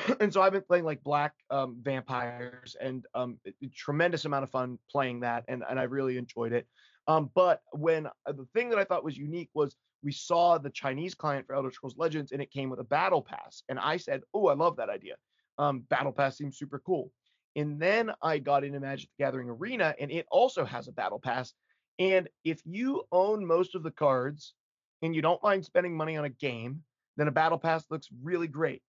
and 0.21 0.33
so 0.33 0.43
I've 0.43 0.53
been 0.53 0.63
playing 0.63 0.85
like 0.85 1.03
Black 1.05 1.33
um, 1.51 1.77
Vampires 1.81 2.77
and 2.81 3.07
um, 3.15 3.39
tremendous 3.75 4.25
amount 4.25 4.43
of 4.43 4.51
fun 4.51 4.79
playing 4.91 5.21
that, 5.21 5.45
and 5.49 5.63
and 5.69 5.79
I 5.79 5.85
really 5.85 6.19
enjoyed 6.19 6.53
it. 6.53 6.67
Um, 7.07 7.31
but 7.35 7.61
when 7.73 8.07
uh, 8.07 8.33
the 8.33 8.49
thing 8.55 8.71
that 8.71 8.79
I 8.79 8.85
thought 8.85 9.05
was 9.05 9.17
unique 9.17 9.51
was 9.55 9.77
we 10.03 10.11
saw 10.11 10.59
the 10.59 10.71
Chinese 10.71 11.15
client 11.15 11.47
for 11.47 11.55
Elder 11.55 11.71
Scrolls 11.71 11.97
Legends, 11.97 12.33
and 12.33 12.43
it 12.43 12.51
came 12.51 12.69
with 12.69 12.81
a 12.81 12.85
battle 12.85 13.23
pass, 13.23 13.63
and 13.69 13.79
I 13.79 13.97
said, 13.97 14.23
"Oh, 14.33 14.49
I 14.49 14.55
love 14.55 14.77
that 14.77 14.91
idea. 14.91 15.15
Um, 15.59 15.81
battle 15.81 16.13
pass 16.13 16.37
seems 16.37 16.59
super 16.59 16.81
cool." 16.85 17.11
And 17.57 17.81
then 17.81 18.11
I 18.21 18.39
got 18.39 18.65
into 18.65 18.81
Magic 18.81 19.09
the 19.17 19.25
Gathering 19.25 19.49
Arena, 19.49 19.95
and 20.01 20.11
it 20.11 20.27
also 20.31 20.65
has 20.65 20.89
a 20.89 20.93
battle 20.93 21.21
pass. 21.21 21.55
And 21.99 22.29
if 22.45 22.61
you 22.65 23.05
own 23.13 23.47
most 23.47 23.77
of 23.77 23.85
the 23.85 23.93
cards 23.93 24.55
and 25.03 25.15
you 25.15 25.23
don't 25.23 25.43
mind 25.43 25.65
spending 25.65 25.97
money 25.97 26.17
on 26.17 26.25
a 26.25 26.31
game, 26.31 26.83
then 27.17 27.29
a 27.29 27.33
battle 27.33 27.59
pass 27.59 27.85
looks 27.91 28.09
really 28.23 28.49
great 28.49 28.83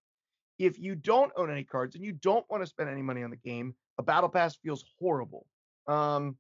if 0.58 0.80
you 0.80 0.96
don't 0.96 1.32
own 1.36 1.52
any 1.52 1.64
cards 1.64 1.96
and 1.96 2.04
you 2.04 2.14
don't 2.14 2.50
want 2.50 2.64
to 2.64 2.68
spend 2.68 2.90
any 2.90 3.02
money 3.02 3.24
on 3.24 3.30
the 3.30 3.36
game, 3.36 3.76
a 3.98 4.04
battle 4.04 4.30
pass 4.30 4.56
feels 4.56 4.86
horrible. 5.00 5.46
Um, 5.88 6.38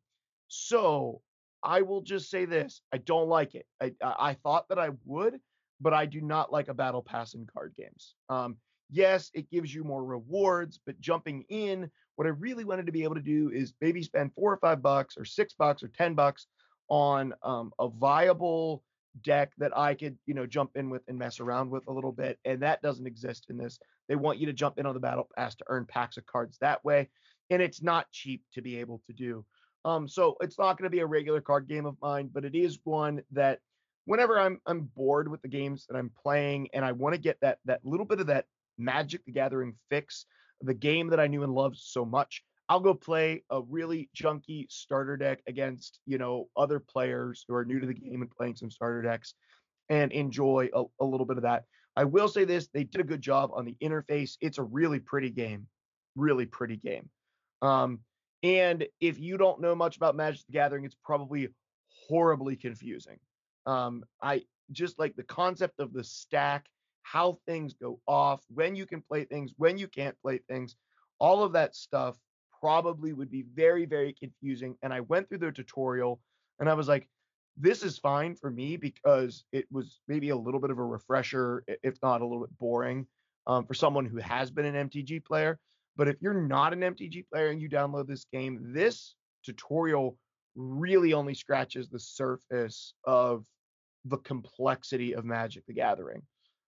so 0.48 1.22
I 1.64 1.82
will 1.82 2.02
just 2.02 2.30
say 2.30 2.46
this: 2.46 2.82
I 2.94 2.98
don't 2.98 3.28
like 3.28 3.56
it. 3.56 3.66
I 3.82 3.94
I 4.02 4.34
thought 4.36 4.70
that 4.70 4.80
I 4.80 4.92
would, 5.06 5.40
but 5.82 5.94
I 5.94 6.06
do 6.06 6.22
not 6.22 6.52
like 6.52 6.68
a 6.68 6.74
battle 6.74 7.02
pass 7.02 7.34
in 7.34 7.46
card 7.46 7.74
games. 7.78 8.16
Um, 8.30 8.58
yes, 8.90 9.32
it 9.34 9.50
gives 9.50 9.74
you 9.74 9.84
more 9.84 10.04
rewards, 10.04 10.80
but 10.86 11.00
jumping 11.00 11.46
in, 11.50 11.90
what 12.16 12.28
I 12.28 12.32
really 12.32 12.64
wanted 12.64 12.86
to 12.86 12.92
be 12.92 13.04
able 13.04 13.16
to 13.16 13.22
do 13.22 13.52
is 13.52 13.74
maybe 13.82 14.02
spend 14.04 14.34
four 14.34 14.54
or 14.54 14.58
five 14.58 14.82
bucks 14.82 15.18
or 15.18 15.26
six 15.26 15.54
bucks 15.54 15.84
or 15.84 15.90
ten 15.90 16.14
bucks 16.14 16.48
on 16.90 17.34
um, 17.44 17.72
a 17.80 17.90
viable 17.90 18.84
deck 19.22 19.52
that 19.58 19.76
I 19.78 19.94
could, 19.94 20.18
you 20.26 20.34
know, 20.34 20.46
jump 20.46 20.72
in 20.76 20.90
with 20.90 21.02
and 21.08 21.18
mess 21.18 21.40
around 21.40 21.70
with 21.70 21.88
a 21.88 21.92
little 21.92 22.12
bit. 22.12 22.38
And 22.46 22.62
that 22.62 22.82
doesn't 22.82 23.08
exist 23.08 23.48
in 23.50 23.58
this. 23.58 23.80
They 24.08 24.16
want 24.16 24.40
you 24.40 24.46
to 24.46 24.54
jump 24.54 24.78
in 24.78 24.86
on 24.86 24.94
the 24.94 25.00
battle 25.00 25.28
pass 25.36 25.56
to 25.56 25.66
earn 25.68 25.86
packs 25.86 26.18
of 26.18 26.26
cards 26.26 26.58
that 26.60 26.84
way. 26.84 27.10
And 27.50 27.62
it's 27.62 27.82
not 27.82 28.12
cheap 28.12 28.44
to 28.54 28.62
be 28.62 28.80
able 28.80 29.02
to 29.08 29.14
do. 29.14 29.46
Um, 29.84 30.08
so 30.08 30.36
it's 30.42 30.58
not 30.58 30.78
going 30.78 30.86
to 30.86 30.96
be 30.96 31.00
a 31.00 31.06
regular 31.06 31.42
card 31.42 31.68
game 31.68 31.86
of 31.86 31.96
mine, 32.02 32.30
but 32.34 32.44
it 32.44 32.56
is 32.56 32.80
one 32.84 33.22
that 33.32 33.60
whenever 34.06 34.40
I'm 34.40 34.60
I'm 34.66 34.90
bored 34.96 35.30
with 35.30 35.42
the 35.42 35.48
games 35.48 35.86
that 35.88 35.98
I'm 35.98 36.12
playing 36.24 36.70
and 36.74 36.84
I 36.84 36.92
want 36.92 37.14
to 37.14 37.22
get 37.22 37.38
that 37.42 37.60
that 37.66 37.82
little 37.84 38.06
bit 38.06 38.20
of 38.20 38.28
that 38.28 38.46
Magic 38.78 39.24
the 39.26 39.32
Gathering 39.32 39.76
fix, 39.90 40.26
the 40.62 40.74
game 40.74 41.10
that 41.10 41.20
I 41.20 41.28
knew 41.28 41.44
and 41.44 41.54
loved 41.54 41.78
so 41.78 42.06
much, 42.06 42.44
I'll 42.68 42.80
go 42.80 42.94
play 42.94 43.44
a 43.50 43.62
really 43.62 44.10
junky 44.16 44.66
starter 44.70 45.18
deck 45.18 45.42
against, 45.48 46.00
you 46.06 46.18
know, 46.18 46.50
other 46.58 46.80
players 46.80 47.46
who 47.48 47.56
are 47.56 47.66
new 47.66 47.80
to 47.80 47.86
the 47.86 47.94
game 47.94 48.22
and 48.22 48.32
playing 48.32 48.56
some 48.56 48.72
starter 48.72 49.02
decks 49.02 49.36
and 49.90 50.12
enjoy 50.12 50.70
a, 50.74 50.84
a 51.00 51.06
little 51.06 51.26
bit 51.26 51.38
of 51.38 51.44
that. 51.44 51.66
I 51.96 52.06
will 52.06 52.28
say 52.28 52.44
this, 52.44 52.68
they 52.74 52.84
did 52.84 53.02
a 53.02 53.06
good 53.06 53.22
job 53.22 53.52
on 53.54 53.66
the 53.66 53.78
interface. 53.82 54.38
It's 54.42 54.58
a 54.58 54.64
really 54.64 55.00
pretty 55.00 55.30
game. 55.30 55.68
Really 56.16 56.46
pretty 56.46 56.78
game. 56.78 57.10
Um, 57.62 58.00
and 58.44 58.86
if 59.00 59.20
you 59.20 59.38
don't 59.38 59.62
know 59.62 59.76
much 59.76 59.96
about 59.96 60.16
Magic 60.16 60.46
the 60.48 60.54
Gathering, 60.54 60.86
it's 60.86 60.98
probably 61.04 61.50
horribly 62.08 62.56
confusing. 62.56 63.18
Um, 63.66 64.04
I 64.22 64.44
just 64.72 65.00
like 65.00 65.16
the 65.16 65.24
concept 65.24 65.80
of 65.80 65.94
the 65.94 66.04
stack, 66.04 66.66
how 67.06 67.38
things 67.46 67.74
go 67.74 68.00
off, 68.08 68.42
when 68.50 68.76
you 68.76 68.88
can 68.88 69.00
play 69.00 69.26
things, 69.26 69.54
when 69.58 69.78
you 69.78 69.88
can't 69.88 70.20
play 70.24 70.40
things, 70.50 70.76
all 71.20 71.44
of 71.44 71.54
that 71.54 71.76
stuff 71.76 72.18
probably 72.60 73.14
would 73.14 73.30
be 73.30 73.46
very, 73.54 73.86
very 73.86 74.12
confusing. 74.12 74.76
And 74.82 74.92
I 74.92 75.02
went 75.02 75.30
through 75.30 75.38
the 75.38 75.52
tutorial 75.52 76.20
and 76.60 76.68
I 76.68 76.74
was 76.74 76.88
like, 76.88 77.08
this 77.58 77.84
is 77.84 78.00
fine 78.00 78.36
for 78.36 78.50
me 78.50 78.76
because 78.76 79.46
it 79.52 79.66
was 79.72 80.00
maybe 80.08 80.30
a 80.30 80.36
little 80.36 80.60
bit 80.60 80.72
of 80.72 80.80
a 80.80 80.84
refresher, 80.84 81.64
if 81.84 81.96
not 82.02 82.22
a 82.22 82.26
little 82.26 82.42
bit 82.42 82.58
boring, 82.58 83.06
um, 83.46 83.66
for 83.68 83.76
someone 83.76 84.06
who 84.06 84.18
has 84.18 84.50
been 84.50 84.66
an 84.66 84.90
MTG 84.90 85.24
player. 85.24 85.60
But 85.96 86.08
if 86.08 86.16
you're 86.22 86.34
not 86.34 86.74
an 86.74 86.80
MTG 86.80 87.26
player 87.32 87.50
and 87.50 87.62
you 87.62 87.70
download 87.70 88.08
this 88.08 88.26
game, 88.34 88.74
this 88.74 89.14
tutorial 89.46 90.18
really 90.56 91.14
only 91.14 91.36
scratches 91.36 91.88
the 91.88 92.00
surface 92.00 92.96
of 93.04 93.46
the 94.06 94.18
complexity 94.18 95.14
of 95.14 95.24
Magic 95.24 95.66
the 95.68 95.74
Gathering. 95.74 96.24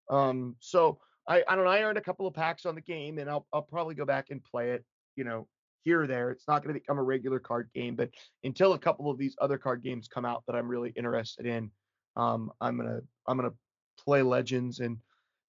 Um, 0.10 0.56
so 0.60 1.00
I, 1.28 1.44
I 1.48 1.56
don't 1.56 1.66
know. 1.66 1.72
I 1.72 1.82
earned 1.82 1.98
a 1.98 2.02
couple 2.02 2.28
of 2.28 2.34
packs 2.34 2.66
on 2.66 2.76
the 2.76 2.82
game, 2.82 3.20
and 3.20 3.30
I'll 3.30 3.46
I'll 3.54 3.62
probably 3.62 3.96
go 3.96 4.06
back 4.06 4.28
and 4.30 4.44
play 4.44 4.72
it. 4.72 4.86
You 5.16 5.24
know, 5.24 5.48
here 5.84 6.02
or 6.02 6.08
there. 6.08 6.32
It's 6.32 6.48
not 6.48 6.64
going 6.64 6.74
to 6.74 6.80
become 6.80 7.00
a 7.00 7.04
regular 7.04 7.40
card 7.40 7.70
game, 7.74 7.96
but 7.96 8.10
until 8.44 8.74
a 8.74 8.80
couple 8.80 9.10
of 9.10 9.18
these 9.18 9.36
other 9.40 9.58
card 9.58 9.82
games 9.82 10.08
come 10.08 10.26
out 10.26 10.44
that 10.48 10.56
I'm 10.56 10.68
really 10.68 10.92
interested 10.96 11.46
in, 11.46 11.72
um, 12.16 12.52
I'm 12.60 12.78
gonna 12.78 13.02
I'm 13.28 13.38
gonna 13.38 13.54
play 14.04 14.22
Legends 14.22 14.80
and 14.80 14.98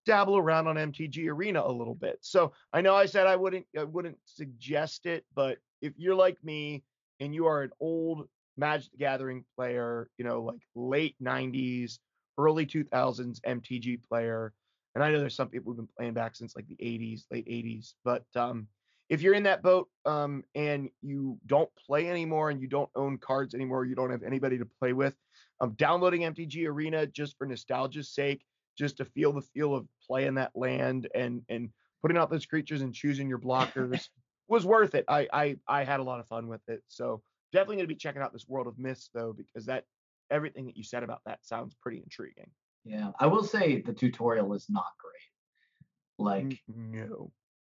dabble 0.07 0.39
around 0.39 0.69
on 0.69 0.77
MTG 0.77 1.29
Arena 1.29 1.63
a 1.65 1.73
little 1.73 1.95
bit. 1.95 2.19
So 2.23 2.53
I 2.73 2.81
know 2.81 2.95
I 2.95 3.07
said 3.07 3.27
I 3.27 3.37
wouldn't 3.37 3.67
I 3.77 3.85
wouldn't 3.85 4.19
suggest 4.25 5.07
it, 5.07 5.25
but 5.35 5.59
if 5.83 5.93
you're 5.97 6.15
like 6.15 6.43
me 6.45 6.85
and 7.21 7.35
you 7.35 7.47
are 7.47 7.63
an 7.63 7.71
old 7.81 8.29
Magic 8.57 8.91
the 8.93 8.99
Gathering 8.99 9.45
player, 9.57 10.09
you 10.19 10.25
know, 10.25 10.43
like 10.43 10.61
late 10.75 11.17
90s, 11.23 11.99
early 12.39 12.65
2000s 12.67 13.41
MTG 13.47 14.01
player. 14.09 14.53
And 14.95 15.05
I 15.05 15.11
know 15.11 15.21
there's 15.21 15.35
some 15.35 15.49
people 15.49 15.71
who've 15.71 15.79
been 15.79 15.89
playing 15.97 16.15
back 16.15 16.35
since 16.35 16.57
like 16.57 16.67
the 16.67 16.77
80s, 16.77 17.25
late 17.31 17.47
80s. 17.47 17.93
But 18.05 18.25
um, 18.35 18.69
if 19.09 19.23
you're 19.23 19.35
in 19.35 19.43
that 19.45 19.63
boat 19.63 19.89
um, 20.07 20.45
and 20.55 20.89
you 21.03 21.39
don't 21.47 21.71
play 21.87 22.09
anymore 22.09 22.51
and 22.51 22.61
you 22.61 22.69
don't 22.69 22.91
own 22.95 23.19
cards 23.19 23.55
anymore, 23.55 23.85
you 23.85 23.95
don't 23.95 24.11
have 24.11 24.23
anybody 24.23 24.59
to 24.59 24.67
play 24.79 24.93
with, 24.93 25.15
um, 25.61 25.73
downloading 25.73 26.23
MTG 26.23 26.67
Arena 26.67 27.07
just 27.07 27.37
for 27.37 27.47
nostalgia's 27.47 28.11
sake, 28.11 28.45
just 28.77 28.97
to 28.99 29.05
feel 29.05 29.33
the 29.33 29.43
feel 29.43 29.75
of 29.75 29.87
playing 30.07 30.35
that 30.35 30.53
land 30.55 31.09
and 31.15 31.43
and 31.49 31.71
putting 32.01 32.17
out 32.17 32.31
those 32.31 32.47
creatures 32.47 32.83
and 32.83 32.95
choosing 32.95 33.29
your 33.29 33.39
blockers 33.39 34.09
was 34.49 34.65
worth 34.65 34.95
it. 34.95 35.05
I 35.09 35.27
I 35.33 35.57
I 35.67 35.85
had 35.85 36.01
a 36.01 36.05
lot 36.05 36.21
of 36.21 36.29
fun 36.29 36.47
with 36.49 36.63
it. 36.69 36.83
So 36.89 37.23
definitely 37.53 37.77
going 37.77 37.89
to 37.89 37.95
be 37.95 37.99
checking 37.99 38.23
out 38.23 38.33
this 38.33 38.49
World 38.49 38.67
of 38.67 38.79
Myths 38.79 39.11
though 39.13 39.33
because 39.33 39.67
that 39.67 39.85
everything 40.31 40.67
that 40.67 40.77
you 40.77 40.85
said 40.85 41.03
about 41.03 41.21
that 41.27 41.39
sounds 41.43 41.75
pretty 41.81 41.99
intriguing. 41.99 42.51
Yeah, 42.85 43.11
I 43.19 43.27
will 43.27 43.45
say 43.45 43.83
the 43.83 43.93
tutorial 43.93 44.55
is 44.55 44.67
not 44.69 44.87
great. 44.99 46.25
Like 46.25 46.59
no, 46.69 47.31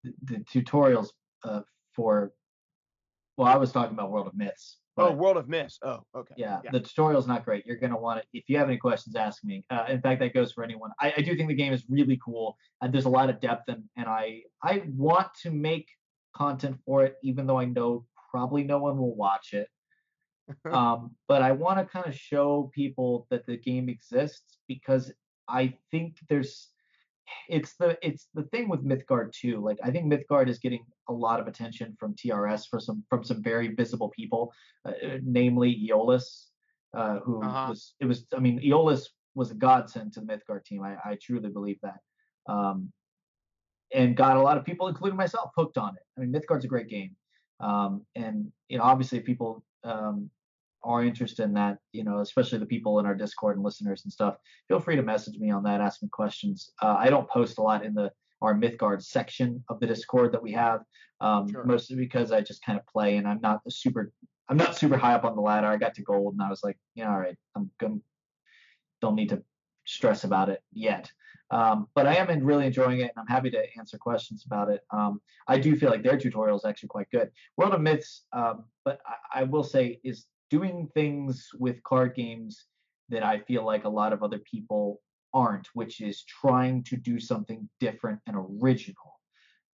the, 0.05 0.13
the 0.25 0.45
tutorials 0.45 1.09
uh, 1.45 1.63
for 1.95 2.33
well, 3.37 3.49
I 3.49 3.57
was 3.57 3.73
talking 3.73 3.95
about 3.95 4.11
World 4.11 4.27
of 4.27 4.37
Myths. 4.37 4.79
Oh, 4.97 5.13
World 5.13 5.37
of 5.37 5.49
Myths. 5.49 5.79
Oh, 5.85 6.01
okay. 6.17 6.35
Yeah, 6.37 6.59
yeah. 6.65 6.71
the 6.73 6.81
tutorial's 6.81 7.29
not 7.29 7.45
great. 7.45 7.65
You're 7.65 7.77
gonna 7.77 7.99
want 7.99 8.21
to. 8.21 8.27
If 8.33 8.49
you 8.49 8.59
have 8.59 8.69
any 8.69 8.79
questions, 8.79 9.15
ask 9.15 9.45
me. 9.45 9.65
Uh, 9.71 9.85
in 9.89 10.01
fact, 10.01 10.21
that 10.21 10.35
goes 10.35 10.53
for 10.53 10.65
anyone. 10.65 10.91
I, 11.01 11.15
I 11.17 11.21
do 11.21 11.37
think 11.37 11.49
the 11.49 11.55
game 11.55 11.73
is 11.73 11.85
really 11.89 12.19
cool, 12.25 12.57
and 12.83 12.93
there's 12.93 13.05
a 13.05 13.11
lot 13.11 13.31
of 13.31 13.41
depth, 13.41 13.69
and 13.69 13.85
and 13.97 14.09
I 14.09 14.43
I 14.63 14.83
want 14.97 15.29
to 15.43 15.51
make 15.51 15.87
content 16.35 16.79
for 16.85 17.05
it, 17.05 17.15
even 17.23 17.47
though 17.47 17.59
I 17.59 17.67
know 17.67 18.05
probably 18.31 18.65
no 18.65 18.79
one 18.79 18.99
will 18.99 19.15
watch 19.15 19.53
it. 19.53 19.69
um, 20.73 21.15
but 21.27 21.43
I 21.43 21.53
want 21.53 21.79
to 21.79 21.85
kind 21.85 22.07
of 22.07 22.15
show 22.15 22.71
people 22.75 23.27
that 23.31 23.47
the 23.47 23.57
game 23.57 23.89
exists 23.89 24.59
because 24.67 25.13
I 25.49 25.75
think 25.91 26.17
there's 26.29 26.69
it's 27.49 27.75
the 27.77 27.99
it's 28.03 28.29
the 28.35 28.45
thing 28.45 28.69
with 28.69 28.85
Mythgard 28.85 29.33
too. 29.33 29.61
Like 29.61 29.79
I 29.83 29.91
think 29.91 30.13
Mythgard 30.13 30.49
is 30.49 30.59
getting 30.59 30.85
a 31.09 31.13
lot 31.13 31.41
of 31.41 31.47
attention 31.47 31.97
from 31.99 32.15
TRS 32.15 32.69
for 32.69 32.81
some 32.81 33.05
from 33.09 33.25
some 33.25 33.43
very 33.43 33.69
visible 33.75 34.09
people, 34.11 34.53
uh, 34.87 34.91
uh, 34.91 35.19
namely 35.23 35.89
Eolus, 35.89 36.47
uh, 36.97 37.19
who 37.21 37.43
uh-huh. 37.43 37.67
was 37.71 37.95
it 38.01 38.07
was 38.07 38.27
I 38.35 38.41
mean 38.41 38.61
Eolus 38.61 39.07
was 39.35 39.51
a 39.51 39.55
godsend 39.55 40.13
to 40.15 40.21
the 40.21 40.27
Mythgard 40.27 40.65
team. 40.65 40.83
I, 40.83 40.97
I 41.05 41.19
truly 41.23 41.51
believe 41.51 41.79
that. 41.83 41.99
Um, 42.49 42.93
and 43.95 44.17
got 44.17 44.37
a 44.37 44.43
lot 44.43 44.59
of 44.59 44.65
people, 44.65 44.89
including 44.89 45.17
myself, 45.17 45.51
hooked 45.57 45.79
on 45.79 45.95
it. 45.95 46.03
I 46.17 46.21
mean, 46.21 46.33
Mythgard's 46.33 46.65
a 46.65 46.69
great 46.69 46.89
game, 46.89 47.17
um, 47.61 48.05
and 48.15 48.53
you 48.69 48.77
know, 48.79 48.85
obviously, 48.85 49.21
people 49.21 49.65
um, 49.85 50.31
are 50.85 51.05
interested 51.05 51.45
in 51.45 51.55
that, 51.55 51.79
you 51.93 52.05
know, 52.05 52.21
especially 52.21 52.59
the 52.59 52.67
people 52.67 52.99
in 52.99 53.07
our 53.07 53.15
Discord 53.15 53.57
and 53.57 53.65
listeners 53.65 54.03
and 54.05 54.13
stuff. 54.13 54.37
Feel 54.69 54.81
free 54.81 54.97
to 54.97 55.03
message 55.03 55.39
me 55.39 55.51
on 55.51 55.63
that, 55.65 55.81
ask 55.81 56.03
me 56.03 56.09
questions. 56.11 56.71
Uh, 56.81 56.97
I 56.99 57.11
don't 57.11 57.29
post 57.29 57.59
a 57.59 57.63
lot 57.63 57.85
in 57.85 57.95
the 57.95 58.11
our 58.41 58.55
Mythgard 58.55 59.03
section 59.03 59.65
of 59.69 59.81
the 59.81 59.87
Discord 59.87 60.33
that 60.33 60.43
we 60.43 60.53
have, 60.53 60.83
um, 61.21 61.51
sure. 61.51 61.65
mostly 61.65 61.97
because 61.97 62.31
I 62.31 62.41
just 62.41 62.65
kind 62.65 62.79
of 62.79 62.87
play 62.87 63.17
and 63.17 63.27
I'm 63.27 63.41
not 63.41 63.61
super. 63.69 64.13
I'm 64.49 64.57
not 64.57 64.77
super 64.77 64.97
high 64.97 65.13
up 65.13 65.25
on 65.25 65.37
the 65.37 65.43
ladder. 65.43 65.67
I 65.67 65.77
got 65.77 65.95
to 65.97 66.03
gold 66.03 66.33
and 66.35 66.43
I 66.43 66.49
was 66.49 66.63
like, 66.63 66.79
yeah, 66.95 67.11
all 67.11 67.19
right, 67.19 67.37
I'm 67.55 67.71
good. 67.79 68.01
Don't 69.03 69.15
need 69.15 69.29
to 69.31 69.43
stress 69.85 70.25
about 70.25 70.49
it 70.49 70.63
yet. 70.73 71.11
Um, 71.51 71.89
but 71.95 72.07
I 72.07 72.17
am 72.17 72.45
really 72.45 72.67
enjoying 72.67 73.01
it, 73.01 73.11
and 73.15 73.19
I'm 73.19 73.27
happy 73.27 73.51
to 73.51 73.63
answer 73.79 73.97
questions 73.97 74.45
about 74.45 74.69
it. 74.69 74.83
Um, 74.91 75.21
I 75.47 75.59
do 75.59 75.77
feel 75.77 75.91
like 75.91 76.03
their 76.03 76.19
tutorial 76.19 76.57
is 76.57 76.65
actually 76.65 76.91
quite 76.91 77.11
good. 77.11 77.31
World 77.57 77.73
of 77.73 77.81
Myths, 77.81 78.25
um, 78.33 78.65
but 78.85 79.01
I, 79.07 79.41
I, 79.41 79.43
will 79.45 79.65
say, 79.65 79.99
is 80.05 80.27
doing 80.51 80.89
things 80.95 81.49
with 81.59 81.83
card 81.83 82.15
games 82.15 82.67
that 83.09 83.23
I 83.23 83.41
feel 83.41 83.65
like 83.65 83.85
a 83.85 83.89
lot 83.89 84.13
of 84.13 84.23
other 84.23 84.39
people 84.39 85.01
aren't, 85.35 85.69
which 85.75 86.01
is 86.01 86.25
trying 86.25 86.83
to 86.85 86.97
do 86.97 87.19
something 87.21 87.69
different 87.81 88.21
and 88.27 88.37
original. 88.37 89.21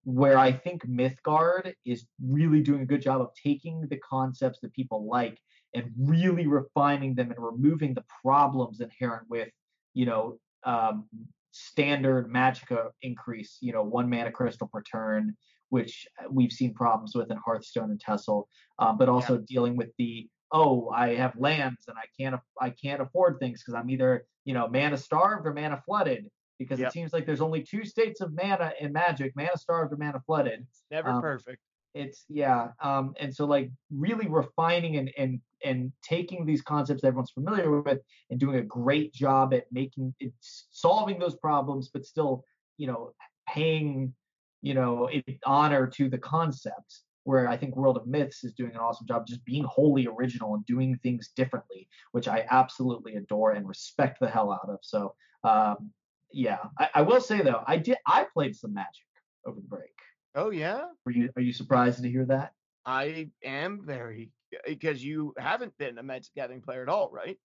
Where 0.03 0.37
I 0.37 0.51
think 0.51 0.85
Mythgard 0.85 1.73
is 1.85 2.05
really 2.21 2.61
doing 2.61 2.81
a 2.81 2.85
good 2.85 3.01
job 3.01 3.21
of 3.21 3.29
taking 3.41 3.87
the 3.87 3.97
concepts 3.97 4.59
that 4.61 4.73
people 4.73 5.07
like 5.07 5.39
and 5.73 5.91
really 5.97 6.45
refining 6.45 7.15
them 7.15 7.31
and 7.31 7.43
removing 7.43 7.93
the 7.93 8.03
problems 8.21 8.81
inherent 8.81 9.29
with, 9.29 9.49
you 9.93 10.05
know, 10.05 10.37
um, 10.65 11.05
standard 11.51 12.29
Magicka 12.29 12.89
increase, 13.01 13.57
you 13.61 13.71
know, 13.71 13.83
one 13.83 14.09
mana 14.09 14.31
crystal 14.31 14.67
per 14.67 14.81
turn, 14.81 15.35
which 15.69 16.05
we've 16.29 16.51
seen 16.51 16.73
problems 16.73 17.15
with 17.15 17.31
in 17.31 17.37
Hearthstone 17.37 17.91
and 17.91 18.03
TESL, 18.03 18.45
um, 18.79 18.97
but 18.97 19.09
also 19.09 19.35
yeah. 19.35 19.45
dealing 19.47 19.75
with 19.75 19.89
the 19.97 20.27
oh, 20.53 20.89
I 20.89 21.15
have 21.15 21.35
lands 21.35 21.85
and 21.87 21.97
I 21.97 22.05
can't 22.17 22.39
I 22.61 22.69
can't 22.69 23.01
afford 23.01 23.39
things 23.39 23.61
because 23.61 23.73
I'm 23.73 23.89
either 23.89 24.25
you 24.45 24.53
know 24.53 24.67
mana 24.67 24.97
starved 24.97 25.45
or 25.45 25.53
mana 25.53 25.81
flooded 25.85 26.29
because 26.59 26.79
yep. 26.79 26.89
it 26.89 26.93
seems 26.93 27.11
like 27.11 27.25
there's 27.25 27.41
only 27.41 27.63
two 27.63 27.83
states 27.83 28.21
of 28.21 28.33
mana 28.33 28.71
in 28.79 28.93
Magic: 28.93 29.33
mana 29.35 29.57
starved 29.57 29.91
or 29.91 29.97
mana 29.97 30.21
flooded. 30.25 30.65
It's 30.69 30.83
never 30.91 31.09
um, 31.09 31.21
perfect. 31.21 31.59
It's 31.93 32.25
yeah, 32.29 32.69
um, 32.81 33.13
and 33.19 33.35
so 33.35 33.45
like 33.45 33.71
really 33.91 34.27
refining 34.27 34.97
and 34.97 35.11
and 35.17 35.41
and 35.65 35.91
taking 36.03 36.45
these 36.45 36.61
concepts 36.61 37.03
everyone's 37.03 37.31
familiar 37.31 37.81
with 37.81 37.99
and 38.29 38.39
doing 38.39 38.57
a 38.57 38.63
great 38.63 39.13
job 39.13 39.53
at 39.53 39.65
making 39.71 40.13
it 40.19 40.33
solving 40.39 41.19
those 41.19 41.35
problems, 41.35 41.89
but 41.91 42.05
still 42.05 42.45
you 42.77 42.87
know 42.87 43.13
paying 43.49 44.13
you 44.61 44.73
know 44.73 45.09
honor 45.45 45.87
to 45.87 46.09
the 46.09 46.17
concepts 46.17 47.03
where 47.23 47.47
I 47.47 47.57
think 47.57 47.75
World 47.75 47.97
of 47.97 48.07
Myths 48.07 48.43
is 48.43 48.53
doing 48.53 48.71
an 48.71 48.77
awesome 48.77 49.07
job 49.07 49.25
just 49.27 49.45
being 49.45 49.63
wholly 49.63 50.07
original 50.07 50.55
and 50.55 50.65
doing 50.65 50.97
things 51.01 51.29
differently, 51.35 51.87
which 52.11 52.27
I 52.27 52.45
absolutely 52.51 53.15
adore 53.15 53.51
and 53.51 53.67
respect 53.67 54.19
the 54.19 54.29
hell 54.29 54.51
out 54.51 54.69
of. 54.69 54.79
So 54.81 55.15
um, 55.43 55.91
yeah, 56.31 56.59
I, 56.79 56.89
I, 56.95 57.01
will 57.01 57.21
say 57.21 57.41
though, 57.41 57.63
I 57.65 57.77
did 57.77 57.97
I 58.05 58.25
played 58.33 58.55
some 58.55 58.73
Magic 58.73 59.05
over 59.45 59.59
the 59.59 59.67
break. 59.67 59.93
Oh 60.35 60.49
yeah. 60.49 60.85
Are 61.05 61.11
you 61.11 61.29
are 61.35 61.41
you 61.41 61.53
surprised 61.53 62.01
to 62.01 62.09
hear 62.09 62.25
that? 62.25 62.53
I 62.85 63.29
am 63.43 63.81
very 63.85 64.31
because 64.65 65.03
you 65.03 65.33
haven't 65.37 65.77
been 65.77 65.97
a 65.97 66.03
Magic 66.03 66.33
Gathering 66.35 66.61
player 66.61 66.83
at 66.83 66.89
all, 66.89 67.09
right? 67.11 67.37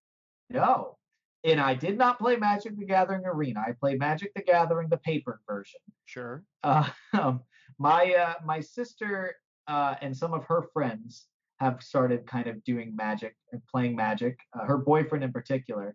No. 0.50 0.96
And 1.44 1.60
I 1.60 1.74
did 1.74 1.96
not 1.96 2.18
play 2.18 2.36
Magic 2.36 2.76
the 2.76 2.84
Gathering 2.84 3.24
Arena. 3.24 3.60
I 3.66 3.72
played 3.72 3.98
Magic 3.98 4.34
the 4.34 4.42
Gathering, 4.42 4.88
the 4.88 4.96
paper 4.96 5.40
version. 5.48 5.80
Sure. 6.06 6.42
Uh, 6.64 6.88
um, 7.12 7.42
my 7.78 8.12
uh, 8.14 8.34
my 8.44 8.60
sister 8.60 9.36
uh, 9.68 9.94
and 10.00 10.16
some 10.16 10.34
of 10.34 10.44
her 10.44 10.64
friends 10.72 11.26
have 11.60 11.82
started 11.82 12.26
kind 12.26 12.46
of 12.46 12.62
doing 12.64 12.94
magic 12.96 13.36
and 13.52 13.60
playing 13.70 13.94
magic. 13.96 14.38
Uh, 14.58 14.64
her 14.64 14.78
boyfriend 14.78 15.24
in 15.24 15.32
particular. 15.32 15.94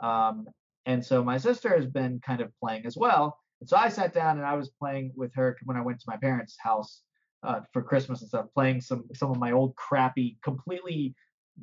Um, 0.00 0.46
and 0.86 1.04
so 1.04 1.24
my 1.24 1.38
sister 1.38 1.74
has 1.74 1.86
been 1.86 2.20
kind 2.24 2.40
of 2.40 2.50
playing 2.62 2.84
as 2.84 2.96
well. 2.96 3.38
And 3.60 3.68
so 3.68 3.76
I 3.76 3.88
sat 3.88 4.12
down 4.12 4.36
and 4.38 4.46
I 4.46 4.54
was 4.54 4.70
playing 4.78 5.12
with 5.16 5.32
her 5.34 5.56
when 5.64 5.76
I 5.76 5.80
went 5.80 6.00
to 6.00 6.04
my 6.06 6.16
parents' 6.16 6.56
house 6.60 7.02
uh, 7.42 7.60
for 7.72 7.82
Christmas 7.82 8.20
and 8.20 8.28
stuff, 8.28 8.46
playing 8.54 8.80
some 8.80 9.04
some 9.14 9.30
of 9.30 9.38
my 9.38 9.52
old 9.52 9.76
crappy, 9.76 10.38
completely 10.42 11.14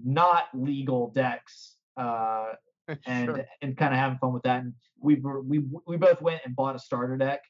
not 0.04 0.46
legal 0.54 1.12
decks, 1.14 1.76
uh, 1.98 2.54
and 3.06 3.26
sure. 3.26 3.46
and 3.62 3.78
kind 3.78 3.94
of 3.94 4.00
having 4.00 4.18
fun 4.20 4.34
with 4.34 4.44
that. 4.44 4.64
And 4.64 4.74
we 5.00 5.16
were 5.16 5.42
we 5.42 5.64
we 5.86 5.98
both 5.98 6.22
went 6.22 6.42
and 6.46 6.56
bought 6.56 6.76
a 6.76 6.80
starter 6.80 7.18
deck 7.18 7.42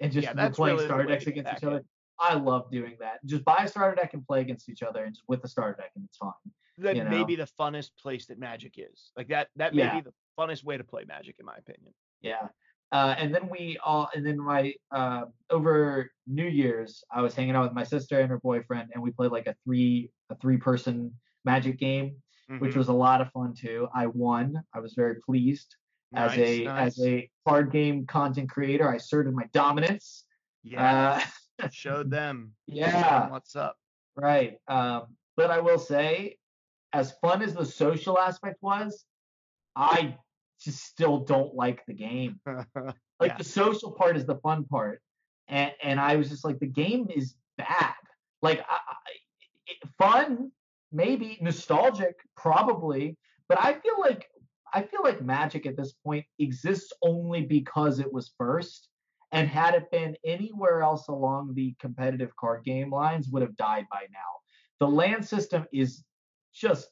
and 0.00 0.12
just 0.12 0.26
yeah, 0.26 0.48
playing 0.50 0.76
really 0.76 0.86
starter 0.88 1.06
decks 1.06 1.26
against 1.26 1.52
each 1.52 1.64
other. 1.64 1.82
I 2.18 2.34
love 2.34 2.70
doing 2.70 2.96
that. 3.00 3.24
Just 3.26 3.44
buy 3.44 3.62
a 3.64 3.68
starter 3.68 3.94
deck 3.94 4.14
and 4.14 4.26
play 4.26 4.40
against 4.40 4.68
each 4.68 4.82
other, 4.82 5.04
and 5.04 5.14
just 5.14 5.28
with 5.28 5.42
the 5.42 5.48
starter 5.48 5.76
deck, 5.76 5.90
and 5.96 6.04
it's 6.04 6.16
fine. 6.16 6.32
That 6.78 6.96
you 6.96 7.04
know? 7.04 7.10
may 7.10 7.24
be 7.24 7.36
the 7.36 7.48
funnest 7.58 7.90
place 8.00 8.26
that 8.26 8.38
Magic 8.38 8.74
is. 8.76 9.10
Like 9.16 9.28
that. 9.28 9.48
That 9.56 9.74
may 9.74 9.82
yeah. 9.82 10.00
be 10.00 10.02
the 10.02 10.12
funnest 10.38 10.64
way 10.64 10.76
to 10.76 10.84
play 10.84 11.04
Magic, 11.06 11.36
in 11.38 11.46
my 11.46 11.56
opinion. 11.56 11.92
Yeah. 12.20 12.48
Uh, 12.92 13.14
and 13.18 13.34
then 13.34 13.48
we 13.48 13.78
all, 13.84 14.08
and 14.14 14.24
then 14.24 14.38
my 14.38 14.72
uh, 14.92 15.22
over 15.50 16.10
New 16.26 16.46
Year's, 16.46 17.02
I 17.10 17.20
was 17.20 17.34
hanging 17.34 17.56
out 17.56 17.64
with 17.64 17.72
my 17.72 17.82
sister 17.82 18.20
and 18.20 18.30
her 18.30 18.38
boyfriend, 18.38 18.90
and 18.94 19.02
we 19.02 19.10
played 19.10 19.32
like 19.32 19.46
a 19.46 19.56
three 19.64 20.10
a 20.30 20.36
three 20.36 20.56
person 20.56 21.12
Magic 21.44 21.78
game, 21.78 22.16
mm-hmm. 22.50 22.58
which 22.58 22.76
was 22.76 22.88
a 22.88 22.92
lot 22.92 23.20
of 23.20 23.30
fun 23.32 23.54
too. 23.54 23.88
I 23.94 24.06
won. 24.06 24.62
I 24.74 24.80
was 24.80 24.94
very 24.94 25.16
pleased. 25.16 25.74
Nice, 26.12 26.32
as 26.32 26.38
a 26.38 26.64
nice. 26.64 26.86
as 26.98 27.06
a 27.06 27.30
card 27.46 27.72
game 27.72 28.06
content 28.06 28.50
creator, 28.50 28.90
I 28.90 28.96
asserted 28.96 29.34
my 29.34 29.48
dominance. 29.52 30.24
Yeah. 30.62 31.20
Uh, 31.20 31.20
showed 31.70 32.10
them. 32.10 32.52
Yeah. 32.66 33.28
what's 33.30 33.56
up? 33.56 33.76
Right. 34.16 34.58
Um, 34.68 35.16
but 35.36 35.50
I 35.50 35.60
will 35.60 35.78
say, 35.78 36.38
as 36.92 37.12
fun 37.20 37.42
as 37.42 37.54
the 37.54 37.64
social 37.64 38.18
aspect 38.18 38.56
was, 38.62 39.04
I 39.74 40.16
just 40.60 40.84
still 40.84 41.20
don't 41.20 41.54
like 41.54 41.84
the 41.86 41.94
game. 41.94 42.40
like 42.46 42.94
yeah. 43.20 43.36
the 43.36 43.44
social 43.44 43.92
part 43.92 44.16
is 44.16 44.24
the 44.24 44.36
fun 44.36 44.64
part, 44.64 45.02
and 45.48 45.72
and 45.82 46.00
I 46.00 46.16
was 46.16 46.30
just 46.30 46.44
like, 46.44 46.58
the 46.58 46.66
game 46.66 47.08
is 47.14 47.34
bad. 47.58 47.94
Like 48.40 48.64
I, 48.68 48.78
I, 48.88 49.88
fun, 49.98 50.50
maybe 50.92 51.38
nostalgic, 51.42 52.16
probably, 52.36 53.18
but 53.48 53.58
I 53.62 53.74
feel 53.74 54.00
like 54.00 54.26
I 54.72 54.82
feel 54.82 55.00
like 55.02 55.22
Magic 55.22 55.66
at 55.66 55.76
this 55.76 55.92
point 55.92 56.24
exists 56.38 56.92
only 57.02 57.42
because 57.42 57.98
it 57.98 58.12
was 58.12 58.32
first 58.38 58.88
and 59.32 59.48
had 59.48 59.74
it 59.74 59.90
been 59.90 60.16
anywhere 60.24 60.82
else 60.82 61.08
along 61.08 61.54
the 61.54 61.74
competitive 61.80 62.34
card 62.36 62.64
game 62.64 62.90
lines, 62.90 63.28
would 63.28 63.42
have 63.42 63.56
died 63.56 63.86
by 63.90 64.02
now. 64.12 64.18
The 64.80 64.88
land 64.88 65.26
system 65.26 65.66
is 65.72 66.04
just 66.54 66.88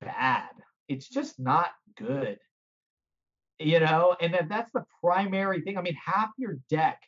bad. 0.00 0.48
It's 0.88 1.08
just 1.08 1.38
not 1.38 1.70
good. 1.96 2.38
You 3.58 3.80
know, 3.80 4.16
and 4.20 4.32
then 4.34 4.48
that's 4.48 4.70
the 4.72 4.84
primary 5.02 5.62
thing. 5.62 5.78
I 5.78 5.82
mean, 5.82 5.96
half 6.04 6.30
your 6.36 6.58
deck 6.68 7.00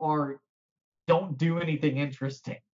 are 0.00 0.40
don't 1.06 1.38
do 1.38 1.58
anything 1.58 1.96
interesting. 1.98 2.58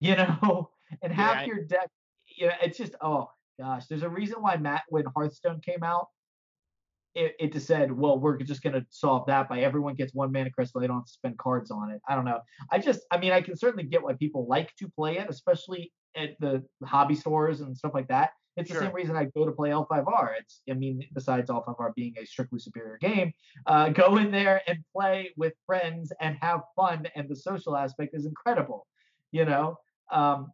You 0.00 0.16
know, 0.16 0.70
and 1.00 1.12
half 1.12 1.42
Yeah. 1.42 1.46
your 1.46 1.64
deck, 1.64 1.88
you 2.26 2.48
know, 2.48 2.54
it's 2.60 2.76
just 2.76 2.96
oh 3.00 3.30
gosh. 3.60 3.86
There's 3.86 4.02
a 4.02 4.08
reason 4.08 4.42
why 4.42 4.56
Matt 4.56 4.82
when 4.88 5.04
Hearthstone 5.14 5.60
came 5.60 5.84
out, 5.84 6.08
it, 7.14 7.34
it 7.38 7.52
just 7.52 7.66
said, 7.66 7.92
well, 7.92 8.18
we're 8.18 8.38
just 8.38 8.62
gonna 8.62 8.84
solve 8.90 9.26
that 9.26 9.48
by 9.48 9.60
everyone 9.60 9.94
gets 9.94 10.14
one 10.14 10.32
mana 10.32 10.50
crystal. 10.50 10.80
They 10.80 10.86
don't 10.86 10.96
have 10.96 11.06
to 11.06 11.12
spend 11.12 11.38
cards 11.38 11.70
on 11.70 11.90
it. 11.90 12.00
I 12.08 12.14
don't 12.14 12.24
know. 12.24 12.40
I 12.70 12.78
just, 12.78 13.00
I 13.10 13.18
mean, 13.18 13.32
I 13.32 13.40
can 13.40 13.56
certainly 13.56 13.84
get 13.84 14.02
why 14.02 14.14
people 14.14 14.46
like 14.46 14.74
to 14.76 14.88
play 14.88 15.18
it, 15.18 15.26
especially 15.28 15.92
at 16.16 16.38
the 16.40 16.62
hobby 16.84 17.14
stores 17.14 17.60
and 17.60 17.76
stuff 17.76 17.92
like 17.94 18.08
that. 18.08 18.30
It's 18.56 18.70
the 18.70 18.78
same 18.78 18.92
reason 18.92 19.16
I 19.16 19.24
go 19.24 19.46
to 19.46 19.52
play 19.52 19.70
L5R. 19.70 20.34
It's, 20.38 20.60
I 20.68 20.74
mean, 20.74 21.02
besides 21.14 21.48
L5R 21.48 21.94
being 21.94 22.14
a 22.20 22.26
strictly 22.26 22.58
superior 22.58 22.98
game, 23.00 23.32
uh, 23.66 23.88
go 23.88 24.18
in 24.18 24.30
there 24.30 24.60
and 24.66 24.78
play 24.94 25.30
with 25.38 25.54
friends 25.64 26.12
and 26.20 26.36
have 26.42 26.60
fun, 26.76 27.06
and 27.16 27.28
the 27.30 27.36
social 27.36 27.76
aspect 27.76 28.14
is 28.14 28.26
incredible. 28.26 28.86
You 29.30 29.46
know, 29.46 29.78
um, 30.10 30.52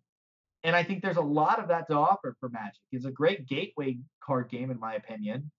and 0.63 0.77
I 0.77 0.85
think 0.85 1.03
there's 1.03 1.17
a 1.17 1.21
lot 1.21 1.59
of 1.59 1.69
that 1.69 1.89
to 1.89 1.95
offer 1.95 2.37
for 2.39 2.49
Magic. 2.49 2.81
It's 2.93 3.05
a 3.05 3.11
great 3.11 3.49
gateway 3.49 3.99
card 4.23 4.49
game, 4.49 4.71
in 4.71 4.79
my 4.79 4.95
opinion. 4.95 5.51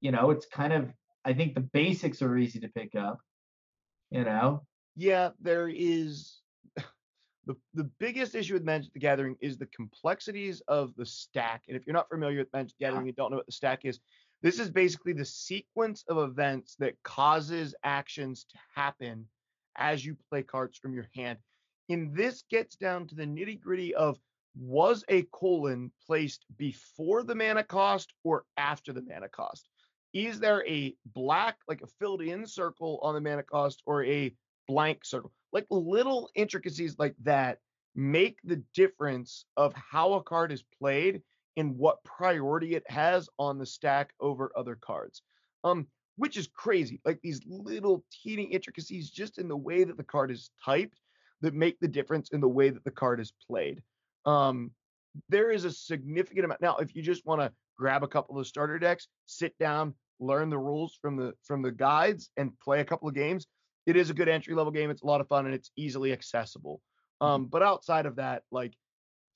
You 0.00 0.12
know, 0.12 0.30
it's 0.30 0.46
kind 0.46 0.72
of, 0.72 0.92
I 1.24 1.32
think 1.32 1.54
the 1.54 1.60
basics 1.60 2.22
are 2.22 2.36
easy 2.36 2.60
to 2.60 2.68
pick 2.68 2.94
up. 2.94 3.18
You 4.10 4.24
know, 4.24 4.62
Yeah, 4.96 5.30
there 5.40 5.68
is 5.68 6.40
the 7.46 7.56
the 7.72 7.90
biggest 7.98 8.34
issue 8.34 8.54
with 8.54 8.64
Magic 8.64 8.92
the 8.92 9.00
Gathering 9.00 9.36
is 9.40 9.58
the 9.58 9.66
complexities 9.66 10.62
of 10.68 10.94
the 10.96 11.06
stack. 11.06 11.62
And 11.68 11.76
if 11.76 11.86
you're 11.86 11.94
not 11.94 12.08
familiar 12.08 12.38
with 12.38 12.52
Magic 12.52 12.76
the 12.78 12.84
Gathering, 12.84 13.06
you 13.06 13.12
don't 13.12 13.30
know 13.30 13.38
what 13.38 13.46
the 13.46 13.52
stack 13.52 13.84
is. 13.84 14.00
This 14.42 14.58
is 14.58 14.70
basically 14.70 15.14
the 15.14 15.24
sequence 15.24 16.04
of 16.08 16.18
events 16.18 16.76
that 16.78 17.02
causes 17.02 17.74
actions 17.82 18.44
to 18.50 18.58
happen 18.74 19.26
as 19.76 20.04
you 20.04 20.16
play 20.28 20.42
cards 20.42 20.78
from 20.78 20.92
your 20.92 21.08
hand. 21.14 21.38
And 21.88 22.14
this 22.14 22.44
gets 22.50 22.76
down 22.76 23.06
to 23.08 23.14
the 23.14 23.24
nitty 23.24 23.60
gritty 23.60 23.94
of 23.94 24.18
was 24.56 25.04
a 25.08 25.22
colon 25.32 25.90
placed 26.06 26.44
before 26.56 27.22
the 27.22 27.34
mana 27.34 27.64
cost 27.64 28.12
or 28.22 28.44
after 28.56 28.92
the 28.92 29.02
mana 29.02 29.28
cost? 29.28 29.68
Is 30.14 30.38
there 30.38 30.66
a 30.66 30.94
black, 31.06 31.56
like 31.68 31.82
a 31.82 31.88
filled 31.98 32.22
in 32.22 32.46
circle 32.46 33.00
on 33.02 33.14
the 33.14 33.20
mana 33.20 33.42
cost 33.42 33.82
or 33.84 34.04
a 34.04 34.32
blank 34.68 35.04
circle? 35.04 35.32
Like 35.52 35.66
little 35.70 36.30
intricacies 36.34 36.96
like 36.98 37.16
that 37.24 37.58
make 37.96 38.38
the 38.44 38.62
difference 38.74 39.44
of 39.56 39.74
how 39.74 40.14
a 40.14 40.22
card 40.22 40.52
is 40.52 40.64
played 40.80 41.20
and 41.56 41.76
what 41.76 42.02
priority 42.04 42.74
it 42.74 42.88
has 42.88 43.28
on 43.38 43.58
the 43.58 43.66
stack 43.66 44.12
over 44.20 44.52
other 44.56 44.76
cards. 44.80 45.22
Um, 45.64 45.86
which 46.16 46.36
is 46.36 46.46
crazy. 46.46 47.00
Like 47.04 47.20
these 47.22 47.40
little 47.46 48.04
teeny 48.22 48.44
intricacies 48.44 49.10
just 49.10 49.38
in 49.38 49.48
the 49.48 49.56
way 49.56 49.84
that 49.84 49.96
the 49.96 50.04
card 50.04 50.30
is 50.30 50.50
typed 50.64 51.00
that 51.40 51.54
make 51.54 51.78
the 51.80 51.88
difference 51.88 52.30
in 52.30 52.40
the 52.40 52.48
way 52.48 52.70
that 52.70 52.84
the 52.84 52.90
card 52.90 53.20
is 53.20 53.32
played. 53.48 53.82
Um, 54.24 54.70
there 55.28 55.50
is 55.50 55.64
a 55.64 55.72
significant 55.72 56.44
amount. 56.44 56.60
Now, 56.60 56.76
if 56.76 56.94
you 56.94 57.02
just 57.02 57.26
want 57.26 57.40
to 57.40 57.52
grab 57.76 58.02
a 58.02 58.08
couple 58.08 58.38
of 58.38 58.46
starter 58.46 58.78
decks, 58.78 59.08
sit 59.26 59.56
down, 59.58 59.94
learn 60.20 60.50
the 60.50 60.58
rules 60.58 60.96
from 61.00 61.16
the 61.16 61.34
from 61.42 61.62
the 61.62 61.72
guides, 61.72 62.30
and 62.36 62.58
play 62.60 62.80
a 62.80 62.84
couple 62.84 63.08
of 63.08 63.14
games, 63.14 63.46
it 63.86 63.96
is 63.96 64.10
a 64.10 64.14
good 64.14 64.28
entry 64.28 64.54
level 64.54 64.72
game. 64.72 64.90
It's 64.90 65.02
a 65.02 65.06
lot 65.06 65.20
of 65.20 65.28
fun 65.28 65.46
and 65.46 65.54
it's 65.54 65.70
easily 65.76 66.12
accessible. 66.12 66.80
Um, 67.20 67.46
but 67.46 67.62
outside 67.62 68.06
of 68.06 68.16
that, 68.16 68.42
like 68.50 68.74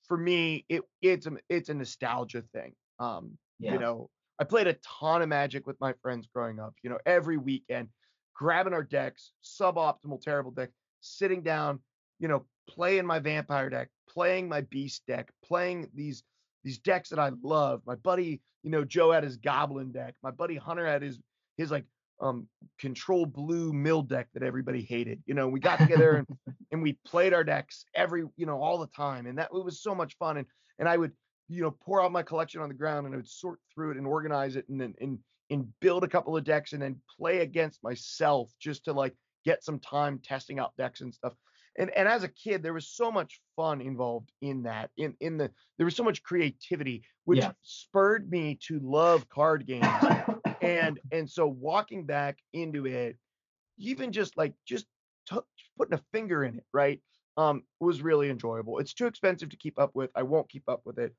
for 0.06 0.16
me, 0.16 0.64
it 0.68 0.82
it's 1.00 1.26
a 1.26 1.36
it's 1.48 1.68
a 1.68 1.74
nostalgia 1.74 2.42
thing. 2.52 2.74
Um, 2.98 3.38
Yeah. 3.58 3.72
you 3.72 3.78
know, 3.78 4.10
I 4.38 4.44
played 4.44 4.66
a 4.66 4.74
ton 4.74 5.22
of 5.22 5.28
Magic 5.28 5.66
with 5.66 5.80
my 5.80 5.94
friends 6.02 6.28
growing 6.32 6.58
up. 6.60 6.74
You 6.82 6.90
know, 6.90 6.98
every 7.06 7.36
weekend, 7.36 7.88
grabbing 8.34 8.72
our 8.72 8.82
decks, 8.84 9.32
suboptimal, 9.42 10.20
terrible 10.20 10.50
deck, 10.50 10.70
sitting 11.00 11.42
down, 11.42 11.80
you 12.18 12.28
know, 12.28 12.46
playing 12.68 13.06
my 13.06 13.18
vampire 13.18 13.70
deck, 13.70 13.88
playing 14.08 14.48
my 14.48 14.60
beast 14.62 15.02
deck, 15.06 15.32
playing 15.44 15.90
these 15.94 16.22
these 16.64 16.78
decks 16.78 17.10
that 17.10 17.18
I 17.18 17.30
love. 17.42 17.82
My 17.86 17.94
buddy, 17.96 18.40
you 18.62 18.70
know, 18.70 18.84
Joe 18.84 19.12
had 19.12 19.24
his 19.24 19.36
goblin 19.36 19.92
deck. 19.92 20.14
My 20.22 20.30
buddy 20.30 20.56
Hunter 20.56 20.86
had 20.86 21.02
his 21.02 21.18
his 21.56 21.70
like 21.70 21.84
um 22.20 22.48
control 22.80 23.26
blue 23.26 23.72
mill 23.72 24.02
deck 24.02 24.28
that 24.34 24.42
everybody 24.42 24.82
hated. 24.82 25.22
You 25.26 25.34
know, 25.34 25.48
we 25.48 25.60
got 25.60 25.78
together 25.78 26.16
and 26.16 26.26
and 26.72 26.82
we 26.82 26.98
played 27.06 27.32
our 27.34 27.44
decks 27.44 27.84
every, 27.94 28.24
you 28.36 28.46
know, 28.46 28.60
all 28.60 28.78
the 28.78 28.88
time. 28.88 29.26
And 29.26 29.38
that 29.38 29.50
it 29.54 29.64
was 29.64 29.82
so 29.82 29.94
much 29.94 30.16
fun. 30.18 30.38
And 30.38 30.46
and 30.78 30.88
I 30.88 30.96
would, 30.96 31.12
you 31.48 31.62
know, 31.62 31.70
pour 31.70 32.02
out 32.02 32.12
my 32.12 32.22
collection 32.22 32.60
on 32.60 32.68
the 32.68 32.74
ground 32.74 33.06
and 33.06 33.14
I 33.14 33.18
would 33.18 33.28
sort 33.28 33.58
through 33.74 33.92
it 33.92 33.96
and 33.96 34.06
organize 34.06 34.56
it 34.56 34.68
and 34.68 34.80
then 34.80 34.94
and 35.00 35.18
and 35.50 35.66
build 35.80 36.04
a 36.04 36.08
couple 36.08 36.36
of 36.36 36.44
decks 36.44 36.72
and 36.72 36.82
then 36.82 37.00
play 37.18 37.38
against 37.38 37.82
myself 37.82 38.50
just 38.60 38.84
to 38.84 38.92
like 38.92 39.14
get 39.44 39.64
some 39.64 39.78
time 39.78 40.20
testing 40.22 40.58
out 40.58 40.76
decks 40.76 41.00
and 41.00 41.14
stuff. 41.14 41.32
And 41.78 41.90
and 41.92 42.08
as 42.08 42.24
a 42.24 42.28
kid, 42.28 42.62
there 42.62 42.74
was 42.74 42.88
so 42.88 43.12
much 43.12 43.40
fun 43.56 43.80
involved 43.80 44.32
in 44.42 44.64
that. 44.64 44.90
In 44.96 45.16
in 45.20 45.38
the 45.38 45.52
there 45.78 45.86
was 45.86 45.96
so 45.96 46.04
much 46.04 46.22
creativity, 46.22 47.04
which 47.24 47.48
Yeah. 47.48 47.52
spurred 47.62 48.30
me 48.30 48.56
to 48.64 48.80
love 48.80 49.28
card 49.28 49.66
games. 49.66 50.12
and 50.60 51.00
and 51.12 51.30
so 51.30 51.46
walking 51.46 52.06
back 52.06 52.40
into 52.52 52.86
it, 52.86 53.18
even 53.78 54.12
just 54.12 54.36
like 54.36 54.54
just 54.66 54.86
t- 55.28 55.38
putting 55.76 55.94
a 55.94 56.04
finger 56.12 56.44
in 56.44 56.56
it, 56.58 56.66
right? 56.72 57.02
Um, 57.36 57.64
was 57.80 58.02
really 58.02 58.30
enjoyable. 58.30 58.78
It's 58.78 58.94
too 58.94 59.06
expensive 59.06 59.50
to 59.50 59.56
keep 59.56 59.78
up 59.78 59.94
with. 59.94 60.10
I 60.14 60.24
won't 60.24 60.48
keep 60.48 60.68
up 60.68 60.82
with 60.84 60.98
it, 60.98 61.14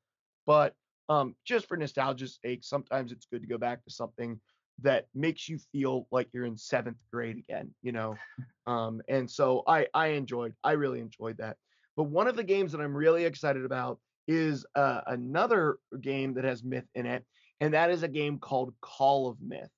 but 0.45 0.75
um, 1.07 1.35
just 1.45 1.67
for 1.67 1.77
nostalgia's 1.77 2.39
sake, 2.43 2.63
sometimes 2.63 3.11
it's 3.11 3.25
good 3.25 3.41
to 3.41 3.47
go 3.47 3.57
back 3.57 3.83
to 3.85 3.91
something 3.91 4.41
that 4.81 5.07
makes 5.13 5.49
you 5.49 5.59
feel 5.71 6.07
like 6.11 6.29
you're 6.33 6.45
in 6.45 6.57
seventh 6.57 6.97
grade 7.11 7.37
again, 7.37 7.73
you 7.81 7.91
know. 7.91 8.15
Um, 8.67 9.01
and 9.09 9.27
so 9.27 9.63
I 9.65 9.87
I 9.95 10.09
enjoyed, 10.09 10.53
I 10.63 10.73
really 10.73 10.99
enjoyed 10.99 11.37
that. 11.37 11.57
But 11.97 12.03
one 12.03 12.27
of 12.27 12.35
the 12.35 12.43
games 12.43 12.71
that 12.71 12.81
I'm 12.81 12.95
really 12.95 13.25
excited 13.25 13.65
about 13.65 13.99
is 14.27 14.63
uh, 14.75 15.01
another 15.07 15.79
game 16.01 16.35
that 16.35 16.43
has 16.43 16.63
myth 16.63 16.85
in 16.93 17.07
it, 17.07 17.25
and 17.61 17.73
that 17.73 17.89
is 17.89 18.03
a 18.03 18.07
game 18.07 18.37
called 18.37 18.75
Call 18.79 19.27
of 19.27 19.41
Myth. 19.41 19.71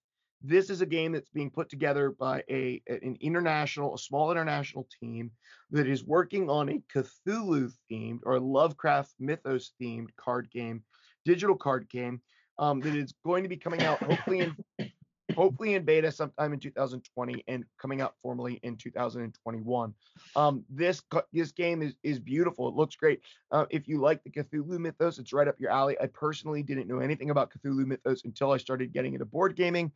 This 0.43 0.69
is 0.69 0.81
a 0.81 0.85
game 0.85 1.13
that's 1.13 1.29
being 1.29 1.51
put 1.51 1.69
together 1.69 2.11
by 2.19 2.43
a 2.49 2.81
an 2.87 3.15
international, 3.21 3.95
a 3.95 3.97
small 3.97 4.29
international 4.29 4.89
team 5.01 5.31
that 5.69 5.87
is 5.87 6.03
working 6.03 6.49
on 6.49 6.67
a 6.67 6.83
Cthulhu 6.93 7.71
themed 7.89 8.19
or 8.23 8.41
Lovecraft 8.41 9.13
mythos 9.19 9.71
themed 9.81 10.09
card 10.17 10.49
game, 10.51 10.83
digital 11.23 11.55
card 11.55 11.87
game 11.89 12.21
um, 12.61 12.79
that 12.79 12.95
is 12.95 13.13
going 13.25 13.43
to 13.43 13.49
be 13.49 13.57
coming 13.57 13.81
out 13.81 14.01
hopefully 14.01 14.39
in 14.39 14.55
hopefully 15.35 15.75
in 15.75 15.83
beta 15.83 16.11
sometime 16.11 16.53
in 16.53 16.59
2020 16.59 17.43
and 17.47 17.63
coming 17.81 18.01
out 18.01 18.13
formally 18.21 18.59
in 18.63 18.75
2021. 18.75 19.93
Um, 20.35 20.63
this 20.69 21.01
this 21.33 21.51
game 21.51 21.81
is 21.81 21.95
is 22.03 22.19
beautiful. 22.19 22.67
It 22.67 22.75
looks 22.75 22.95
great. 22.95 23.21
Uh, 23.51 23.65
if 23.69 23.87
you 23.87 23.99
like 23.99 24.23
the 24.23 24.29
Cthulhu 24.29 24.79
mythos, 24.79 25.19
it's 25.19 25.33
right 25.33 25.47
up 25.47 25.59
your 25.59 25.71
alley. 25.71 25.97
I 25.99 26.07
personally 26.07 26.63
didn't 26.63 26.87
know 26.87 26.99
anything 26.99 27.31
about 27.31 27.51
Cthulhu 27.51 27.85
mythos 27.85 28.23
until 28.23 28.51
I 28.51 28.57
started 28.57 28.93
getting 28.93 29.13
into 29.13 29.25
board 29.25 29.55
gaming, 29.55 29.91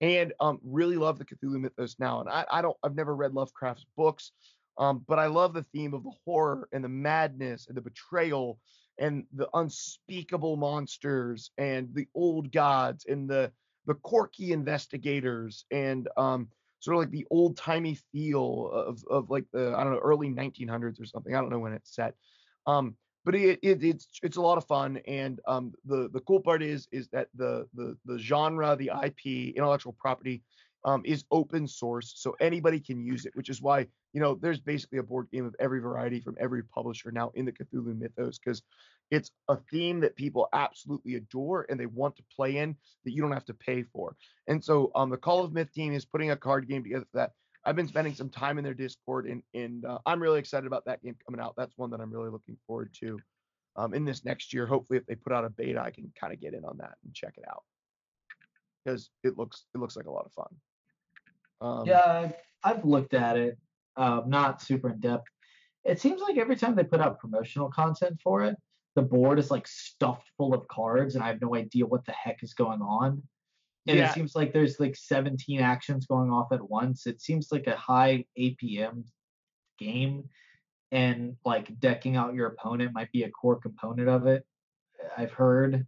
and 0.00 0.32
um, 0.40 0.60
really 0.62 0.96
love 0.96 1.18
the 1.18 1.24
Cthulhu 1.24 1.60
mythos 1.60 1.96
now. 1.98 2.20
And 2.20 2.28
I, 2.28 2.44
I 2.50 2.62
don't 2.62 2.76
I've 2.82 2.94
never 2.94 3.16
read 3.16 3.32
Lovecraft's 3.32 3.86
books, 3.96 4.32
um, 4.76 5.04
but 5.08 5.18
I 5.18 5.26
love 5.26 5.54
the 5.54 5.64
theme 5.72 5.94
of 5.94 6.02
the 6.02 6.12
horror 6.24 6.68
and 6.72 6.84
the 6.84 6.88
madness 6.88 7.66
and 7.68 7.76
the 7.76 7.82
betrayal 7.82 8.58
and 9.00 9.24
the 9.32 9.48
unspeakable 9.54 10.56
monsters 10.56 11.50
and 11.58 11.88
the 11.94 12.06
old 12.14 12.52
gods 12.52 13.06
and 13.08 13.28
the 13.28 13.50
the 13.86 13.94
quirky 13.94 14.52
investigators 14.52 15.64
and 15.72 16.08
um 16.16 16.48
sort 16.80 16.96
of 16.96 17.00
like 17.00 17.10
the 17.10 17.26
old 17.30 17.56
timey 17.56 17.98
feel 18.12 18.70
of 18.72 19.02
of 19.10 19.30
like 19.30 19.44
the 19.52 19.74
I 19.76 19.82
don't 19.82 19.94
know 19.94 20.00
early 20.00 20.28
1900s 20.28 21.00
or 21.00 21.06
something. 21.06 21.34
I 21.34 21.40
don't 21.40 21.50
know 21.50 21.58
when 21.58 21.72
it's 21.72 21.94
set. 21.94 22.14
Um, 22.66 22.96
but 23.24 23.34
it, 23.34 23.58
it 23.62 23.84
it's 23.84 24.08
it's 24.22 24.38
a 24.38 24.40
lot 24.40 24.58
of 24.58 24.66
fun 24.66 24.98
and 25.06 25.40
um 25.46 25.72
the 25.84 26.08
the 26.12 26.20
cool 26.20 26.40
part 26.40 26.62
is 26.62 26.88
is 26.90 27.08
that 27.08 27.28
the 27.34 27.66
the 27.74 27.96
the 28.06 28.18
genre, 28.18 28.76
the 28.76 28.90
IP, 29.02 29.54
intellectual 29.56 29.94
property 29.98 30.42
um 30.84 31.02
is 31.04 31.24
open 31.30 31.66
source 31.66 32.14
so 32.16 32.34
anybody 32.40 32.80
can 32.80 33.04
use 33.04 33.26
it, 33.26 33.34
which 33.34 33.48
is 33.48 33.60
why 33.60 33.86
you 34.12 34.20
know 34.20 34.34
there's 34.40 34.60
basically 34.60 34.98
a 34.98 35.02
board 35.02 35.28
game 35.30 35.44
of 35.44 35.54
every 35.58 35.80
variety 35.80 36.20
from 36.20 36.36
every 36.40 36.62
publisher 36.62 37.10
now 37.10 37.30
in 37.34 37.44
the 37.44 37.52
Cthulhu 37.52 37.98
mythos 37.98 38.38
because 38.38 38.62
it's 39.10 39.30
a 39.48 39.56
theme 39.70 40.00
that 40.00 40.16
people 40.16 40.48
absolutely 40.52 41.16
adore 41.16 41.66
and 41.68 41.78
they 41.78 41.86
want 41.86 42.16
to 42.16 42.22
play 42.34 42.58
in 42.58 42.76
that 43.04 43.12
you 43.12 43.20
don't 43.20 43.32
have 43.32 43.44
to 43.44 43.54
pay 43.54 43.82
for. 43.82 44.16
And 44.46 44.62
so 44.62 44.92
um, 44.94 45.10
the 45.10 45.16
Call 45.16 45.42
of 45.42 45.52
Myth 45.52 45.72
team 45.72 45.92
is 45.92 46.04
putting 46.04 46.30
a 46.30 46.36
card 46.36 46.68
game 46.68 46.84
together 46.84 47.06
for 47.10 47.18
that. 47.18 47.32
I've 47.64 47.74
been 47.76 47.88
spending 47.88 48.14
some 48.14 48.30
time 48.30 48.56
in 48.56 48.64
their 48.64 48.74
Discord 48.74 49.26
and 49.26 49.42
and 49.52 49.84
uh, 49.84 49.98
I'm 50.06 50.22
really 50.22 50.38
excited 50.38 50.66
about 50.66 50.84
that 50.86 51.02
game 51.02 51.16
coming 51.26 51.40
out. 51.40 51.54
That's 51.56 51.76
one 51.76 51.90
that 51.90 52.00
I'm 52.00 52.12
really 52.12 52.30
looking 52.30 52.56
forward 52.66 52.94
to 53.00 53.18
um, 53.76 53.94
in 53.94 54.04
this 54.04 54.24
next 54.24 54.54
year. 54.54 54.66
Hopefully, 54.66 54.98
if 54.98 55.06
they 55.06 55.14
put 55.14 55.32
out 55.32 55.44
a 55.44 55.50
beta, 55.50 55.80
I 55.80 55.90
can 55.90 56.10
kind 56.18 56.32
of 56.32 56.40
get 56.40 56.54
in 56.54 56.64
on 56.64 56.78
that 56.78 56.94
and 57.04 57.14
check 57.14 57.34
it 57.36 57.44
out 57.48 57.64
because 58.84 59.10
it 59.22 59.36
looks 59.36 59.66
it 59.74 59.78
looks 59.78 59.96
like 59.96 60.06
a 60.06 60.10
lot 60.10 60.26
of 60.26 60.32
fun. 60.32 60.48
Um, 61.60 61.86
yeah, 61.86 62.32
I've 62.62 62.84
looked 62.84 63.14
at 63.14 63.36
it, 63.36 63.58
um, 63.96 64.28
not 64.28 64.62
super 64.62 64.90
in 64.90 65.00
depth. 65.00 65.26
It 65.84 66.00
seems 66.00 66.20
like 66.20 66.36
every 66.36 66.56
time 66.56 66.74
they 66.74 66.84
put 66.84 67.00
out 67.00 67.18
promotional 67.18 67.70
content 67.70 68.20
for 68.22 68.44
it, 68.44 68.56
the 68.96 69.02
board 69.02 69.38
is 69.38 69.50
like 69.50 69.66
stuffed 69.66 70.28
full 70.36 70.52
of 70.52 70.66
cards 70.68 71.14
and 71.14 71.24
I 71.24 71.28
have 71.28 71.40
no 71.40 71.54
idea 71.54 71.86
what 71.86 72.04
the 72.04 72.12
heck 72.12 72.42
is 72.42 72.54
going 72.54 72.82
on. 72.82 73.22
And 73.86 73.98
Yeah. 73.98 74.10
it 74.10 74.12
seems 74.14 74.34
like 74.34 74.52
there's 74.52 74.78
like 74.78 74.94
17 74.96 75.60
actions 75.60 76.06
going 76.06 76.30
off 76.30 76.52
at 76.52 76.68
once. 76.68 77.06
It 77.06 77.20
seems 77.22 77.50
like 77.50 77.66
a 77.66 77.76
high 77.76 78.26
APM 78.38 79.04
game 79.78 80.28
and 80.92 81.36
like 81.44 81.78
decking 81.78 82.16
out 82.16 82.34
your 82.34 82.48
opponent 82.48 82.92
might 82.92 83.10
be 83.12 83.22
a 83.22 83.30
core 83.30 83.58
component 83.58 84.08
of 84.08 84.26
it. 84.26 84.44
I've 85.16 85.32
heard. 85.32 85.86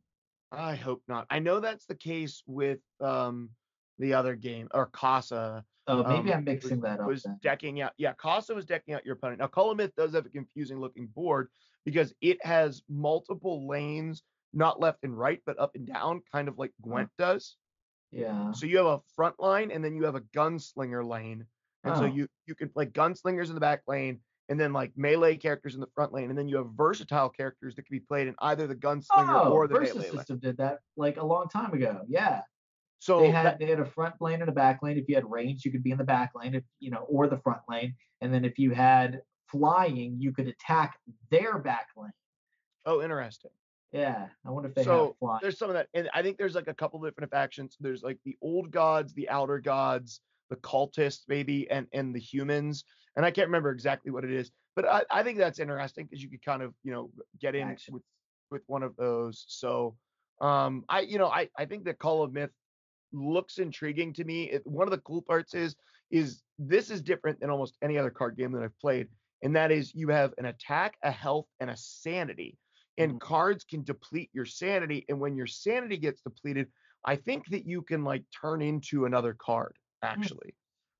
I 0.51 0.75
hope 0.75 1.03
not. 1.09 1.27
I 1.29 1.39
know 1.39 1.61
that's 1.61 1.87
the 1.87 1.95
case 1.95 2.43
with 2.47 2.81
um 3.01 3.51
the 3.99 4.15
other 4.15 4.35
game 4.35 4.69
or 4.73 4.87
Casa. 4.87 5.65
Oh, 5.89 6.05
maybe 6.05 6.33
um, 6.33 6.39
I'm 6.39 6.45
mixing 6.45 6.81
was, 6.81 6.83
that 6.83 7.01
up. 7.01 7.07
Was 7.07 7.23
then. 7.25 7.39
decking 7.43 7.81
out. 7.81 7.93
Yeah, 7.99 8.13
Casa 8.13 8.55
was 8.55 8.65
decking 8.65 8.95
out 8.95 9.05
your 9.05 9.15
opponent. 9.15 9.41
Now, 9.41 9.73
Myth 9.75 9.93
does 9.97 10.15
have 10.15 10.27
a 10.27 10.29
confusing 10.29 10.81
looking 10.81 11.07
board 11.09 11.49
because 11.85 12.15
it 12.21 12.45
has 12.45 12.83
multiple 12.89 13.67
lanes, 13.67 14.23
not 14.53 14.79
left 14.79 14.99
and 15.03 15.19
right, 15.19 15.41
but 15.45 15.59
up 15.59 15.75
and 15.75 15.87
down, 15.87 16.23
kind 16.31 16.47
of 16.49 16.57
like 16.59 16.71
Gwent 16.83 17.11
does. 17.19 17.57
yeah. 18.13 18.53
So 18.53 18.67
you 18.67 18.77
have 18.77 18.87
a 18.87 19.01
front 19.17 19.41
line 19.41 19.71
and 19.73 19.85
then 19.85 19.97
you 19.97 20.05
have 20.05 20.15
a 20.15 20.21
gunslinger 20.21 21.05
lane. 21.07 21.47
And 21.85 21.97
so 21.97 22.05
Oh. 22.05 22.07
you 22.07 22.29
you 22.47 22.55
can 22.55 22.69
play 22.69 22.87
gunslingers 22.87 23.49
in 23.49 23.55
the 23.55 23.61
back 23.61 23.83
lane 23.89 24.21
and 24.49 24.61
then 24.61 24.73
like 24.73 24.93
melee 24.97 25.37
characters 25.37 25.75
in 25.75 25.81
the 25.81 25.89
front 25.97 26.13
lane. 26.13 26.29
And 26.31 26.39
then 26.39 26.47
you 26.49 26.59
have 26.59 26.69
versatile 26.77 27.29
characters 27.29 27.75
that 27.75 27.87
can 27.87 27.97
be 27.97 28.01
played 28.01 28.29
in 28.29 28.37
either 28.39 28.69
the 28.69 28.77
gunslinger 28.77 29.47
Oh, 29.47 29.51
or 29.53 29.67
the 29.67 29.75
Versus 29.75 29.97
melee 29.97 30.09
lane. 30.11 30.17
System 30.19 30.39
did 30.39 30.59
that 30.59 30.79
like 30.97 31.17
a 31.17 31.25
long 31.27 31.49
time 31.49 31.73
ago. 31.73 32.03
Yeah. 32.07 32.43
So 33.03 33.19
they 33.21 33.33
that- 33.33 33.45
had 33.45 33.59
they 33.59 33.67
had 33.67 33.81
a 33.81 33.85
front 33.85 34.15
lane 34.21 34.41
and 34.43 34.49
a 34.49 34.53
back 34.53 34.81
lane. 34.81 34.97
If 34.97 35.09
you 35.09 35.17
had 35.17 35.29
range, 35.29 35.65
you 35.65 35.73
could 35.73 35.83
be 35.83 35.91
in 35.91 35.99
the 35.99 36.05
back 36.05 36.31
lane, 36.37 36.55
if 36.55 36.63
you 36.79 36.91
know, 36.93 37.05
or 37.09 37.27
the 37.27 37.39
front 37.39 37.63
lane. 37.69 37.97
And 38.21 38.33
then 38.33 38.45
if 38.45 38.59
you 38.61 38.71
had 38.71 39.23
flying, 39.49 40.17
you 40.21 40.33
could 40.33 40.47
attack 40.47 40.99
their 41.31 41.59
back 41.59 41.89
lane. 41.97 42.13
oh, 42.87 43.03
interesting. 43.03 43.51
Yeah. 43.91 44.29
I 44.47 44.51
wonder 44.51 44.69
if 44.69 44.75
they 44.77 44.85
So, 44.85 45.07
have 45.07 45.17
flying. 45.19 45.41
There's 45.43 45.59
some 45.59 45.69
of 45.69 45.75
that. 45.75 45.89
And 45.95 46.09
I 46.15 46.23
think 46.23 46.39
there's 46.39 46.55
like 46.55 46.69
a 46.69 46.75
couple 46.75 47.01
different 47.03 47.31
factions. 47.31 47.77
There's 47.81 48.03
like 48.05 48.19
the 48.25 48.37
old 48.41 48.71
gods, 48.71 49.13
the 49.15 49.29
outer 49.29 49.59
gods, 49.59 50.21
the 50.49 50.57
cultists, 50.57 51.23
maybe, 51.29 51.69
and 51.71 51.89
and 51.93 52.15
the 52.15 52.21
humans. 52.21 52.85
And 53.17 53.27
I 53.27 53.31
can't 53.33 53.49
remember 53.49 53.71
exactly 53.73 54.13
what 54.13 54.25
it 54.25 54.31
is, 54.33 54.51
but 54.77 54.85
I, 54.87 55.03
I 55.11 55.23
think 55.25 55.39
that's 55.39 55.59
interesting 55.59 56.07
because 56.07 56.23
you 56.23 56.31
could 56.31 56.45
kind 56.45 56.63
of, 56.63 56.73
you 56.85 56.93
know, 56.93 57.11
get 57.41 57.55
in 57.57 57.69
Action. 57.69 57.95
with 57.95 58.05
with 58.53 58.63
one 58.69 58.85
of 58.85 58.95
those. 58.97 59.45
So 59.49 59.97
um 60.41 60.85
I 60.89 61.01
you 61.01 61.19
know, 61.19 61.29
I 61.29 61.49
I 61.59 61.65
think 61.67 61.85
that 61.85 61.99
Call 61.99 62.23
of 62.23 62.33
Myth 62.33 62.51
looks 63.13 63.59
intriguing 63.59 64.13
to 64.15 64.25
me. 64.25 64.51
It, 64.51 64.67
one 64.67 64.87
of 64.87 64.91
the 64.93 65.01
cool 65.01 65.23
parts 65.23 65.55
is 65.55 65.77
is 66.11 66.43
this 66.59 66.91
is 66.91 67.03
different 67.03 67.41
than 67.41 67.51
almost 67.51 67.79
any 67.83 67.99
other 67.99 68.11
card 68.11 68.37
game 68.37 68.53
that 68.53 68.63
I've 68.63 68.79
played, 68.79 69.09
and 69.43 69.57
that 69.57 69.71
is 69.71 69.95
you 69.95 70.09
have 70.09 70.35
an 70.39 70.47
attack, 70.47 70.99
a 71.03 71.11
health, 71.11 71.49
and 71.61 71.71
a 71.71 71.77
sanity. 71.77 72.59
And 72.99 73.19
Mhm. 73.19 73.19
cards 73.19 73.65
can 73.65 73.83
deplete 73.85 74.31
your 74.35 74.45
sanity, 74.45 75.05
and 75.09 75.19
when 75.21 75.37
your 75.37 75.47
sanity 75.47 75.97
gets 75.97 76.21
depleted, 76.21 76.71
I 77.05 77.17
think 77.17 77.47
that 77.49 77.67
you 77.67 77.83
can 77.83 78.05
like 78.05 78.25
turn 78.39 78.61
into 78.63 79.07
another 79.07 79.35
card 79.35 79.77
actually. 80.03 80.55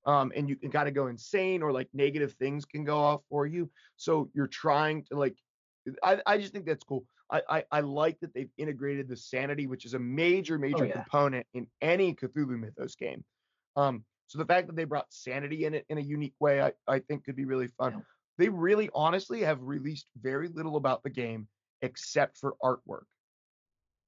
Um, 0.05 0.33
and 0.35 0.49
you 0.49 0.57
can 0.57 0.69
kind 0.71 0.87
of 0.87 0.93
go 0.93 1.07
insane 1.07 1.61
or 1.61 1.71
like 1.71 1.89
negative 1.93 2.33
things 2.33 2.65
can 2.65 2.83
go 2.83 2.97
off 2.97 3.21
for 3.29 3.45
you. 3.45 3.71
So 3.95 4.29
you're 4.33 4.47
trying 4.47 5.05
to 5.05 5.15
like 5.15 5.37
I, 6.01 6.21
I 6.25 6.37
just 6.37 6.53
think 6.53 6.65
that's 6.65 6.83
cool. 6.83 7.05
I, 7.33 7.41
I 7.49 7.63
I 7.71 7.79
like 7.81 8.19
that 8.19 8.33
they've 8.33 8.51
integrated 8.57 9.09
the 9.09 9.17
sanity, 9.17 9.65
which 9.65 9.85
is 9.85 9.95
a 9.95 9.99
major, 9.99 10.59
major 10.59 10.85
yeah. 10.85 10.93
component 10.93 11.47
in 11.53 11.67
any 11.81 12.13
Cthulhu 12.13 12.59
Mythos 12.59 12.95
game. 12.95 13.23
Um, 13.75 14.05
so 14.27 14.37
the 14.37 14.45
fact 14.45 14.67
that 14.67 14.75
they 14.75 14.83
brought 14.83 15.07
sanity 15.09 15.65
in 15.65 15.73
it 15.73 15.85
in 15.89 15.97
a 15.97 16.01
unique 16.01 16.35
way, 16.39 16.61
I, 16.61 16.71
I 16.87 16.99
think 16.99 17.25
could 17.25 17.35
be 17.35 17.45
really 17.45 17.67
fun. 17.77 17.93
Yeah. 17.93 17.99
They 18.37 18.49
really 18.49 18.89
honestly 18.93 19.41
have 19.41 19.59
released 19.61 20.07
very 20.21 20.47
little 20.47 20.75
about 20.75 21.03
the 21.03 21.09
game 21.09 21.47
except 21.81 22.37
for 22.37 22.55
artwork. 22.63 23.05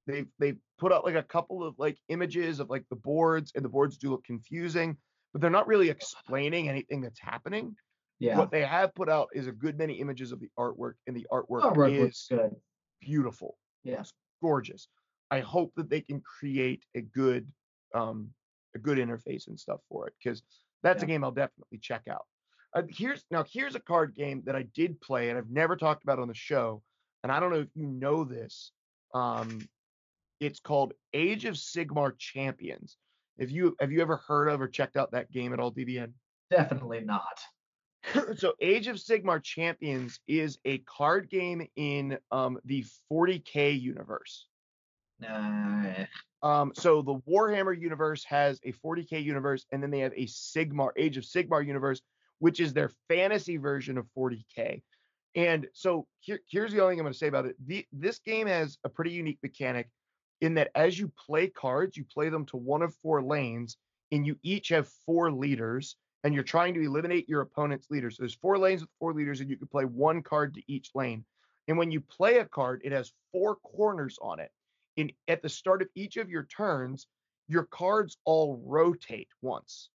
They've 0.08 0.28
they've 0.40 0.58
put 0.78 0.94
out 0.94 1.04
like 1.04 1.16
a 1.16 1.24
couple 1.24 1.64
of 1.64 1.76
like 1.80 1.98
images 2.10 2.60
of 2.60 2.70
like 2.70 2.86
the 2.90 2.96
boards, 2.96 3.52
and 3.56 3.66
the 3.66 3.70
boards 3.70 3.98
do 3.98 4.12
look 4.12 4.24
confusing, 4.24 4.98
but 5.34 5.42
they're 5.42 5.50
not 5.50 5.68
really 5.68 5.90
explaining 5.90 6.70
anything 6.70 7.02
that's 7.02 7.20
happening. 7.20 7.76
Yeah. 8.20 8.38
What 8.38 8.52
they 8.52 8.64
have 8.64 8.94
put 8.96 9.10
out 9.10 9.30
is 9.34 9.48
a 9.48 9.52
good 9.52 9.78
many 9.78 9.96
images 9.96 10.32
of 10.32 10.40
the 10.40 10.50
artwork, 10.58 10.94
and 11.08 11.16
the 11.16 11.26
artwork 11.32 11.64
Artwork 11.64 12.08
is 12.08 12.28
good. 12.30 12.56
Beautiful. 13.06 13.58
Yeah. 13.84 14.02
It's 14.02 14.14
gorgeous. 14.42 14.88
I 15.32 15.40
hope 15.40 15.74
that 15.76 15.90
they 15.90 16.02
can 16.02 16.22
create 16.22 16.84
a 16.96 17.02
good 17.02 17.48
um 17.94 18.30
a 18.76 18.80
good 18.80 18.98
interface 18.98 19.48
and 19.48 19.60
stuff 19.60 19.80
for 19.90 20.08
it 20.08 20.14
because 20.22 20.44
that's 20.84 21.02
a 21.02 21.06
game 21.06 21.24
I'll 21.24 21.32
definitely 21.32 21.80
check 21.80 22.04
out. 22.10 22.26
Uh, 22.76 22.84
here's 22.90 23.24
now 23.32 23.46
here's 23.50 23.76
a 23.76 23.80
card 23.80 24.14
game 24.16 24.44
that 24.46 24.56
I 24.56 24.64
did 24.76 25.00
play 25.00 25.30
and 25.30 25.38
I've 25.38 25.50
never 25.50 25.76
talked 25.76 26.04
about 26.04 26.20
on 26.20 26.28
the 26.28 26.36
show, 26.36 26.82
and 27.24 27.32
I 27.32 27.40
don't 27.40 27.52
know 27.52 27.62
if 27.62 27.70
you 27.76 27.88
know 27.88 28.24
this. 28.24 28.72
Um, 29.14 29.60
it's 30.42 30.60
called 30.60 30.94
Age 31.14 31.46
of 31.46 31.56
Sigmar 31.56 32.18
Champions. 32.18 32.98
Have 33.40 33.50
you 33.50 33.76
have 33.80 33.92
you 33.92 34.02
ever 34.02 34.18
heard 34.28 34.50
of 34.50 34.62
or 34.62 34.68
checked 34.68 34.98
out 34.98 35.12
that 35.12 35.32
game 35.32 35.54
at 35.54 35.60
all, 35.60 35.72
DBN? 35.72 36.12
Definitely 36.52 37.02
not. 37.02 37.40
so 38.38 38.54
Age 38.62 38.88
of 38.88 38.98
Sigmar 38.98 39.42
Champions 39.42 40.20
is 40.28 40.60
a 40.66 40.80
card 40.80 41.30
game 41.30 41.68
in 41.76 42.18
um, 42.32 42.60
the 42.66 42.86
40k 43.12 43.80
universe. 43.80 44.48
Nah. 45.20 46.06
Um, 46.44 46.74
so 46.76 47.02
the 47.02 47.16
Warhammer 47.28 47.80
universe 47.80 48.24
has 48.26 48.60
a 48.64 48.72
40k 48.72 49.24
universe, 49.24 49.66
and 49.72 49.82
then 49.82 49.92
they 49.92 50.00
have 50.00 50.14
a 50.14 50.28
Sigmar 50.28 50.92
Age 50.98 51.18
of 51.18 51.24
Sigmar 51.24 51.66
universe, 51.66 52.02
which 52.40 52.60
is 52.60 52.74
their 52.74 52.92
fantasy 53.08 53.58
version 53.58 53.98
of 53.98 54.06
40k. 54.18 54.82
And 55.36 55.68
so 55.74 56.08
here, 56.20 56.40
here's 56.50 56.72
the 56.72 56.82
only 56.82 56.94
thing 56.94 57.00
I'm 57.00 57.06
going 57.06 57.14
to 57.14 57.20
say 57.20 57.28
about 57.28 57.46
it. 57.46 57.56
The, 57.66 57.86
this 57.92 58.20
game 58.20 58.48
has 58.48 58.78
a 58.84 58.90
pretty 58.90 59.12
unique 59.12 59.40
mechanic 59.44 59.90
in 60.42 60.54
that 60.56 60.70
as 60.76 60.98
you 61.00 61.12
play 61.26 61.48
cards, 61.48 61.98
you 61.98 62.06
play 62.06 62.30
them 62.30 62.46
to 62.48 62.58
one 62.58 62.82
of 62.82 62.94
four 62.96 63.22
lanes, 63.22 63.78
and 64.12 64.26
you 64.26 64.38
each 64.44 64.70
have 64.70 64.88
four 65.06 65.32
leaders, 65.32 65.98
and 66.26 66.34
you're 66.34 66.44
trying 66.44 66.74
to 66.74 66.82
eliminate 66.82 67.30
your 67.30 67.42
opponent's 67.42 67.92
leaders. 67.92 68.18
So 68.18 68.24
there's 68.24 68.34
four 68.34 68.58
lanes 68.58 68.82
with 68.82 68.90
four 68.98 69.14
leaders, 69.14 69.42
and 69.42 69.50
you 69.50 69.58
can 69.58 69.68
play 69.68 69.86
one 69.86 70.24
card 70.24 70.56
to 70.56 70.64
each 70.68 70.90
lane. 70.96 71.24
And 71.68 71.78
when 71.78 71.92
you 71.92 72.02
play 72.02 72.40
a 72.40 72.46
card, 72.46 72.82
it 72.84 72.92
has 72.92 73.14
four 73.32 73.58
corners 73.58 74.18
on 74.20 74.40
it. 74.40 74.50
In 74.98 75.12
at 75.28 75.44
the 75.44 75.50
start 75.50 75.84
of 75.84 75.88
each 75.94 76.18
of 76.18 76.32
your 76.32 76.46
turns, 76.46 77.06
your 77.48 77.66
cards 77.66 78.18
all 78.26 78.60
rotate 78.66 79.28
once, 79.44 79.92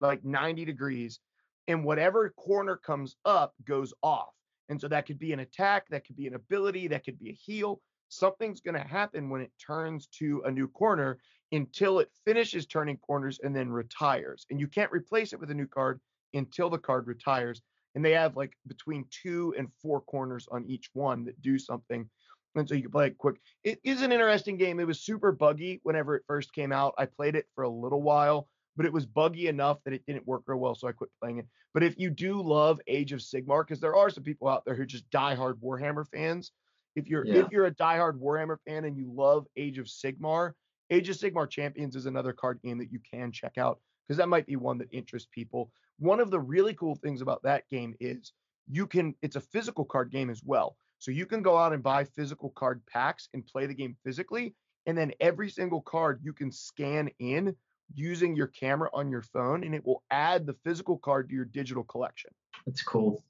like 0.00 0.24
90 0.24 0.64
degrees, 0.64 1.20
and 1.68 1.84
whatever 1.84 2.30
corner 2.30 2.76
comes 2.76 3.16
up 3.26 3.52
goes 3.66 3.92
off. 4.02 4.32
And 4.70 4.80
so 4.80 4.88
that 4.88 5.04
could 5.04 5.18
be 5.18 5.34
an 5.34 5.40
attack, 5.40 5.88
that 5.90 6.06
could 6.06 6.16
be 6.16 6.26
an 6.26 6.34
ability, 6.34 6.88
that 6.88 7.04
could 7.04 7.18
be 7.18 7.28
a 7.28 7.34
heal. 7.34 7.82
Something's 8.10 8.60
going 8.60 8.74
to 8.74 8.86
happen 8.86 9.30
when 9.30 9.40
it 9.40 9.52
turns 9.64 10.08
to 10.18 10.42
a 10.44 10.50
new 10.50 10.66
corner 10.68 11.18
until 11.52 12.00
it 12.00 12.10
finishes 12.24 12.66
turning 12.66 12.96
corners 12.96 13.38
and 13.42 13.54
then 13.54 13.70
retires. 13.70 14.46
And 14.50 14.60
you 14.60 14.66
can't 14.66 14.92
replace 14.92 15.32
it 15.32 15.40
with 15.40 15.50
a 15.50 15.54
new 15.54 15.66
card 15.66 16.00
until 16.34 16.68
the 16.68 16.78
card 16.78 17.06
retires. 17.06 17.62
And 17.94 18.04
they 18.04 18.12
have 18.12 18.36
like 18.36 18.52
between 18.66 19.06
two 19.10 19.54
and 19.56 19.68
four 19.80 20.00
corners 20.00 20.48
on 20.50 20.64
each 20.66 20.90
one 20.92 21.24
that 21.24 21.40
do 21.40 21.56
something. 21.56 22.08
And 22.56 22.68
so 22.68 22.74
you 22.74 22.82
can 22.82 22.90
play 22.90 23.06
it 23.06 23.18
quick. 23.18 23.36
It 23.62 23.78
is 23.84 24.02
an 24.02 24.10
interesting 24.10 24.56
game. 24.56 24.80
It 24.80 24.86
was 24.86 25.00
super 25.00 25.30
buggy 25.30 25.80
whenever 25.84 26.16
it 26.16 26.24
first 26.26 26.52
came 26.52 26.72
out. 26.72 26.94
I 26.98 27.06
played 27.06 27.36
it 27.36 27.46
for 27.54 27.62
a 27.62 27.70
little 27.70 28.02
while, 28.02 28.48
but 28.76 28.86
it 28.86 28.92
was 28.92 29.06
buggy 29.06 29.46
enough 29.46 29.78
that 29.84 29.94
it 29.94 30.04
didn't 30.04 30.26
work 30.26 30.42
real 30.46 30.58
well, 30.58 30.74
so 30.74 30.88
I 30.88 30.92
quit 30.92 31.10
playing 31.20 31.38
it. 31.38 31.46
But 31.74 31.84
if 31.84 31.96
you 31.96 32.10
do 32.10 32.42
love 32.42 32.80
Age 32.88 33.12
of 33.12 33.20
Sigmar, 33.20 33.64
because 33.64 33.80
there 33.80 33.94
are 33.94 34.10
some 34.10 34.24
people 34.24 34.48
out 34.48 34.64
there 34.64 34.74
who 34.74 34.84
just 34.84 35.08
diehard 35.10 35.60
Warhammer 35.62 36.04
fans, 36.08 36.50
if 36.96 37.08
you're 37.08 37.26
Yeah. 37.26 37.44
if 37.44 37.50
you're 37.52 37.66
a 37.66 37.74
diehard 37.74 38.18
Warhammer 38.18 38.58
fan 38.66 38.84
and 38.84 38.96
you 38.96 39.10
love 39.12 39.46
Age 39.56 39.78
of 39.78 39.86
Sigmar, 39.86 40.52
Age 40.90 41.08
of 41.08 41.16
Sigmar 41.16 41.48
Champions 41.48 41.96
is 41.96 42.06
another 42.06 42.32
card 42.32 42.60
game 42.62 42.78
that 42.78 42.90
you 42.92 43.00
can 43.00 43.32
check 43.32 43.58
out 43.58 43.80
because 44.06 44.16
that 44.18 44.28
might 44.28 44.46
be 44.46 44.56
one 44.56 44.78
that 44.78 44.88
interests 44.90 45.28
people. 45.32 45.70
One 45.98 46.20
of 46.20 46.30
the 46.30 46.40
really 46.40 46.74
cool 46.74 46.94
things 46.96 47.20
about 47.20 47.42
that 47.44 47.68
game 47.70 47.94
is 48.00 48.32
you 48.68 48.86
can 48.86 49.14
it's 49.22 49.36
a 49.36 49.40
physical 49.40 49.84
card 49.84 50.10
game 50.10 50.30
as 50.30 50.42
well. 50.44 50.76
So 50.98 51.10
you 51.10 51.26
can 51.26 51.42
go 51.42 51.56
out 51.56 51.72
and 51.72 51.82
buy 51.82 52.04
physical 52.04 52.50
card 52.50 52.84
packs 52.86 53.28
and 53.32 53.46
play 53.46 53.66
the 53.66 53.74
game 53.74 53.96
physically 54.04 54.54
and 54.86 54.96
then 54.96 55.12
every 55.20 55.48
single 55.50 55.80
card 55.82 56.20
you 56.22 56.32
can 56.32 56.50
scan 56.50 57.10
in 57.18 57.54
using 57.94 58.36
your 58.36 58.46
camera 58.48 58.88
on 58.92 59.10
your 59.10 59.22
phone 59.22 59.64
and 59.64 59.74
it 59.74 59.84
will 59.84 60.02
add 60.10 60.46
the 60.46 60.54
physical 60.64 60.96
card 60.98 61.28
to 61.28 61.34
your 61.34 61.44
digital 61.44 61.84
collection. 61.84 62.30
That's 62.66 62.82
cool. 62.82 63.22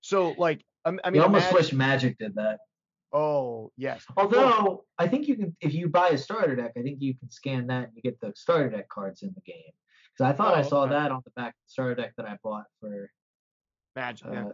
So 0.00 0.34
like 0.38 0.64
I, 0.84 0.90
mean 0.90 1.00
almost 1.20 1.42
imagine- 1.50 1.54
wish 1.54 1.72
Magic 1.72 2.18
did 2.18 2.34
that. 2.36 2.60
Oh 3.12 3.72
yes. 3.76 4.04
Although 4.16 4.84
I 4.98 5.08
think 5.08 5.28
you 5.28 5.36
can, 5.36 5.56
if 5.60 5.74
you 5.74 5.88
buy 5.88 6.08
a 6.10 6.18
starter 6.18 6.54
deck, 6.56 6.72
I 6.76 6.82
think 6.82 7.00
you 7.00 7.14
can 7.14 7.30
scan 7.30 7.66
that 7.68 7.84
and 7.88 7.92
you 7.94 8.02
get 8.02 8.20
the 8.20 8.32
starter 8.36 8.68
deck 8.70 8.88
cards 8.88 9.22
in 9.22 9.32
the 9.34 9.40
game. 9.42 9.72
Because 10.16 10.32
I 10.32 10.36
thought 10.36 10.54
I 10.54 10.60
Oh, 10.60 10.68
saw 10.68 10.82
okay. 10.84 10.94
that 10.94 11.10
on 11.12 11.22
the 11.24 11.30
back 11.32 11.50
of 11.50 11.54
the 11.66 11.70
starter 11.70 11.94
deck 11.94 12.12
that 12.16 12.26
I 12.26 12.36
bought 12.42 12.64
for. 12.80 13.10
Magic. 13.96 14.26
yeah. 14.32 14.44
Uh, 14.46 14.50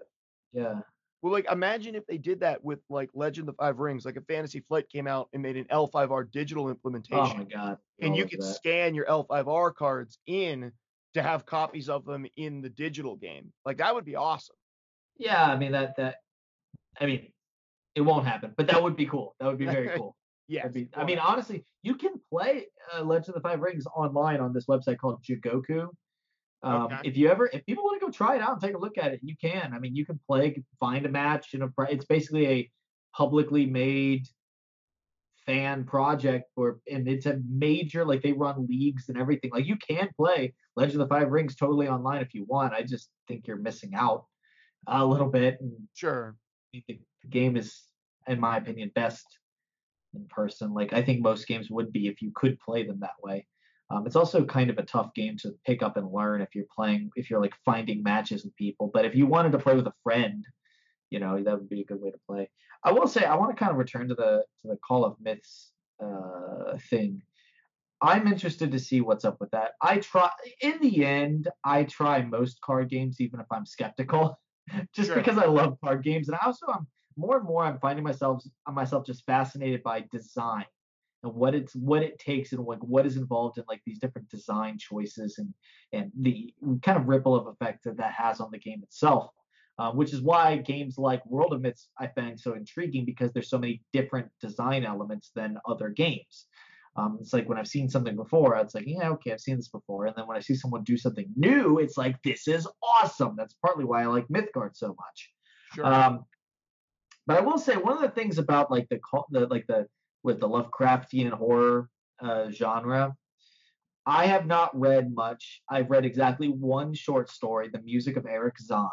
yeah. 0.53 0.81
Well, 1.23 1.33
like 1.33 1.51
imagine 1.51 1.95
if 1.95 2.07
they 2.07 2.19
did 2.19 2.41
that 2.41 2.62
with 2.62 2.78
like 2.89 3.11
Legend 3.15 3.49
of 3.49 3.57
the 3.57 3.62
Five 3.62 3.78
Rings, 3.78 4.05
like 4.05 4.16
a 4.16 4.20
Fantasy 4.23 4.61
Flight 4.61 4.89
came 4.89 5.07
out 5.07 5.28
and 5.33 5.43
made 5.43 5.57
an 5.57 5.65
L5R 5.65 6.31
digital 6.31 6.69
implementation, 6.70 7.19
Oh 7.19 7.35
my 7.37 7.45
god. 7.45 7.78
and 8.01 8.15
you 8.15 8.24
all 8.24 8.28
could 8.28 8.41
that. 8.41 8.55
scan 8.55 8.95
your 8.95 9.07
L5R 9.07 9.74
cards 9.74 10.19
in 10.27 10.73
to 11.15 11.23
have 11.23 11.45
copies 11.47 11.89
of 11.89 12.05
them 12.05 12.27
in 12.37 12.61
the 12.61 12.69
digital 12.69 13.16
game. 13.16 13.53
Like 13.65 13.78
that 13.78 13.95
would 13.95 14.05
be 14.05 14.15
awesome. 14.16 14.57
Yeah, 15.19 15.43
I 15.45 15.57
mean 15.57 15.73
that 15.73 15.97
that. 15.97 16.16
I 17.01 17.07
mean, 17.07 17.33
it 17.97 18.02
won't 18.02 18.27
happen, 18.27 18.52
but 18.56 18.68
that 18.68 18.81
would 18.81 18.94
be 18.94 19.06
cool. 19.06 19.35
That 19.40 19.47
would 19.47 19.59
be 19.59 19.64
very 19.64 19.89
cool. 19.97 20.14
Yeah. 20.48 20.68
I 20.94 21.05
mean, 21.05 21.18
honestly, 21.18 21.64
you 21.82 21.97
can 21.97 22.12
play 22.31 22.66
uh, 22.94 23.02
Legend 23.02 23.31
of 23.31 23.43
the 23.43 23.48
Five 23.48 23.60
Rings 23.60 23.85
online 23.86 24.40
on 24.40 24.52
this 24.52 24.66
website 24.66 24.98
called 24.98 25.24
Jigoku. 25.24 25.89
Um, 26.62 26.82
Okay. 26.85 27.01
If 27.05 27.16
you 27.16 27.28
ever, 27.28 27.51
if 27.52 27.64
people 27.66 27.85
want 27.85 27.98
to 28.01 28.06
go 28.06 28.12
try 28.12 28.36
it 28.36 28.43
out 28.43 28.52
and 28.52 28.60
take 28.60 28.74
a 28.74 28.78
look 28.78 28.98
at 28.98 29.12
it, 29.12 29.20
you 29.23 29.35
can. 29.40 29.73
I 29.74 29.78
mean, 29.78 29.97
you 29.97 30.06
can 30.06 30.20
play, 30.28 30.62
find 30.78 31.05
a 31.06 31.09
match, 31.09 31.55
and 31.55 31.68
it's 31.89 32.05
basically 32.05 32.47
a 32.47 32.70
publicly 33.16 33.66
made 33.66 34.27
fan 35.47 35.85
project 35.85 36.51
for, 36.55 36.81
and 36.90 37.09
it's 37.09 37.27
a 37.27 37.40
major 37.48 38.05
like 38.05 38.23
they 38.23 38.32
run 38.32 38.66
leagues 38.68 39.09
and 39.09 39.16
everything. 39.16 39.51
Like 39.52 39.66
you 39.66 39.77
can 39.77 40.10
play 40.16 40.55
Legend 40.77 41.01
of 41.01 41.09
the 41.09 41.14
Five 41.14 41.31
Rings 41.31 41.56
totally 41.56 41.89
online 41.89 42.20
if 42.20 42.35
you 42.35 42.44
want. 42.44 42.74
I 42.74 42.82
just 42.82 43.09
think 43.27 43.47
you're 43.47 43.56
missing 43.56 43.94
out 43.94 44.27
a 44.86 45.05
little 45.05 45.31
bit. 45.31 45.59
And 45.60 45.73
Sure. 45.94 46.36
Think 46.73 46.85
the 47.23 47.28
game 47.28 47.56
is, 47.56 47.85
in 48.27 48.40
my 48.40 48.57
opinion, 48.57 48.90
best 48.94 49.27
in 50.15 50.27
person. 50.28 50.73
Like 50.74 50.93
I 50.93 51.03
think 51.03 51.20
most 51.20 51.47
games 51.47 51.70
would 51.70 51.93
be 51.93 52.09
if 52.09 52.23
you 52.23 52.32
could 52.35 52.59
play 52.61 52.85
them 52.85 53.01
that 53.01 53.23
way. 53.23 53.47
Um, 53.89 54.05
it's 54.07 54.16
also 54.16 54.44
kind 54.44 54.69
of 54.69 54.78
a 54.78 54.82
tough 54.82 55.15
game 55.15 55.36
to 55.39 55.55
pick 55.65 55.82
up 55.82 55.97
and 55.97 56.11
learn 56.11 56.40
if 56.40 56.55
you're 56.55 56.65
playing, 56.74 57.11
if 57.15 57.31
you're 57.31 57.40
like 57.40 57.55
finding 57.65 58.03
matches 58.03 58.44
with 58.44 58.57
people. 58.57 58.90
But 58.93 59.05
if 59.05 59.15
you 59.15 59.27
wanted 59.27 59.53
to 59.53 59.59
play 59.59 59.77
with 59.77 59.86
a 59.86 59.94
friend, 60.03 60.44
you 61.11 61.20
know 61.20 61.40
that 61.43 61.55
would 61.59 61.69
be 61.69 61.82
a 61.82 61.85
good 61.85 62.01
way 62.01 62.11
to 62.11 62.19
play. 62.28 62.51
I 62.82 62.93
will 62.93 63.07
say 63.07 63.24
I 63.24 63.36
want 63.36 63.57
to 63.57 63.59
kind 63.59 63.70
of 63.70 63.78
return 63.78 64.09
to 64.09 64.15
the 64.15 64.44
to 64.62 64.69
the 64.69 64.77
Call 64.78 65.05
of 65.05 65.16
Myths 65.20 65.70
uh, 66.03 66.78
thing. 66.90 67.23
I'm 68.03 68.27
interested 68.27 68.73
to 68.73 68.78
see 68.78 69.01
what's 69.01 69.24
up 69.24 69.40
with 69.40 69.51
that. 69.53 69.73
I 69.81 69.98
try 69.98 70.31
in 70.61 70.81
the 70.81 71.05
end, 71.05 71.48
I 71.65 71.85
try 71.85 72.23
most 72.23 72.61
card 72.61 72.90
games 72.90 73.20
even 73.20 73.40
if 73.40 73.47
I'm 73.53 73.65
skeptical, 73.66 74.39
just 74.94 75.09
Sure. 75.09 75.16
because 75.16 75.39
I 75.39 75.47
love 75.47 75.78
card 75.82 76.03
games, 76.03 76.28
and 76.28 76.36
I 76.36 76.44
also 76.44 76.66
am 76.74 76.86
more 77.16 77.36
and 77.36 77.47
more 77.47 77.64
I'm 77.64 77.78
finding 77.78 78.05
myself 78.05 78.43
myself 78.70 79.06
just 79.06 79.24
fascinated 79.24 79.82
by 79.82 80.05
design 80.12 80.66
and 81.22 81.34
what 81.34 81.55
it's 81.55 81.74
what 81.74 82.02
it 82.02 82.18
takes 82.18 82.52
and 82.52 82.64
like 82.64 82.80
what 82.80 83.06
is 83.06 83.16
involved 83.16 83.59
in 83.59 83.64
like 83.68 83.80
these 83.86 83.98
different 83.98 84.28
design 84.28 84.78
choices 84.78 85.38
and 85.38 85.52
and 85.93 86.10
the 86.20 86.52
kind 86.82 86.98
of 86.98 87.09
ripple 87.09 87.34
of 87.34 87.47
effect 87.47 87.84
that 87.84 87.97
that 87.97 88.12
has 88.12 88.40
on 88.40 88.51
the 88.51 88.59
game 88.59 88.82
itself. 88.82 89.30
Uh, 89.78 89.93
which 89.93 90.14
is 90.14 90.22
why 90.22 90.56
games 90.56 90.97
like 90.97 91.24
World 91.26 91.52
of 91.52 91.60
Myths 91.60 91.90
I 92.01 92.06
find 92.06 92.40
so 92.40 92.55
intriguing 92.55 93.05
because 93.05 93.30
there's 93.32 93.51
so 93.51 93.59
many 93.59 93.82
different 93.93 94.26
design 94.40 94.86
elements 94.86 95.32
than 95.34 95.59
other 95.68 95.90
games. 95.90 96.47
Um, 96.97 97.18
it's 97.20 97.34
like 97.34 97.47
when 97.47 97.59
I've 97.59 97.68
seen 97.68 97.88
something 97.88 98.16
before, 98.16 98.56
it's 98.56 98.74
like, 98.74 98.84
yeah, 98.86 99.10
okay, 99.10 99.32
I've 99.32 99.40
seen 99.40 99.56
this 99.56 99.68
before. 99.68 100.06
And 100.06 100.14
then 100.16 100.26
when 100.26 100.36
I 100.36 100.40
see 100.40 100.55
someone 100.55 100.82
do 100.82 100.97
something 100.97 101.26
new, 101.36 101.78
it's 101.78 101.98
like, 101.98 102.16
this 102.22 102.48
is 102.48 102.66
awesome. 102.82 103.34
That's 103.36 103.55
partly 103.62 103.84
why 103.84 104.02
I 104.02 104.06
like 104.06 104.26
Mythgard 104.28 104.70
so 104.74 104.88
much. 104.88 105.30
Sure. 105.74 105.84
Um, 105.84 106.24
but 107.27 107.36
I 107.36 107.40
will 107.40 107.59
say 107.59 107.77
one 107.77 107.94
of 107.94 108.03
the 108.03 108.11
things 108.11 108.39
about 108.39 108.70
like 108.70 108.89
the, 108.89 109.01
the 109.31 109.47
like 109.47 109.66
the 109.66 109.86
with 110.23 110.40
the 110.40 110.48
Lovecraftian 110.48 111.31
horror 111.31 111.89
uh, 112.20 112.51
genre, 112.51 113.15
I 114.07 114.27
have 114.27 114.47
not 114.47 114.78
read 114.78 115.12
much. 115.15 115.62
I've 115.69 115.90
read 115.90 116.05
exactly 116.05 116.48
one 116.48 116.94
short 116.94 117.31
story, 117.31 117.69
The 117.69 117.82
Music 117.82 118.16
of 118.16 118.27
Erich 118.27 118.59
Zann. 118.61 118.89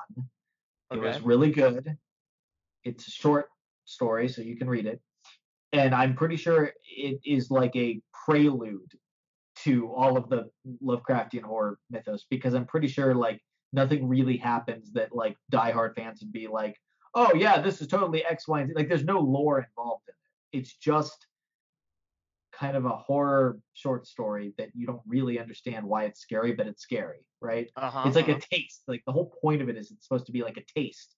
It 0.92 1.00
was 1.00 1.22
really 1.22 1.52
good. 1.52 1.98
It's 2.84 3.08
a 3.08 3.12
short 3.12 3.48
story, 3.86 4.28
so 4.28 4.42
you 4.42 4.56
can 4.58 4.70
read 4.70 4.86
it. 4.86 5.00
And 5.72 5.96
I'm 5.96 6.16
pretty 6.16 6.36
sure 6.36 6.72
it 6.86 7.20
is 7.26 7.50
like 7.50 7.76
a 7.76 8.00
prelude 8.26 8.92
to 9.64 9.92
all 9.94 10.18
of 10.18 10.30
the 10.30 10.50
Lovecraftian 10.84 11.42
horror 11.44 11.80
mythos 11.90 12.26
because 12.30 12.54
I'm 12.54 12.66
pretty 12.66 12.88
sure 12.88 13.16
like 13.16 13.40
nothing 13.72 14.08
really 14.08 14.38
happens 14.38 14.92
that 14.94 15.16
like 15.16 15.36
diehard 15.52 15.96
fans 15.96 16.22
would 16.22 16.32
be 16.32 16.48
like, 16.48 16.76
oh 17.16 17.34
yeah, 17.36 17.62
this 17.62 17.82
is 17.82 17.88
totally 17.88 18.24
X, 18.26 18.48
Y, 18.48 18.62
and 18.62 18.70
Z. 18.70 18.74
Like 18.76 18.90
there's 18.90 19.04
no 19.04 19.20
lore 19.20 19.60
involved 19.60 20.04
in 20.08 20.14
it. 20.14 20.62
It's 20.62 20.76
just 20.76 21.28
kind 22.54 22.78
of 22.78 22.86
a 22.86 22.90
horror 22.90 23.58
short 23.74 24.08
story 24.08 24.54
that 24.58 24.70
you 24.76 24.86
don't 24.86 25.02
really 25.08 25.40
understand 25.40 25.86
why 25.86 26.06
it's 26.06 26.22
scary, 26.22 26.54
but 26.54 26.68
it's 26.68 26.84
scary, 26.84 27.26
right? 27.42 27.70
Uh-huh. 27.76 28.04
It's 28.06 28.16
like 28.16 28.28
a 28.28 28.34
uh-huh. 28.34 28.42
taste. 28.52 28.84
Like 28.88 29.04
the 29.06 29.12
whole 29.12 29.34
point 29.42 29.62
of 29.62 29.70
it 29.70 29.78
is 29.78 29.92
it's 29.92 30.08
supposed 30.08 30.28
to 30.28 30.32
be 30.32 30.44
like 30.44 30.58
a 30.58 30.80
taste. 30.80 31.16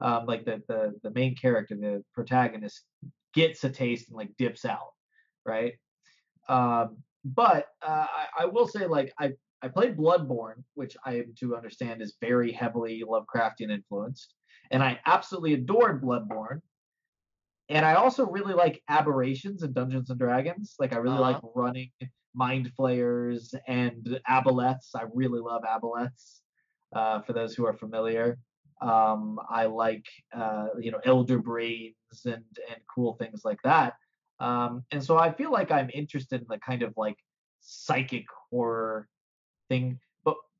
Um, 0.00 0.26
like 0.26 0.44
the 0.44 0.62
the 0.68 0.94
the 1.02 1.10
main 1.10 1.34
character, 1.34 1.74
the 1.74 2.04
protagonist, 2.14 2.82
gets 3.34 3.64
a 3.64 3.70
taste 3.70 4.08
and 4.08 4.16
like 4.16 4.36
dips 4.38 4.64
out, 4.64 4.92
right? 5.44 5.74
Um, 6.48 6.98
but 7.24 7.66
uh, 7.82 8.06
I, 8.08 8.26
I 8.42 8.44
will 8.46 8.68
say 8.68 8.86
like 8.86 9.12
I 9.18 9.32
I 9.60 9.68
played 9.68 9.96
Bloodborne, 9.96 10.62
which 10.74 10.96
I 11.04 11.16
am 11.16 11.34
to 11.40 11.56
understand 11.56 12.00
is 12.00 12.16
very 12.20 12.52
heavily 12.52 13.02
Lovecraftian 13.04 13.70
influenced, 13.70 14.34
and 14.70 14.82
I 14.82 15.00
absolutely 15.06 15.54
adored 15.54 16.02
Bloodborne. 16.02 16.60
And 17.68 17.84
I 17.84 17.94
also 17.94 18.26
really 18.26 18.54
like 18.54 18.82
aberrations 18.88 19.62
in 19.62 19.72
Dungeons 19.72 20.10
and 20.10 20.18
Dragons. 20.18 20.74
Like 20.78 20.92
I 20.92 20.96
really 20.96 21.18
like 21.18 21.36
Uh-huh. 21.36 21.48
running 21.54 21.90
mind 22.34 22.72
flayers 22.74 23.54
and 23.66 24.20
aboleths. 24.28 24.94
I 24.94 25.04
really 25.12 25.40
love 25.40 25.62
aboleths. 25.64 26.40
Uh, 26.94 27.20
for 27.22 27.34
those 27.34 27.54
who 27.54 27.66
are 27.66 27.74
familiar, 27.74 28.38
um, 28.80 29.38
I 29.50 29.66
like 29.66 30.06
uh, 30.32 30.68
you 30.80 30.90
know 30.90 31.00
elder 31.04 31.38
brains 31.38 31.94
and 32.24 32.44
and 32.70 32.80
cool 32.94 33.14
things 33.14 33.42
like 33.44 33.60
that. 33.64 33.94
Um, 34.40 34.84
and 34.90 35.04
so 35.04 35.18
I 35.18 35.32
feel 35.32 35.50
like 35.52 35.70
I'm 35.70 35.90
interested 35.92 36.40
in 36.40 36.46
the 36.48 36.58
kind 36.58 36.82
of 36.82 36.94
like 36.96 37.18
psychic 37.60 38.24
horror 38.50 39.08
thing. 39.68 40.00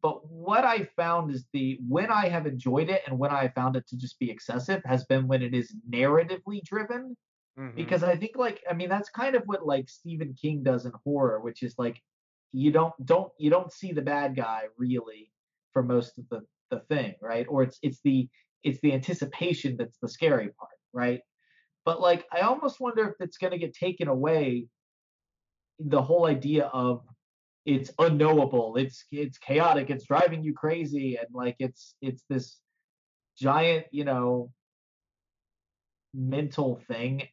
But 0.02 0.30
what 0.30 0.64
I 0.64 0.84
found 0.84 1.32
is 1.32 1.46
the 1.52 1.78
when 1.88 2.10
I 2.10 2.28
have 2.28 2.46
enjoyed 2.46 2.88
it 2.90 3.02
and 3.06 3.18
when 3.18 3.32
I 3.32 3.48
found 3.48 3.76
it 3.76 3.86
to 3.88 3.96
just 3.96 4.18
be 4.18 4.30
excessive 4.30 4.82
has 4.84 5.04
been 5.06 5.26
when 5.28 5.42
it 5.42 5.54
is 5.54 5.74
narratively 5.90 6.62
driven 6.64 7.16
Mhm. 7.56 7.72
because 7.76 8.02
I 8.02 8.16
think 8.16 8.36
like 8.36 8.62
I 8.70 8.74
mean 8.74 8.88
that's 8.88 9.10
kind 9.10 9.34
of 9.34 9.44
what 9.46 9.66
like 9.66 9.88
Stephen 9.88 10.34
King 10.40 10.62
does 10.62 10.86
in 10.86 10.92
horror, 11.04 11.40
which 11.40 11.62
is 11.62 11.74
like 11.78 12.02
you 12.52 12.72
don't 12.72 12.94
don't 13.04 13.32
you 13.38 13.50
don't 13.50 13.72
see 13.72 13.92
the 13.92 14.02
bad 14.02 14.36
guy 14.36 14.64
really 14.78 15.32
for 15.72 15.82
most 15.82 16.18
of 16.18 16.28
the 16.30 16.42
the 16.70 16.80
thing, 16.80 17.14
right? 17.22 17.46
Or 17.48 17.62
it's 17.62 17.78
it's 17.82 18.00
the 18.04 18.28
it's 18.64 18.80
the 18.80 18.92
anticipation 18.92 19.76
that's 19.76 19.98
the 20.00 20.08
scary 20.08 20.50
part, 20.50 20.72
right? 20.92 21.20
But 21.84 22.00
like 22.00 22.26
I 22.32 22.40
almost 22.42 22.80
wonder 22.80 23.08
if 23.08 23.16
it's 23.20 23.38
going 23.38 23.52
to 23.52 23.58
get 23.58 23.74
taken 23.74 24.08
away 24.08 24.68
the 25.78 26.02
whole 26.02 26.26
idea 26.26 26.66
of 26.66 27.04
it's 27.66 27.90
unknowable, 27.98 28.76
it's 28.76 29.04
it's 29.10 29.38
chaotic, 29.38 29.90
it's 29.90 30.06
driving 30.06 30.42
you 30.42 30.54
crazy. 30.54 31.16
And 31.16 31.28
like 31.32 31.56
it's 31.58 31.94
it's 32.00 32.24
this 32.28 32.58
giant, 33.38 33.86
you 33.90 34.04
know, 34.04 34.50
mental 36.14 36.80
thing. 36.88 37.28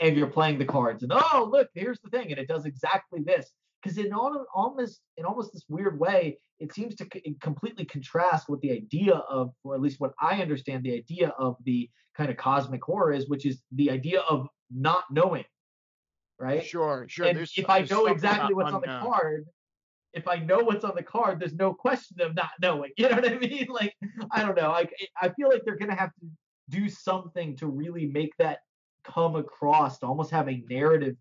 And 0.00 0.16
you're 0.16 0.28
playing 0.28 0.58
the 0.58 0.64
cards 0.64 1.02
and 1.02 1.12
oh 1.12 1.48
look 1.50 1.68
here's 1.74 2.00
the 2.00 2.10
thing. 2.10 2.30
And 2.30 2.38
it 2.38 2.48
does 2.48 2.66
exactly 2.66 3.20
this. 3.24 3.50
Because 3.82 3.98
in 3.98 4.12
all, 4.12 4.44
almost 4.54 5.00
in 5.16 5.24
almost 5.24 5.52
this 5.52 5.64
weird 5.68 5.98
way 5.98 6.38
it 6.60 6.74
seems 6.74 6.94
to 6.96 7.06
c- 7.12 7.36
completely 7.40 7.84
contrast 7.84 8.48
with 8.48 8.60
the 8.60 8.72
idea 8.72 9.14
of 9.14 9.52
or 9.64 9.74
at 9.74 9.80
least 9.80 10.00
what 10.00 10.12
i 10.20 10.40
understand 10.42 10.82
the 10.84 10.94
idea 10.94 11.32
of 11.38 11.56
the 11.64 11.88
kind 12.16 12.30
of 12.30 12.36
cosmic 12.36 12.82
horror 12.82 13.12
is 13.12 13.28
which 13.28 13.46
is 13.46 13.62
the 13.72 13.90
idea 13.90 14.20
of 14.20 14.48
not 14.74 15.04
knowing 15.10 15.44
right? 16.40 16.64
Sure, 16.64 17.04
sure. 17.08 17.26
and 17.26 17.36
There's, 17.36 17.52
if 17.56 17.68
i 17.68 17.82
know 17.82 18.06
exactly 18.06 18.54
what's 18.54 18.72
on 18.72 18.80
the 18.80 18.86
card 18.86 19.46
if 20.12 20.26
i 20.28 20.36
know 20.36 20.58
what's 20.58 20.84
on 20.84 20.94
the 20.96 21.02
card 21.02 21.38
there's 21.40 21.54
no 21.54 21.72
question 21.72 22.20
of 22.20 22.34
not 22.34 22.50
knowing 22.60 22.90
you 22.96 23.08
know 23.08 23.16
what 23.16 23.28
i 23.30 23.36
mean? 23.38 23.66
Like 23.68 23.94
i 24.32 24.42
don't 24.42 24.56
know 24.56 24.70
i 24.70 24.86
i 25.20 25.28
feel 25.30 25.48
like 25.48 25.62
they're 25.64 25.76
gonna 25.76 25.94
have 25.94 26.14
to 26.20 26.26
do 26.68 26.88
something 26.88 27.56
to 27.56 27.66
really 27.66 28.06
make 28.06 28.32
that 28.38 28.58
come 29.04 29.36
across 29.36 29.98
to 29.98 30.06
almost 30.06 30.30
have 30.30 30.48
a 30.48 30.62
narrative 30.68 31.16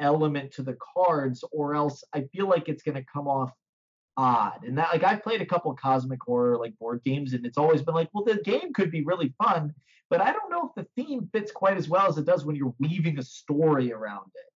element 0.00 0.52
to 0.52 0.62
the 0.62 0.76
cards 0.94 1.44
or 1.52 1.74
else 1.74 2.02
i 2.12 2.22
feel 2.32 2.48
like 2.48 2.68
it's 2.68 2.82
going 2.82 2.94
to 2.96 3.04
come 3.12 3.28
off 3.28 3.52
odd. 4.16 4.64
And 4.64 4.76
that 4.78 4.90
like 4.92 5.04
i've 5.04 5.22
played 5.22 5.40
a 5.42 5.46
couple 5.46 5.70
of 5.70 5.76
cosmic 5.78 6.20
horror 6.22 6.56
like 6.58 6.76
board 6.78 7.02
games 7.04 7.32
and 7.34 7.46
it's 7.46 7.58
always 7.58 7.82
been 7.82 7.94
like 7.94 8.08
well 8.12 8.24
the 8.24 8.42
game 8.42 8.72
could 8.72 8.90
be 8.90 9.04
really 9.04 9.32
fun 9.42 9.72
but 10.10 10.20
i 10.20 10.32
don't 10.32 10.50
know 10.50 10.68
if 10.68 10.74
the 10.74 11.02
theme 11.02 11.28
fits 11.32 11.52
quite 11.52 11.76
as 11.76 11.88
well 11.88 12.06
as 12.08 12.18
it 12.18 12.24
does 12.24 12.44
when 12.44 12.56
you're 12.56 12.74
weaving 12.80 13.18
a 13.18 13.22
story 13.22 13.92
around 13.92 14.30
it 14.34 14.48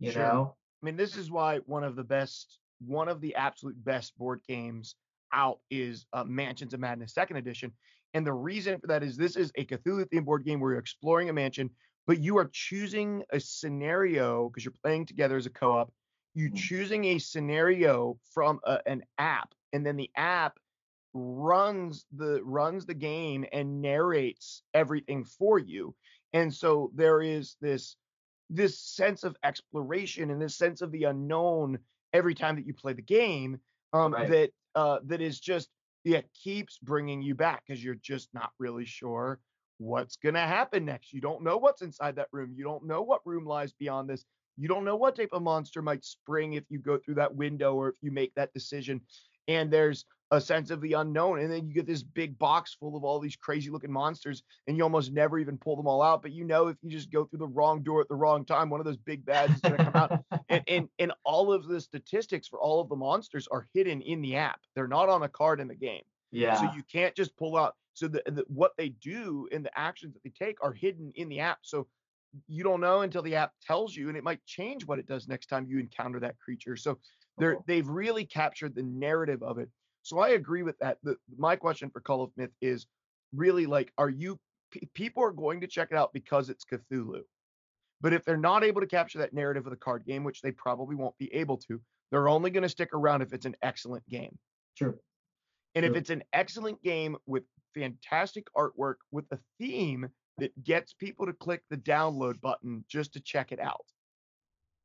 you 0.00 0.10
Sure. 0.10 0.22
know? 0.22 0.56
I 0.82 0.86
mean, 0.86 0.96
this 0.96 1.16
is 1.16 1.30
why 1.30 1.58
one 1.60 1.84
of 1.84 1.96
the 1.96 2.04
best, 2.04 2.58
one 2.86 3.08
of 3.08 3.20
the 3.20 3.34
absolute 3.34 3.82
best 3.84 4.16
board 4.18 4.40
games 4.48 4.96
out 5.32 5.60
is 5.70 6.06
uh, 6.12 6.24
Mansions 6.24 6.74
of 6.74 6.80
Madness 6.80 7.14
Second 7.14 7.36
Edition, 7.38 7.72
and 8.14 8.26
the 8.26 8.32
reason 8.32 8.78
for 8.80 8.86
that 8.88 9.02
is 9.02 9.16
this 9.16 9.36
is 9.36 9.52
a 9.56 9.64
Cthulhu 9.64 10.06
themed 10.06 10.24
board 10.24 10.44
game 10.44 10.60
where 10.60 10.72
you're 10.72 10.80
exploring 10.80 11.28
a 11.28 11.32
mansion, 11.32 11.70
but 12.06 12.20
you 12.20 12.38
are 12.38 12.48
choosing 12.52 13.24
a 13.32 13.40
scenario 13.40 14.48
because 14.48 14.64
you're 14.64 14.74
playing 14.82 15.06
together 15.06 15.36
as 15.36 15.46
a 15.46 15.50
co-op. 15.50 15.92
You're 16.34 16.50
Mhm. 16.50 16.54
choosing 16.54 17.04
a 17.06 17.18
scenario 17.18 18.18
from 18.32 18.60
a, 18.64 18.80
an 18.86 19.04
app, 19.18 19.54
and 19.72 19.84
then 19.86 19.96
the 19.96 20.10
app 20.16 20.58
runs 21.14 22.06
the 22.12 22.42
runs 22.44 22.86
the 22.86 22.94
game 22.94 23.44
and 23.52 23.80
narrates 23.80 24.62
everything 24.74 25.24
for 25.24 25.58
you. 25.58 25.94
And 26.32 26.52
so 26.52 26.90
there 26.94 27.20
is 27.22 27.56
this 27.60 27.96
this 28.50 28.78
sense 28.78 29.24
of 29.24 29.36
exploration 29.42 30.30
and 30.30 30.40
this 30.42 30.56
sense 30.56 30.82
of 30.82 30.92
the 30.92 31.04
unknown 31.04 31.78
every 32.14 32.34
time 32.34 32.56
that 32.56 32.66
you 32.66 32.74
play 32.74 32.94
the 32.94 33.02
game 33.02 33.60
um, 33.92 34.12
Right. 34.12 34.28
that 34.28 34.52
uh, 34.76 35.00
that 35.04 35.20
is 35.20 35.40
just 35.40 35.70
yeah 36.04 36.22
keeps 36.34 36.78
bringing 36.78 37.22
you 37.22 37.34
back 37.34 37.64
because 37.66 37.84
you're 37.84 37.94
just 37.96 38.32
not 38.34 38.52
really 38.58 38.86
sure 38.86 39.40
what's 39.78 40.16
going 40.16 40.34
to 40.36 40.40
happen 40.40 40.86
next. 40.86 41.12
You 41.12 41.20
don't 41.20 41.42
know 41.42 41.58
what's 41.58 41.82
inside 41.82 42.16
that 42.16 42.28
room. 42.32 42.54
You 42.56 42.64
don't 42.64 42.86
know 42.86 43.02
what 43.02 43.26
room 43.26 43.44
lies 43.46 43.72
beyond 43.72 44.08
this. 44.08 44.24
You 44.56 44.68
don't 44.68 44.84
know 44.84 44.96
what 44.96 45.16
type 45.16 45.30
of 45.32 45.42
monster 45.42 45.82
might 45.82 46.04
spring 46.04 46.54
if 46.54 46.64
you 46.70 46.78
go 46.78 46.98
through 46.98 47.16
that 47.16 47.34
window 47.34 47.74
or 47.74 47.88
if 47.88 47.96
you 48.02 48.12
make 48.12 48.34
that 48.36 48.54
decision. 48.54 49.02
And 49.48 49.70
there's 49.70 50.04
a 50.30 50.40
sense 50.40 50.70
of 50.70 50.80
the 50.80 50.94
unknown. 50.94 51.40
And 51.40 51.52
then 51.52 51.66
you 51.68 51.74
get 51.74 51.86
this 51.86 52.02
big 52.02 52.38
box 52.38 52.74
full 52.78 52.96
of 52.96 53.04
all 53.04 53.20
these 53.20 53.36
crazy 53.36 53.70
looking 53.70 53.92
monsters, 53.92 54.42
and 54.66 54.76
you 54.76 54.82
almost 54.82 55.12
never 55.12 55.38
even 55.38 55.58
pull 55.58 55.76
them 55.76 55.86
all 55.86 56.02
out. 56.02 56.22
But 56.22 56.32
you 56.32 56.44
know, 56.44 56.68
if 56.68 56.76
you 56.82 56.90
just 56.90 57.10
go 57.10 57.24
through 57.24 57.40
the 57.40 57.48
wrong 57.48 57.82
door 57.82 58.00
at 58.00 58.08
the 58.08 58.14
wrong 58.14 58.44
time, 58.44 58.70
one 58.70 58.80
of 58.80 58.86
those 58.86 58.96
big 58.96 59.24
bads 59.24 59.54
is 59.54 59.60
going 59.60 59.76
to 59.76 59.84
come 59.84 59.96
out. 59.96 60.24
And, 60.48 60.62
and, 60.68 60.88
and 60.98 61.12
all 61.24 61.52
of 61.52 61.66
the 61.66 61.80
statistics 61.80 62.48
for 62.48 62.58
all 62.58 62.80
of 62.80 62.88
the 62.88 62.96
monsters 62.96 63.48
are 63.50 63.68
hidden 63.74 64.00
in 64.02 64.22
the 64.22 64.36
app, 64.36 64.60
they're 64.74 64.88
not 64.88 65.08
on 65.08 65.22
a 65.22 65.28
card 65.28 65.60
in 65.60 65.68
the 65.68 65.74
game. 65.74 66.02
Yeah. 66.32 66.56
So 66.56 66.74
you 66.74 66.82
can't 66.90 67.14
just 67.14 67.36
pull 67.36 67.56
out. 67.56 67.74
So 67.92 68.08
the, 68.08 68.22
the 68.26 68.44
what 68.48 68.72
they 68.76 68.88
do 68.88 69.48
and 69.52 69.64
the 69.64 69.78
actions 69.78 70.14
that 70.14 70.22
they 70.24 70.30
take 70.30 70.56
are 70.62 70.72
hidden 70.72 71.12
in 71.14 71.28
the 71.28 71.40
app. 71.40 71.58
So 71.62 71.86
you 72.48 72.64
don't 72.64 72.80
know 72.80 73.02
until 73.02 73.22
the 73.22 73.36
app 73.36 73.52
tells 73.64 73.94
you, 73.94 74.08
and 74.08 74.18
it 74.18 74.24
might 74.24 74.44
change 74.44 74.84
what 74.84 74.98
it 74.98 75.06
does 75.06 75.28
next 75.28 75.46
time 75.46 75.66
you 75.68 75.78
encounter 75.78 76.18
that 76.20 76.38
creature. 76.38 76.76
So 76.76 76.98
they're 77.38 77.56
Oh. 77.56 77.64
they've 77.66 77.88
really 77.88 78.24
captured 78.24 78.74
the 78.74 78.82
narrative 78.82 79.42
of 79.42 79.58
it. 79.58 79.68
So 80.02 80.18
I 80.18 80.30
agree 80.30 80.62
with 80.62 80.78
that. 80.78 80.98
The, 81.02 81.16
my 81.36 81.56
question 81.56 81.90
for 81.90 82.00
Call 82.00 82.22
of 82.22 82.30
Myth 82.36 82.50
is 82.60 82.86
really 83.34 83.66
like, 83.66 83.92
are 83.98 84.10
you 84.10 84.38
p- 84.70 84.88
people 84.94 85.22
are 85.24 85.32
going 85.32 85.60
to 85.62 85.66
check 85.66 85.88
it 85.90 85.96
out 85.96 86.12
because 86.12 86.50
it's 86.50 86.64
Cthulhu, 86.64 87.22
but 88.00 88.12
if 88.12 88.24
they're 88.24 88.36
not 88.36 88.64
able 88.64 88.80
to 88.82 88.86
capture 88.86 89.18
that 89.20 89.32
narrative 89.32 89.66
of 89.66 89.70
the 89.70 89.76
card 89.76 90.04
game, 90.04 90.22
which 90.24 90.42
they 90.42 90.52
probably 90.52 90.94
won't 90.94 91.16
be 91.18 91.32
able 91.34 91.56
to, 91.68 91.80
they're 92.10 92.28
only 92.28 92.50
going 92.50 92.62
to 92.62 92.68
stick 92.68 92.90
around 92.92 93.22
if 93.22 93.32
it's 93.32 93.46
an 93.46 93.56
excellent 93.62 94.06
game. 94.08 94.38
True. 94.76 94.98
And 95.74 95.84
if 95.84 95.96
it's 95.96 96.10
an 96.10 96.22
excellent 96.32 96.80
game 96.82 97.16
with 97.26 97.42
fantastic 97.74 98.46
artwork 98.56 98.96
with 99.10 99.24
a 99.32 99.38
theme 99.58 100.08
that 100.38 100.52
gets 100.62 100.92
people 100.92 101.26
to 101.26 101.32
click 101.32 101.62
the 101.70 101.76
download 101.76 102.40
button 102.40 102.84
just 102.88 103.14
to 103.14 103.20
check 103.20 103.50
it 103.50 103.58
out, 103.58 103.84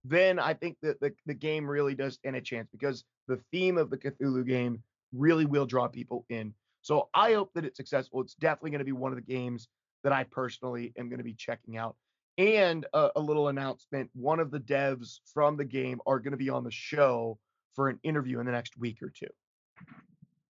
then 0.03 0.39
I 0.39 0.53
think 0.53 0.77
that 0.81 0.99
the, 0.99 1.13
the 1.25 1.33
game 1.33 1.69
really 1.69 1.95
does 1.95 2.15
stand 2.15 2.35
a 2.35 2.41
chance 2.41 2.67
because 2.71 3.03
the 3.27 3.39
theme 3.51 3.77
of 3.77 3.89
the 3.89 3.97
Cthulhu 3.97 4.45
game 4.47 4.81
really 5.13 5.45
will 5.45 5.65
draw 5.65 5.87
people 5.87 6.25
in. 6.29 6.53
So 6.81 7.09
I 7.13 7.33
hope 7.33 7.51
that 7.55 7.65
it's 7.65 7.77
successful. 7.77 8.21
It's 8.21 8.35
definitely 8.35 8.71
going 8.71 8.79
to 8.79 8.85
be 8.85 8.91
one 8.93 9.11
of 9.11 9.17
the 9.17 9.21
games 9.33 9.67
that 10.03 10.13
I 10.13 10.23
personally 10.23 10.93
am 10.97 11.09
going 11.09 11.17
to 11.17 11.23
be 11.25 11.33
checking 11.33 11.77
out. 11.77 11.95
And 12.37 12.85
a, 12.93 13.09
a 13.17 13.19
little 13.19 13.49
announcement 13.49 14.09
one 14.13 14.39
of 14.39 14.49
the 14.49 14.61
devs 14.61 15.19
from 15.33 15.57
the 15.57 15.65
game 15.65 15.99
are 16.07 16.19
going 16.19 16.31
to 16.31 16.37
be 16.37 16.49
on 16.49 16.63
the 16.63 16.71
show 16.71 17.37
for 17.75 17.89
an 17.89 17.99
interview 18.03 18.39
in 18.39 18.45
the 18.45 18.51
next 18.53 18.77
week 18.77 19.01
or 19.03 19.09
two 19.09 19.27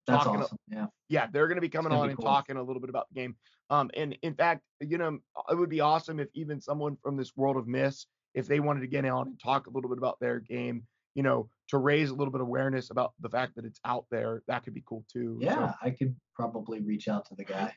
That's 0.05 0.23
talking- 0.23 0.41
awesome. 0.41 0.57
Yeah. 0.67 0.85
yeah, 1.09 1.27
they're 1.31 1.47
going 1.47 1.57
to 1.57 1.61
be 1.61 1.69
coming 1.69 1.91
on 1.91 2.07
be 2.07 2.11
and 2.11 2.17
cool. 2.17 2.25
talking 2.25 2.57
a 2.57 2.63
little 2.63 2.79
bit 2.79 2.89
about 2.91 3.07
the 3.09 3.15
game. 3.19 3.35
Um, 3.71 3.89
and 3.95 4.15
in 4.21 4.35
fact, 4.35 4.61
you 4.79 4.97
know, 4.99 5.19
it 5.49 5.55
would 5.55 5.69
be 5.69 5.79
awesome 5.81 6.19
if 6.19 6.27
even 6.33 6.61
someone 6.61 6.95
from 7.01 7.17
this 7.17 7.35
world 7.35 7.57
of 7.57 7.67
myths, 7.67 8.05
if 8.33 8.47
they 8.47 8.59
wanted 8.59 8.81
to 8.81 8.87
get 8.87 9.05
on 9.05 9.27
and 9.27 9.39
talk 9.39 9.67
a 9.67 9.69
little 9.69 9.89
bit 9.89 9.97
about 9.97 10.19
their 10.19 10.39
game, 10.39 10.83
you 11.15 11.23
know, 11.23 11.49
to 11.69 11.77
raise 11.77 12.09
a 12.09 12.13
little 12.15 12.31
bit 12.31 12.41
of 12.41 12.47
awareness 12.47 12.89
about 12.91 13.13
the 13.19 13.29
fact 13.29 13.55
that 13.55 13.65
it's 13.65 13.79
out 13.85 14.05
there, 14.11 14.41
that 14.47 14.63
could 14.63 14.73
be 14.73 14.83
cool 14.87 15.03
too. 15.11 15.37
So, 15.41 15.45
Yeah. 15.45 15.73
I 15.81 15.89
could 15.91 16.15
probably 16.33 16.81
reach 16.81 17.07
out 17.07 17.25
to 17.27 17.35
the 17.35 17.43
guy. 17.43 17.73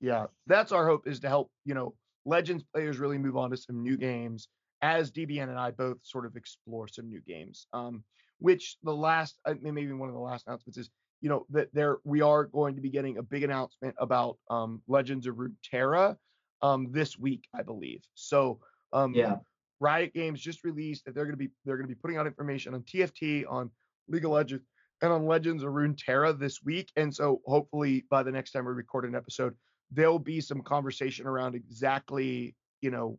yeah, 0.00 0.26
that's 0.46 0.72
our 0.72 0.86
hope 0.86 1.06
is 1.06 1.20
to 1.20 1.28
help, 1.28 1.50
you 1.64 1.74
know, 1.74 1.94
Legends 2.24 2.64
players 2.74 2.98
really 2.98 3.18
move 3.18 3.36
on 3.36 3.50
to 3.50 3.56
some 3.56 3.82
new 3.82 3.96
games 3.96 4.48
as 4.82 5.10
DBN 5.10 5.48
and 5.50 5.58
I 5.58 5.70
both 5.70 5.98
sort 6.02 6.24
of 6.26 6.36
explore 6.36 6.88
some 6.88 7.08
new 7.08 7.20
games. 7.20 7.66
Um, 7.72 8.02
which 8.38 8.78
the 8.82 8.94
last, 8.94 9.38
I 9.44 9.52
mean, 9.54 9.74
maybe 9.74 9.92
one 9.92 10.08
of 10.08 10.14
the 10.14 10.20
last 10.20 10.46
announcements 10.46 10.78
is, 10.78 10.90
you 11.20 11.28
know, 11.28 11.44
that 11.50 11.68
there 11.74 11.98
we 12.04 12.22
are 12.22 12.44
going 12.44 12.74
to 12.76 12.80
be 12.80 12.88
getting 12.88 13.18
a 13.18 13.22
big 13.22 13.42
announcement 13.42 13.94
about 13.98 14.38
um, 14.48 14.80
Legends 14.88 15.26
of 15.26 15.36
Runeterra 15.36 16.16
um, 16.62 16.88
this 16.90 17.18
week, 17.18 17.44
I 17.54 17.62
believe. 17.62 18.00
So 18.14 18.60
um, 18.94 19.14
Yeah. 19.14 19.36
Riot 19.80 20.12
Games 20.14 20.40
just 20.40 20.62
released 20.62 21.04
that 21.06 21.14
they're 21.14 21.24
going 21.24 21.36
to 21.36 21.44
be 21.44 21.50
they're 21.64 21.76
going 21.76 21.88
to 21.88 21.94
be 21.94 22.00
putting 22.00 22.18
out 22.18 22.26
information 22.26 22.74
on 22.74 22.82
TFT, 22.82 23.44
on 23.48 23.70
League 24.08 24.24
of 24.24 24.30
Legends, 24.30 24.64
and 25.02 25.10
on 25.10 25.26
Legends 25.26 25.62
of 25.62 25.70
Runeterra 25.70 26.38
this 26.38 26.62
week. 26.62 26.92
And 26.96 27.14
so 27.14 27.40
hopefully 27.46 28.04
by 28.10 28.22
the 28.22 28.30
next 28.30 28.52
time 28.52 28.66
we 28.66 28.72
record 28.72 29.06
an 29.06 29.14
episode, 29.14 29.54
there'll 29.90 30.18
be 30.18 30.40
some 30.40 30.60
conversation 30.60 31.26
around 31.26 31.54
exactly 31.54 32.54
you 32.82 32.90
know 32.90 33.18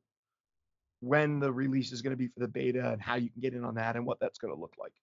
when 1.02 1.40
the 1.40 1.52
release 1.52 1.92
is 1.92 2.02
going 2.02 2.12
to 2.12 2.18
be 2.18 2.28
for 2.28 2.40
the 2.40 2.48
beta 2.48 2.92
and 2.92 3.02
how 3.02 3.16
you 3.16 3.30
can 3.30 3.42
get 3.42 3.54
in 3.54 3.66
on 3.66 3.76
that 3.76 3.96
and 3.96 4.06
what 4.06 4.20
that's 4.20 4.38
going 4.38 4.54
to 4.54 4.60
look 4.60 4.74
like. 4.80 4.94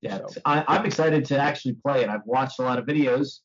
Yeah, 0.00 0.18
So- 0.28 0.40
I, 0.44 0.76
am 0.76 0.84
excited 0.86 1.24
to 1.26 1.38
actually 1.38 1.74
play 1.74 2.02
it. 2.02 2.08
I've 2.08 2.26
watched 2.26 2.58
a 2.58 2.62
lot 2.62 2.78
of 2.78 2.84
videos, 2.84 3.40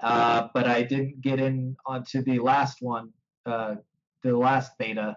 uh, 0.00 0.48
but 0.54 0.66
I 0.68 0.82
didn't 0.82 1.20
get 1.20 1.40
in 1.40 1.76
onto 1.86 2.22
the 2.22 2.38
last 2.38 2.78
one, 2.80 3.10
uh, 3.46 3.76
the 4.22 4.36
last 4.36 4.72
beta, 4.78 5.16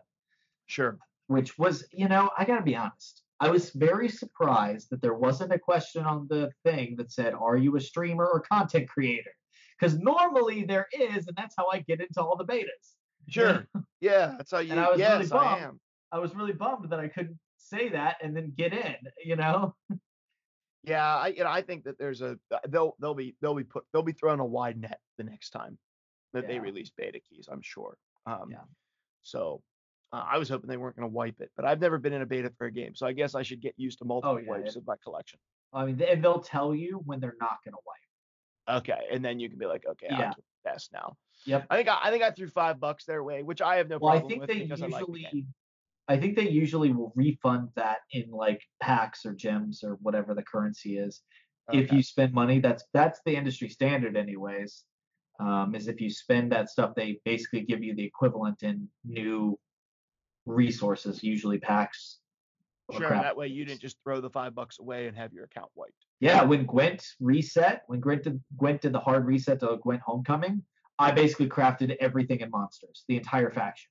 Sure. 0.69 0.97
which 1.27 1.57
was, 1.57 1.85
you 1.91 2.07
know, 2.07 2.29
I 2.37 2.45
gotta 2.45 2.63
be 2.63 2.75
honest. 2.75 3.23
I 3.39 3.49
was 3.49 3.71
very 3.71 4.09
surprised 4.09 4.89
that 4.89 5.01
there 5.01 5.13
wasn't 5.13 5.53
a 5.53 5.59
question 5.59 6.03
on 6.03 6.27
the 6.29 6.51
thing 6.63 6.95
that 6.97 7.11
said, 7.11 7.33
"Are 7.33 7.57
you 7.57 7.75
a 7.75 7.81
streamer 7.81 8.25
or 8.25 8.39
content 8.41 8.89
creator?" 8.89 9.31
Because 9.79 9.97
normally 9.97 10.65
there 10.65 10.87
is, 10.91 11.27
and 11.27 11.35
that's 11.37 11.55
how 11.57 11.67
I 11.67 11.79
get 11.79 12.01
into 12.01 12.21
all 12.21 12.35
the 12.35 12.45
betas. 12.45 12.95
Sure. 13.27 13.67
Yeah, 14.01 14.35
that's 14.37 14.51
how 14.51 14.59
you. 14.59 14.75
I 14.75 14.89
was 14.91 14.97
really 14.97 15.23
yes, 15.23 15.31
I 15.33 15.59
am. 15.59 15.81
I 16.13 16.19
was 16.19 16.33
really 16.33 16.53
bummed 16.53 16.89
that 16.91 17.01
I 17.01 17.09
couldn't 17.09 17.37
say 17.57 17.89
that 17.89 18.15
and 18.23 18.33
then 18.33 18.53
get 18.55 18.71
in. 18.71 18.95
You 19.25 19.35
know? 19.35 19.75
Yeah, 20.83 21.17
I 21.17 21.27
you 21.27 21.43
know, 21.43 21.49
I 21.49 21.61
think 21.61 21.83
that 21.83 21.99
there's 21.99 22.21
a 22.21 22.39
uh, 22.49 22.59
they'll 22.69 22.95
they'll 23.01 23.13
be 23.13 23.35
they'll 23.41 23.55
be 23.55 23.65
put 23.65 23.83
they'll 23.91 24.01
be 24.01 24.13
throwing 24.13 24.39
a 24.39 24.45
wide 24.45 24.79
net 24.79 24.99
the 25.17 25.25
next 25.25 25.49
time 25.49 25.77
that 26.31 26.47
they 26.47 26.59
release 26.59 26.91
beta 26.95 27.19
keys. 27.19 27.49
I'm 27.51 27.61
sure. 27.61 27.97
Um, 28.25 28.47
Yeah. 28.51 28.63
So 29.23 29.61
uh, 30.11 30.25
I 30.27 30.37
was 30.37 30.49
hoping 30.49 30.69
they 30.69 30.77
weren't 30.77 30.95
going 30.95 31.07
to 31.09 31.13
wipe 31.13 31.39
it, 31.41 31.51
but 31.55 31.65
I've 31.65 31.79
never 31.79 31.97
been 31.97 32.13
in 32.13 32.21
a 32.21 32.25
beta 32.25 32.51
for 32.57 32.67
a 32.67 32.71
game, 32.71 32.95
so 32.95 33.05
I 33.05 33.13
guess 33.13 33.35
I 33.35 33.43
should 33.43 33.61
get 33.61 33.73
used 33.77 33.99
to 33.99 34.05
multiple 34.05 34.35
Oh, 34.35 34.37
yeah, 34.39 34.49
wipes 34.49 34.75
yeah. 34.75 34.79
of 34.79 34.87
my 34.87 34.95
collection. 35.03 35.39
I 35.73 35.85
mean, 35.85 36.01
and 36.01 36.23
they'll 36.23 36.41
tell 36.41 36.73
you 36.73 37.01
when 37.05 37.19
they're 37.19 37.35
not 37.39 37.57
gonna 37.63 37.77
wipe. 37.85 38.79
Okay, 38.83 38.99
and 39.11 39.23
then 39.23 39.39
you 39.39 39.49
can 39.49 39.59
be 39.59 39.65
like, 39.65 39.85
okay, 39.87 40.07
Yeah. 40.09 40.29
I'm 40.29 40.33
best 40.63 40.91
now. 40.91 41.15
Yep. 41.45 41.67
I 41.69 41.77
think 41.77 41.87
I, 41.89 41.99
I 42.03 42.11
think 42.11 42.23
I 42.23 42.31
threw 42.31 42.47
five 42.49 42.79
bucks 42.79 43.05
their 43.05 43.23
way, 43.23 43.43
which 43.43 43.61
I 43.61 43.77
have 43.77 43.87
no 43.87 43.97
Well, 43.99 44.11
I 44.11 44.19
problem 44.19 44.29
think 44.29 44.41
with 44.41 44.49
they 44.49 44.59
because 44.63 44.81
I 44.81 44.87
like 44.87 45.05
the 45.05 45.19
usually. 45.19 45.45
I 46.09 46.17
think 46.17 46.35
they 46.35 46.49
usually 46.49 46.91
will 46.91 47.13
refund 47.15 47.69
that 47.75 47.99
in 48.11 48.31
like 48.31 48.61
packs 48.81 49.25
or 49.25 49.33
gems 49.33 49.83
or 49.83 49.93
whatever 50.01 50.33
the 50.33 50.43
currency 50.43 50.97
is. 50.97 51.21
If 51.71 51.91
you 51.93 52.01
spend 52.01 52.33
money, 52.33 52.59
that's 52.59 52.83
that's 52.93 53.21
the 53.25 53.35
industry 53.35 53.69
standard, 53.69 54.17
anyways. 54.17 54.85
Um, 55.39 55.75
is 55.75 55.87
if 55.87 56.01
you 56.01 56.09
spend 56.09 56.51
that 56.51 56.69
stuff, 56.69 56.93
they 56.95 57.21
basically 57.25 57.61
give 57.61 57.83
you 57.83 57.93
the 57.95 58.03
equivalent 58.03 58.63
in 58.63 58.89
new 59.05 59.57
resources, 60.45 61.23
usually 61.23 61.57
packs. 61.57 62.17
Sure, 62.91 63.09
that 63.09 63.37
way 63.37 63.47
you 63.47 63.65
didn't 63.65 63.81
just 63.81 63.97
throw 64.03 64.19
the 64.19 64.31
five 64.31 64.55
bucks 64.55 64.79
away 64.79 65.07
and 65.07 65.15
have 65.15 65.31
your 65.31 65.43
account 65.43 65.69
wiped. 65.75 65.93
Yeah, 66.19 66.41
when 66.43 66.65
Gwent 66.65 67.05
reset, 67.19 67.83
when 67.87 67.99
Gwent 67.99 68.23
did, 68.23 68.41
Gwent 68.57 68.81
did 68.81 68.93
the 68.93 68.99
hard 68.99 69.27
reset 69.27 69.59
to 69.59 69.77
Gwent 69.83 70.01
Homecoming, 70.01 70.63
I 70.97 71.11
basically 71.11 71.47
crafted 71.47 71.95
everything 71.99 72.41
in 72.41 72.49
monsters, 72.49 73.05
the 73.07 73.15
entire 73.15 73.51
faction. 73.51 73.89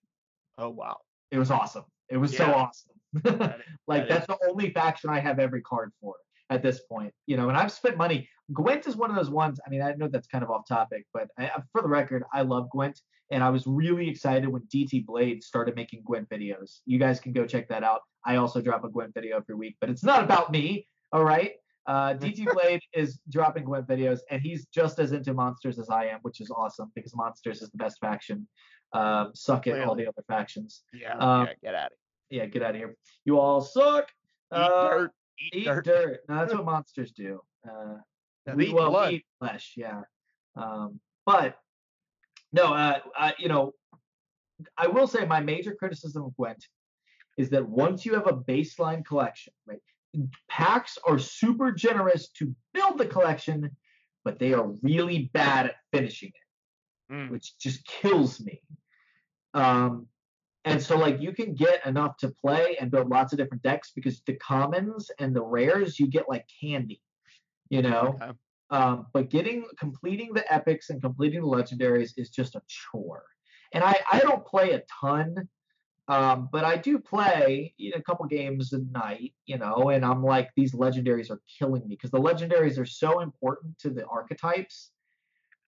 Oh 0.58 0.68
wow. 0.68 0.98
It 1.30 1.38
was 1.38 1.50
awesome. 1.50 1.84
It 2.10 2.18
was 2.18 2.36
so 2.36 2.44
awesome. 2.52 2.92
That- 3.22 3.60
like 3.86 4.08
that 4.08 4.26
that's 4.26 4.26
the 4.26 4.38
only 4.48 4.70
faction 4.70 5.10
I 5.10 5.20
have 5.20 5.38
every 5.38 5.62
card 5.62 5.92
for 6.00 6.14
at 6.50 6.62
this 6.62 6.80
point. 6.80 7.14
You 7.26 7.36
know, 7.36 7.48
and 7.48 7.56
I've 7.56 7.72
spent 7.72 7.96
money. 7.96 8.28
Gwent 8.52 8.86
is 8.86 8.96
one 8.96 9.10
of 9.10 9.16
those 9.16 9.30
ones. 9.30 9.60
I 9.66 9.70
mean, 9.70 9.82
I 9.82 9.92
know 9.92 10.08
that's 10.08 10.26
kind 10.26 10.42
of 10.44 10.50
off 10.50 10.66
topic, 10.66 11.06
but 11.12 11.28
I, 11.38 11.50
for 11.72 11.82
the 11.82 11.88
record, 11.88 12.24
I 12.32 12.42
love 12.42 12.68
Gwent, 12.70 13.00
and 13.30 13.42
I 13.44 13.50
was 13.50 13.66
really 13.66 14.08
excited 14.08 14.48
when 14.48 14.62
DT 14.74 15.04
Blade 15.06 15.42
started 15.44 15.76
making 15.76 16.02
Gwent 16.04 16.28
videos. 16.30 16.80
You 16.86 16.98
guys 16.98 17.20
can 17.20 17.32
go 17.32 17.46
check 17.46 17.68
that 17.68 17.82
out. 17.84 18.00
I 18.24 18.36
also 18.36 18.60
drop 18.60 18.84
a 18.84 18.88
Gwent 18.88 19.12
video 19.14 19.36
every 19.36 19.54
week, 19.54 19.76
but 19.80 19.90
it's 19.90 20.02
not 20.04 20.22
about 20.24 20.50
me. 20.50 20.86
All 21.12 21.24
right. 21.24 21.52
Uh, 21.86 22.14
DT 22.14 22.46
Blade 22.54 22.80
is 22.94 23.18
dropping 23.30 23.64
Gwent 23.64 23.86
videos, 23.86 24.20
and 24.30 24.40
he's 24.40 24.66
just 24.66 24.98
as 24.98 25.12
into 25.12 25.34
monsters 25.34 25.78
as 25.78 25.88
I 25.90 26.06
am, 26.06 26.20
which 26.22 26.40
is 26.40 26.50
awesome 26.50 26.90
because 26.94 27.14
monsters 27.14 27.60
is 27.62 27.70
the 27.70 27.78
best 27.78 27.98
faction. 28.00 28.46
Um, 28.94 29.32
suck 29.34 29.66
it, 29.66 29.82
all 29.82 29.94
the 29.94 30.06
other 30.06 30.22
factions. 30.26 30.82
Yeah, 30.94 31.16
Um, 31.18 31.46
yeah, 31.46 31.52
get 31.62 31.74
at 31.74 31.92
it. 31.92 31.98
Yeah, 32.30 32.46
get 32.46 32.62
out 32.62 32.70
of 32.70 32.76
here. 32.76 32.94
You 33.26 33.38
all 33.38 33.60
suck. 33.60 34.08
Eat 34.52 34.56
Uh, 34.56 34.88
dirt. 34.90 35.12
Eat, 35.40 35.54
Eat 35.54 35.64
dirt. 35.64 35.84
dirt. 35.84 36.20
No, 36.28 36.36
that's 36.36 36.54
what 36.54 36.64
monsters 36.64 37.12
do. 37.12 37.40
Uh, 37.66 37.96
We- 38.54 38.72
well, 38.72 38.90
blood. 38.90 39.12
eat 39.14 39.26
flesh, 39.38 39.74
yeah. 39.76 40.02
Um, 40.56 41.00
but 41.26 41.58
no, 42.52 42.72
uh, 42.72 43.00
uh, 43.16 43.32
you 43.38 43.48
know, 43.48 43.74
I 44.76 44.86
will 44.88 45.06
say 45.06 45.24
my 45.24 45.40
major 45.40 45.74
criticism 45.74 46.24
of 46.24 46.34
Gwent 46.36 46.64
is 47.36 47.50
that 47.50 47.68
once 47.68 48.04
you 48.06 48.14
have 48.14 48.26
a 48.26 48.32
baseline 48.32 49.04
collection, 49.04 49.52
right, 49.66 49.80
packs 50.48 50.98
are 51.06 51.18
super 51.18 51.70
generous 51.70 52.30
to 52.30 52.54
build 52.74 52.98
the 52.98 53.06
collection, 53.06 53.70
but 54.24 54.38
they 54.38 54.52
are 54.54 54.68
really 54.82 55.30
bad 55.34 55.66
at 55.66 55.76
finishing 55.92 56.30
it 56.30 56.34
Mm. 57.12 57.30
which 57.30 57.56
just 57.58 57.86
kills 57.86 58.38
me. 58.38 58.60
Um, 59.54 60.08
and 60.66 60.82
so 60.82 60.98
like 60.98 61.20
you 61.22 61.32
can 61.32 61.54
get 61.54 61.86
enough 61.86 62.18
to 62.18 62.28
play 62.28 62.76
and 62.78 62.90
build 62.90 63.08
lots 63.08 63.32
of 63.32 63.38
different 63.38 63.62
decks 63.62 63.92
because 63.94 64.20
the 64.26 64.34
commons 64.34 65.10
and 65.18 65.34
the 65.34 65.42
rares 65.42 65.98
you 65.98 66.06
get 66.06 66.28
like 66.28 66.46
candy, 66.60 67.00
you 67.70 67.82
know. 67.82 68.18
Okay. 68.22 68.32
Um, 68.70 69.06
but 69.14 69.30
getting 69.30 69.64
completing 69.78 70.34
the 70.34 70.50
epics 70.52 70.90
and 70.90 71.00
completing 71.00 71.40
the 71.40 71.46
legendaries 71.46 72.12
is 72.16 72.30
just 72.30 72.54
a 72.54 72.62
chore. 72.66 73.24
And 73.72 73.82
I 73.82 73.94
I 74.10 74.20
don't 74.20 74.44
play 74.44 74.72
a 74.72 74.82
ton, 75.00 75.48
um, 76.08 76.48
but 76.52 76.64
I 76.64 76.76
do 76.76 76.98
play 76.98 77.74
you 77.78 77.90
know, 77.90 77.96
a 77.96 78.02
couple 78.02 78.26
games 78.26 78.72
a 78.72 78.80
night, 78.92 79.34
you 79.46 79.58
know, 79.58 79.90
and 79.90 80.04
I'm 80.04 80.22
like 80.22 80.50
these 80.56 80.74
legendaries 80.74 81.30
are 81.30 81.40
killing 81.58 81.82
me 81.88 81.96
because 81.96 82.10
the 82.10 82.20
legendaries 82.20 82.78
are 82.78 82.86
so 82.86 83.20
important 83.20 83.78
to 83.80 83.90
the 83.90 84.04
archetypes 84.06 84.90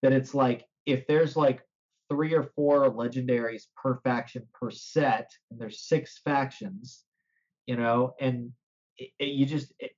that 0.03 0.13
it's 0.13 0.35
like 0.35 0.67
if 0.87 1.07
there's 1.07 1.37
like 1.37 1.63
three 2.11 2.35
or 2.35 2.43
four 2.43 2.91
legendaries 2.91 3.65
per 3.77 4.01
faction 4.03 4.47
per 4.53 4.71
set, 4.71 5.31
and 5.51 5.61
there's 5.61 5.87
six 5.87 6.21
factions, 6.25 7.05
you 7.67 7.77
know, 7.77 8.15
and 8.21 8.51
it, 8.99 9.11
it, 9.19 9.29
you 9.29 9.47
just, 9.47 9.73
it, 9.79 9.93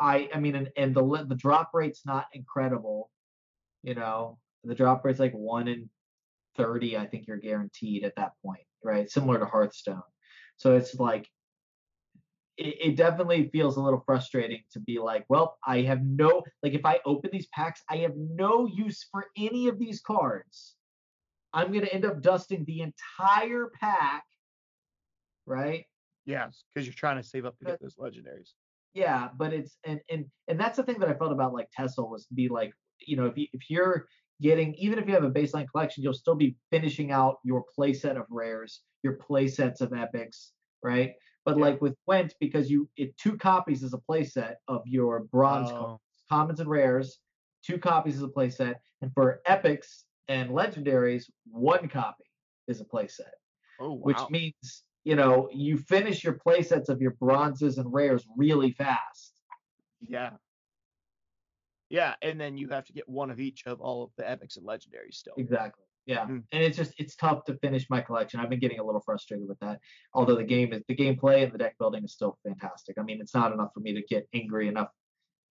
I, 0.00 0.28
I 0.34 0.40
mean, 0.40 0.56
and, 0.56 0.70
and 0.76 0.94
the 0.94 1.26
the 1.28 1.34
drop 1.34 1.70
rate's 1.74 2.04
not 2.04 2.26
incredible, 2.32 3.10
you 3.82 3.94
know, 3.94 4.38
the 4.64 4.74
drop 4.74 5.04
rate's 5.04 5.20
like 5.20 5.32
one 5.32 5.68
in 5.68 5.88
thirty, 6.56 6.96
I 6.96 7.06
think 7.06 7.26
you're 7.26 7.38
guaranteed 7.38 8.04
at 8.04 8.16
that 8.16 8.32
point, 8.44 8.64
right? 8.84 9.10
Similar 9.10 9.38
to 9.38 9.46
Hearthstone, 9.46 10.02
so 10.56 10.76
it's 10.76 10.94
like. 10.94 11.28
It, 12.58 12.74
it 12.80 12.96
definitely 12.96 13.50
feels 13.52 13.76
a 13.76 13.82
little 13.82 14.02
frustrating 14.06 14.62
to 14.72 14.80
be 14.80 14.98
like, 14.98 15.26
well, 15.28 15.58
I 15.66 15.82
have 15.82 16.02
no 16.02 16.42
like 16.62 16.72
if 16.72 16.86
I 16.86 17.00
open 17.04 17.28
these 17.30 17.48
packs, 17.52 17.82
I 17.90 17.98
have 17.98 18.14
no 18.16 18.66
use 18.66 19.06
for 19.12 19.26
any 19.36 19.68
of 19.68 19.78
these 19.78 20.00
cards 20.00 20.76
I'm 21.56 21.72
going 21.72 21.86
to 21.86 21.92
end 21.94 22.04
up 22.04 22.20
dusting 22.20 22.64
the 22.66 22.82
entire 22.82 23.70
pack, 23.80 24.24
right? 25.46 25.86
Yes, 26.26 26.64
because 26.74 26.86
you're 26.86 26.92
trying 26.92 27.16
to 27.16 27.26
save 27.26 27.46
up 27.46 27.58
to 27.58 27.64
get 27.64 27.80
those 27.80 27.94
legendaries. 27.96 28.50
Yeah, 28.96 29.28
but 29.36 29.52
it's 29.52 29.76
and 29.84 30.00
and 30.08 30.24
and 30.48 30.58
that's 30.58 30.78
the 30.78 30.82
thing 30.82 30.98
that 31.00 31.08
I 31.10 31.12
felt 31.12 31.30
about 31.30 31.52
like 31.52 31.68
TESL 31.78 32.10
was 32.10 32.24
to 32.28 32.34
be 32.34 32.48
like, 32.48 32.72
you 32.98 33.14
know, 33.14 33.26
if 33.26 33.36
you 33.36 33.46
if 33.52 33.68
you're 33.68 34.06
getting 34.40 34.74
even 34.76 34.98
if 34.98 35.06
you 35.06 35.12
have 35.12 35.22
a 35.22 35.30
baseline 35.30 35.66
collection, 35.70 36.02
you'll 36.02 36.14
still 36.14 36.34
be 36.34 36.56
finishing 36.70 37.12
out 37.12 37.36
your 37.44 37.62
playset 37.78 38.16
of 38.16 38.24
rares, 38.30 38.80
your 39.02 39.18
playsets 39.18 39.82
of 39.82 39.92
epics, 39.92 40.52
right? 40.82 41.12
But 41.44 41.58
yeah. 41.58 41.64
like 41.64 41.82
with 41.82 41.94
Gwent, 42.08 42.32
because 42.40 42.70
you 42.70 42.88
it 42.96 43.14
two 43.18 43.36
copies 43.36 43.82
is 43.82 43.92
a 43.92 44.00
playset 44.10 44.54
of 44.66 44.80
your 44.86 45.24
bronze 45.30 45.68
oh. 45.70 45.78
cards, 45.78 46.02
commons 46.30 46.60
and 46.60 46.70
rares, 46.70 47.18
two 47.66 47.76
copies 47.76 48.16
is 48.16 48.22
a 48.22 48.28
playset, 48.28 48.76
and 49.02 49.12
for 49.12 49.42
epics, 49.44 50.06
and 50.28 50.48
legendaries, 50.48 51.24
one 51.50 51.86
copy 51.90 52.24
is 52.66 52.80
a 52.80 52.84
playset. 52.86 53.36
Oh, 53.78 53.92
wow. 53.92 54.00
Which 54.00 54.20
means, 54.30 54.84
you 55.06 55.14
know, 55.14 55.48
you 55.52 55.78
finish 55.78 56.24
your 56.24 56.34
playsets 56.34 56.88
of 56.88 57.00
your 57.00 57.12
bronzes 57.12 57.78
and 57.78 57.92
rares 57.92 58.26
really 58.36 58.72
fast. 58.72 59.34
Yeah. 60.00 60.30
Yeah, 61.88 62.14
and 62.22 62.40
then 62.40 62.58
you 62.58 62.70
have 62.70 62.86
to 62.86 62.92
get 62.92 63.08
one 63.08 63.30
of 63.30 63.38
each 63.38 63.62
of 63.66 63.80
all 63.80 64.02
of 64.02 64.10
the 64.18 64.28
epics 64.28 64.56
and 64.56 64.66
legendaries 64.66 65.14
still. 65.14 65.34
Exactly. 65.38 65.84
Yeah. 66.06 66.26
Mm. 66.26 66.42
And 66.50 66.62
it's 66.64 66.76
just 66.76 66.92
it's 66.98 67.14
tough 67.14 67.44
to 67.44 67.54
finish 67.58 67.88
my 67.88 68.00
collection. 68.00 68.40
I've 68.40 68.50
been 68.50 68.58
getting 68.58 68.80
a 68.80 68.84
little 68.84 69.00
frustrated 69.00 69.46
with 69.46 69.60
that. 69.60 69.78
Although 70.12 70.34
the 70.34 70.42
game 70.42 70.72
is 70.72 70.82
the 70.88 70.96
gameplay 70.96 71.44
and 71.44 71.52
the 71.52 71.58
deck 71.58 71.78
building 71.78 72.02
is 72.02 72.12
still 72.12 72.36
fantastic. 72.44 72.98
I 72.98 73.02
mean, 73.02 73.20
it's 73.20 73.34
not 73.34 73.52
enough 73.52 73.70
for 73.72 73.80
me 73.80 73.94
to 73.94 74.02
get 74.02 74.28
angry 74.34 74.66
enough 74.66 74.90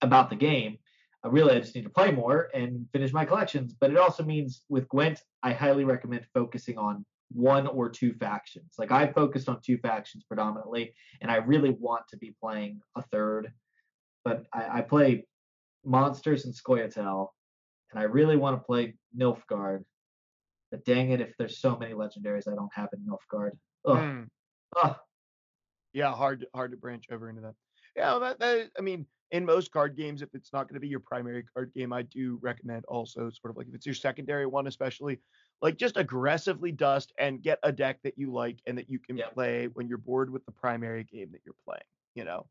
about 0.03 0.29
the 0.29 0.35
game. 0.35 0.77
I 1.23 1.29
really 1.29 1.55
I 1.55 1.59
just 1.59 1.73
need 1.73 1.85
to 1.85 1.89
play 1.89 2.11
more 2.11 2.49
and 2.53 2.85
finish 2.93 3.11
my 3.11 3.25
collections. 3.25 3.73
But 3.73 3.89
it 3.89 3.97
also 3.97 4.23
means 4.23 4.61
with 4.69 4.87
Gwent, 4.89 5.23
I 5.41 5.53
highly 5.53 5.85
recommend 5.85 6.27
focusing 6.35 6.77
on 6.77 7.03
one 7.31 7.67
or 7.67 7.89
two 7.89 8.13
factions. 8.13 8.73
Like 8.77 8.91
I 8.91 9.07
focused 9.07 9.49
on 9.49 9.59
two 9.61 9.77
factions 9.77 10.23
predominantly, 10.23 10.93
and 11.21 11.31
I 11.31 11.37
really 11.37 11.71
want 11.71 12.07
to 12.09 12.17
be 12.17 12.35
playing 12.41 12.81
a 12.95 13.03
third. 13.03 13.51
But 14.25 14.45
I, 14.53 14.79
I 14.79 14.81
play 14.81 15.25
monsters 15.85 16.45
and 16.45 16.53
Scoia'tael, 16.53 17.27
and 17.91 17.99
I 17.99 18.03
really 18.03 18.35
want 18.35 18.59
to 18.59 18.63
play 18.63 18.95
Nilfgaard. 19.17 19.83
But 20.71 20.85
dang 20.85 21.11
it, 21.11 21.21
if 21.21 21.35
there's 21.37 21.59
so 21.59 21.77
many 21.77 21.93
legendaries 21.93 22.47
I 22.47 22.55
don't 22.55 22.73
have 22.73 22.89
in 22.93 22.99
Nilfgaard. 22.99 23.51
Ugh. 23.85 23.97
Mm. 23.97 24.27
Ugh. 24.83 24.95
Yeah, 25.93 26.11
hard 26.11 26.45
hard 26.53 26.71
to 26.71 26.77
branch 26.77 27.05
over 27.11 27.29
into 27.29 27.41
that. 27.41 27.55
Yeah, 27.95 28.19
that, 28.19 28.39
that 28.39 28.69
I 28.77 28.81
mean, 28.81 29.07
in 29.31 29.45
most 29.45 29.71
card 29.71 29.95
games, 29.95 30.21
if 30.21 30.29
it's 30.33 30.51
not 30.51 30.67
going 30.67 30.75
to 30.75 30.79
be 30.79 30.87
your 30.87 30.99
primary 30.99 31.43
card 31.53 31.71
game, 31.75 31.93
I 31.93 32.01
do 32.03 32.39
recommend 32.41 32.85
also 32.85 33.29
sort 33.29 33.51
of 33.51 33.57
like 33.57 33.67
if 33.67 33.75
it's 33.75 33.85
your 33.85 33.95
secondary 33.95 34.45
one, 34.45 34.67
especially 34.67 35.19
like 35.61 35.77
just 35.77 35.97
aggressively 35.97 36.71
dust 36.71 37.13
and 37.19 37.41
get 37.41 37.59
a 37.63 37.71
deck 37.71 37.99
that 38.03 38.17
you 38.17 38.31
like 38.31 38.59
and 38.65 38.77
that 38.77 38.89
you 38.89 38.99
can 38.99 39.17
yep. 39.17 39.33
play 39.33 39.67
when 39.73 39.87
you're 39.87 39.97
bored 39.97 40.31
with 40.31 40.45
the 40.45 40.51
primary 40.51 41.03
game 41.03 41.29
that 41.31 41.41
you're 41.45 41.55
playing, 41.65 41.81
you 42.15 42.23
know. 42.23 42.47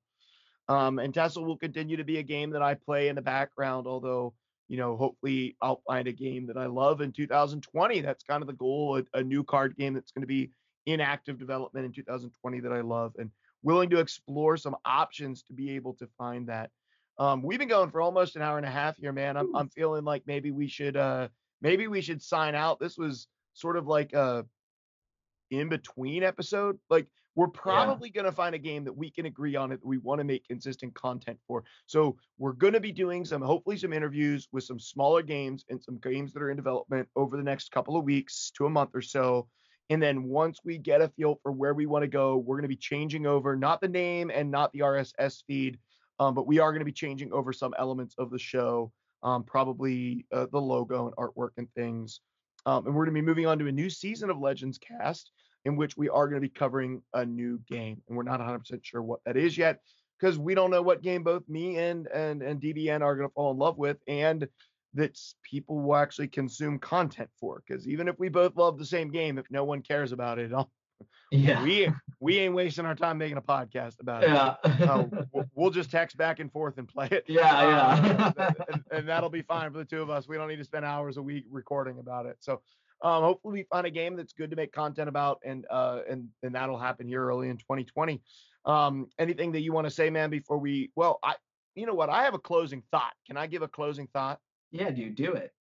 Um, 0.69 0.99
and 0.99 1.15
TESL 1.15 1.47
will 1.47 1.57
continue 1.57 1.97
to 1.97 2.05
be 2.05 2.19
a 2.19 2.23
game 2.23 2.51
that 2.51 2.63
I 2.63 2.75
play 2.75 3.09
in 3.09 3.17
the 3.17 3.23
background, 3.23 3.87
although, 3.87 4.35
you 4.69 4.77
know, 4.77 4.97
hopefully 4.97 5.57
I'll 5.63 5.83
find 5.87 6.07
a 6.07 6.13
game 6.13 6.47
that 6.49 6.59
I 6.59 6.67
love 6.67 7.01
in 7.01 7.11
2020. 7.11 8.03
That's 8.03 8.23
kind 8.23 8.43
of 8.43 8.47
the 8.47 8.53
goal, 8.53 8.99
a, 8.99 9.19
a 9.19 9.23
new 9.23 9.43
card 9.43 9.77
game 9.77 9.95
that's 9.95 10.13
going 10.13 10.23
to 10.23 10.27
be 10.27 10.51
in 10.85 11.01
active 11.01 11.39
development 11.39 11.87
in 11.87 11.93
2020 11.93 12.61
that 12.61 12.73
I 12.73 12.83
love. 12.83 13.15
And 13.19 13.31
willing 13.63 13.91
to 13.91 13.99
explore 13.99 14.57
some 14.57 14.77
options 14.85 15.43
to 15.45 15.53
be 15.53 15.71
able 15.73 15.95
to 15.95 16.07
find 16.19 16.49
that. 16.49 16.71
Um, 17.19 17.43
we've 17.43 17.59
been 17.59 17.69
going 17.69 17.91
for 17.91 18.01
almost 18.01 18.37
an 18.37 18.43
hour 18.43 18.59
and 18.59 18.67
a 18.67 18.71
half 18.71 18.97
here, 18.97 19.13
man. 19.13 19.37
I'm, 19.37 19.55
I'm 19.55 19.69
feeling 19.69 20.05
like 20.05 20.23
maybe 20.27 20.51
we 20.51 20.69
should 20.69 20.97
uh, 20.97 21.29
maybe 21.61 21.89
we 21.89 22.01
should 22.01 22.23
sign 22.23 22.55
out. 22.55 22.79
This 22.79 22.97
was 22.97 23.27
sort 23.55 23.77
of 23.77 23.87
like 23.87 24.13
a 24.13 24.47
in 25.51 25.69
between 25.69 26.23
episode. 26.23 26.79
Like 26.89 27.07
we're 27.35 27.49
probably 27.49 28.09
yeah. 28.09 28.23
going 28.23 28.33
to 28.33 28.37
find 28.37 28.55
a 28.55 28.59
game 28.59 28.85
that 28.85 28.97
we 28.97 29.11
can 29.11 29.27
agree 29.27 29.57
on 29.57 29.73
it 29.73 29.81
that 29.81 29.87
we 29.87 29.99
want 29.99 30.19
to 30.19 30.25
make 30.25 30.47
consistent 30.47 30.95
content 30.95 31.39
for. 31.47 31.65
So 31.87 32.17
we're 32.37 32.53
going 32.53 32.73
to 32.73 32.81
be 32.81 32.93
doing 32.93 33.25
some 33.25 33.43
hopefully 33.43 33.77
some 33.77 33.93
interviews 33.93 34.49
with 34.53 34.65
some 34.65 34.81
smaller 34.81 35.23
games 35.23 35.65
and 35.69 35.83
some 35.83 35.99
games 35.99 36.33
that 36.33 36.43
are 36.43 36.51
in 36.51 36.57
development 36.57 37.09
over 37.17 37.37
the 37.37 37.43
next 37.43 37.71
couple 37.71 37.97
of 37.97 38.05
weeks 38.05 38.51
to 38.57 38.67
a 38.67 38.71
month 38.71 38.91
or 38.95 39.03
so. 39.03 39.49
And 39.91 40.03
then 40.03 40.25
once 40.25 40.61
we 40.65 40.79
get 40.79 41.01
a 41.01 41.09
feel 41.09 41.39
for 41.43 41.53
where 41.53 41.75
we 41.75 41.87
want 41.87 42.03
to 42.03 42.09
go, 42.09 42.37
we're 42.37 42.57
going 42.57 42.63
to 42.63 42.69
be 42.69 42.77
changing 42.77 43.27
over 43.27 43.57
not 43.57 43.81
the 43.81 43.89
name 43.89 44.31
and 44.33 44.51
not 44.51 44.73
the 44.73 44.81
RSS 44.81 45.43
feed, 45.47 45.79
um, 46.21 46.35
but 46.35 46.47
we 46.47 46.59
are 46.59 46.73
going 46.73 46.81
to 46.81 46.85
be 46.85 46.93
changing 46.93 47.33
over 47.33 47.53
some 47.53 47.75
elements 47.79 48.15
of 48.19 48.31
the 48.31 48.39
show, 48.39 48.93
um, 49.23 49.45
probably 49.45 50.27
uh, 50.33 50.47
the 50.53 50.61
logo 50.61 51.07
and 51.07 51.17
artwork 51.17 51.51
and 51.57 51.69
things. 51.75 52.21
Um, 52.67 52.87
and 52.87 52.95
we're 52.95 53.05
going 53.05 53.15
to 53.15 53.23
be 53.23 53.27
moving 53.27 53.47
on 53.47 53.59
to 53.61 53.69
a 53.69 53.73
new 53.73 53.89
season 53.89 54.29
of 54.29 54.39
Legends 54.39 54.79
Cast 54.79 55.31
in 55.65 55.77
which 55.77 55.97
we 55.97 56.09
are 56.09 56.29
going 56.29 56.41
to 56.41 56.47
be 56.47 56.53
covering 56.53 57.03
a 57.15 57.25
new 57.25 57.61
game. 57.69 58.03
And 58.09 58.17
we're 58.17 58.25
not 58.25 58.41
100% 58.41 58.81
sure 58.83 59.03
what 59.03 59.21
that 59.25 59.37
is 59.37 59.57
yet 59.57 59.81
because 60.19 60.39
we 60.39 60.55
don't 60.55 60.71
know 60.71 60.83
what 60.83 61.03
game 61.03 61.23
both 61.23 61.49
me 61.49 61.79
and 61.79 62.09
and 62.09 62.43
and 62.43 62.61
DBN 62.61 63.03
are 63.03 63.17
going 63.17 63.29
to 63.29 63.35
fall 63.35 63.53
in 63.53 63.59
love 63.59 63.79
with. 63.79 63.99
And 64.07 64.49
that 64.99 65.19
people 65.43 65.81
will 65.81 65.97
actually 65.97 66.29
consume 66.29 66.79
content 66.79 67.31
for. 67.41 67.63
Because 67.67 67.89
even 67.89 68.09
if 68.09 68.19
we 68.19 68.29
both 68.29 68.57
love 68.57 68.79
the 68.79 68.85
same 68.85 69.11
game, 69.11 69.39
if 69.39 69.47
no 69.51 69.65
one 69.65 69.81
cares 69.81 70.13
about 70.13 70.39
it, 70.39 70.53
yeah, 71.31 71.63
we 71.63 71.93
we 72.21 72.39
ain't 72.39 72.55
wasting 72.55 72.85
our 72.85 72.95
time 72.95 73.19
making 73.19 73.37
a 73.37 73.43
podcast 73.43 74.01
about 74.01 74.25
it. 74.25 74.31
Yeah, 74.31 74.57
uh, 74.65 75.05
we'll 75.55 75.71
just 75.71 75.91
text 75.91 76.17
back 76.17 76.41
and 76.41 76.51
forth 76.51 76.79
and 76.79 76.89
play 76.89 77.09
it. 77.11 77.25
Yeah, 77.29 77.57
uh, 77.57 78.33
yeah, 78.37 78.53
and, 78.73 78.85
and, 78.91 79.09
that'll 79.09 79.31
be 79.31 79.43
fine 79.43 79.71
for 79.71 79.79
the 79.79 79.85
two 79.85 80.03
of 80.03 80.11
us. 80.11 80.27
We 80.27 80.37
don't 80.37 80.49
need 80.49 80.57
to 80.57 80.65
spend 80.65 80.85
hours 80.85 81.17
a 81.17 81.23
week 81.23 81.45
recording 81.51 81.99
about 81.99 82.27
it. 82.27 82.37
So. 82.41 82.61
Um, 83.01 83.23
hopefully 83.23 83.53
we 83.53 83.63
find 83.71 83.87
a 83.87 83.93
game 83.93 84.17
that's 84.17 84.33
good 84.33 84.51
to 84.51 84.57
make 84.57 84.73
content 84.73 85.09
about 85.09 85.39
and 85.45 85.65
uh 85.71 86.01
and 86.11 86.31
and 86.43 86.53
that'll 86.57 86.77
happen 86.77 87.07
here 87.07 87.25
early 87.25 87.49
in 87.49 87.57
2020 87.57 88.21
um 88.65 89.07
anything 89.21 89.53
that 89.53 89.61
you 89.61 89.73
want 89.73 89.87
to 89.87 89.91
say 89.93 90.11
man 90.11 90.31
before 90.31 90.59
we 90.59 90.91
well 90.97 91.21
i 91.23 91.37
you 91.77 91.87
know 91.87 91.95
what 91.95 92.09
i 92.09 92.25
have 92.25 92.35
a 92.35 92.41
closing 92.41 92.83
thought 92.91 93.13
can 93.25 93.37
i 93.37 93.47
give 93.47 93.63
a 93.63 93.69
closing 93.69 94.09
thought 94.09 94.41
yeah, 94.71 94.91
dude, 94.91 95.15
do 95.15 95.33
it. 95.33 95.53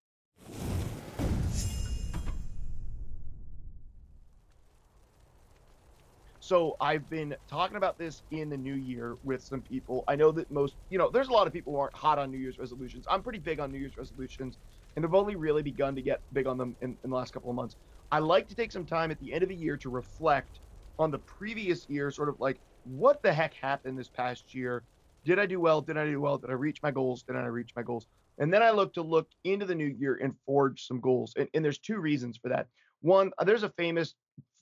So 6.40 6.78
I've 6.80 7.10
been 7.10 7.36
talking 7.50 7.76
about 7.76 7.98
this 7.98 8.24
in 8.32 8.50
the 8.50 8.56
new 8.56 8.76
year 8.76 9.18
with 9.26 9.44
some 9.44 9.60
people. 9.62 10.06
I 10.08 10.16
know 10.16 10.32
that 10.32 10.50
most, 10.50 10.76
you 10.90 10.98
know, 10.98 11.10
there's 11.10 11.28
a 11.28 11.34
lot 11.34 11.46
of 11.46 11.52
people 11.52 11.74
who 11.74 11.80
aren't 11.80 11.94
hot 11.94 12.18
on 12.18 12.32
New 12.32 12.38
Year's 12.38 12.58
resolutions. 12.58 13.06
I'm 13.10 13.22
pretty 13.22 13.40
big 13.40 13.60
on 13.60 13.70
New 13.70 13.80
Year's 13.80 13.98
resolutions, 13.98 14.58
and 14.96 15.04
I've 15.04 15.14
only 15.14 15.36
really 15.36 15.62
begun 15.62 15.94
to 15.96 16.02
get 16.02 16.22
big 16.32 16.48
on 16.48 16.58
them 16.58 16.74
in, 16.80 16.98
in 17.04 17.10
the 17.10 17.16
last 17.18 17.34
couple 17.34 17.50
of 17.50 17.56
months. 17.58 17.76
I 18.14 18.20
like 18.20 18.48
to 18.48 18.56
take 18.56 18.72
some 18.72 18.86
time 18.86 19.12
at 19.12 19.20
the 19.20 19.34
end 19.34 19.44
of 19.44 19.50
the 19.50 19.56
year 19.56 19.76
to 19.76 19.90
reflect 19.90 20.62
on 20.98 21.12
the 21.12 21.20
previous 21.20 21.86
year, 21.90 22.12
sort 22.12 22.30
of 22.30 22.40
like 22.40 22.60
what 22.86 23.22
the 23.22 23.34
heck 23.34 23.54
happened 23.54 24.00
this 24.00 24.08
past 24.08 24.56
year. 24.56 24.84
Did 25.26 25.40
I 25.40 25.48
do 25.48 25.60
well? 25.60 25.82
Did 25.82 25.98
I 25.98 26.06
do 26.06 26.22
well? 26.22 26.38
Did 26.38 26.50
I 26.50 26.54
reach 26.54 26.82
my 26.82 26.92
goals? 26.92 27.24
Did 27.24 27.36
I 27.36 27.44
reach 27.48 27.72
my 27.76 27.84
goals? 27.84 28.08
And 28.40 28.54
then 28.54 28.62
I 28.62 28.72
look 28.72 28.94
to 28.94 29.02
look 29.02 29.28
into 29.44 29.66
the 29.66 29.76
new 29.76 29.96
year 30.00 30.20
and 30.22 30.36
forge 30.46 30.86
some 30.86 31.00
goals. 31.00 31.34
And, 31.38 31.48
and 31.54 31.66
there's 31.66 31.80
two 31.80 32.00
reasons 32.00 32.38
for 32.38 32.50
that. 32.50 32.68
One, 33.02 33.32
uh, 33.38 33.44
there's 33.44 33.64
a 33.64 33.70
famous 33.70 34.16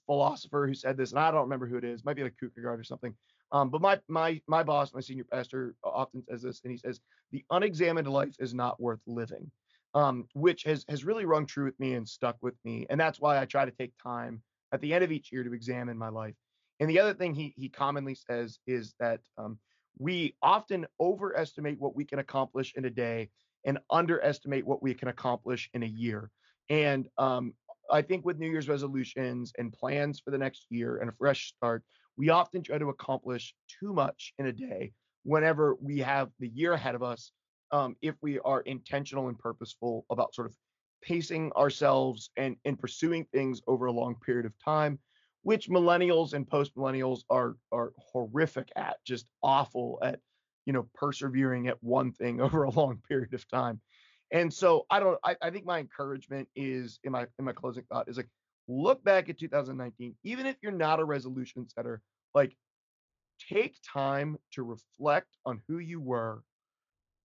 philosopher 0.05 0.67
who 0.67 0.73
said 0.73 0.97
this, 0.97 1.11
and 1.11 1.19
I 1.19 1.31
don't 1.31 1.41
remember 1.41 1.67
who 1.67 1.77
it 1.77 1.83
is. 1.83 2.01
It 2.01 2.05
might 2.05 2.15
be 2.15 2.23
like 2.23 2.37
Kierkegaard 2.39 2.79
or 2.79 2.83
something. 2.83 3.15
Um, 3.51 3.69
but 3.69 3.81
my 3.81 3.99
my 4.07 4.41
my 4.47 4.63
boss, 4.63 4.93
my 4.93 4.99
senior 4.99 5.23
pastor, 5.23 5.75
often 5.83 6.23
says 6.23 6.41
this, 6.41 6.61
and 6.63 6.71
he 6.71 6.77
says 6.77 6.99
the 7.31 7.43
unexamined 7.51 8.07
life 8.07 8.35
is 8.39 8.53
not 8.53 8.79
worth 8.81 8.99
living, 9.05 9.51
um, 9.93 10.27
which 10.33 10.63
has 10.63 10.83
has 10.89 11.05
really 11.05 11.25
rung 11.25 11.45
true 11.45 11.65
with 11.65 11.79
me 11.79 11.93
and 11.93 12.07
stuck 12.07 12.37
with 12.41 12.55
me. 12.63 12.85
And 12.89 12.99
that's 12.99 13.19
why 13.19 13.39
I 13.39 13.45
try 13.45 13.65
to 13.65 13.71
take 13.71 13.93
time 14.01 14.41
at 14.71 14.81
the 14.81 14.93
end 14.93 15.03
of 15.03 15.11
each 15.11 15.31
year 15.31 15.43
to 15.43 15.53
examine 15.53 15.97
my 15.97 16.09
life. 16.09 16.35
And 16.79 16.89
the 16.89 16.99
other 16.99 17.13
thing 17.13 17.33
he 17.33 17.53
he 17.55 17.69
commonly 17.69 18.15
says 18.15 18.59
is 18.65 18.95
that 18.99 19.21
um, 19.37 19.59
we 19.97 20.35
often 20.41 20.87
overestimate 20.99 21.79
what 21.79 21.95
we 21.95 22.03
can 22.03 22.19
accomplish 22.19 22.73
in 22.75 22.85
a 22.85 22.89
day 22.89 23.29
and 23.65 23.79
underestimate 23.89 24.65
what 24.65 24.81
we 24.81 24.93
can 24.93 25.07
accomplish 25.09 25.69
in 25.73 25.83
a 25.83 25.87
year. 25.87 26.29
And 26.69 27.07
um, 27.17 27.53
I 27.91 28.01
think 28.01 28.25
with 28.25 28.39
New 28.39 28.49
Year's 28.49 28.69
resolutions 28.69 29.51
and 29.57 29.73
plans 29.73 30.19
for 30.19 30.31
the 30.31 30.37
next 30.37 30.67
year 30.69 30.97
and 30.97 31.09
a 31.09 31.13
fresh 31.13 31.53
start, 31.55 31.83
we 32.17 32.29
often 32.29 32.63
try 32.63 32.77
to 32.77 32.89
accomplish 32.89 33.53
too 33.67 33.93
much 33.93 34.33
in 34.39 34.47
a 34.47 34.53
day 34.53 34.93
whenever 35.23 35.75
we 35.81 35.99
have 35.99 36.29
the 36.39 36.47
year 36.47 36.73
ahead 36.73 36.95
of 36.95 37.03
us. 37.03 37.31
Um, 37.71 37.95
if 38.01 38.15
we 38.21 38.39
are 38.39 38.61
intentional 38.61 39.27
and 39.27 39.37
purposeful 39.37 40.05
about 40.09 40.33
sort 40.33 40.47
of 40.47 40.55
pacing 41.01 41.51
ourselves 41.53 42.29
and, 42.37 42.55
and 42.63 42.79
pursuing 42.79 43.25
things 43.25 43.61
over 43.67 43.87
a 43.87 43.91
long 43.91 44.15
period 44.15 44.45
of 44.45 44.53
time, 44.63 44.99
which 45.41 45.69
millennials 45.69 46.33
and 46.33 46.47
post 46.47 46.75
millennials 46.75 47.21
are 47.29 47.55
are 47.71 47.91
horrific 47.97 48.71
at, 48.75 48.97
just 49.05 49.27
awful 49.43 49.99
at, 50.01 50.19
you 50.65 50.73
know, 50.73 50.87
persevering 50.93 51.67
at 51.67 51.81
one 51.83 52.11
thing 52.11 52.41
over 52.41 52.63
a 52.63 52.71
long 52.71 52.99
period 53.07 53.33
of 53.33 53.47
time. 53.49 53.81
And 54.31 54.53
so 54.53 54.85
I 54.89 54.99
don't 54.99 55.19
I, 55.23 55.35
I 55.41 55.49
think 55.51 55.65
my 55.65 55.79
encouragement 55.79 56.47
is 56.55 56.99
in 57.03 57.11
my 57.11 57.27
in 57.37 57.45
my 57.45 57.53
closing 57.53 57.83
thought 57.83 58.09
is 58.09 58.17
like 58.17 58.29
look 58.67 59.03
back 59.03 59.29
at 59.29 59.37
2019, 59.37 60.15
even 60.23 60.45
if 60.45 60.55
you're 60.61 60.71
not 60.71 60.99
a 60.99 61.05
resolution 61.05 61.67
setter, 61.69 62.01
like 62.33 62.55
take 63.49 63.75
time 63.87 64.37
to 64.53 64.63
reflect 64.63 65.37
on 65.45 65.61
who 65.67 65.77
you 65.79 65.99
were 65.99 66.41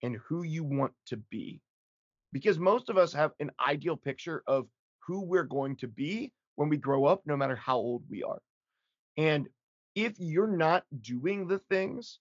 and 0.03 0.17
who 0.27 0.43
you 0.43 0.63
want 0.63 0.93
to 1.07 1.17
be. 1.17 1.61
Because 2.31 2.59
most 2.59 2.89
of 2.89 2.97
us 2.97 3.13
have 3.13 3.31
an 3.39 3.51
ideal 3.65 3.95
picture 3.95 4.43
of 4.45 4.67
who 5.05 5.21
we're 5.21 5.43
going 5.43 5.75
to 5.77 5.87
be 5.87 6.31
when 6.55 6.69
we 6.69 6.77
grow 6.77 7.05
up, 7.05 7.21
no 7.25 7.35
matter 7.35 7.55
how 7.55 7.77
old 7.77 8.03
we 8.09 8.21
are. 8.23 8.41
And 9.17 9.47
if 9.95 10.13
you're 10.19 10.47
not 10.47 10.83
doing 11.01 11.47
the 11.47 11.59
things 11.69 12.19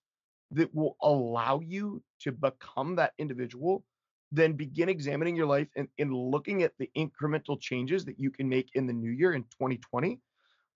that 0.53 0.75
will 0.75 0.97
allow 1.03 1.61
you 1.61 2.03
to 2.21 2.33
become 2.33 2.97
that 2.97 3.13
individual, 3.19 3.85
then 4.33 4.53
begin 4.53 4.89
examining 4.89 5.37
your 5.37 5.47
life 5.47 5.69
and, 5.77 5.89
and 5.99 6.15
looking 6.15 6.63
at 6.63 6.73
the 6.79 6.91
incremental 6.97 7.61
changes 7.61 8.05
that 8.05 8.19
you 8.19 8.31
can 8.31 8.49
make 8.49 8.69
in 8.75 8.87
the 8.87 8.93
new 8.93 9.11
year 9.11 9.35
in 9.35 9.43
2020, 9.45 10.21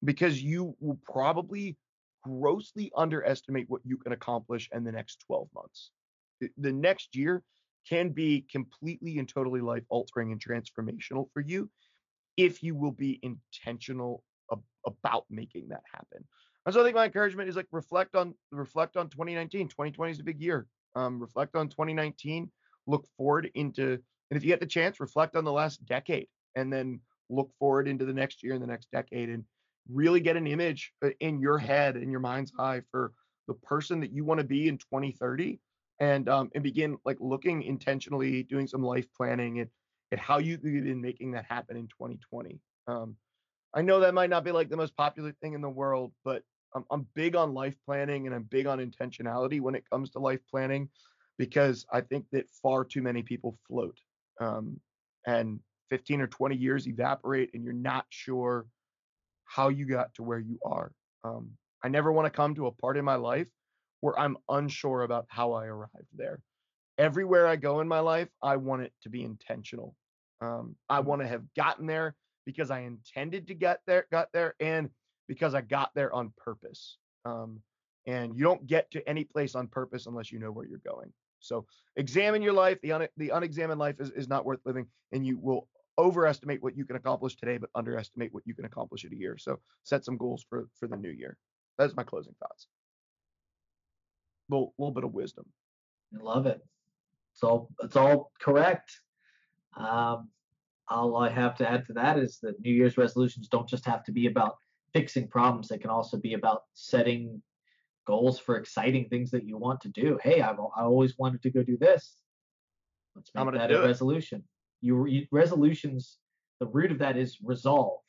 because 0.05 0.43
you 0.43 0.75
will 0.81 0.99
probably 1.05 1.77
grossly 2.23 2.91
underestimate 2.97 3.69
what 3.69 3.81
you 3.85 3.97
can 3.97 4.13
accomplish 4.13 4.69
in 4.73 4.85
the 4.85 4.93
next 4.93 5.21
12 5.27 5.49
months. 5.55 5.91
The, 6.57 6.73
next 6.73 7.15
year 7.15 7.43
can 7.89 8.11
be 8.11 8.47
completely 8.51 9.19
and 9.19 9.29
totally 9.29 9.61
life 9.61 9.85
altering 9.89 10.33
and 10.33 10.41
transformational 10.41 11.29
for 11.33 11.41
you 11.41 11.71
if 12.37 12.63
you 12.63 12.75
will 12.75 12.93
be 12.93 13.21
intentional 13.23 14.23
ab- 14.51 14.63
about 14.87 15.25
making 15.31 15.69
that 15.69 15.83
happen. 15.93 16.25
And 16.65 16.75
so 16.75 16.81
I 16.81 16.85
think 16.85 16.97
my 16.97 17.07
encouragement 17.07 17.49
is 17.49 17.57
like 17.57 17.67
reflect 17.73 18.15
on 18.15 18.35
reflect 18.51 18.97
on 18.97 19.09
2019. 19.09 19.69
2020 19.69 20.13
is 20.13 20.21
a 20.21 20.25
big 20.25 20.41
year. 20.41 20.67
Um, 20.95 21.19
reflect 21.21 21.57
on 21.57 21.69
2019 21.69 22.51
look 22.87 23.07
forward 23.17 23.51
into, 23.55 23.93
and 23.93 24.37
if 24.37 24.43
you 24.43 24.49
get 24.49 24.61
the 24.61 24.67
chance, 24.67 25.01
reflect 25.01 25.37
on 25.37 25.45
the 25.45 25.53
last 25.53 25.85
decade 25.87 26.29
and 26.57 26.73
then 26.73 27.01
look 27.31 27.51
forward 27.59 27.89
into 27.89 28.05
the 28.05 28.13
next 28.13 28.43
year 28.43 28.55
and 28.55 28.63
the 28.63 28.67
next 28.67 28.91
decade 28.91 29.29
and 29.29 29.45
really 29.91 30.21
get 30.21 30.37
an 30.37 30.47
image 30.47 30.93
uh, 31.05 31.11
in 31.21 31.41
your 31.41 31.59
head, 31.59 31.97
in 31.97 32.11
your 32.11 32.21
mind's 32.21 32.53
eye 32.59 32.83
for 32.91 33.13
the 33.49 33.55
person 33.55 34.01
that 34.01 34.13
you 34.13 34.25
want 34.25 34.39
to 34.39 34.45
be 34.45 34.69
in 34.69 34.79
2030 34.79 35.59
and 36.01 36.29
um, 36.29 36.51
and 36.55 36.63
begin 36.63 36.97
like 37.05 37.19
looking 37.21 37.63
intentionally, 37.63 38.43
doing 38.43 38.67
some 38.67 38.83
life 38.83 39.07
planning 39.17 39.61
and, 39.61 39.71
and 40.11 40.21
how 40.21 40.39
you 40.39 40.57
could 40.57 40.65
begin 40.65 41.01
making 41.01 41.33
that 41.33 41.45
happen 41.49 41.77
in 41.77 41.85
2020. 41.89 42.61
Um, 42.87 43.17
I 43.75 43.83
know 43.83 44.01
that 44.01 44.15
might 44.15 44.31
not 44.31 44.45
be 44.45 44.53
like 44.53 44.69
the 44.69 44.77
most 44.77 44.97
popular 44.97 45.33
thing 45.41 45.55
in 45.55 45.63
the 45.63 45.69
world, 45.69 46.13
but 46.25 46.43
I'm, 46.75 46.85
I'm 46.91 47.07
big 47.15 47.37
on 47.37 47.55
life 47.55 47.77
planning 47.85 48.27
and 48.27 48.35
I'm 48.35 48.45
big 48.45 48.67
on 48.67 48.79
intentionality 48.79 49.61
when 49.61 49.75
it 49.75 49.85
comes 49.91 50.11
to 50.11 50.19
life 50.19 50.41
planning 50.51 50.89
because 51.39 51.87
I 51.93 52.01
think 52.01 52.27
that 52.33 52.49
far 52.63 52.85
too 52.85 53.03
many 53.03 53.23
people 53.23 53.59
float 53.67 53.99
um, 54.41 54.81
and 55.27 55.61
15 55.91 56.21
or 56.21 56.27
20 56.27 56.57
years 56.57 56.87
evaporate 56.87 57.51
and 57.55 57.65
you're 57.65 57.73
not 57.73 58.07
sure 58.11 58.67
how 59.45 59.69
you 59.69 59.87
got 59.87 60.15
to 60.15 60.23
where 60.23 60.39
you 60.39 60.59
are. 60.65 60.93
Um, 61.25 61.51
I 61.85 61.89
never 61.89 62.13
want 62.13 62.27
to 62.27 62.31
come 62.31 62.55
to 62.55 62.67
a 62.67 62.73
part 62.73 62.97
in 62.97 63.05
my 63.05 63.17
life 63.17 63.49
where 64.01 64.19
I'm 64.19 64.37
unsure 64.49 65.03
about 65.03 65.27
how 65.29 65.53
I 65.53 65.67
arrived 65.67 66.09
there. 66.15 66.41
Everywhere 66.99 67.47
I 67.47 67.57
go 67.57 67.81
in 67.81 67.89
my 67.89 68.01
life, 68.01 68.29
I 68.43 68.57
want 68.57 68.83
it 68.83 68.93
to 69.03 69.09
be 69.09 69.23
intentional. 69.23 69.95
Um, 70.41 70.77
I 70.89 71.01
mm. 71.01 71.05
want 71.05 71.23
to 71.23 71.29
have 71.29 71.43
gotten 71.57 71.87
there 71.87 72.15
because 72.45 72.71
I 72.71 72.81
intended 72.81 73.47
to 73.49 73.55
get 73.55 73.81
there, 73.87 74.07
got 74.11 74.29
there, 74.33 74.55
and 74.61 74.91
because 75.29 75.55
I 75.55 75.61
got 75.61 75.91
there 75.95 76.13
on 76.13 76.33
purpose. 76.37 76.99
Um, 77.25 77.61
and 78.07 78.37
you 78.37 78.43
don't 78.43 78.67
get 78.67 78.91
to 78.93 79.09
any 79.09 79.25
place 79.25 79.55
on 79.55 79.69
purpose 79.69 80.07
unless 80.07 80.33
you 80.33 80.39
know 80.39 80.51
where 80.51 80.67
you're 80.67 80.81
going. 80.85 81.13
So 81.41 81.67
examine 81.97 82.43
your 82.43 82.53
life. 82.53 82.79
The, 82.83 82.93
un- 82.93 83.09
the 83.17 83.31
unexamined 83.31 83.79
life 83.79 83.97
is, 84.01 84.11
is 84.11 84.29
not 84.29 84.45
worth 84.45 84.61
living, 84.65 84.87
and 85.13 85.27
you 85.27 85.39
will 85.39 85.69
overestimate 85.99 86.63
what 86.63 86.77
you 86.77 86.85
can 86.85 86.97
accomplish 86.97 87.37
today, 87.37 87.59
but 87.59 87.71
underestimate 87.75 88.33
what 88.33 88.45
you 88.47 88.55
can 88.55 88.65
accomplish 88.65 89.05
in 89.05 89.13
a 89.13 89.17
year. 89.17 89.37
So 89.39 89.59
set 89.83 90.05
some 90.05 90.17
goals 90.17 90.45
for 90.49 90.69
for 90.79 90.89
the 90.89 90.97
new 90.97 91.11
year. 91.11 91.37
That's 91.79 91.97
my 91.97 92.03
closing 92.03 92.35
thoughts. 92.41 92.67
A 94.51 94.55
little, 94.55 94.75
little 94.79 94.95
bit 94.95 95.05
of 95.05 95.13
wisdom. 95.13 95.47
I 96.19 96.23
love 96.23 96.47
it. 96.47 96.61
It's 97.35 97.43
all 97.43 97.69
it's 97.83 97.97
all 97.97 98.31
correct. 98.41 98.93
Um, 99.77 100.29
all 100.89 101.17
I 101.17 101.31
have 101.31 101.57
to 101.57 101.69
add 101.69 101.87
to 101.87 101.95
that 101.95 102.19
is 102.19 102.39
that 102.43 102.61
New 102.61 102.73
Year's 102.73 102.99
resolutions 102.99 103.49
don't 103.49 103.69
just 103.69 103.87
have 103.87 104.05
to 104.05 104.13
be 104.13 104.27
about 104.27 104.57
fixing 104.93 105.29
problems. 105.29 105.69
They 105.69 105.79
can 105.79 105.91
also 105.91 106.17
be 106.17 106.35
about 106.35 106.63
setting 106.75 107.43
goals 108.07 108.39
for 108.39 108.57
exciting 108.57 109.09
things 109.09 109.31
that 109.31 109.47
you 109.47 109.57
want 109.57 109.81
to 109.83 109.89
do. 109.89 110.19
Hey, 110.23 110.41
I've 110.41 110.59
I 110.59 110.83
always 110.83 111.19
wanted 111.19 111.43
to 111.43 111.51
go 111.51 111.63
do 111.63 111.77
this. 111.77 112.17
Let's 113.15 113.31
make 113.35 113.53
that 113.53 113.71
a 113.71 113.81
resolution. 113.83 114.43
You, 114.81 115.07
you 115.07 115.27
resolutions. 115.31 116.19
The 116.61 116.67
root 116.67 116.93
of 116.93 116.99
that 116.99 117.17
is 117.17 117.39
resolve, 117.43 118.01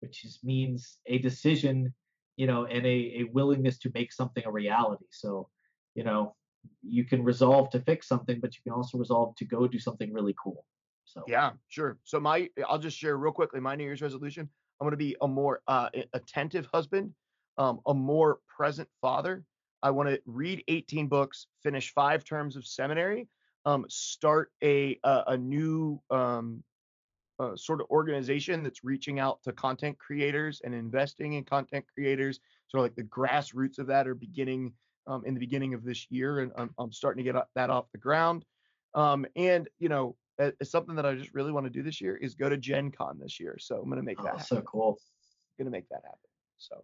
which 0.00 0.24
is, 0.24 0.38
means 0.42 0.98
a 1.06 1.18
decision, 1.18 1.92
you 2.36 2.46
know, 2.46 2.66
and 2.66 2.86
a, 2.86 2.88
a 2.88 3.24
willingness 3.32 3.78
to 3.78 3.90
make 3.94 4.12
something 4.12 4.44
a 4.46 4.50
reality. 4.50 5.06
So, 5.10 5.48
you 5.94 6.04
know, 6.04 6.34
you 6.82 7.04
can 7.04 7.22
resolve 7.24 7.70
to 7.70 7.80
fix 7.80 8.08
something, 8.08 8.40
but 8.40 8.54
you 8.54 8.60
can 8.62 8.72
also 8.72 8.98
resolve 8.98 9.34
to 9.36 9.44
go 9.44 9.66
do 9.66 9.78
something 9.78 10.12
really 10.12 10.34
cool. 10.42 10.64
So 11.04 11.22
yeah, 11.28 11.52
sure. 11.68 11.98
So 12.04 12.18
my, 12.18 12.48
I'll 12.68 12.78
just 12.78 12.98
share 12.98 13.16
real 13.16 13.32
quickly 13.32 13.60
my 13.60 13.76
New 13.76 13.84
Year's 13.84 14.02
resolution. 14.02 14.48
I'm 14.80 14.84
going 14.84 14.92
to 14.92 14.96
be 14.96 15.16
a 15.20 15.28
more 15.28 15.60
uh, 15.66 15.88
attentive 16.12 16.66
husband 16.72 17.14
um, 17.58 17.80
a 17.86 17.94
more 17.94 18.38
present 18.54 18.88
father. 19.00 19.44
I 19.82 19.90
want 19.90 20.08
to 20.08 20.20
read 20.26 20.64
18 20.68 21.08
books, 21.08 21.46
finish 21.62 21.92
five 21.92 22.24
terms 22.24 22.56
of 22.56 22.66
seminary, 22.66 23.28
um, 23.64 23.84
start 23.88 24.50
a 24.62 24.98
a, 25.04 25.24
a 25.28 25.36
new 25.36 26.00
um, 26.10 26.62
uh, 27.38 27.56
sort 27.56 27.80
of 27.80 27.88
organization 27.90 28.62
that's 28.62 28.84
reaching 28.84 29.20
out 29.20 29.42
to 29.42 29.52
content 29.52 29.98
creators 29.98 30.60
and 30.64 30.74
investing 30.74 31.34
in 31.34 31.44
content 31.44 31.84
creators. 31.92 32.40
So 32.68 32.80
like 32.80 32.94
the 32.94 33.02
grassroots 33.04 33.78
of 33.78 33.86
that 33.88 34.08
are 34.08 34.14
beginning 34.14 34.72
um, 35.06 35.22
in 35.24 35.34
the 35.34 35.40
beginning 35.40 35.74
of 35.74 35.84
this 35.84 36.06
year, 36.10 36.40
and 36.40 36.52
I'm, 36.56 36.70
I'm 36.78 36.92
starting 36.92 37.24
to 37.24 37.32
get 37.32 37.40
that 37.54 37.70
off 37.70 37.86
the 37.92 37.98
ground. 37.98 38.44
Um, 38.94 39.26
and 39.36 39.68
you 39.78 39.88
know, 39.88 40.16
it's 40.38 40.70
something 40.70 40.96
that 40.96 41.06
I 41.06 41.14
just 41.14 41.34
really 41.34 41.52
want 41.52 41.66
to 41.66 41.70
do 41.70 41.82
this 41.82 42.00
year 42.00 42.16
is 42.16 42.34
go 42.34 42.48
to 42.48 42.56
Gen 42.56 42.90
Con 42.90 43.18
this 43.20 43.40
year. 43.40 43.56
So 43.58 43.76
I'm 43.76 43.88
going 43.88 43.96
to 43.96 44.04
make 44.04 44.22
that. 44.22 44.34
Oh, 44.34 44.38
so 44.38 44.60
cool. 44.62 44.98
Going 45.58 45.66
to 45.66 45.70
make 45.70 45.88
that 45.88 46.02
happen. 46.04 46.18
So 46.58 46.82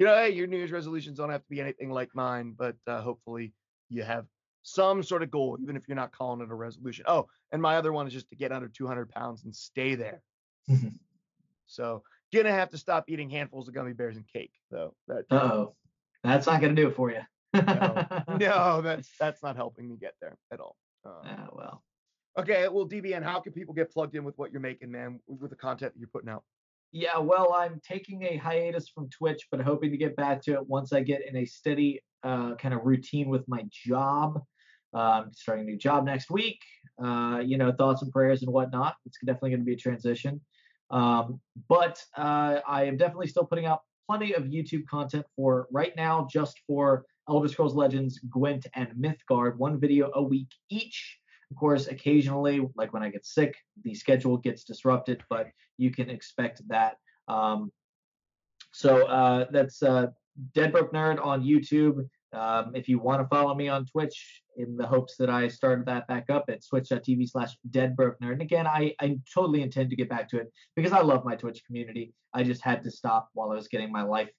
you 0.00 0.06
know, 0.06 0.16
hey, 0.16 0.30
your 0.30 0.46
New 0.46 0.56
Year's 0.56 0.72
resolutions 0.72 1.18
don't 1.18 1.28
have 1.28 1.42
to 1.42 1.50
be 1.50 1.60
anything 1.60 1.90
like 1.90 2.08
mine, 2.14 2.54
but 2.56 2.74
uh, 2.86 3.02
hopefully 3.02 3.52
you 3.90 4.02
have 4.02 4.24
some 4.62 5.02
sort 5.02 5.22
of 5.22 5.30
goal, 5.30 5.58
even 5.60 5.76
if 5.76 5.86
you're 5.86 5.94
not 5.94 6.10
calling 6.10 6.40
it 6.40 6.50
a 6.50 6.54
resolution. 6.54 7.04
Oh, 7.06 7.26
and 7.52 7.60
my 7.60 7.76
other 7.76 7.92
one 7.92 8.06
is 8.06 8.14
just 8.14 8.30
to 8.30 8.34
get 8.36 8.50
under 8.50 8.66
200 8.66 9.10
pounds 9.10 9.44
and 9.44 9.54
stay 9.54 9.96
there. 9.96 10.22
so, 11.66 12.02
gonna 12.32 12.50
have 12.50 12.70
to 12.70 12.78
stop 12.78 13.04
eating 13.08 13.28
handfuls 13.28 13.68
of 13.68 13.74
gummy 13.74 13.92
bears 13.92 14.16
and 14.16 14.26
cake, 14.26 14.52
though. 14.70 14.94
That, 15.06 15.26
oh, 15.30 15.74
that's 16.24 16.46
not 16.46 16.62
gonna 16.62 16.74
do 16.74 16.88
it 16.88 16.96
for 16.96 17.10
you. 17.10 17.20
no, 17.52 18.06
no, 18.38 18.80
that's 18.80 19.10
that's 19.20 19.42
not 19.42 19.56
helping 19.56 19.86
me 19.86 19.96
get 20.00 20.14
there 20.22 20.38
at 20.50 20.60
all. 20.60 20.76
Um, 21.04 21.12
ah, 21.26 21.48
well. 21.52 21.82
Okay, 22.40 22.66
well, 22.68 22.88
DBN, 22.88 23.22
how 23.22 23.38
can 23.38 23.52
people 23.52 23.74
get 23.74 23.92
plugged 23.92 24.16
in 24.16 24.24
with 24.24 24.38
what 24.38 24.50
you're 24.50 24.62
making, 24.62 24.90
man, 24.90 25.20
with 25.26 25.50
the 25.50 25.56
content 25.56 25.92
you're 25.98 26.08
putting 26.08 26.30
out? 26.30 26.42
Yeah, 26.90 27.18
well, 27.18 27.52
I'm 27.52 27.82
taking 27.86 28.22
a 28.22 28.38
hiatus 28.38 28.88
from 28.88 29.10
Twitch, 29.10 29.46
but 29.50 29.60
hoping 29.60 29.90
to 29.90 29.98
get 29.98 30.16
back 30.16 30.40
to 30.44 30.54
it 30.54 30.66
once 30.66 30.94
I 30.94 31.02
get 31.02 31.20
in 31.28 31.36
a 31.36 31.44
steady 31.44 32.00
uh, 32.22 32.54
kind 32.54 32.72
of 32.72 32.80
routine 32.84 33.28
with 33.28 33.46
my 33.46 33.66
job. 33.70 34.42
Uh, 34.94 35.24
starting 35.32 35.66
a 35.66 35.70
new 35.70 35.76
job 35.76 36.06
next 36.06 36.30
week. 36.30 36.58
Uh, 37.02 37.42
you 37.44 37.58
know, 37.58 37.72
thoughts 37.72 38.00
and 38.00 38.10
prayers 38.10 38.42
and 38.42 38.50
whatnot. 38.50 38.96
It's 39.04 39.18
definitely 39.22 39.50
going 39.50 39.60
to 39.60 39.66
be 39.66 39.74
a 39.74 39.76
transition. 39.76 40.40
Um, 40.90 41.40
but 41.68 42.02
uh, 42.16 42.60
I 42.66 42.84
am 42.84 42.96
definitely 42.96 43.26
still 43.26 43.44
putting 43.44 43.66
out 43.66 43.80
plenty 44.08 44.32
of 44.32 44.44
YouTube 44.44 44.86
content 44.86 45.26
for 45.36 45.68
right 45.70 45.94
now, 45.94 46.26
just 46.32 46.58
for 46.66 47.04
Elder 47.28 47.48
Scrolls 47.48 47.74
Legends, 47.74 48.18
Gwent, 48.30 48.66
and 48.74 48.88
Mythgard. 48.94 49.58
One 49.58 49.78
video 49.78 50.10
a 50.14 50.22
week 50.22 50.48
each. 50.70 51.19
Of 51.50 51.56
course, 51.56 51.88
occasionally, 51.88 52.66
like 52.76 52.92
when 52.92 53.02
I 53.02 53.10
get 53.10 53.26
sick, 53.26 53.56
the 53.84 53.94
schedule 53.94 54.36
gets 54.36 54.64
disrupted, 54.64 55.22
but 55.28 55.48
you 55.78 55.90
can 55.90 56.08
expect 56.08 56.62
that. 56.68 56.96
Um, 57.28 57.72
so 58.72 59.06
uh, 59.06 59.46
that's 59.50 59.82
uh, 59.82 60.08
Dead 60.54 60.72
Broke 60.72 60.92
Nerd 60.92 61.24
on 61.24 61.42
YouTube. 61.42 62.08
Um, 62.32 62.72
if 62.74 62.88
you 62.88 63.00
want 63.00 63.20
to 63.20 63.28
follow 63.28 63.54
me 63.54 63.68
on 63.68 63.86
Twitch 63.86 64.42
in 64.56 64.76
the 64.76 64.86
hopes 64.86 65.16
that 65.16 65.28
I 65.28 65.48
started 65.48 65.86
that 65.86 66.06
back 66.06 66.30
up, 66.30 66.44
it's 66.48 66.68
twitch.tv 66.68 67.28
slash 67.28 67.56
deadbrokenerd. 67.70 68.32
And 68.32 68.42
again, 68.42 68.66
I, 68.66 68.94
I 69.00 69.18
totally 69.34 69.62
intend 69.62 69.90
to 69.90 69.96
get 69.96 70.08
back 70.08 70.28
to 70.30 70.38
it 70.38 70.52
because 70.76 70.92
I 70.92 71.00
love 71.00 71.24
my 71.24 71.34
Twitch 71.34 71.64
community. 71.66 72.14
I 72.32 72.44
just 72.44 72.62
had 72.62 72.84
to 72.84 72.90
stop 72.90 73.28
while 73.34 73.50
I 73.50 73.56
was 73.56 73.66
getting 73.66 73.90
my 73.90 74.02
life 74.02 74.30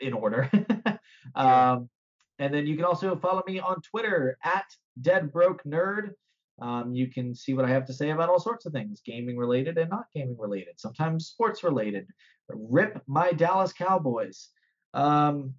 in 0.00 0.14
order. 0.14 0.50
um, 1.34 1.90
and 2.38 2.52
then 2.52 2.66
you 2.66 2.76
can 2.76 2.84
also 2.84 3.14
follow 3.16 3.42
me 3.46 3.60
on 3.60 3.80
Twitter 3.82 4.38
at 4.42 4.64
Dead 5.00 5.30
Broke 5.30 5.62
deadbrokenerd. 5.64 6.12
Um, 6.60 6.94
you 6.94 7.08
can 7.08 7.34
see 7.34 7.54
what 7.54 7.64
I 7.64 7.70
have 7.70 7.86
to 7.86 7.92
say 7.92 8.10
about 8.10 8.28
all 8.28 8.38
sorts 8.38 8.66
of 8.66 8.72
things, 8.72 9.02
gaming 9.04 9.36
related 9.36 9.76
and 9.76 9.90
not 9.90 10.06
gaming 10.14 10.36
related, 10.38 10.78
sometimes 10.78 11.26
sports 11.26 11.64
related. 11.64 12.06
Rip 12.48 13.02
my 13.06 13.32
Dallas 13.32 13.72
Cowboys. 13.72 14.50
Um, 14.92 15.54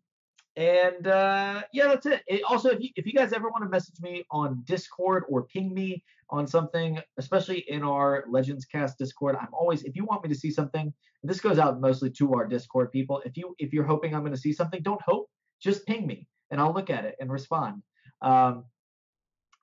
and 0.55 1.07
uh, 1.07 1.63
yeah, 1.73 1.87
that's 1.87 2.05
it. 2.05 2.21
it. 2.27 2.41
Also, 2.47 2.69
if 2.69 2.81
you, 2.81 2.89
if 2.95 3.05
you 3.05 3.11
guys 3.11 3.33
ever 3.33 3.49
want 3.49 3.63
to 3.65 3.69
message 3.69 3.99
me 4.01 4.23
on 4.31 4.63
Discord 4.65 5.23
or 5.27 5.43
ping 5.43 5.73
me 5.73 6.01
on 6.29 6.47
something, 6.47 6.99
especially 7.17 7.65
in 7.67 7.83
our 7.83 8.23
Legends 8.29 8.63
Cast 8.63 8.97
Discord, 8.97 9.35
I'm 9.35 9.53
always 9.53 9.83
if 9.83 9.97
you 9.97 10.05
want 10.05 10.23
me 10.23 10.29
to 10.29 10.35
see 10.35 10.49
something, 10.49 10.93
this 11.23 11.41
goes 11.41 11.59
out 11.59 11.81
mostly 11.81 12.09
to 12.11 12.33
our 12.35 12.47
Discord 12.47 12.91
people. 12.93 13.21
If 13.25 13.35
you 13.35 13.53
if 13.59 13.73
you're 13.73 13.83
hoping 13.83 14.15
I'm 14.15 14.21
going 14.21 14.31
to 14.31 14.39
see 14.39 14.53
something, 14.53 14.81
don't 14.81 15.01
hope, 15.01 15.29
just 15.61 15.85
ping 15.85 16.07
me 16.07 16.25
and 16.51 16.61
I'll 16.61 16.73
look 16.73 16.89
at 16.89 17.03
it 17.03 17.15
and 17.19 17.29
respond. 17.29 17.83
Um, 18.21 18.63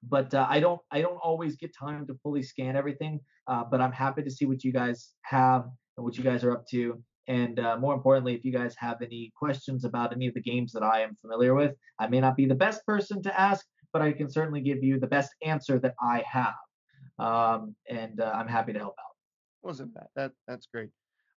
but 0.09 0.35
uh, 0.35 0.47
I 0.49 0.61
don't 0.61 0.81
I 0.91 1.01
don't 1.01 1.19
always 1.23 1.57
get 1.57 1.75
time 1.77 2.07
to 2.07 2.15
fully 2.23 2.43
scan 2.43 2.77
everything. 2.77 3.21
Uh, 3.47 3.65
but 3.69 3.81
I'm 3.81 3.93
happy 3.93 4.23
to 4.23 4.31
see 4.31 4.47
what 4.47 4.63
you 4.63 4.73
guys 4.73 5.11
have 5.23 5.65
and 5.97 6.05
what 6.05 6.17
you 6.17 6.25
guys 6.25 6.45
are 6.45 6.53
up 6.53 6.67
to. 6.69 7.03
And 7.29 7.59
uh, 7.59 7.77
more 7.79 7.95
importantly, 7.95 8.35
if 8.35 8.45
you 8.45 8.53
guys 8.53 8.75
have 8.79 9.01
any 9.01 9.33
questions 9.37 9.85
about 9.85 10.13
any 10.13 10.27
of 10.27 10.35
the 10.35 10.43
games 10.43 10.73
that 10.73 10.83
I 10.83 11.01
am 11.01 11.15
familiar 11.17 11.55
with, 11.55 11.75
I 11.99 12.09
may 12.09 12.21
not 12.21 12.37
be 12.37 12.47
the 12.47 12.55
best 12.55 12.85
person 12.85 13.23
to 13.23 13.41
ask, 13.41 13.65
but 13.93 14.03
I 14.03 14.13
can 14.13 14.29
certainly 14.29 14.61
give 14.61 14.83
you 14.83 14.99
the 14.99 15.07
best 15.07 15.31
answer 15.45 15.79
that 15.79 15.95
I 16.01 16.25
have. 16.31 16.55
Um, 17.19 17.77
and 17.89 18.21
uh, 18.21 18.33
I'm 18.35 18.49
happy 18.49 18.73
to 18.73 18.79
help 18.79 18.95
out. 18.99 19.17
Wasn't 19.63 19.95
bad. 19.95 20.07
That 20.17 20.33
that's 20.49 20.67
great. 20.67 20.91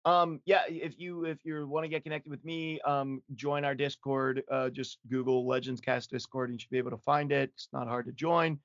Um, 0.04 0.40
yeah, 0.44 0.62
if 0.68 0.98
you 0.98 1.24
if 1.24 1.38
you 1.44 1.66
want 1.66 1.84
to 1.84 1.88
get 1.88 2.02
connected 2.02 2.30
with 2.30 2.44
me, 2.44 2.80
um, 2.82 3.22
join 3.34 3.64
our 3.64 3.74
Discord. 3.74 4.42
Uh, 4.50 4.68
just 4.68 4.98
Google 5.08 5.46
Legends 5.46 5.80
Cast 5.80 6.10
Discord, 6.10 6.50
and 6.50 6.58
you 6.58 6.60
should 6.60 6.70
be 6.70 6.78
able 6.78 6.90
to 6.90 6.98
find 6.98 7.32
it. 7.32 7.50
It's 7.54 7.68
not 7.72 7.88
hard 7.88 8.06
to 8.06 8.12
join. 8.12 8.58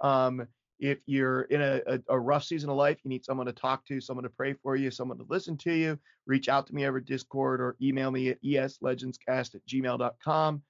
Um, 0.00 0.46
if 0.82 0.98
you're 1.06 1.42
in 1.42 1.62
a, 1.62 1.80
a, 1.86 2.00
a, 2.08 2.18
rough 2.18 2.42
season 2.42 2.68
of 2.68 2.76
life, 2.76 2.98
you 3.04 3.08
need 3.08 3.24
someone 3.24 3.46
to 3.46 3.52
talk 3.52 3.86
to, 3.86 4.00
someone 4.00 4.24
to 4.24 4.28
pray 4.28 4.52
for 4.52 4.74
you, 4.74 4.90
someone 4.90 5.16
to 5.16 5.24
listen 5.28 5.56
to 5.58 5.72
you, 5.72 5.96
reach 6.26 6.48
out 6.48 6.66
to 6.66 6.74
me 6.74 6.86
over 6.86 6.98
Discord 6.98 7.60
or 7.60 7.76
email 7.80 8.10
me 8.10 8.30
at 8.30 8.42
eslegendscast 8.42 9.54
at 9.54 9.64
gmail.com. 9.68 10.62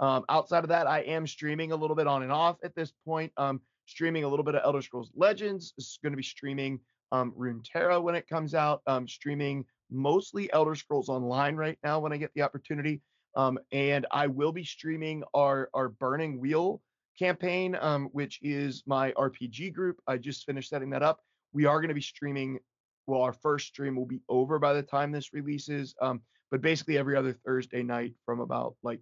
Um, 0.00 0.24
outside 0.28 0.64
of 0.64 0.70
that, 0.70 0.88
I 0.88 1.00
am 1.02 1.24
streaming 1.24 1.70
a 1.70 1.76
little 1.76 1.94
bit 1.94 2.08
on 2.08 2.24
and 2.24 2.32
off 2.32 2.56
at 2.64 2.74
this 2.74 2.92
point. 3.04 3.32
Um, 3.36 3.60
streaming 3.86 4.24
a 4.24 4.28
little 4.28 4.44
bit 4.44 4.56
of 4.56 4.62
Elder 4.64 4.82
Scrolls 4.82 5.12
Legends. 5.14 5.72
This 5.76 5.86
is 5.86 5.98
going 6.02 6.12
to 6.12 6.16
be 6.16 6.22
streaming 6.24 6.80
um, 7.12 7.32
Runeterra 7.38 8.02
when 8.02 8.14
it 8.14 8.28
comes 8.28 8.54
out. 8.54 8.82
Um, 8.86 9.06
streaming 9.08 9.64
mostly 9.90 10.52
Elder 10.52 10.74
Scrolls 10.74 11.08
Online 11.08 11.56
right 11.56 11.78
now 11.82 12.00
when 12.00 12.12
I 12.12 12.16
get 12.16 12.32
the 12.34 12.42
opportunity. 12.42 13.00
Um, 13.36 13.58
and 13.72 14.06
I 14.10 14.26
will 14.26 14.52
be 14.52 14.64
streaming 14.64 15.22
our 15.34 15.70
our 15.74 15.88
Burning 15.88 16.40
Wheel 16.40 16.82
campaign, 17.18 17.76
um, 17.80 18.08
which 18.12 18.38
is 18.42 18.82
my 18.86 19.12
RPG 19.12 19.72
group. 19.72 20.00
I 20.06 20.16
just 20.16 20.44
finished 20.46 20.70
setting 20.70 20.90
that 20.90 21.02
up. 21.02 21.20
We 21.52 21.64
are 21.66 21.80
going 21.80 21.88
to 21.88 21.94
be 21.94 22.00
streaming. 22.00 22.58
Well, 23.06 23.22
our 23.22 23.32
first 23.32 23.68
stream 23.68 23.96
will 23.96 24.06
be 24.06 24.20
over 24.28 24.58
by 24.58 24.72
the 24.72 24.82
time 24.82 25.10
this 25.10 25.32
releases. 25.32 25.94
Um, 26.00 26.20
but 26.50 26.60
basically 26.60 26.98
every 26.98 27.16
other 27.16 27.32
Thursday 27.32 27.82
night 27.82 28.14
from 28.26 28.40
about 28.40 28.74
like 28.82 29.00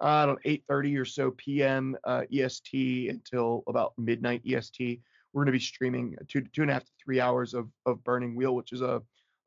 I 0.00 0.26
don't 0.26 0.40
know 0.44 0.50
8:30 0.50 0.98
or 0.98 1.04
so 1.04 1.30
p.m. 1.32 1.96
Uh, 2.04 2.22
EST 2.32 3.10
until 3.10 3.62
about 3.66 3.92
midnight 3.98 4.42
EST. 4.46 5.02
We're 5.32 5.44
going 5.44 5.52
to 5.52 5.58
be 5.58 5.64
streaming 5.64 6.16
two 6.28 6.42
two 6.52 6.62
and 6.62 6.70
a 6.70 6.74
half 6.74 6.84
to 6.84 6.92
three 7.02 7.20
hours 7.20 7.54
of 7.54 7.68
of 7.86 8.02
Burning 8.04 8.34
Wheel, 8.34 8.54
which 8.54 8.72
is 8.72 8.80
a 8.80 9.02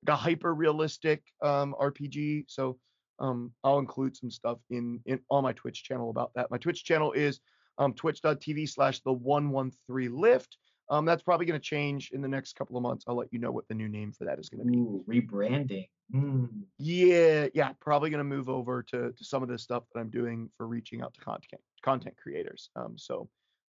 like 0.06 0.14
a 0.14 0.16
hyper 0.16 0.54
realistic 0.54 1.24
um, 1.42 1.76
RPG. 1.80 2.46
So 2.48 2.78
um, 3.20 3.52
I'll 3.64 3.80
include 3.80 4.16
some 4.16 4.32
stuff 4.32 4.60
in 4.70 5.00
in 5.06 5.20
on 5.30 5.44
my 5.44 5.54
Twitch 5.54 5.84
channel 5.84 6.10
about 6.10 6.32
that. 6.36 6.52
My 6.52 6.58
Twitch 6.58 6.84
channel 6.84 7.12
is 7.12 7.40
um, 7.78 7.94
twitch.tv 7.94 8.70
slash 8.70 9.00
the 9.02 9.14
113 9.14 10.16
lift. 10.16 10.58
Um, 10.90 11.06
that's 11.06 11.24
probably 11.24 11.46
going 11.46 11.60
to 11.60 11.66
change 11.66 12.12
in 12.12 12.22
the 12.22 12.28
next 12.28 12.56
couple 12.56 12.76
of 12.76 12.84
months. 12.84 13.06
I'll 13.08 13.16
let 13.16 13.32
you 13.32 13.40
know 13.40 13.52
what 13.52 13.68
the 13.68 13.74
new 13.74 13.88
name 13.88 14.12
for 14.12 14.26
that 14.26 14.38
is 14.38 14.50
going 14.50 14.66
to 14.66 14.72
be. 14.72 14.78
Ooh, 14.78 15.04
rebranding. 15.08 15.88
Mm. 16.14 16.50
Yeah, 16.78 17.48
yeah, 17.54 17.72
probably 17.80 18.10
going 18.10 18.20
to 18.20 18.24
move 18.26 18.50
over 18.50 18.84
to, 18.84 19.12
to 19.12 19.24
some 19.24 19.42
of 19.42 19.50
the 19.50 19.58
stuff 19.58 19.84
that 19.94 20.00
I'm 20.00 20.10
doing 20.10 20.50
for 20.58 20.68
reaching 20.68 21.02
out 21.02 21.14
to 21.14 21.22
content 21.22 21.62
content 21.84 22.16
creators. 22.22 22.70
Um, 22.76 22.98
so 22.98 23.30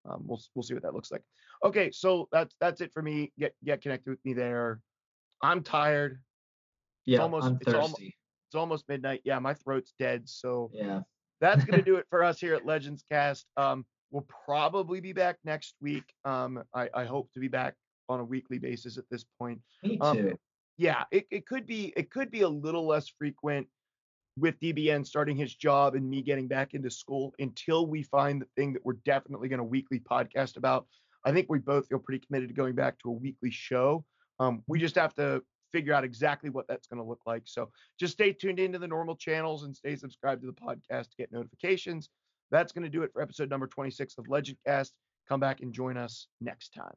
um, 0.09 0.23
we'll 0.25 0.41
we'll 0.55 0.63
see 0.63 0.73
what 0.73 0.83
that 0.83 0.93
looks 0.93 1.11
like. 1.11 1.21
Okay, 1.63 1.91
so 1.91 2.27
that's 2.31 2.55
that's 2.59 2.81
it 2.81 2.91
for 2.93 3.01
me. 3.01 3.31
Get 3.39 3.53
get 3.63 3.81
connected 3.81 4.09
with 4.09 4.23
me 4.25 4.33
there. 4.33 4.79
I'm 5.41 5.63
tired. 5.63 6.19
Yeah, 7.05 7.17
it's 7.17 7.21
almost, 7.21 7.45
I'm 7.45 7.57
thirsty. 7.59 7.71
It's 7.71 7.75
almost, 7.75 8.01
it's 8.01 8.55
almost 8.55 8.89
midnight. 8.89 9.21
Yeah, 9.23 9.39
my 9.39 9.53
throat's 9.53 9.93
dead. 9.99 10.27
So 10.27 10.71
yeah, 10.73 11.01
that's 11.41 11.63
gonna 11.65 11.81
do 11.83 11.95
it 11.97 12.05
for 12.09 12.23
us 12.23 12.39
here 12.39 12.55
at 12.55 12.65
Legends 12.65 13.03
Cast. 13.09 13.45
Um, 13.57 13.85
we'll 14.11 14.27
probably 14.45 14.99
be 14.99 15.13
back 15.13 15.37
next 15.43 15.75
week. 15.81 16.05
Um, 16.23 16.63
I, 16.73 16.89
I 16.93 17.05
hope 17.05 17.31
to 17.33 17.39
be 17.39 17.47
back 17.47 17.75
on 18.09 18.19
a 18.19 18.23
weekly 18.23 18.59
basis 18.59 18.97
at 18.97 19.05
this 19.09 19.25
point. 19.39 19.59
Me 19.83 19.97
um, 19.99 20.17
too. 20.17 20.37
Yeah, 20.77 21.03
it, 21.11 21.25
it 21.31 21.45
could 21.45 21.65
be 21.65 21.93
it 21.95 22.09
could 22.09 22.31
be 22.31 22.41
a 22.41 22.49
little 22.49 22.87
less 22.87 23.11
frequent 23.17 23.67
with 24.37 24.59
DBN 24.59 25.05
starting 25.05 25.37
his 25.37 25.55
job 25.55 25.95
and 25.95 26.09
me 26.09 26.21
getting 26.21 26.47
back 26.47 26.73
into 26.73 26.89
school 26.89 27.33
until 27.39 27.85
we 27.85 28.03
find 28.03 28.41
the 28.41 28.47
thing 28.55 28.73
that 28.73 28.83
we're 28.85 28.93
definitely 29.05 29.47
going 29.47 29.59
to 29.59 29.63
weekly 29.63 29.99
podcast 29.99 30.57
about. 30.57 30.87
I 31.25 31.31
think 31.31 31.47
we 31.49 31.59
both 31.59 31.87
feel 31.87 31.99
pretty 31.99 32.25
committed 32.25 32.49
to 32.49 32.55
going 32.55 32.75
back 32.75 32.99
to 32.99 33.09
a 33.09 33.13
weekly 33.13 33.51
show. 33.51 34.03
Um, 34.39 34.63
we 34.67 34.79
just 34.79 34.95
have 34.95 35.13
to 35.15 35.43
figure 35.71 35.93
out 35.93 36.03
exactly 36.03 36.49
what 36.49 36.67
that's 36.67 36.87
going 36.87 37.01
to 37.01 37.07
look 37.07 37.21
like. 37.25 37.43
So 37.45 37.69
just 37.99 38.13
stay 38.13 38.33
tuned 38.33 38.59
into 38.59 38.79
the 38.79 38.87
normal 38.87 39.15
channels 39.15 39.63
and 39.63 39.75
stay 39.75 39.95
subscribed 39.95 40.41
to 40.41 40.47
the 40.47 40.53
podcast 40.53 41.09
to 41.09 41.17
get 41.17 41.31
notifications. 41.31 42.09
That's 42.51 42.71
going 42.71 42.83
to 42.83 42.89
do 42.89 43.03
it 43.03 43.11
for 43.13 43.21
episode 43.21 43.49
number 43.49 43.67
26 43.67 44.15
of 44.17 44.27
Legend 44.27 44.57
Cast. 44.65 44.93
Come 45.27 45.39
back 45.39 45.61
and 45.61 45.73
join 45.73 45.97
us 45.97 46.27
next 46.41 46.73
time. 46.73 46.93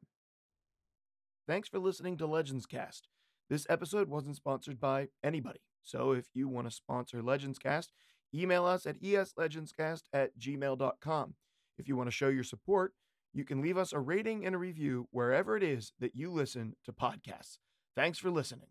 Thanks 1.47 1.69
for 1.69 1.79
listening 1.79 2.17
to 2.17 2.27
Legends 2.27 2.65
Cast. 2.65 3.07
This 3.49 3.65
episode 3.69 4.09
wasn't 4.09 4.35
sponsored 4.35 4.79
by 4.79 5.07
anybody. 5.23 5.59
So 5.87 6.11
if 6.11 6.25
you 6.33 6.49
want 6.49 6.67
to 6.67 6.75
sponsor 6.75 7.21
Legends 7.21 7.57
Cast, 7.57 7.93
email 8.35 8.65
us 8.65 8.85
at 8.85 9.01
eslegendscast 9.01 10.01
at 10.11 10.37
gmail.com. 10.37 11.35
If 11.77 11.87
you 11.87 11.95
want 11.95 12.07
to 12.07 12.15
show 12.15 12.27
your 12.27 12.43
support, 12.43 12.93
you 13.33 13.45
can 13.45 13.61
leave 13.61 13.77
us 13.77 13.93
a 13.93 13.99
rating 13.99 14.45
and 14.45 14.53
a 14.53 14.57
review 14.57 15.07
wherever 15.11 15.55
it 15.55 15.63
is 15.63 15.93
that 15.99 16.15
you 16.15 16.29
listen 16.29 16.75
to 16.85 16.91
podcasts. 16.91 17.57
Thanks 17.95 18.17
for 18.19 18.29
listening. 18.29 18.67